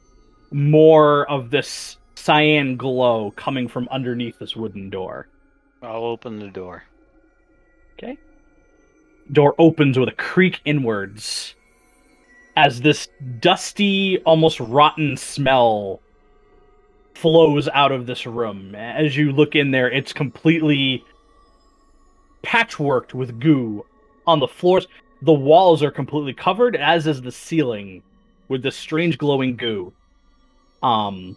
more 0.53 1.29
of 1.31 1.51
this 1.51 1.97
cyan 2.15 2.77
glow 2.77 3.33
coming 3.33 3.67
from 3.67 3.89
underneath 3.91 4.39
this 4.39 4.55
wooden 4.55 4.91
door. 4.91 5.29
I'll 5.83 6.05
open 6.05 6.39
the 6.39 6.49
door. 6.49 6.85
Door 9.31 9.55
opens 9.59 9.99
with 9.99 10.09
a 10.09 10.13
creak 10.13 10.61
inwards 10.65 11.55
as 12.57 12.81
this 12.81 13.09
dusty, 13.41 14.19
almost 14.25 14.59
rotten 14.59 15.17
smell 15.17 16.01
flows 17.15 17.69
out 17.69 17.93
of 17.93 18.07
this 18.07 18.27
room. 18.27 18.75
As 18.75 19.17
you 19.17 19.33
look 19.33 19.55
in 19.55 19.71
there, 19.71 19.91
it's 19.91 20.13
completely 20.13 21.05
patchworked 22.43 23.15
with 23.15 23.39
goo 23.39 23.85
on 24.27 24.41
the 24.41 24.49
floors. 24.49 24.87
The 25.23 25.33
walls 25.33 25.83
are 25.83 25.91
completely 25.91 26.33
covered, 26.33 26.75
as 26.77 27.07
is 27.07 27.21
the 27.23 27.33
ceiling, 27.33 28.03
with 28.49 28.63
this 28.63 28.77
strange 28.77 29.19
glowing 29.19 29.57
goo. 29.57 29.93
Um, 30.83 31.37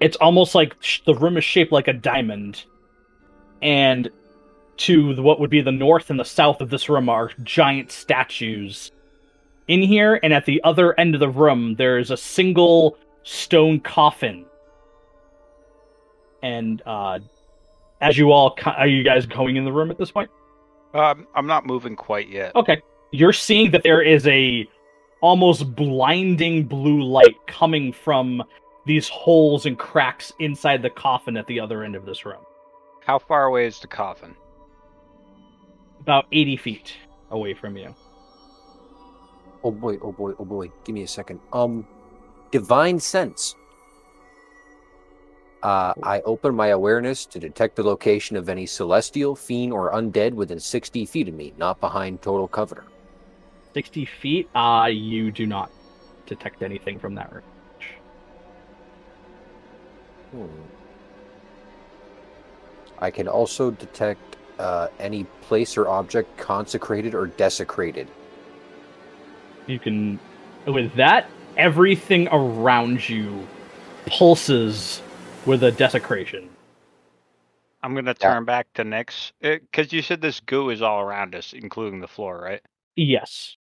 it's 0.00 0.16
almost 0.16 0.54
like 0.54 0.74
the 1.04 1.14
room 1.14 1.36
is 1.36 1.44
shaped 1.44 1.72
like 1.72 1.88
a 1.88 1.92
diamond, 1.92 2.64
and 3.60 4.08
to 4.80 5.14
the, 5.14 5.22
what 5.22 5.40
would 5.40 5.50
be 5.50 5.60
the 5.60 5.72
north 5.72 6.10
and 6.10 6.18
the 6.18 6.24
south 6.24 6.60
of 6.60 6.70
this 6.70 6.88
room 6.88 7.08
are 7.08 7.30
giant 7.42 7.92
statues 7.92 8.92
in 9.68 9.82
here, 9.82 10.18
and 10.22 10.32
at 10.32 10.46
the 10.46 10.60
other 10.64 10.98
end 10.98 11.14
of 11.14 11.20
the 11.20 11.28
room, 11.28 11.76
there's 11.76 12.10
a 12.10 12.16
single 12.16 12.98
stone 13.22 13.78
coffin. 13.80 14.44
And 16.42 16.82
uh, 16.86 17.20
as 18.00 18.18
you 18.18 18.32
all, 18.32 18.56
are 18.64 18.86
you 18.88 19.04
guys 19.04 19.26
going 19.26 19.56
in 19.56 19.64
the 19.64 19.72
room 19.72 19.90
at 19.90 19.98
this 19.98 20.10
point? 20.10 20.30
Um, 20.92 21.26
I'm 21.34 21.46
not 21.46 21.66
moving 21.66 21.94
quite 21.94 22.28
yet. 22.28 22.54
Okay, 22.56 22.82
you're 23.12 23.32
seeing 23.32 23.70
that 23.70 23.84
there 23.84 24.02
is 24.02 24.26
a 24.26 24.66
almost 25.20 25.76
blinding 25.76 26.64
blue 26.64 27.02
light 27.02 27.36
coming 27.46 27.92
from 27.92 28.42
these 28.86 29.08
holes 29.08 29.66
and 29.66 29.78
cracks 29.78 30.32
inside 30.40 30.82
the 30.82 30.90
coffin 30.90 31.36
at 31.36 31.46
the 31.46 31.60
other 31.60 31.84
end 31.84 31.94
of 31.94 32.06
this 32.06 32.24
room, 32.24 32.42
How 33.04 33.18
far 33.18 33.44
away 33.44 33.66
is 33.66 33.78
the 33.78 33.86
coffin? 33.86 34.34
About 36.00 36.26
80 36.32 36.56
feet 36.56 36.96
away 37.30 37.54
from 37.54 37.76
you. 37.76 37.94
Oh 39.62 39.70
boy, 39.70 39.98
oh 40.02 40.12
boy, 40.12 40.32
oh 40.38 40.44
boy. 40.44 40.70
Give 40.84 40.94
me 40.94 41.02
a 41.02 41.08
second. 41.08 41.40
Um, 41.52 41.86
divine 42.50 42.98
sense. 42.98 43.54
Uh, 45.62 45.92
I 46.02 46.22
open 46.22 46.54
my 46.54 46.68
awareness 46.68 47.26
to 47.26 47.38
detect 47.38 47.76
the 47.76 47.82
location 47.82 48.36
of 48.36 48.48
any 48.48 48.64
celestial, 48.64 49.36
fiend, 49.36 49.74
or 49.74 49.92
undead 49.92 50.32
within 50.32 50.58
60 50.58 51.04
feet 51.04 51.28
of 51.28 51.34
me, 51.34 51.52
not 51.58 51.78
behind 51.80 52.22
total 52.22 52.48
cover. 52.48 52.84
60 53.74 54.06
feet, 54.06 54.48
uh, 54.54 54.88
you 54.90 55.30
do 55.30 55.46
not 55.46 55.70
detect 56.26 56.62
anything 56.62 56.98
from 56.98 57.14
that 57.14 57.30
range. 57.32 57.44
Hmm. 60.32 60.46
I 62.98 63.10
can 63.10 63.28
also 63.28 63.70
detect 63.70 64.29
uh, 64.60 64.88
any 64.98 65.24
place 65.42 65.76
or 65.76 65.88
object 65.88 66.36
consecrated 66.36 67.14
or 67.14 67.26
desecrated. 67.26 68.06
You 69.66 69.78
can, 69.78 70.18
with 70.66 70.94
that, 70.94 71.28
everything 71.56 72.28
around 72.30 73.08
you 73.08 73.46
pulses 74.06 75.00
with 75.46 75.62
a 75.62 75.72
desecration. 75.72 76.48
I'm 77.82 77.94
gonna 77.94 78.14
Yeah. 78.20 78.32
turn 78.34 78.44
back 78.44 78.66
to 78.74 78.84
Nyx 78.84 79.32
because 79.40 79.92
you 79.92 80.02
said 80.02 80.20
this 80.20 80.40
goo 80.40 80.68
is 80.68 80.82
all 80.82 81.00
around 81.00 81.34
us, 81.34 81.54
including 81.54 82.00
the 82.00 82.08
floor, 82.08 82.38
right? 82.38 82.60
Yes. 82.96 83.56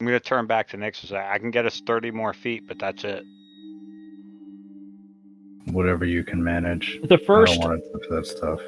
I'm 0.00 0.06
gonna 0.06 0.20
turn 0.20 0.46
back 0.46 0.68
to 0.68 0.78
Nyx 0.78 1.00
and 1.02 1.10
say 1.10 1.16
I 1.18 1.38
can 1.38 1.50
get 1.50 1.66
us 1.66 1.82
30 1.86 2.10
more 2.10 2.32
feet, 2.32 2.66
but 2.66 2.78
that's 2.78 3.04
it. 3.04 3.22
Whatever 5.66 6.04
you 6.06 6.24
can 6.24 6.42
manage. 6.42 7.00
The 7.02 7.14
I 7.14 7.24
first, 7.26 7.60
don't 7.60 7.70
want 7.70 7.82
to 7.82 7.92
touch 7.92 8.08
that 8.08 8.26
stuff. 8.26 8.60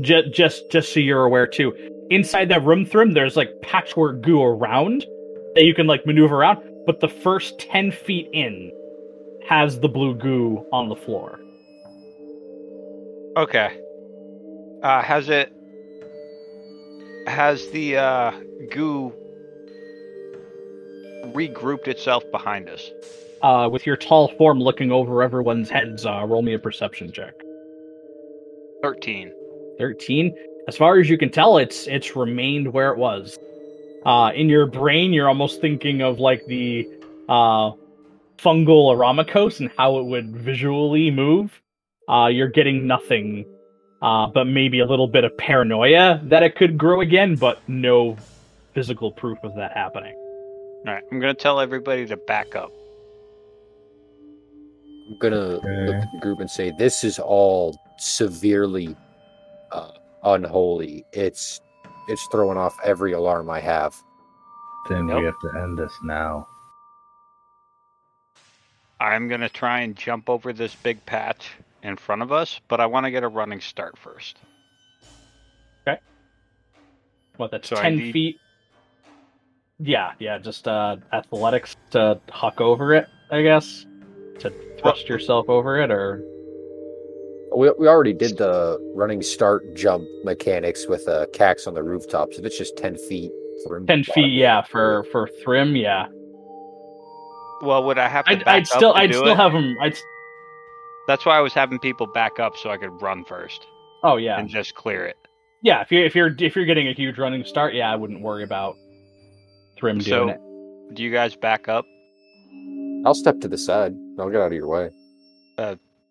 Ju- 0.00 0.28
just 0.30 0.70
just 0.70 0.92
so 0.92 1.00
you're 1.00 1.24
aware 1.24 1.46
too, 1.46 1.72
inside 2.10 2.48
that 2.50 2.64
room 2.64 2.84
Thrym, 2.84 3.14
there's 3.14 3.36
like 3.36 3.50
patchwork 3.62 4.20
goo 4.20 4.42
around 4.42 5.06
that 5.54 5.64
you 5.64 5.74
can 5.74 5.86
like 5.86 6.04
maneuver 6.06 6.36
around, 6.36 6.58
but 6.86 7.00
the 7.00 7.08
first 7.08 7.58
10 7.58 7.90
feet 7.90 8.28
in 8.32 8.70
has 9.48 9.80
the 9.80 9.88
blue 9.88 10.14
goo 10.14 10.64
on 10.72 10.88
the 10.88 10.96
floor. 10.96 11.40
Okay. 13.36 13.80
Uh, 14.82 15.02
has 15.02 15.28
it? 15.28 15.52
Has 17.26 17.68
the 17.70 17.96
uh, 17.96 18.32
goo 18.70 19.12
regrouped 21.32 21.88
itself 21.88 22.22
behind 22.30 22.68
us? 22.68 22.90
Uh, 23.42 23.68
with 23.70 23.86
your 23.86 23.96
tall 23.96 24.28
form 24.36 24.60
looking 24.60 24.92
over 24.92 25.22
everyone's 25.22 25.70
heads, 25.70 26.06
uh, 26.06 26.24
roll 26.26 26.42
me 26.42 26.54
a 26.54 26.58
perception 26.58 27.12
check. 27.12 27.34
13. 28.82 29.32
13 29.78 30.34
as 30.68 30.76
far 30.76 30.98
as 30.98 31.08
you 31.08 31.16
can 31.16 31.30
tell 31.30 31.58
it's 31.58 31.86
it's 31.86 32.16
remained 32.16 32.72
where 32.72 32.90
it 32.92 32.98
was. 32.98 33.38
Uh 34.04 34.30
in 34.34 34.48
your 34.48 34.66
brain 34.66 35.12
you're 35.12 35.28
almost 35.28 35.60
thinking 35.60 36.02
of 36.02 36.18
like 36.18 36.44
the 36.46 36.88
uh 37.28 37.70
fungal 38.38 38.92
aramacos 38.94 39.60
and 39.60 39.70
how 39.76 39.98
it 39.98 40.04
would 40.04 40.36
visually 40.36 41.10
move. 41.10 41.60
Uh 42.08 42.26
you're 42.26 42.48
getting 42.48 42.86
nothing 42.86 43.44
uh 44.02 44.26
but 44.26 44.44
maybe 44.44 44.80
a 44.80 44.86
little 44.86 45.08
bit 45.08 45.24
of 45.24 45.36
paranoia 45.38 46.20
that 46.24 46.42
it 46.42 46.54
could 46.56 46.76
grow 46.76 47.00
again 47.00 47.34
but 47.34 47.66
no 47.68 48.16
physical 48.74 49.10
proof 49.10 49.38
of 49.42 49.54
that 49.56 49.72
happening. 49.72 50.14
All 50.86 50.92
right, 50.92 51.02
I'm 51.10 51.18
gonna 51.18 51.34
tell 51.34 51.58
everybody 51.58 52.06
to 52.06 52.16
back 52.16 52.54
up. 52.54 52.70
I'm 55.08 55.18
gonna 55.18 55.54
look 55.54 55.64
at 55.94 56.08
the 56.12 56.18
group 56.20 56.40
and 56.40 56.50
say, 56.50 56.72
"This 56.78 57.02
is 57.02 57.18
all 57.18 57.74
severely 57.98 58.94
uh, 59.76 59.90
unholy. 60.24 61.04
It's 61.12 61.60
it's 62.08 62.26
throwing 62.30 62.58
off 62.58 62.76
every 62.84 63.12
alarm 63.12 63.50
I 63.50 63.60
have." 63.60 63.94
Then 64.88 65.06
Nope. 65.06 65.18
we 65.20 65.24
have 65.26 65.40
to 65.40 65.60
end 65.62 65.78
this 65.78 65.92
now. 66.04 66.46
I'm 69.00 69.28
gonna 69.28 69.48
try 69.48 69.80
and 69.80 69.94
jump 69.96 70.30
over 70.30 70.52
this 70.52 70.74
big 70.74 71.04
patch 71.06 71.50
in 71.82 71.96
front 71.96 72.22
of 72.22 72.32
us, 72.32 72.60
but 72.68 72.80
I 72.80 72.86
want 72.86 73.04
to 73.04 73.10
get 73.10 73.22
a 73.22 73.28
running 73.28 73.60
start 73.60 73.98
first. 73.98 74.38
Okay. 75.86 76.00
what 77.36 77.50
that's 77.50 77.68
So 77.68 77.76
10 77.76 77.96
need- 77.96 78.12
feet 78.12 78.36
yeah 79.78 80.12
yeah 80.18 80.38
just 80.38 80.66
uh 80.66 80.96
athletics 81.12 81.76
to 81.90 82.18
huck 82.30 82.62
over 82.62 82.94
it 82.94 83.06
i 83.30 83.42
guess 83.42 83.84
to 84.38 84.50
thrust 84.80 85.06
yourself 85.06 85.46
over 85.50 85.78
it 85.78 85.90
or 85.90 86.24
We, 87.56 87.70
we 87.78 87.88
already 87.88 88.12
did 88.12 88.36
the 88.36 88.78
running 88.94 89.22
start 89.22 89.62
jump 89.74 90.04
mechanics 90.24 90.86
with 90.88 91.08
uh, 91.08 91.26
Kax 91.32 91.66
on 91.66 91.74
the 91.74 91.82
rooftops. 91.82 92.38
If 92.38 92.44
it's 92.44 92.58
just 92.58 92.76
ten 92.76 92.96
feet, 93.08 93.30
for 93.66 93.78
him- 93.78 93.86
10 93.86 94.04
feet 94.04 94.32
yeah 94.32 94.60
for 94.62 95.04
for 95.10 95.28
Thrym 95.42 95.74
yeah 95.74 96.06
Well, 97.62 97.84
would 97.84 97.96
I 97.98 98.06
have 98.08 98.26
to 98.26 98.32
i'd, 98.32 98.44
back 98.44 98.48
I'd 98.54 98.60
up 98.62 98.66
still 98.66 98.92
to 98.92 98.98
i'd 99.00 99.06
do 99.10 99.18
still 99.18 99.32
it? 99.32 99.36
have 99.36 99.52
him 99.52 99.74
i'd 99.80 99.96
That's 101.08 101.24
why 101.24 101.38
I 101.38 101.40
was 101.40 101.54
having 101.54 101.78
people 101.78 102.06
back 102.06 102.38
up 102.38 102.56
so 102.58 102.68
I 102.70 102.76
could 102.76 102.90
run 103.00 103.24
first 103.24 103.66
oh 104.04 104.16
yeah 104.18 104.38
and 104.38 104.46
just 104.48 104.74
clear 104.74 105.06
it. 105.06 105.16
yeah 105.62 105.80
if 105.80 105.90
you're 105.90 106.04
if 106.04 106.14
you're 106.14 106.34
if 106.38 106.54
you're 106.54 106.66
getting 106.66 106.86
a 106.88 106.92
huge 106.92 107.16
running 107.18 107.42
start 107.46 107.72
yeah 107.74 107.90
i 107.90 107.96
wouldn't 107.96 108.20
worry 108.20 108.44
about 108.44 108.74
Thrym 109.78 109.98
doing 109.98 110.28
So, 110.28 110.28
it 110.28 110.94
do 110.94 111.02
you 111.02 111.10
guys 111.10 111.34
back 111.34 111.66
up? 111.68 111.86
I'll 113.06 113.14
step 113.14 113.40
to 113.40 113.48
the 113.48 113.58
side. 113.58 113.94
I'll 114.18 114.28
get 114.30 114.40
out 114.42 114.48
of 114.48 114.52
your 114.52 114.68
way. 114.68 114.90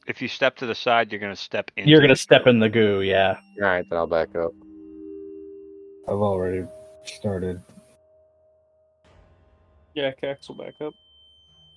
If 0.07 0.21
you 0.21 0.27
step 0.27 0.55
to 0.57 0.65
the 0.65 0.75
side, 0.75 1.11
you're 1.11 1.19
gonna 1.21 1.35
step 1.35 1.71
in. 1.77 1.87
you're 1.87 2.01
gonna 2.01 2.15
step 2.15 2.45
in 2.47 2.59
the 2.59 2.69
goo 2.69 3.01
yeah 3.01 3.37
All 3.61 3.67
right, 3.67 3.85
then 3.89 3.97
I'll 3.97 4.07
back 4.07 4.35
up. 4.35 4.51
I've 6.07 6.13
already 6.21 6.65
started. 7.05 7.61
Yeah, 9.93 10.11
Kax 10.21 10.47
will 10.47 10.55
back 10.55 10.73
up. 10.81 10.93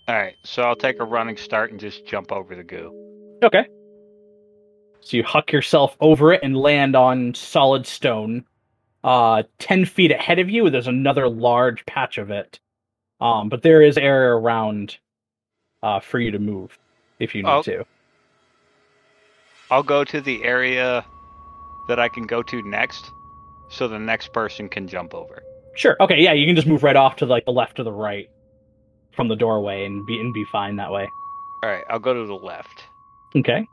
All 0.09 0.15
right, 0.15 0.35
so 0.45 0.63
I'll 0.63 0.77
take 0.77 1.01
a 1.01 1.05
running 1.05 1.37
start 1.37 1.71
and 1.71 1.79
just 1.81 2.07
jump 2.07 2.33
over 2.33 2.55
the 2.55 2.65
goo. 2.65 3.39
okay 3.45 3.67
so 5.01 5.17
you 5.17 5.23
huck 5.23 5.53
yourself 5.53 5.97
over 6.01 6.33
it 6.33 6.41
and 6.43 6.57
land 6.57 6.97
on 6.97 7.33
solid 7.33 7.87
stone 7.87 8.45
uh 9.05 9.45
10 9.61 9.85
feet 9.85 10.11
ahead 10.11 10.41
of 10.41 10.51
you 10.51 10.69
there's 10.71 10.89
another 10.89 11.29
large 11.29 11.87
patch 11.87 12.19
of 12.19 12.31
it 12.33 12.59
um 13.21 13.49
but 13.49 13.63
there 13.63 13.81
is 13.81 13.97
area 13.97 14.31
around 14.31 14.99
uh 15.85 16.01
for 16.01 16.19
you 16.19 16.33
to 16.33 16.41
move 16.41 16.77
if 17.21 17.33
you 17.33 17.45
need 17.45 17.49
Oh. 17.49 17.63
to 17.63 17.85
I'll 19.71 19.83
go 19.83 20.05
to 20.05 20.21
the 20.21 20.43
area 20.45 21.05
that 21.89 21.99
I 21.99 22.09
can 22.09 22.25
go 22.25 22.43
to 22.43 22.63
next, 22.63 23.11
so 23.69 23.89
the 23.89 23.99
next 23.99 24.33
person 24.33 24.69
can 24.69 24.89
jump 24.89 25.15
over. 25.15 25.43
Sure. 25.75 25.97
Okay. 26.01 26.21
Yeah, 26.21 26.33
you 26.33 26.47
can 26.47 26.57
just 26.57 26.67
move 26.67 26.83
right 26.83 26.97
off 26.97 27.17
to 27.17 27.27
like 27.27 27.45
the 27.45 27.53
left 27.53 27.79
or 27.79 27.85
the 27.85 27.93
right 27.93 28.29
from 29.13 29.29
the 29.29 29.37
doorway 29.37 29.85
and 29.85 30.07
be 30.07 30.19
and 30.19 30.33
be 30.33 30.45
fine 30.51 30.77
that 30.77 30.91
way. 30.91 31.09
All 31.63 31.71
right, 31.71 31.85
I'll 31.91 31.99
go 31.99 32.15
to 32.15 32.27
the 32.27 32.35
left. 32.35 32.85
Okay. 33.37 33.67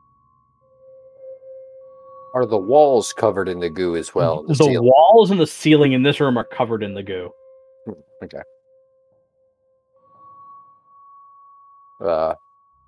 Are 2.34 2.46
the 2.46 2.58
walls 2.58 3.14
covered 3.14 3.48
in 3.48 3.60
the 3.60 3.70
goo 3.70 3.96
as 3.96 4.14
well? 4.14 4.44
the 4.44 4.56
ceiling? 4.56 4.84
walls 4.84 5.32
and 5.32 5.40
the 5.40 5.48
ceiling 5.48 5.94
in 5.94 6.04
this 6.04 6.20
room 6.20 6.38
are 6.38 6.44
covered 6.44 6.84
in 6.84 6.94
the 6.94 7.04
goo. 7.04 7.32
Okay. 8.24 8.42
Uh, 12.04 12.34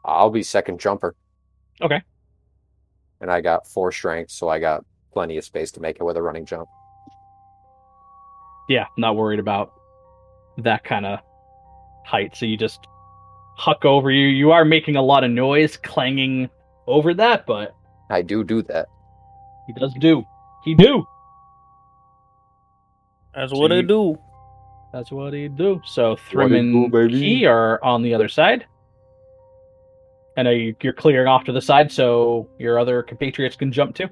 I'll 0.04 0.30
be 0.30 0.44
second 0.44 0.80
jumper. 0.80 1.16
Okay. 1.82 2.02
And 3.22 3.32
I 3.32 3.42
got 3.42 3.68
four 3.68 3.92
strength, 3.92 4.32
so 4.32 4.48
I 4.50 4.60
got 4.60 4.86
plenty 5.12 5.38
of 5.38 5.44
space 5.44 5.72
to 5.72 5.80
make 5.82 5.98
it 6.00 6.04
with 6.04 6.18
a 6.18 6.22
running 6.22 6.46
jump. 6.46 6.70
Yeah, 8.70 8.86
not 8.98 9.16
worried 9.16 9.40
about 9.40 9.74
that 10.60 10.84
kind 10.84 11.06
of 11.06 11.20
height. 12.06 12.36
So 12.36 12.46
you 12.46 12.58
just 12.58 12.86
huck 13.58 13.86
over. 13.86 14.12
You 14.12 14.28
you 14.28 14.52
are 14.52 14.66
making 14.66 14.96
a 14.98 15.02
lot 15.02 15.24
of 15.24 15.32
noise, 15.32 15.78
clanging 15.78 16.50
over 16.86 17.14
that, 17.16 17.46
but 17.46 17.76
I 18.10 18.22
do 18.22 18.44
do 18.44 18.62
that. 18.64 18.88
he 19.68 19.74
does 19.74 19.94
do. 20.00 20.24
He 20.64 20.76
do. 20.76 21.06
That's 23.36 23.54
what 23.54 23.72
I 23.72 23.78
you- 23.78 23.84
do. 23.84 24.20
That's 24.94 25.12
what 25.12 25.34
he 25.34 25.48
do. 25.48 25.82
So 25.86 26.12
What 26.12 26.20
Thrym 26.22 26.54
and 26.54 26.74
do, 26.74 26.90
baby. 26.90 27.20
Kee 27.20 27.46
are 27.46 27.84
on 27.84 28.02
the 28.02 28.14
other 28.14 28.30
side. 28.30 28.66
I 30.38 30.44
know 30.44 30.52
you, 30.52 30.76
you're 30.82 30.94
clearing 30.94 31.28
off 31.28 31.46
to 31.46 31.52
the 31.52 31.62
side, 31.62 31.92
so 31.92 32.48
your 32.60 32.80
other 32.80 33.02
compatriots 33.02 33.56
can 33.56 33.72
jump 33.72 33.96
too. 33.96 34.08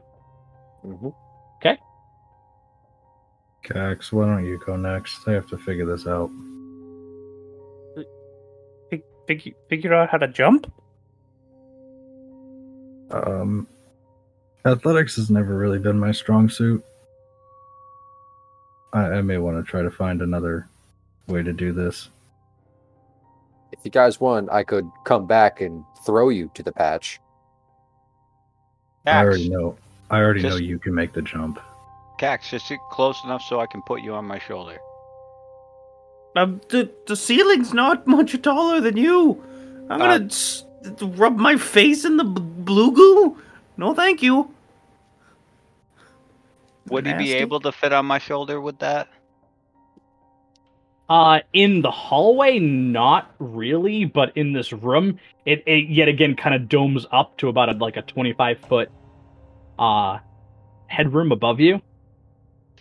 hmm 0.81 1.09
Okay. 1.57 1.77
Kax, 3.63 4.11
why 4.11 4.25
don't 4.25 4.45
you 4.45 4.59
go 4.65 4.75
next? 4.75 5.27
I 5.27 5.31
have 5.33 5.47
to 5.49 5.57
figure 5.57 5.85
this 5.85 6.07
out. 6.07 6.29
Figure, 9.27 9.53
figure 9.69 9.93
out 9.93 10.09
how 10.09 10.17
to 10.17 10.27
jump? 10.27 10.71
Um, 13.09 13.67
athletics 14.65 15.15
has 15.15 15.29
never 15.29 15.57
really 15.57 15.79
been 15.79 15.97
my 15.97 16.11
strong 16.11 16.49
suit. 16.49 16.83
I, 18.93 19.03
I 19.03 19.21
may 19.21 19.37
want 19.37 19.63
to 19.63 19.69
try 19.69 19.81
to 19.81 19.91
find 19.91 20.21
another 20.21 20.67
way 21.27 21.43
to 21.43 21.53
do 21.53 21.71
this. 21.71 22.09
If 23.85 23.89
you 23.89 23.91
guys 24.01 24.19
want, 24.19 24.49
I 24.51 24.63
could 24.63 24.89
come 25.03 25.27
back 25.27 25.61
and 25.61 25.85
throw 26.07 26.29
you 26.29 26.49
to 26.55 26.63
the 26.63 26.71
patch. 26.71 27.21
I 29.05 29.23
already 29.23 29.47
know. 29.47 29.77
I 30.09 30.17
already 30.17 30.41
know 30.41 30.55
you 30.55 30.79
can 30.79 30.95
make 30.95 31.13
the 31.13 31.21
jump. 31.21 31.59
Kax, 32.19 32.49
just 32.49 32.67
get 32.67 32.79
close 32.89 33.23
enough 33.23 33.43
so 33.43 33.59
I 33.59 33.67
can 33.67 33.83
put 33.83 34.01
you 34.01 34.15
on 34.15 34.25
my 34.25 34.39
shoulder. 34.39 34.79
Um, 36.35 36.61
the, 36.69 36.89
the 37.05 37.15
ceiling's 37.15 37.75
not 37.75 38.07
much 38.07 38.41
taller 38.41 38.81
than 38.81 38.97
you. 38.97 39.39
I'm 39.91 40.01
Uh, 40.01 40.17
gonna 40.17 40.25
s- 40.25 40.65
rub 40.99 41.37
my 41.37 41.55
face 41.55 42.05
in 42.05 42.17
the 42.17 42.23
b- 42.23 42.41
blue 42.41 42.91
goo? 42.91 43.37
No, 43.77 43.93
thank 43.93 44.23
you. 44.23 44.49
Would 46.89 47.05
he 47.05 47.13
be 47.13 47.33
able 47.33 47.59
to 47.59 47.71
fit 47.71 47.93
on 47.93 48.07
my 48.07 48.17
shoulder 48.17 48.59
with 48.59 48.79
that? 48.79 49.09
Uh, 51.07 51.39
in 51.53 51.81
the 51.81 51.91
hallway, 51.91 52.57
not 52.57 53.35
really, 53.37 54.05
but 54.05 54.35
in 54.35 54.53
this 54.53 54.73
room, 54.73 55.19
it, 55.45 55.63
it 55.67 55.87
yet 55.87 56.07
again 56.07 56.35
kind 56.35 56.55
of 56.55 56.67
domes 56.67 57.05
up 57.11 57.37
to 57.37 57.47
about 57.47 57.69
a, 57.69 57.77
like 57.77 57.95
a 57.95 58.01
25 58.01 58.59
foot 58.67 58.89
uh 59.77 60.17
headroom 60.87 61.31
above 61.31 61.59
you. 61.59 61.81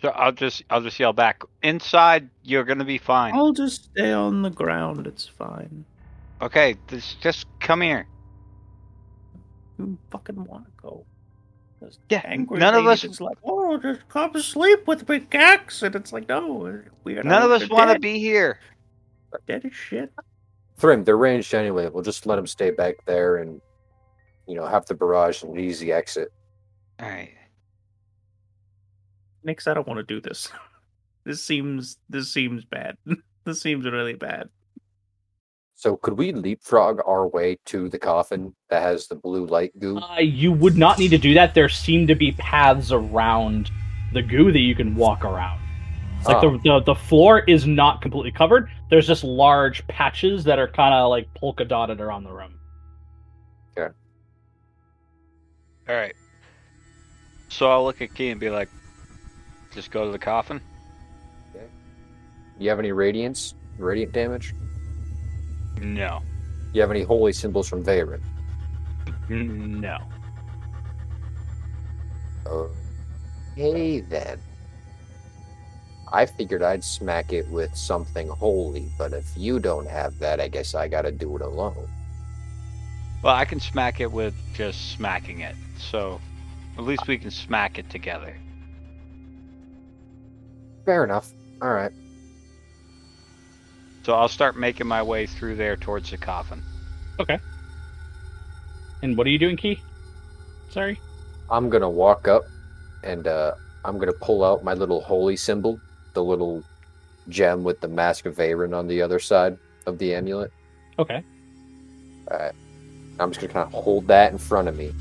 So 0.01 0.09
I'll 0.09 0.31
just 0.31 0.63
I'll 0.69 0.81
just 0.81 0.99
yell 0.99 1.13
back. 1.13 1.43
Inside, 1.61 2.29
you're 2.43 2.63
gonna 2.63 2.85
be 2.85 2.97
fine. 2.97 3.33
I'll 3.35 3.53
just 3.53 3.85
stay 3.85 4.11
on 4.11 4.41
the 4.41 4.49
ground. 4.49 5.07
It's 5.07 5.27
fine. 5.27 5.85
Okay, 6.41 6.75
just 6.87 7.21
just 7.21 7.45
come 7.59 7.81
here. 7.81 8.07
You 9.77 9.97
fucking 10.11 10.43
want 10.45 10.65
to 10.65 10.71
go? 10.81 11.05
This 11.81 11.99
Yeah, 12.09 12.21
angry 12.23 12.57
none 12.59 12.73
of 12.75 12.85
us- 12.87 13.03
is 13.03 13.19
like, 13.21 13.37
oh, 13.43 13.77
just 13.77 14.07
come 14.09 14.31
to 14.33 14.41
sleep 14.41 14.87
with 14.87 15.05
big 15.05 15.33
axe, 15.35 15.83
and 15.83 15.95
it's 15.95 16.13
like, 16.13 16.27
no, 16.29 16.81
we 17.03 17.17
are 17.17 17.23
None 17.23 17.43
of 17.43 17.51
us 17.51 17.69
want 17.69 17.91
to 17.91 17.99
be 17.99 18.19
here. 18.19 18.59
Are 19.33 19.41
dead 19.47 19.65
as 19.65 19.73
shit. 19.73 20.11
Thrym, 20.77 21.03
they're 21.03 21.17
ranged 21.17 21.53
anyway. 21.53 21.89
We'll 21.89 22.03
just 22.03 22.25
let 22.25 22.35
them 22.37 22.47
stay 22.47 22.71
back 22.71 22.95
there 23.05 23.37
and, 23.37 23.61
you 24.47 24.55
know, 24.55 24.65
have 24.65 24.85
the 24.85 24.93
barrage 24.93 25.43
and 25.43 25.57
an 25.57 25.63
easy 25.63 25.91
exit. 25.91 26.31
All 26.99 27.09
right. 27.09 27.33
Nyx, 29.45 29.67
I 29.67 29.73
don't 29.73 29.87
want 29.87 29.97
to 29.99 30.03
do 30.03 30.21
this. 30.21 30.49
This 31.25 31.43
seems 31.43 31.97
this 32.07 32.31
seems 32.31 32.65
bad. 32.65 32.97
this 33.45 33.59
seems 33.59 33.83
really 33.85 34.13
bad. 34.13 34.47
So 35.77 35.97
could 35.97 36.17
we 36.17 36.31
leapfrog 36.31 37.01
our 37.05 37.27
way 37.27 37.57
to 37.65 37.89
the 37.89 37.99
coffin 37.99 38.55
that 38.69 38.81
has 38.81 39.07
the 39.07 39.15
blue 39.15 39.45
light 39.45 39.77
goo? 39.77 39.97
Uh, 39.99 40.19
you 40.19 40.53
would 40.53 40.77
not 40.77 40.97
need 40.97 41.09
to 41.09 41.17
do 41.17 41.33
that. 41.33 41.53
There 41.53 41.67
seem 41.67 42.07
to 42.07 42.15
be 42.15 42.31
paths 42.31 42.93
around 42.93 43.69
the 44.13 44.21
goo 44.21 44.53
that 44.53 44.59
you 44.59 44.73
can 44.73 44.95
walk 44.95 45.25
around. 45.25 45.59
Like 46.25 46.37
Oh, 46.37 46.51
the, 46.51 46.57
the 46.63 46.79
the 46.79 46.95
floor 46.95 47.39
is 47.39 47.67
not 47.67 48.01
completely 48.01 48.31
covered. 48.31 48.69
There's 48.89 49.05
just 49.05 49.25
large 49.25 49.85
patches 49.87 50.45
that 50.45 50.59
are 50.59 50.67
kind 50.67 50.93
of 50.93 51.09
like 51.09 51.31
polka 51.35 51.65
dotted 51.65 51.99
around 51.99 52.23
the 52.23 52.31
room. 52.31 52.57
Okay. 53.77 53.93
All 55.89 55.95
right. 55.95 56.15
So 57.49 57.69
I'll 57.69 57.83
look 57.83 58.01
at 58.01 58.15
Kee 58.15 58.29
and 58.29 58.39
be 58.39 58.49
like, 58.49 58.69
just 59.73 59.91
go 59.91 60.05
to 60.05 60.11
the 60.11 60.17
coffin. 60.17 60.61
Okay. 61.53 61.65
You 62.59 62.69
have 62.69 62.79
any 62.79 62.93
radiance, 62.93 63.55
radiant 63.77 64.13
damage? 64.13 64.55
No. 65.81 66.21
You 66.73 66.81
have 66.81 66.91
any 66.91 67.03
holy 67.03 67.33
symbols 67.33 67.69
from 67.69 67.83
Veyron? 67.83 68.21
No. 69.29 69.97
Okay 72.45 74.01
then. 74.01 74.39
I 76.11 76.25
figured 76.25 76.61
I'd 76.61 76.83
smack 76.83 77.33
it 77.33 77.47
with 77.49 77.75
something 77.75 78.27
holy, 78.27 78.89
but 78.97 79.13
if 79.13 79.25
you 79.35 79.59
don't 79.59 79.87
have 79.87 80.17
that, 80.19 80.39
I 80.39 80.47
guess 80.47 80.75
I 80.75 80.87
gotta 80.87 81.11
do 81.11 81.35
it 81.35 81.41
alone. 81.41 81.87
Well, 83.23 83.35
I 83.35 83.45
can 83.45 83.59
smack 83.59 83.99
it 83.99 84.11
with 84.11 84.35
just 84.53 84.91
smacking 84.91 85.39
it. 85.39 85.55
So 85.79 86.21
at 86.77 86.83
least 86.83 87.07
we 87.07 87.17
can 87.17 87.31
smack 87.31 87.79
it 87.79 87.89
together. 87.89 88.37
Fair 90.85 91.03
enough. 91.03 91.31
Alright. 91.63 91.91
So 94.05 94.13
I'll 94.13 94.27
start 94.27 94.55
making 94.55 94.85
my 94.85 95.01
way 95.01 95.25
through 95.25 95.55
there 95.55 95.75
towards 95.75 96.11
the 96.11 96.17
coffin. 96.17 96.61
Okay. 97.19 97.39
And 99.01 99.17
what 99.17 99.25
are 99.25 99.31
you 99.31 99.39
doing, 99.39 99.57
Kee? 99.57 99.81
Sorry. 100.69 100.99
I'm 101.49 101.71
gonna 101.71 101.89
walk 101.89 102.27
up 102.27 102.43
and 103.03 103.25
uh, 103.25 103.55
I'm 103.83 103.97
gonna 103.97 104.13
pull 104.13 104.43
out 104.43 104.63
my 104.63 104.75
little 104.75 105.01
holy 105.01 105.35
symbol, 105.35 105.79
the 106.13 106.23
little 106.23 106.63
gem 107.29 107.63
with 107.63 107.81
the 107.81 107.87
mask 107.87 108.27
of 108.27 108.35
Veyron 108.35 108.77
on 108.77 108.85
the 108.87 109.01
other 109.01 109.17
side 109.17 109.57
of 109.87 109.97
the 109.97 110.13
amulet. 110.13 110.53
Okay. 110.99 111.23
Alright. 112.29 112.53
I'm 113.19 113.31
just 113.31 113.41
gonna 113.41 113.53
kind 113.53 113.73
of 113.73 113.83
hold 113.83 114.05
that 114.05 114.31
in 114.31 114.37
front 114.37 114.67
of 114.67 114.77
me 114.77 114.93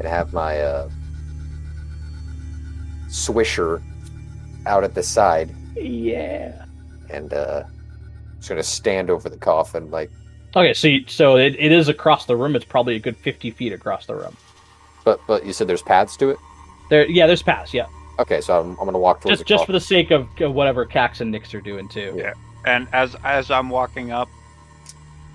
and 0.00 0.08
have 0.08 0.32
my 0.32 0.60
uh, 0.60 0.90
swisher 3.06 3.80
out 4.66 4.82
at 4.82 4.92
the 4.96 5.04
side 5.04 5.54
Yeah. 5.76 6.64
and 7.10 7.32
uh, 7.32 7.62
just 8.44 8.48
gonna 8.50 8.62
stand 8.62 9.10
over 9.10 9.28
the 9.28 9.38
coffin 9.38 9.90
like. 9.90 10.10
Okay, 10.56 10.72
so 10.72 10.86
you, 10.86 11.04
so 11.08 11.36
it, 11.36 11.56
it 11.58 11.72
is 11.72 11.88
across 11.88 12.26
the 12.26 12.36
room. 12.36 12.54
It's 12.54 12.64
probably 12.64 12.94
a 12.96 13.00
good 13.00 13.16
fifty 13.16 13.50
feet 13.50 13.72
across 13.72 14.06
the 14.06 14.14
room. 14.14 14.36
But 15.04 15.20
but 15.26 15.44
you 15.44 15.52
said 15.52 15.66
there's 15.66 15.82
paths 15.82 16.16
to 16.18 16.30
it. 16.30 16.38
There, 16.90 17.08
yeah, 17.08 17.26
there's 17.26 17.42
paths. 17.42 17.72
Yeah, 17.74 17.86
Okay, 18.18 18.40
so 18.40 18.60
I'm, 18.60 18.70
I'm 18.78 18.84
gonna 18.84 18.98
walk 18.98 19.22
towards 19.22 19.38
just 19.38 19.48
the 19.48 19.54
just 19.54 19.66
for 19.66 19.72
the 19.72 19.80
sake 19.80 20.10
of 20.10 20.28
uh, 20.40 20.50
whatever 20.50 20.86
Kax 20.86 21.20
and 21.20 21.34
Nyx 21.34 21.52
are 21.54 21.60
doing 21.60 21.88
too. 21.88 22.14
Yeah. 22.16 22.34
And 22.64 22.86
as 22.92 23.16
as 23.24 23.50
I'm 23.50 23.70
walking 23.70 24.12
up, 24.12 24.28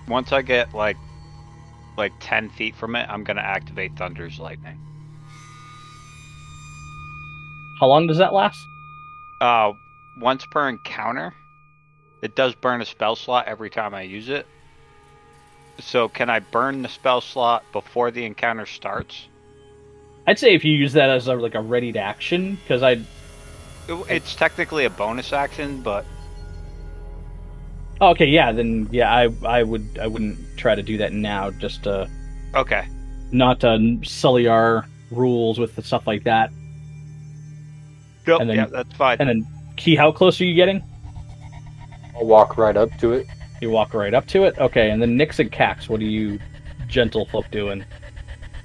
once 0.07 0.31
I 0.31 0.41
get 0.41 0.73
like 0.73 0.97
like 1.97 2.13
ten 2.19 2.49
feet 2.49 2.75
from 2.75 2.95
it, 2.95 3.07
I'm 3.09 3.23
gonna 3.23 3.41
activate 3.41 3.97
Thunder's 3.97 4.39
lightning. 4.39 4.79
How 7.79 7.87
long 7.87 8.07
does 8.07 8.17
that 8.17 8.33
last? 8.33 8.59
Uh, 9.41 9.73
once 10.17 10.45
per 10.45 10.67
encounter, 10.67 11.33
it 12.21 12.35
does 12.35 12.55
burn 12.55 12.81
a 12.81 12.85
spell 12.85 13.15
slot 13.15 13.47
every 13.47 13.69
time 13.69 13.93
I 13.93 14.01
use 14.03 14.29
it. 14.29 14.45
So 15.79 16.09
can 16.09 16.29
I 16.29 16.39
burn 16.39 16.81
the 16.81 16.89
spell 16.89 17.21
slot 17.21 17.63
before 17.71 18.11
the 18.11 18.25
encounter 18.25 18.65
starts? 18.65 19.27
I'd 20.27 20.37
say 20.37 20.53
if 20.53 20.63
you 20.65 20.73
use 20.73 20.93
that 20.93 21.09
as 21.09 21.27
a, 21.27 21.35
like 21.35 21.55
a 21.55 21.61
ready 21.61 21.91
to 21.93 21.99
action, 21.99 22.55
because 22.55 22.83
I. 22.83 22.99
It's 24.07 24.35
technically 24.35 24.85
a 24.85 24.89
bonus 24.89 25.33
action, 25.33 25.81
but 25.81 26.05
Oh, 28.01 28.09
okay, 28.11 28.27
yeah, 28.27 28.51
then 28.51 28.87
yeah, 28.91 29.13
I 29.13 29.29
I 29.45 29.63
would 29.63 29.99
I 30.01 30.07
wouldn't 30.07 30.37
try 30.57 30.75
to 30.75 30.83
do 30.83 30.97
that 30.97 31.11
now, 31.11 31.51
just 31.51 31.83
to 31.83 32.09
okay. 32.55 32.87
not 33.31 33.59
to 33.61 33.99
sully 34.03 34.47
our 34.47 34.85
rules 35.11 35.59
with 35.59 35.83
stuff 35.85 36.07
like 36.07 36.23
that. 36.23 36.51
Yep, 38.27 38.41
And 38.41 38.49
then- 38.49 38.57
yeah, 38.57 38.65
that's 38.67 38.93
fine. 38.95 39.17
And 39.19 39.27
then, 39.27 39.47
Kee, 39.75 39.95
how 39.95 40.11
close 40.11 40.39
are 40.39 40.45
you 40.45 40.53
getting? 40.53 40.83
I'll 42.19 42.25
walk 42.25 42.57
right 42.57 42.75
up 42.75 42.95
to 42.99 43.13
it. 43.13 43.27
You 43.61 43.69
walk 43.69 43.93
right 43.93 44.13
up 44.13 44.27
to 44.27 44.43
it. 44.43 44.57
Okay, 44.59 44.89
and 44.89 45.01
then 45.01 45.17
Nyx 45.17 45.39
and 45.39 45.51
Kax, 45.51 45.87
what 45.87 46.01
are 46.01 46.05
you, 46.05 46.39
gentle 46.87 47.25
folk, 47.25 47.49
doing? 47.49 47.85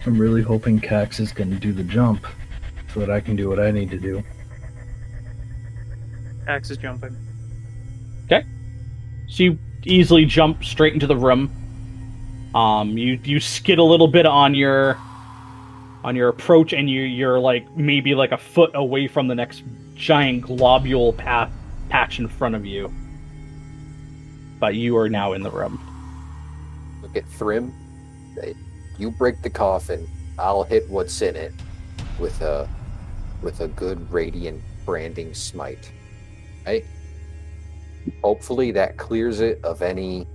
I'm 0.07 0.19
really 0.19 0.43
hoping 0.43 0.81
Kax 0.81 1.21
is 1.21 1.33
going 1.33 1.51
to 1.51 1.57
do 1.57 1.73
the 1.73 1.85
jump. 1.85 2.27
so 2.93 3.01
that 3.01 3.11
I 3.11 3.21
can 3.21 3.35
do 3.35 3.49
what 3.49 3.59
I 3.59 3.71
need 3.71 3.91
to 3.91 3.99
do. 3.99 4.23
Kax 6.47 6.71
is 6.71 6.77
jumping. 6.77 7.17
Okay. 8.27 8.45
So 9.29 9.43
you 9.43 9.59
easily 9.85 10.25
jump 10.25 10.65
straight 10.65 10.95
into 10.95 11.07
the 11.07 11.17
room. 11.17 11.51
Um, 12.55 12.97
you 12.97 13.19
you 13.25 13.41
skid 13.41 13.79
a 13.79 13.83
little 13.83 14.07
bit 14.07 14.27
on 14.27 14.55
your 14.55 14.97
on 16.05 16.15
your 16.15 16.29
approach, 16.29 16.73
and 16.73 16.89
you 16.89 17.03
you're 17.03 17.41
like 17.41 17.69
maybe 17.77 18.15
like 18.15 18.31
a 18.31 18.39
foot 18.39 18.71
away 18.75 19.09
from 19.09 19.27
the 19.27 19.35
next 19.35 19.65
giant 19.97 20.43
globule 20.43 21.13
path 21.17 21.51
patch 21.89 22.19
in 22.19 22.29
front 22.29 22.55
of 22.55 22.65
you. 22.65 22.93
But 24.61 24.75
you 24.75 24.97
are 24.97 25.09
now 25.09 25.33
in 25.33 25.43
the 25.43 25.51
room. 25.51 25.81
Look 27.03 27.17
at 27.17 27.27
Thrym. 27.29 27.73
You 28.99 29.11
break 29.11 29.43
the 29.43 29.51
coffin, 29.51 30.09
I'll 30.39 30.63
hit 30.63 30.89
what's 30.89 31.21
in 31.23 31.35
it 31.37 31.53
with 32.19 32.41
a 32.43 32.69
with 33.43 33.61
a 33.61 33.69
good 33.69 34.11
radiant 34.13 34.61
branding 34.87 35.35
smite. 35.35 35.91
Right? 36.67 36.85
Hopefully 38.23 38.71
that 38.73 38.97
clears 38.97 39.41
it 39.41 39.61
of 39.65 39.83
any 39.83 40.27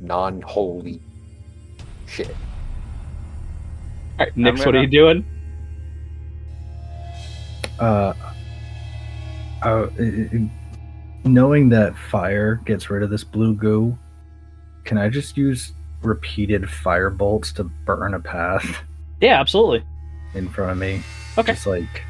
non-holy 0.00 1.00
shit. 2.06 2.34
All 4.18 4.26
right, 4.26 4.36
Nyx, 4.36 4.64
what 4.66 4.74
are 4.74 4.80
you 4.82 4.86
doing? 4.88 5.24
Uh, 7.78 8.12
uh, 9.62 9.86
i- 9.98 10.02
i- 10.02 10.50
knowing 11.24 11.68
that 11.70 11.96
fire 11.96 12.56
gets 12.64 12.90
rid 12.90 13.02
of 13.02 13.10
this 13.10 13.24
blue 13.24 13.54
goo, 13.54 13.96
can 14.84 14.98
I 14.98 15.08
just 15.08 15.36
use 15.36 15.72
repeated 16.02 16.68
fire 16.68 17.10
bolts 17.10 17.52
to 17.52 17.64
burn 17.64 18.14
a 18.14 18.20
path 18.20 18.82
Yeah, 19.20 19.40
absolutely. 19.40 19.82
in 20.34 20.48
front 20.48 20.72
of 20.72 20.78
me? 20.78 21.02
Okay. 21.38 21.52
Just 21.52 21.66
like 21.66 22.02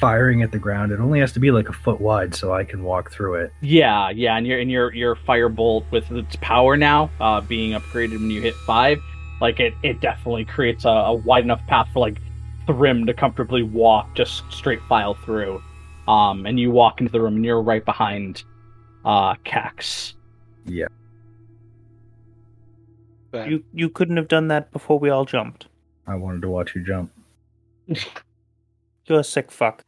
firing 0.00 0.42
at 0.42 0.52
the 0.52 0.58
ground. 0.58 0.92
It 0.92 1.00
only 1.00 1.20
has 1.20 1.32
to 1.32 1.40
be 1.40 1.50
like 1.50 1.68
a 1.68 1.72
foot 1.72 2.00
wide 2.00 2.34
so 2.34 2.52
I 2.54 2.64
can 2.64 2.82
walk 2.84 3.10
through 3.10 3.34
it. 3.34 3.52
Yeah, 3.60 4.10
yeah, 4.10 4.36
and 4.36 4.46
your 4.46 4.58
and 4.60 4.70
your 4.70 4.94
your 4.94 5.16
firebolt 5.16 5.84
with 5.90 6.10
its 6.12 6.36
power 6.36 6.76
now 6.76 7.10
uh, 7.20 7.40
being 7.40 7.72
upgraded 7.78 8.12
when 8.12 8.30
you 8.30 8.40
hit 8.40 8.54
five, 8.54 8.98
like 9.40 9.58
it 9.60 9.74
it 9.82 10.00
definitely 10.00 10.44
creates 10.44 10.84
a, 10.84 10.88
a 10.88 11.14
wide 11.14 11.44
enough 11.44 11.64
path 11.66 11.88
for 11.92 11.98
like 12.00 12.18
Thrym 12.66 13.06
to 13.06 13.14
comfortably 13.14 13.62
walk 13.62 14.14
just 14.14 14.42
straight 14.52 14.80
file 14.88 15.14
through. 15.14 15.62
Um, 16.08 16.46
and 16.46 16.58
you 16.58 16.70
walk 16.70 17.00
into 17.00 17.12
the 17.12 17.20
room 17.20 17.36
and 17.36 17.44
you're 17.44 17.62
right 17.62 17.84
behind 17.84 18.42
uh 19.04 19.34
Kax. 19.44 20.14
Yeah. 20.64 20.88
You 23.32 23.62
you 23.74 23.90
couldn't 23.90 24.16
have 24.16 24.28
done 24.28 24.48
that 24.48 24.72
before 24.72 24.98
we 24.98 25.10
all 25.10 25.24
jumped. 25.24 25.66
I 26.06 26.14
wanted 26.14 26.42
to 26.42 26.48
watch 26.48 26.74
you 26.74 26.82
jump. 26.82 27.12
You're 29.06 29.20
a 29.20 29.24
sick 29.24 29.50
fuck. 29.50 29.84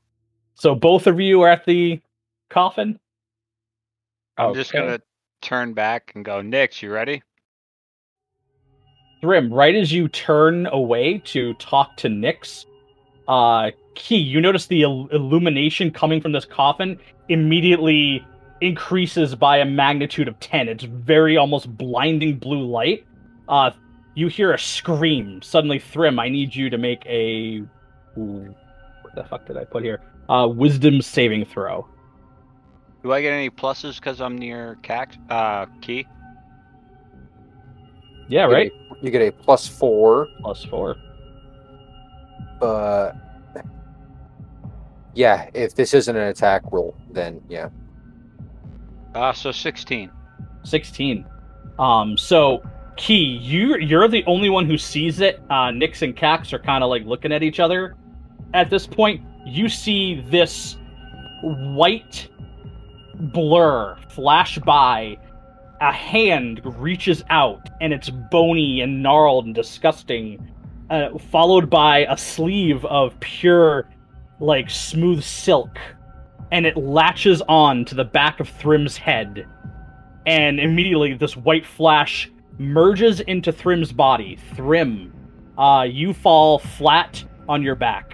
So 0.55 0.75
both 0.75 1.07
of 1.07 1.19
you 1.21 1.41
are 1.43 1.49
at 1.49 1.65
the 1.65 2.01
coffin. 2.51 2.99
I'm 4.37 4.55
just 4.55 4.73
gonna 4.73 5.01
turn 5.41 5.73
back 5.73 6.13
and 6.15 6.25
go, 6.25 6.43
Nyx, 6.43 6.83
you 6.83 6.93
ready? 6.93 7.23
Thrym, 9.21 9.53
right 9.53 9.75
as 9.75 9.93
you 9.93 10.09
turn 10.09 10.67
away 10.67 11.19
to 11.27 11.55
talk 11.55 11.97
to 11.99 12.09
Nyx, 12.09 12.65
uh, 13.31 13.71
Kee, 13.95 14.17
you 14.19 14.41
notice 14.41 14.67
the 14.67 14.83
il- 14.83 15.09
illumination 15.09 15.91
coming 15.91 16.21
from 16.21 16.33
this 16.33 16.45
coffin 16.45 16.99
immediately 17.29 18.27
increases 18.61 19.35
by 19.35 19.59
a 19.59 19.65
magnitude 19.65 20.27
of 20.29 20.39
10. 20.41 20.69
It's 20.69 20.85
very 20.85 21.37
almost 21.37 21.77
blinding 21.77 22.39
blue 22.39 22.67
light. 22.67 23.05
Uh, 23.49 23.71
you 24.15 24.29
hear 24.29 24.53
a 24.53 24.59
scream. 24.59 25.41
Suddenly, 25.43 25.79
Thrym, 25.79 26.19
I 26.19 26.29
need 26.29 26.55
you 26.55 26.69
to 26.71 26.77
make 26.79 27.05
a. 27.07 27.63
Ooh, 28.19 28.55
what 29.03 29.15
the 29.15 29.25
fuck 29.25 29.47
did 29.47 29.57
I 29.57 29.65
put 29.65 29.83
here? 29.83 30.01
Uh, 30.29 30.49
wisdom 30.49 31.01
saving 31.03 31.45
throw. 31.45 31.87
Do 33.03 33.13
I 33.13 33.23
get 33.23 33.33
any 33.33 33.49
pluses 33.51 33.97
because 33.97 34.21
I'm 34.21 34.37
near 34.37 34.77
Kax? 34.83 35.17
Uh, 35.31 35.67
Kee? 35.81 36.07
Yeah, 38.29 38.45
You 38.47 38.51
get 38.51 38.55
right? 38.55 38.73
a- 38.73 39.05
You 39.05 39.11
get 39.11 39.23
a 39.23 39.33
plus 39.33 39.67
four, 39.67 40.29
Plus 40.41 40.65
four. 40.65 40.97
But 42.59 43.17
yeah, 45.15 45.51
if 45.55 45.75
this 45.75 45.95
isn't 45.95 46.15
an 46.17 46.29
attack 46.29 46.63
roll, 46.71 46.97
then 47.11 47.41
yeah. 47.49 47.69
Uh, 49.15 49.33
so 49.33 49.51
16. 49.51 50.11
16. 50.65 51.27
Um, 51.79 52.17
so 52.17 52.63
Kee, 53.01 53.39
you 53.41 53.79
you're 53.79 54.09
the 54.09 54.23
only 54.27 54.51
one 54.51 54.67
who 54.67 54.77
sees 54.77 55.21
it. 55.21 55.41
Uh, 55.49 55.71
Nyx 55.71 56.03
and 56.03 56.15
Kax 56.15 56.53
are 56.53 56.59
kind 56.59 56.85
of 56.85 56.91
like 56.91 57.05
looking 57.07 57.33
at 57.33 57.43
each 57.43 57.59
other. 57.59 57.97
At 58.53 58.69
this 58.69 58.87
point, 58.87 59.23
you 59.47 59.71
see 59.71 60.21
this 60.29 60.77
white 61.43 62.29
blur 63.15 63.97
flash 64.11 64.59
by. 64.59 65.17
A 65.81 65.91
hand 65.91 66.61
reaches 66.79 67.25
out, 67.31 67.71
and 67.81 67.95
it's 67.95 68.11
bony 68.11 68.83
and 68.83 69.03
gnarled 69.03 69.47
and 69.47 69.55
disgusting, 69.55 70.50
uh, 70.91 71.17
followed 71.31 71.71
by 71.71 72.05
a 72.11 72.17
sleeve 72.17 72.85
of 72.85 73.19
pure, 73.21 73.89
like 74.41 74.69
smooth 74.69 75.23
silk, 75.23 75.79
and 76.51 76.67
it 76.67 76.77
latches 76.77 77.41
on 77.49 77.85
to 77.87 77.95
the 77.95 78.05
back 78.05 78.41
of 78.41 78.49
Thrym's 78.49 78.97
head 78.97 79.47
and 80.27 80.61
immediately 80.61 81.15
this 81.15 81.37
white 81.37 81.65
flash 81.65 82.31
merges 82.59 83.21
into 83.21 83.53
Thrym's 83.53 83.93
body. 83.93 84.37
Thrym, 84.55 85.13
uh, 85.57 85.87
you 85.89 86.13
fall 86.13 86.59
flat 86.59 87.25
on 87.49 87.63
your 87.63 87.75
back, 87.75 88.13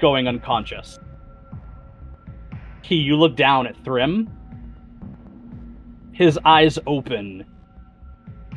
going 0.00 0.28
unconscious. 0.28 0.98
Kee, 2.82 2.96
you 2.96 3.16
look 3.16 3.36
down 3.36 3.66
at 3.66 3.76
Thrym. 3.84 4.30
His 6.12 6.38
eyes 6.44 6.78
open, 6.86 7.44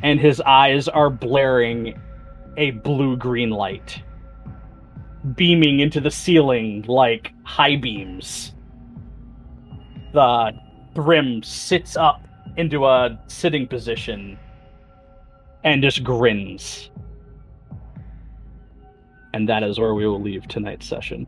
and 0.02 0.18
his 0.18 0.40
eyes 0.40 0.88
are 0.88 1.10
blaring 1.10 2.00
a 2.56 2.72
blue 2.72 3.16
green 3.16 3.50
light, 3.50 4.02
beaming 5.34 5.80
into 5.80 6.00
the 6.00 6.10
ceiling 6.10 6.84
like 6.88 7.32
high 7.44 7.76
beams. 7.76 8.54
The 10.12 10.52
Thrym 10.94 11.42
sits 11.42 11.96
up 11.96 12.26
into 12.56 12.86
a 12.86 13.18
sitting 13.28 13.66
position 13.66 14.38
and 15.64 15.82
just 15.82 16.04
grins. 16.04 16.90
And 19.32 19.48
that 19.48 19.62
is 19.62 19.78
where 19.78 19.94
we 19.94 20.06
will 20.06 20.20
leave 20.20 20.46
tonight's 20.48 20.86
session. 20.86 21.26